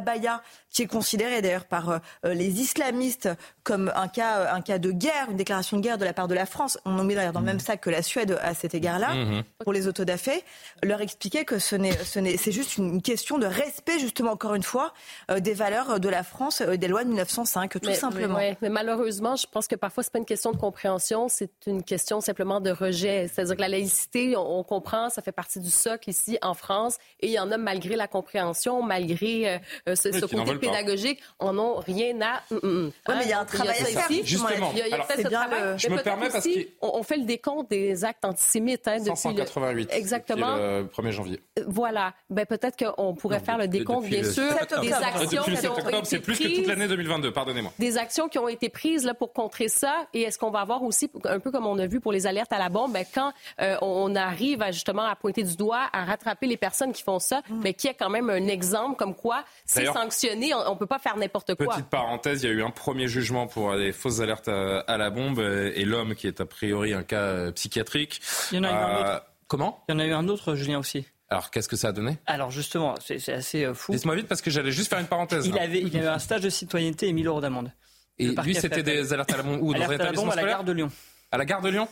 Qui 0.72 0.84
est 0.84 0.88
considéré 0.88 1.42
d'ailleurs 1.42 1.66
par 1.66 1.90
euh, 1.90 2.00
les 2.24 2.62
islamistes 2.62 3.28
comme 3.64 3.92
un 3.96 4.08
cas, 4.08 4.40
euh, 4.40 4.54
un 4.54 4.62
cas 4.62 4.78
de 4.78 4.92
guerre, 4.92 5.28
une 5.32 5.38
déclaration 5.38 5.78
de 5.78 5.82
guerre 5.82 5.98
de 5.98 6.06
la 6.06 6.14
part 6.14 6.28
de 6.28 6.36
la 6.36 6.46
France. 6.46 6.78
On 6.86 7.00
en 7.00 7.04
met 7.04 7.16
d'ailleurs 7.16 7.34
dans 7.34 7.40
le 7.40 7.46
même 7.48 7.58
mmh. 7.58 7.62
sac 7.62 7.82
que 7.82 7.90
la 7.90 8.04
Suède 8.04 8.38
à 8.42 8.54
cet 8.54 8.76
égard-là, 8.76 9.16
mmh. 9.16 9.44
pour 9.64 9.74
les 9.74 9.88
autodafés, 9.88 10.44
leur 10.84 11.02
expliquer 11.02 11.44
que 11.44 11.58
ce 11.58 11.76
n'est, 11.76 11.98
ce 12.04 12.20
n'est, 12.20 12.38
c'est 12.38 12.52
juste 12.52 12.78
une 12.78 13.02
question 13.02 13.40
de 13.40 13.48
respect, 13.48 13.98
justement, 13.98 14.32
encore 14.32 14.54
une 14.54 14.64
fois, 14.64 14.94
euh, 15.32 15.40
des 15.40 15.54
valeurs 15.54 16.00
de 16.00 16.08
la 16.08 16.22
France, 16.22 16.62
des 16.62 16.88
lois 16.88 17.04
de 17.04 17.10
1905, 17.10 17.80
tout 17.82 17.94
simplement. 17.94 18.40
Mais, 18.62 18.70
malheureusement, 18.70 19.36
je 19.36 19.48
pense 19.52 19.68
que 19.68 19.76
parfois, 19.76 20.04
c'est 20.04 20.14
pas 20.14 20.20
une 20.20 20.26
question 20.26 20.52
de 20.52 20.58
compréhension, 20.58 21.30
c'est 21.30 21.52
une 21.66 21.84
question 21.84 22.22
simplement 22.22 22.62
de 22.62 22.70
rejet. 22.70 23.28
C'est-à-dire 23.28 23.56
que 23.56 23.62
la 23.62 23.70
laïcité, 23.70 24.36
on, 24.38 24.64
comprend, 24.64 25.10
ça 25.10 25.24
fait 25.24 25.32
partie 25.32 25.60
du 25.60 25.72
socle 25.72 26.12
ici 26.12 26.38
en 26.44 26.54
France, 26.54 26.98
et 27.22 27.28
il 27.28 27.34
y 27.34 27.40
en 27.40 27.52
a 27.52 27.58
malgré 27.58 27.96
la 27.96 28.08
compréhension, 28.08 28.84
malgré 28.84 29.60
ce, 30.00 30.12
ce 30.12 30.26
côté 30.26 30.56
pédagogique, 30.56 31.20
en 31.40 31.58
ont 31.58 31.76
rien 31.76 32.20
à. 32.22 32.42
Mm, 32.52 32.56
mm, 32.56 32.70
mm. 32.70 32.92
mais 33.10 33.24
il 33.24 33.30
y 33.30 33.34
a 33.34 33.40
un 33.40 33.46
travail 33.46 33.70
à 33.80 33.86
faire. 33.86 34.08
Justement. 34.24 34.72
Il 34.74 34.88
y 34.88 34.94
a, 34.94 35.04
fait 35.04 35.24
ce 35.24 35.28
travail. 35.28 35.78
Je 35.78 35.90
me 35.90 36.02
permets 36.02 36.30
parce 36.30 36.48
qu'on 36.80 37.04
fait 37.04 37.18
le 37.18 37.26
décompte 37.26 37.70
des 37.70 38.04
actes 38.06 38.26
antisémites 38.26 38.88
hein, 38.88 38.98
depuis 39.00 39.18
588. 39.18 39.90
Exactement. 39.92 40.56
le 40.56 40.84
1er 40.86 41.12
janvier. 41.12 41.42
Euh, 41.58 41.64
voilà. 41.68 42.14
Ben, 42.30 42.46
peut-être 42.46 42.78
qu'on 42.78 43.14
pourrait 43.16 43.40
faire 43.40 43.58
le 43.58 43.68
décompte, 43.68 44.08
bien 44.08 44.24
sûr, 44.24 44.52
des 44.82 44.94
actions 44.94 45.44
le 45.48 45.56
7 45.56 45.70
octobre, 45.70 46.06
c'est 46.06 46.20
plus 46.20 46.38
que 46.38 46.56
toute 46.56 46.68
l'année 46.68 46.88
2022, 46.88 47.32
pardonnez-moi. 47.32 47.72
Des 47.80 47.98
actions 47.98 48.30
qui 48.30 48.40
ont 48.40 48.48
été 48.48 48.70
prises 48.70 49.06
là, 49.06 49.14
pour 49.14 49.34
contrer 49.34 49.68
ça. 49.68 50.08
Et 50.14 50.22
est-ce 50.22 50.38
qu'on 50.38 50.52
va 50.52 50.60
avoir 50.62 50.84
aussi, 50.84 51.10
un 51.26 51.40
peu 51.40 51.52
comme 51.52 51.66
on 51.66 51.78
a 51.80 51.88
vu 51.88 52.00
pour 52.00 52.12
les 52.12 52.28
alertes 52.28 52.54
à 52.54 52.60
la 52.60 52.70
bombe, 52.70 52.94
ben, 52.94 53.06
quand 53.14 53.32
euh, 53.62 53.78
on 53.82 54.16
arrive 54.16 54.62
à, 54.62 54.72
justement 54.72 55.04
à 55.04 55.16
pointer 55.16 55.44
du 55.44 55.56
doigt, 55.56 55.90
à 55.92 56.06
rattraper 56.06 56.48
les 56.48 56.58
personnes 56.58 56.94
qui 56.94 57.04
font 57.04 57.20
ça, 57.20 57.42
mais 57.64 57.74
qui 57.74 57.88
est 57.88 57.94
quand 57.94 58.10
même 58.10 58.30
un 58.30 58.48
exemple 58.48 58.96
comme 58.96 59.16
quoi 59.16 59.44
sanctionné 59.86 60.54
on 60.54 60.74
ne 60.74 60.80
peut 60.80 60.86
pas 60.86 61.00
faire 61.00 61.18
n'importe 61.18 61.56
quoi. 61.56 61.68
Petite 61.68 61.90
parenthèse, 61.90 62.44
il 62.44 62.50
y 62.50 62.50
a 62.50 62.56
eu 62.56 62.64
un 62.64 62.72
premier 62.72 63.08
jugement 63.08 63.48
pour 63.48 63.76
des 63.76 63.92
fausses 63.92 64.20
alertes 64.20 64.48
à, 64.50 64.98
la 64.98 65.10
bombe 65.10 65.40
et 65.40 65.86
l'homme 65.86 66.16
qui 66.16 66.28
est 66.28 66.42
a 66.42 66.46
priori 66.46 66.94
un 66.94 67.04
cas 67.04 67.22
euh, 67.22 67.52
psychiatrique. 67.52 68.22
Il 68.52 68.58
y 68.58 68.60
en 68.60 68.64
a 68.64 68.70
eu 68.70 68.74
un 68.74 68.76
euh, 68.76 69.00
autre. 69.00 69.26
Comment 69.48 69.84
Il 69.88 69.94
y 69.94 69.96
en 69.96 70.00
a 70.00 70.06
eu 70.06 70.14
un 70.14 70.28
autre, 70.28 70.56
Julien 70.56 70.80
aussi. 70.80 71.06
Alors, 71.30 71.52
qu'est-ce 71.52 71.70
que 71.70 71.76
ça 71.76 71.90
a 71.90 71.92
donné 71.92 72.18
Alors, 72.26 72.50
justement, 72.50 72.96
c'est 73.04 73.30
assez 73.30 73.64
euh, 73.64 73.74
fou. 73.74 73.92
Dites-moi 73.92 74.16
vite 74.16 74.28
parce 74.28 74.42
que 74.42 74.50
j'allais 74.50 74.72
juste 74.72 74.90
faire 74.90 75.00
une 75.00 75.08
parenthèse. 75.08 75.46
Il, 75.46 75.58
avait, 75.60 75.82
il 75.82 75.96
avait 75.98 76.08
un 76.08 76.20
stage 76.20 76.42
de 76.42 76.50
citoyenneté 76.50 77.08
et 77.08 77.14
1000 77.14 77.28
euros 77.28 77.42
d'amende. 77.42 77.72
Et 78.18 78.28
lui, 78.28 78.56
c'était 78.56 78.84
des 78.84 79.14
alertes 79.14 79.32
à 79.34 79.38
la 79.38 79.44
bombe 79.44 79.62
où 79.62 79.74
Dans 79.74 79.82
à 79.82 79.98
la 79.98 80.12
bombe 80.12 80.32
à 80.32 80.36
la 80.36 80.44
gare 80.44 80.64
de 80.64 80.72
Lyon. 80.72 80.92
À 81.32 81.38
la 81.38 81.46
gare 81.46 81.62
de 81.62 81.70
Lyon 81.70 81.88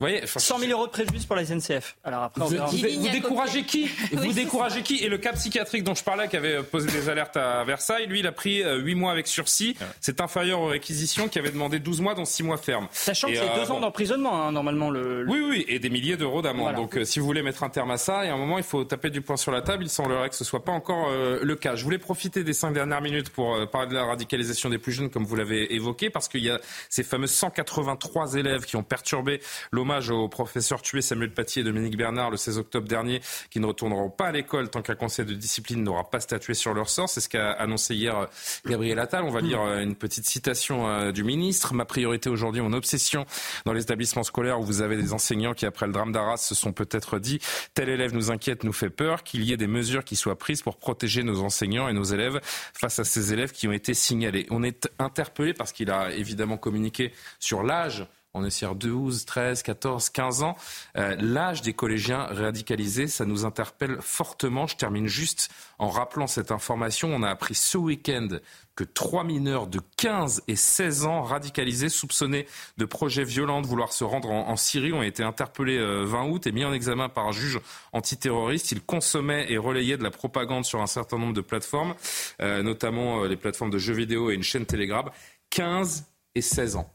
voyez, 0.00 0.26
100 0.26 0.58
000 0.58 0.72
euros 0.72 0.86
de 0.86 0.90
préjudice 0.90 1.24
pour 1.24 1.36
la 1.36 1.44
SNCF. 1.44 1.96
Alors 2.02 2.24
après, 2.24 2.44
vous, 2.44 3.08
découragez 3.10 3.64
qui 3.64 3.88
Vous 4.12 4.32
découragez 4.32 4.82
qui 4.82 4.96
Et 5.04 5.08
le 5.08 5.18
cas 5.18 5.32
psychiatrique 5.32 5.84
dont 5.84 5.94
je 5.94 6.02
parlais, 6.02 6.26
qui 6.26 6.36
avait 6.36 6.62
posé 6.64 6.90
des 6.90 7.08
alertes 7.08 7.36
à 7.36 7.62
Versailles, 7.64 8.06
lui, 8.06 8.20
il 8.20 8.26
a 8.26 8.32
pris 8.32 8.56
8 8.56 8.64
euh, 8.64 8.96
mois 8.96 9.12
avec 9.12 9.28
sursis. 9.28 9.76
C'est 10.00 10.20
inférieur 10.20 10.60
aux 10.60 10.66
réquisitions 10.66 11.28
qui 11.28 11.38
avait 11.38 11.52
demandé 11.52 11.78
12 11.78 12.00
mois, 12.00 12.14
dont 12.14 12.24
6 12.24 12.42
mois 12.42 12.56
ferme. 12.56 12.88
Sachant 12.90 13.28
que 13.28 13.36
c'est 13.36 13.40
2 13.40 13.46
euh, 13.46 13.74
ans 13.74 13.80
d'emprisonnement, 13.80 14.46
hein, 14.46 14.52
normalement. 14.52 14.90
Le, 14.90 15.24
Oui, 15.28 15.40
oui, 15.48 15.64
et 15.68 15.78
des 15.78 15.90
milliers 15.90 16.16
d'euros 16.16 16.42
d'amende. 16.42 16.74
Donc 16.74 16.96
euh, 16.96 17.04
si 17.04 17.20
vous 17.20 17.26
voulez 17.26 17.42
mettre 17.42 17.62
un 17.62 17.70
terme 17.70 17.92
à 17.92 17.96
ça, 17.96 18.24
et 18.24 18.28
à 18.28 18.34
un 18.34 18.38
moment, 18.38 18.58
il 18.58 18.64
faut 18.64 18.84
taper 18.84 19.10
du 19.10 19.20
poing 19.20 19.36
sur 19.36 19.52
la 19.52 19.62
table. 19.62 19.84
Il 19.84 19.90
semblerait 19.90 20.28
que 20.28 20.36
ce 20.36 20.44
soit 20.44 20.64
pas 20.64 20.72
encore 20.72 21.10
le 21.10 21.54
cas. 21.54 21.76
Je 21.76 21.84
voulais 21.84 21.98
profiter 21.98 22.42
des 22.42 22.52
5 22.52 22.72
dernières 22.72 23.00
minutes 23.00 23.30
pour 23.30 23.68
parler 23.70 23.88
de 23.88 23.94
la 23.94 24.04
radicalisation 24.04 24.70
des 24.70 24.78
plus 24.78 24.92
jeunes, 24.92 25.10
comme 25.10 25.24
vous 25.24 25.36
l'avez 25.36 25.72
évoqué, 25.74 26.10
parce 26.10 26.28
qu'il 26.28 26.42
y 26.42 26.50
a 26.50 26.58
ces 26.88 27.04
fameux 27.04 27.26
183 27.26 28.34
élèves 28.34 28.64
qui 28.64 28.76
ont 28.76 28.82
perturbé 28.82 29.40
l'hommage 29.70 29.93
hommage 29.94 30.10
aux 30.10 30.28
professeurs 30.28 30.82
tués 30.82 31.02
Samuel 31.02 31.30
Paty 31.30 31.60
et 31.60 31.62
Dominique 31.62 31.96
Bernard 31.96 32.30
le 32.30 32.36
16 32.36 32.58
octobre 32.58 32.88
dernier, 32.88 33.20
qui 33.50 33.60
ne 33.60 33.66
retourneront 33.66 34.10
pas 34.10 34.26
à 34.26 34.32
l'école 34.32 34.68
tant 34.68 34.82
qu'un 34.82 34.96
conseil 34.96 35.24
de 35.24 35.34
discipline 35.34 35.84
n'aura 35.84 36.10
pas 36.10 36.18
statué 36.18 36.54
sur 36.54 36.74
leur 36.74 36.88
sort. 36.88 37.08
C'est 37.08 37.20
ce 37.20 37.28
qu'a 37.28 37.52
annoncé 37.52 37.94
hier 37.94 38.18
euh, 38.18 38.26
Gabriel 38.66 38.98
Attal. 38.98 39.22
On 39.22 39.30
va 39.30 39.40
lire 39.40 39.60
euh, 39.60 39.80
une 39.80 39.94
petite 39.94 40.26
citation 40.26 40.88
euh, 40.88 41.12
du 41.12 41.22
ministre. 41.22 41.74
Ma 41.74 41.84
priorité 41.84 42.28
aujourd'hui, 42.28 42.60
mon 42.60 42.72
obsession 42.72 43.24
dans 43.66 43.72
les 43.72 43.82
établissements 43.82 44.24
scolaires 44.24 44.58
où 44.58 44.64
vous 44.64 44.82
avez 44.82 44.96
des 44.96 45.12
enseignants 45.12 45.54
qui, 45.54 45.64
après 45.64 45.86
le 45.86 45.92
drame 45.92 46.10
d'Arras, 46.10 46.38
se 46.38 46.56
sont 46.56 46.72
peut-être 46.72 47.20
dit 47.20 47.38
tel 47.74 47.88
élève 47.88 48.12
nous 48.14 48.32
inquiète, 48.32 48.64
nous 48.64 48.72
fait 48.72 48.90
peur, 48.90 49.22
qu'il 49.22 49.44
y 49.44 49.52
ait 49.52 49.56
des 49.56 49.68
mesures 49.68 50.02
qui 50.02 50.16
soient 50.16 50.38
prises 50.38 50.62
pour 50.62 50.76
protéger 50.76 51.22
nos 51.22 51.40
enseignants 51.42 51.88
et 51.88 51.92
nos 51.92 52.04
élèves 52.04 52.40
face 52.72 52.98
à 52.98 53.04
ces 53.04 53.32
élèves 53.32 53.52
qui 53.52 53.68
ont 53.68 53.72
été 53.72 53.94
signalés. 53.94 54.46
On 54.50 54.64
est 54.64 54.88
interpellé 54.98 55.54
parce 55.54 55.70
qu'il 55.72 55.90
a 55.92 56.12
évidemment 56.12 56.56
communiqué 56.56 57.12
sur 57.38 57.62
l'âge 57.62 58.06
on 58.34 58.44
est 58.44 58.50
sur 58.50 58.74
12, 58.74 59.24
13, 59.24 59.62
14, 59.62 60.10
15 60.10 60.42
ans. 60.42 60.56
Euh, 60.96 61.16
l'âge 61.20 61.62
des 61.62 61.72
collégiens 61.72 62.24
radicalisés, 62.24 63.06
ça 63.06 63.24
nous 63.24 63.44
interpelle 63.44 63.98
fortement. 64.00 64.66
Je 64.66 64.76
termine 64.76 65.06
juste 65.06 65.50
en 65.78 65.88
rappelant 65.88 66.26
cette 66.26 66.50
information. 66.50 67.14
On 67.14 67.22
a 67.22 67.30
appris 67.30 67.54
ce 67.54 67.78
week-end 67.78 68.28
que 68.74 68.82
trois 68.82 69.22
mineurs 69.22 69.68
de 69.68 69.80
15 69.98 70.42
et 70.48 70.56
16 70.56 71.04
ans 71.04 71.22
radicalisés, 71.22 71.88
soupçonnés 71.88 72.46
de 72.76 72.84
projets 72.84 73.22
violents, 73.22 73.62
de 73.62 73.68
vouloir 73.68 73.92
se 73.92 74.02
rendre 74.02 74.30
en, 74.30 74.56
Syrie, 74.56 74.92
ont 74.92 75.02
été 75.02 75.22
interpellés 75.22 75.78
20 75.78 75.84
euh, 75.84 76.28
août 76.28 76.46
et 76.48 76.52
mis 76.52 76.64
en 76.64 76.72
examen 76.72 77.08
par 77.08 77.28
un 77.28 77.32
juge 77.32 77.60
antiterroriste. 77.92 78.72
Ils 78.72 78.82
consommaient 78.82 79.46
et 79.48 79.58
relayaient 79.58 79.96
de 79.96 80.02
la 80.02 80.10
propagande 80.10 80.64
sur 80.64 80.80
un 80.80 80.88
certain 80.88 81.18
nombre 81.18 81.34
de 81.34 81.40
plateformes, 81.40 81.94
euh, 82.42 82.64
notamment 82.64 83.22
les 83.24 83.36
plateformes 83.36 83.70
de 83.70 83.78
jeux 83.78 83.94
vidéo 83.94 84.30
et 84.30 84.34
une 84.34 84.42
chaîne 84.42 84.66
Telegram. 84.66 85.08
15 85.50 86.06
et 86.34 86.42
16 86.42 86.76
ans. 86.76 86.90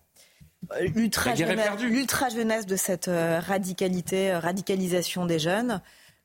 L'ultra 0.96 1.36
jeunesse 2.30 2.66
de 2.66 2.76
cette 2.76 3.08
euh, 3.08 3.40
radicalité, 3.40 4.32
euh, 4.32 4.40
radicalisation 4.40 5.26
des 5.26 5.40
jeunes, 5.40 5.82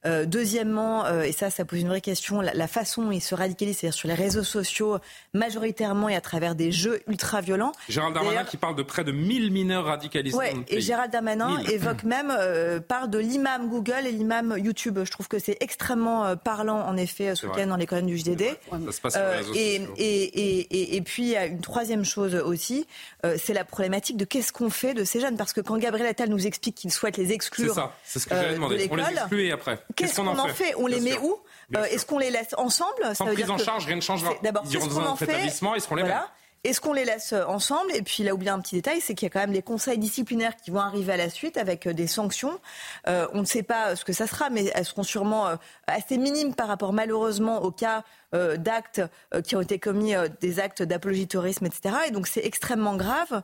euh, 0.07 0.27
deuxièmement, 0.27 1.07
euh, 1.07 1.23
et 1.23 1.33
ça, 1.33 1.49
ça 1.49 1.65
pose 1.65 1.81
une 1.81 1.89
vraie 1.89 2.01
question, 2.01 2.41
la, 2.41 2.69
façon 2.69 3.05
dont 3.05 3.11
ils 3.11 3.23
se 3.23 3.35
radicalisent, 3.35 3.79
c'est-à-dire 3.79 3.97
sur 3.97 4.09
les 4.09 4.15
réseaux 4.15 4.43
sociaux, 4.43 4.99
majoritairement 5.33 6.09
et 6.09 6.15
à 6.15 6.21
travers 6.21 6.55
des 6.55 6.73
jeux 6.73 7.01
ultra-violents. 7.09 7.73
Gérald 7.89 8.15
Darmanin 8.15 8.45
qui 8.45 8.57
parle 8.57 8.77
de 8.77 8.83
près 8.83 9.05
de 9.05 9.13
1000 9.13 9.51
mineurs 9.51 9.85
radicalisés 9.85 10.37
ouais, 10.37 10.55
Et 10.69 10.81
Gérald 10.81 11.11
Darmanin 11.11 11.59
évoque 11.71 12.03
même, 12.05 12.33
euh, 12.39 12.81
parle 12.81 13.09
de 13.09 13.19
l'imam 13.19 13.69
Google 13.69 14.07
et 14.07 14.13
l'imam 14.13 14.57
YouTube. 14.59 14.99
Je 15.05 15.11
trouve 15.11 15.29
que 15.29 15.39
c'est 15.39 15.57
extrêmement 15.61 16.37
parlant, 16.37 16.81
en 16.81 16.97
effet, 16.97 17.35
ce 17.35 17.47
week-end 17.47 17.69
dans 17.69 17.77
les 17.77 17.87
colonnes 17.87 18.07
du 18.07 18.19
JDD. 18.19 18.45
Ça 18.71 18.93
se 18.93 19.01
passe 19.01 19.15
sur 19.15 19.23
les 19.23 19.37
réseaux 19.37 19.55
et, 19.55 19.79
sociaux. 19.79 19.95
Et, 19.97 20.23
et, 20.25 20.97
et, 20.97 21.01
puis, 21.03 21.23
il 21.23 21.31
y 21.31 21.37
a 21.37 21.47
une 21.47 21.61
troisième 21.61 22.05
chose 22.05 22.35
aussi, 22.35 22.87
c'est 23.37 23.55
la 23.55 23.65
problématique 23.65 24.17
de 24.17 24.25
qu'est-ce 24.25 24.53
qu'on 24.53 24.71
fait 24.71 24.93
de 24.95 25.05
ces 25.05 25.21
jeunes. 25.21 25.37
Parce 25.37 25.53
que 25.53 25.61
quand 25.61 25.79
Gabriel 25.79 26.09
Attal 26.09 26.29
nous 26.29 26.47
explique 26.47 26.75
qu'il 26.75 26.93
souhaite 26.93 27.17
les 27.17 27.33
exclure. 27.33 27.75
C'est 27.75 27.81
ça, 27.81 27.97
c'est 28.05 28.19
ce 28.19 28.27
que 28.27 28.35
j'allais 28.35 28.55
demander. 28.55 28.89
On 28.91 28.97
les 28.97 29.05
exclut 29.05 29.45
et 29.47 29.53
après. 29.53 29.79
Qu'est-ce 29.97 30.17
qu'on 30.17 30.27
en 30.27 30.49
fait, 30.49 30.75
On 30.77 30.87
les 30.87 31.01
met 31.01 31.19
où 31.19 31.37
euh, 31.77 31.85
Est-ce 31.85 32.07
qu'on 32.07 32.19
les 32.19 32.31
laisse 32.31 32.55
ensemble? 32.57 33.15
Sans 33.15 33.27
prise 33.27 33.51
en 33.51 33.59
charge, 33.59 33.87
rien 33.87 33.97
ne 33.97 34.01
changera. 34.01 34.33
D'abord, 34.43 34.65
ils 34.67 34.75
iront 34.75 34.87
dans 34.87 35.01
un 35.01 35.13
autre 35.13 35.23
établissement, 35.23 35.75
ils 35.75 35.81
seront 35.81 35.97
les 35.97 36.03
mêmes. 36.05 36.21
Est-ce 36.65 36.81
qu'on 36.81 36.95
les 36.95 37.05
laisse 37.05 37.33
euh, 37.33 37.45
ensemble? 37.45 37.95
Et 37.95 38.03
puis, 38.03 38.23
là, 38.23 38.35
oublié 38.35 38.51
un 38.51 38.61
petit 38.61 38.77
détail, 38.77 39.01
c'est 39.01 39.15
qu'il 39.15 39.27
y 39.27 39.31
a 39.31 39.31
quand 39.31 39.41
même 39.41 39.53
des 39.53 39.63
conseils 39.63 39.99
disciplinaires 39.99 40.57
qui 40.57 40.71
vont 40.71 40.81
arriver 40.81 41.13
à 41.13 41.17
la 41.17 41.29
suite 41.29 41.59
avec 41.59 41.87
euh, 41.87 41.93
des 41.93 42.07
sanctions. 42.07 42.59
on 43.07 43.41
ne 43.41 43.45
sait 43.45 43.63
pas 43.63 43.97
ce 43.97 44.05
que 44.05 44.13
ça 44.13 44.27
sera, 44.27 44.51
mais 44.51 44.71
elles 44.75 44.85
seront 44.85 45.03
sûrement 45.03 45.59
assez 45.87 46.17
minimes 46.17 46.55
par 46.55 46.69
rapport, 46.69 46.93
malheureusement, 46.93 47.63
au 47.63 47.71
cas 47.71 48.03
euh, 48.35 48.57
d'actes 48.57 49.01
euh, 49.33 49.43
qui 49.43 49.55
ont 49.55 49.61
été 49.61 49.79
commis, 49.79 50.15
euh, 50.15 50.27
des 50.41 50.59
actes 50.59 50.83
d'apologie 50.83 51.29
terrorisme, 51.29 51.67
etc. 51.67 51.95
Et 52.09 52.11
donc 52.11 52.27
c'est 52.27 52.45
extrêmement 52.45 52.97
grave. 52.97 53.43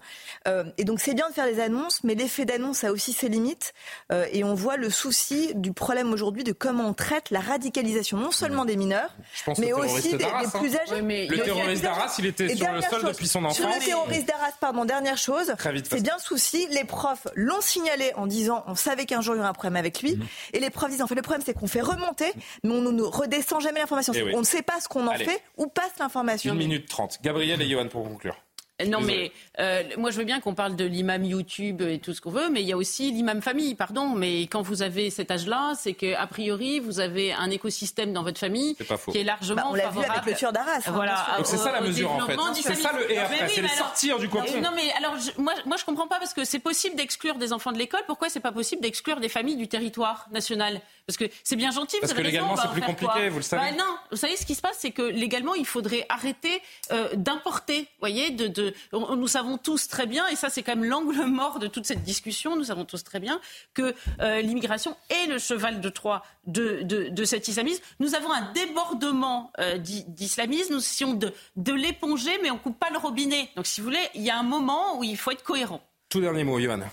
et 0.79 0.85
donc 0.85 1.01
c'est 1.01 1.15
bien 1.15 1.29
de 1.29 1.35
faire 1.35 1.47
des 1.47 1.61
annonces, 1.61 2.03
mais 2.03 2.15
l'effet 2.15 2.45
d'annonce 2.45 2.83
a 2.83 2.91
aussi 2.91 3.13
ses 3.13 3.29
limites. 3.29 3.73
et 4.11 4.43
on 4.43 4.55
voit 4.55 4.77
le 4.77 4.91
souci 4.91 5.53
du 5.55 5.73
problème 5.73 6.13
aujourd'hui 6.13 6.45
de 6.45 6.53
comment 6.53 6.89
on 6.89 6.93
traite 6.93 7.31
la 7.31 7.41
radicalisation, 7.41 8.17
non 8.19 8.33
seulement 8.33 8.65
des 8.65 8.77
mineurs, 8.77 9.15
mais 9.59 9.73
aussi 9.73 10.17
des, 10.17 10.25
hein. 10.25 10.49
plus 10.59 10.77
âgés. 10.77 11.01
le 11.01 11.43
terroriste 11.43 11.83
d'Arras, 11.83 12.15
il 12.19 12.27
était 12.27 12.55
sur 12.57 12.73
le 12.73 12.83
sol 12.83 13.10
depuis 13.13 13.29
son 13.29 13.45
enfance. 13.45 13.57
Sur 13.57 13.69
le 13.69 13.85
terroriste 13.85 14.27
d'Arras, 14.27 14.53
pardon, 14.61 14.85
dernière 14.85 15.19
chose, 15.19 15.55
c'est 15.59 16.03
bien 16.03 16.15
le 16.17 16.23
souci. 16.23 16.67
Les 16.71 16.85
profs 16.85 17.27
l'ont 17.35 17.61
signalé 17.61 18.13
en 18.17 18.27
disant 18.27 18.65
on 18.67 18.75
savait 18.75 19.07
qu'un 19.07 19.21
jour 19.21 19.35
il 19.35 19.39
y 19.39 19.41
aurait 19.41 19.49
un 19.49 19.55
problème 19.55 19.77
avec 19.77 20.03
lui. 20.03 20.17
Mhm. 20.17 20.27
Et 20.53 20.61
les 20.61 20.71
profs 20.71 20.91
disent 20.91 21.03
en 21.03 21.07
fait 21.07 21.15
le 21.15 21.23
problème 21.23 21.43
c'est 21.45 21.55
qu'on 21.55 21.67
fait 21.67 21.81
remonter, 21.81 22.33
mais 22.65 22.71
on 22.71 22.81
ne 22.81 23.03
redescend 23.03 23.61
jamais 23.61 23.81
l'information. 23.81 24.13
Eh 24.17 24.35
on 24.35 24.41
ne 24.41 24.45
sait 24.45 24.63
pas 24.63 24.81
ce 24.81 24.89
qu'on 24.89 25.07
en 25.07 25.15
fait 25.15 25.43
ou 25.57 25.67
passe 25.67 25.93
l'information. 25.99 26.53
Une 26.53 26.59
minute 26.59 26.89
trente. 26.89 27.19
Gabriel 27.23 27.61
et 27.63 27.69
Johan 27.69 27.89
pour 27.89 28.05
conclure. 28.05 28.37
Non, 28.87 29.01
mais 29.01 29.33
euh, 29.59 29.83
moi 29.99 30.11
je 30.11 30.19
veux 30.19 30.25
bien 30.25 30.41
qu'on 30.41 30.55
parle 30.55 30.77
de 30.77 30.85
l'imam 30.85 31.25
YouTube 31.25 31.83
et 31.83 31.99
tout 31.99 32.15
ce 32.15 32.21
qu'on 32.21 32.31
veut, 32.31 32.49
mais 32.49 32.63
il 32.63 32.69
y 32.69 32.73
a 32.73 32.77
aussi 32.77 33.11
l'imam 33.13 33.43
famille, 33.43 33.75
pardon. 33.75 34.09
Mais 34.09 34.43
quand 34.43 34.63
vous 34.63 34.83
avez 34.83 35.11
cet 35.11 35.31
âge-là, 35.31 35.73
c'est 35.79 35.95
qu'a 35.95 36.27
priori 36.27 36.81
vous 36.81 37.01
avez 37.01 37.33
un 37.33 37.51
écosystème 37.51 38.13
dans 38.13 38.23
votre 38.23 38.39
famille 38.41 38.77
qui 39.11 39.19
est 39.19 39.25
largement 39.25 39.63
bah, 39.63 39.69
on 39.71 39.75
l'a 39.75 39.89
vu 39.91 39.99
avec 39.99 40.27
le 40.27 40.35
tueur 40.35 40.53
d'Arras. 40.53 40.79
Hein, 40.87 40.93
voilà. 40.93 41.27
Donc 41.37 41.47
c'est 41.47 41.57
ça 41.57 41.73
la 41.73 41.81
mesure 41.81 42.13
en 42.13 42.21
fait. 42.27 42.37
C'est 42.63 42.75
ça 42.75 42.93
le 42.93 43.11
et 43.11 43.19
après, 43.19 43.49
c'est 43.49 43.63
le 43.63 43.69
sortir 43.69 44.19
du 44.19 44.29
cocon. 44.29 44.61
Non 44.61 44.71
mais 44.75 44.93
alors 44.93 45.17
moi 45.39 45.53
moi 45.67 45.77
je 45.77 45.85
comprends 45.85 46.07
pas 46.07 46.19
parce 46.19 46.35
que 46.35 46.45
c'est 46.45 46.59
possible 46.59 46.97
d'exclure 46.97 47.37
des 47.37 47.53
enfants 47.53 47.73
de 47.73 47.79
l'école. 47.79 48.03
Pourquoi 48.07 48.29
c'est 48.29 48.41
pas 48.41 48.53
possible 48.53 48.83
d'exclure 48.83 49.21
des 49.21 49.29
familles 49.29 49.57
du 49.57 49.69
territoire 49.69 50.27
national? 50.31 50.81
Parce 51.07 51.17
que 51.17 51.25
c'est 51.45 51.57
bien 51.57 51.71
gentil. 51.71 51.97
Parce 52.01 52.13
que 52.13 52.23
légalement 52.23 52.57
c'est 52.57 52.71
plus 52.71 52.83
compliqué, 52.83 53.29
vous 53.29 53.39
le 53.39 53.43
savez. 53.43 53.71
Bah, 53.71 53.77
non, 53.77 53.97
vous 54.11 54.17
savez 54.17 54.37
ce 54.37 54.47
qui 54.47 54.55
se 54.55 54.63
passe, 54.63 54.77
c'est 54.79 54.93
que 54.93 55.03
légalement 55.03 55.55
il 55.55 55.67
faudrait 55.67 56.07
arrêter 56.09 56.63
euh, 56.93 57.09
d'importer. 57.15 57.89
Voyez, 58.01 58.31
de, 58.31 58.47
de 58.47 58.70
nous 58.93 59.29
savons 59.29 59.59
tous 59.59 59.89
très 59.89 60.07
bien, 60.07 60.27
et 60.29 60.37
ça 60.37 60.51
c'est 60.51 60.63
quand 60.63 60.77
même 60.77 60.89
l'angle 60.89 61.25
mort 61.27 61.59
de 61.59 61.67
toute 61.67 61.87
cette 61.87 62.03
discussion, 62.03 62.57
nous 62.57 62.65
savons 62.65 62.85
tous 62.85 63.05
très 63.05 63.21
bien 63.21 63.41
que 63.75 63.95
euh, 64.21 64.41
l'immigration 64.41 64.97
est 65.09 65.27
le 65.27 65.39
cheval 65.39 65.81
de 65.81 65.89
Troie 65.89 66.23
de, 66.47 67.25
cet 67.25 67.49
islamisme. 67.49 67.83
Nous 67.99 68.15
avons 68.15 68.33
un 68.33 68.53
débordement 68.53 69.53
euh, 69.59 69.79
d'islamisme, 69.79 70.75
nous 70.75 70.81
essayons 70.81 71.15
de, 71.15 71.73
l'éponger, 71.73 72.33
mais 72.43 72.51
on 72.51 72.59
coupe 72.59 72.79
pas 72.79 72.91
le 72.91 72.99
robinet. 72.99 73.51
Donc 73.57 73.67
si 73.67 73.81
vous 73.81 73.87
voulez, 73.87 74.09
il 74.15 74.23
y 74.23 74.31
a 74.31 74.39
un 74.39 74.43
moment 74.43 74.99
où 74.99 75.05
il 75.05 75.17
faut 75.17 75.31
être 75.31 75.45
cohérent. 75.45 75.81
Tout 76.09 76.21
dernier 76.21 76.45
mot, 76.45 76.59
Yohann. 76.59 76.89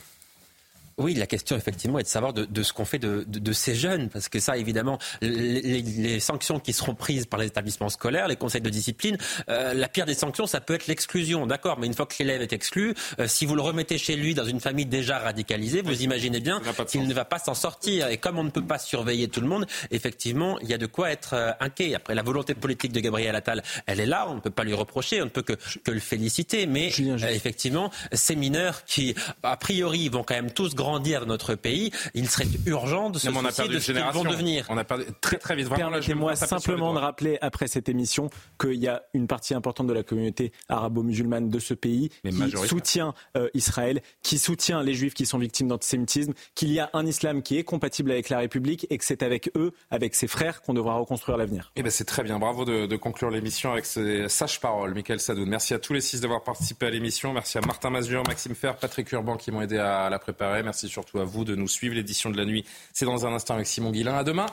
Oui, 0.99 1.13
la 1.13 1.27
question 1.27 1.55
effectivement 1.55 1.99
est 1.99 2.03
de 2.03 2.07
savoir 2.07 2.33
de, 2.33 2.63
ce 2.63 2.73
qu'on 2.73 2.83
fait 2.83 2.97
de, 2.97 3.53
ces 3.53 3.75
jeunes, 3.75 4.09
parce 4.09 4.29
que 4.29 4.39
ça, 4.39 4.57
évidemment, 4.57 4.97
les, 5.21 6.19
sanctions 6.19 6.59
qui 6.59 6.73
seront 6.73 6.95
prises 6.95 7.27
par 7.27 7.39
les 7.39 7.45
établissements 7.45 7.89
scolaires, 7.89 8.27
les 8.27 8.35
conseils 8.35 8.61
de 8.61 8.69
discipline, 8.71 9.15
euh, 9.47 9.75
la 9.75 9.89
pire 9.89 10.07
des 10.07 10.15
sanctions, 10.15 10.47
ça 10.47 10.59
peut 10.59 10.73
être 10.73 10.87
l'exclusion, 10.87 11.45
d'accord, 11.45 11.77
mais 11.77 11.85
une 11.85 11.93
fois 11.93 12.07
que 12.07 12.15
l'élève 12.17 12.41
est 12.41 12.51
exclu, 12.51 12.95
euh, 13.19 13.27
si 13.27 13.45
vous 13.45 13.53
le 13.53 13.61
remettez 13.61 13.99
chez 13.99 14.15
lui 14.15 14.33
dans 14.33 14.45
une 14.45 14.59
famille 14.59 14.87
déjà 14.87 15.19
radicalisée, 15.19 15.83
vous 15.83 16.01
imaginez 16.01 16.39
bien 16.39 16.61
qu'il 16.89 17.07
ne 17.07 17.13
va 17.13 17.25
pas 17.25 17.37
s'en 17.37 17.53
sortir. 17.53 18.07
Et 18.07 18.17
comme 18.17 18.39
on 18.39 18.43
ne 18.43 18.49
peut 18.49 18.65
pas 18.65 18.79
surveiller 18.79 19.27
tout 19.27 19.41
le 19.41 19.47
monde, 19.47 19.67
effectivement, 19.91 20.57
il 20.61 20.67
y 20.67 20.73
a 20.73 20.79
de 20.79 20.87
quoi 20.87 21.11
être 21.11 21.35
euh, 21.35 21.51
inquiet. 21.59 21.93
Après, 21.93 22.15
la 22.15 22.23
volonté 22.23 22.55
politique 22.55 22.91
de 22.91 23.01
Gabriel 23.01 23.35
Attal, 23.35 23.61
elle 23.85 23.99
est 23.99 24.07
là, 24.07 24.25
on 24.29 24.35
ne 24.35 24.39
peut 24.39 24.49
pas 24.49 24.63
lui 24.63 24.73
reprocher, 24.73 25.21
on 25.21 25.25
ne 25.25 25.29
peut 25.29 25.43
que, 25.43 25.53
que 25.83 25.91
le 25.91 25.99
féliciter, 25.99 26.65
mais 26.65 26.87
effectivement, 26.87 27.91
ces 28.13 28.35
mineurs 28.35 28.83
qui, 28.85 29.13
a 29.43 29.57
priori, 29.57 30.09
vont 30.09 30.23
quand 30.23 30.33
même 30.33 30.49
tous 30.49 30.73
grandir 30.73 30.86
grandir 30.87 31.21
dans 31.21 31.27
notre 31.27 31.55
pays, 31.55 31.91
il 32.13 32.29
serait 32.29 32.47
urgent 32.65 33.09
de 33.09 33.19
se 33.19 33.29
on 33.29 33.45
a 33.45 33.51
soucier 33.51 33.73
de 33.73 33.79
ce 33.79 33.91
qu'ils 33.91 34.03
vont 34.13 34.23
devenir. 34.23 34.65
On 34.69 34.77
a 34.77 34.83
perdu 34.83 35.03
très 35.21 35.37
très 35.37 35.55
vite. 35.55 35.69
Permettez-moi 35.69 36.35
simplement 36.35 36.93
de 36.93 36.99
rappeler 36.99 37.37
après 37.41 37.67
cette 37.67 37.89
émission 37.89 38.29
qu'il 38.59 38.75
y 38.75 38.87
a 38.87 39.03
une 39.13 39.27
partie 39.27 39.53
importante 39.53 39.87
de 39.87 39.93
la 39.93 40.03
communauté 40.03 40.51
arabo-musulmane 40.69 41.49
de 41.49 41.59
ce 41.59 41.73
pays 41.73 42.09
qui 42.23 42.67
soutient 42.67 43.13
euh, 43.35 43.49
Israël, 43.53 44.01
qui 44.23 44.37
soutient 44.39 44.81
les 44.81 44.93
juifs 44.93 45.13
qui 45.13 45.25
sont 45.25 45.37
victimes 45.37 45.67
d'antisémitisme, 45.67 46.33
qu'il 46.55 46.71
y 46.71 46.79
a 46.79 46.89
un 46.93 47.05
islam 47.05 47.41
qui 47.41 47.57
est 47.57 47.63
compatible 47.63 48.11
avec 48.11 48.29
la 48.29 48.39
République 48.39 48.87
et 48.89 48.97
que 48.97 49.05
c'est 49.05 49.23
avec 49.23 49.51
eux, 49.55 49.73
avec 49.91 50.15
ses 50.15 50.27
frères, 50.27 50.61
qu'on 50.61 50.73
devra 50.73 50.95
reconstruire 50.95 51.37
l'avenir. 51.37 51.71
Eh 51.75 51.83
ben 51.83 51.91
c'est 51.91 52.05
très 52.05 52.23
bien. 52.23 52.39
Bravo 52.39 52.65
de, 52.65 52.95
conclure 52.95 53.29
l'émission 53.29 53.71
avec 53.73 53.85
ces 53.85 54.29
sages 54.29 54.59
paroles, 54.59 54.93
Michael 54.93 55.19
Sadoun. 55.19 55.49
Merci 55.49 55.73
à 55.73 55.79
tous 55.79 55.93
les 55.93 56.01
six 56.01 56.21
d'avoir 56.21 56.43
participé 56.43 56.85
à 56.87 56.89
l'émission. 56.89 57.33
Merci 57.33 57.57
à 57.57 57.61
Martin 57.61 57.89
Mazur, 57.89 58.23
Maxime 58.25 58.55
Fer, 58.55 58.77
Patrick 58.77 59.11
Urban 59.11 59.37
qui 59.37 59.51
m'ont 59.51 59.61
aidé 59.61 59.77
à 59.77 60.09
la 60.09 60.19
préparer. 60.19 60.63
Merci 60.77 60.89
surtout 60.89 61.17
à 61.17 61.23
vous 61.23 61.43
de 61.43 61.55
nous 61.55 61.67
suivre. 61.67 61.95
L'édition 61.95 62.29
de 62.29 62.37
la 62.37 62.45
nuit, 62.45 62.63
c'est 62.93 63.05
dans 63.05 63.25
un 63.25 63.33
instant 63.33 63.55
avec 63.55 63.65
Simon 63.65 63.89
Guillain. 63.89 64.13
À 64.13 64.23
demain. 64.23 64.45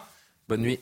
Bonne 0.48 0.62
nuit. 0.62 0.80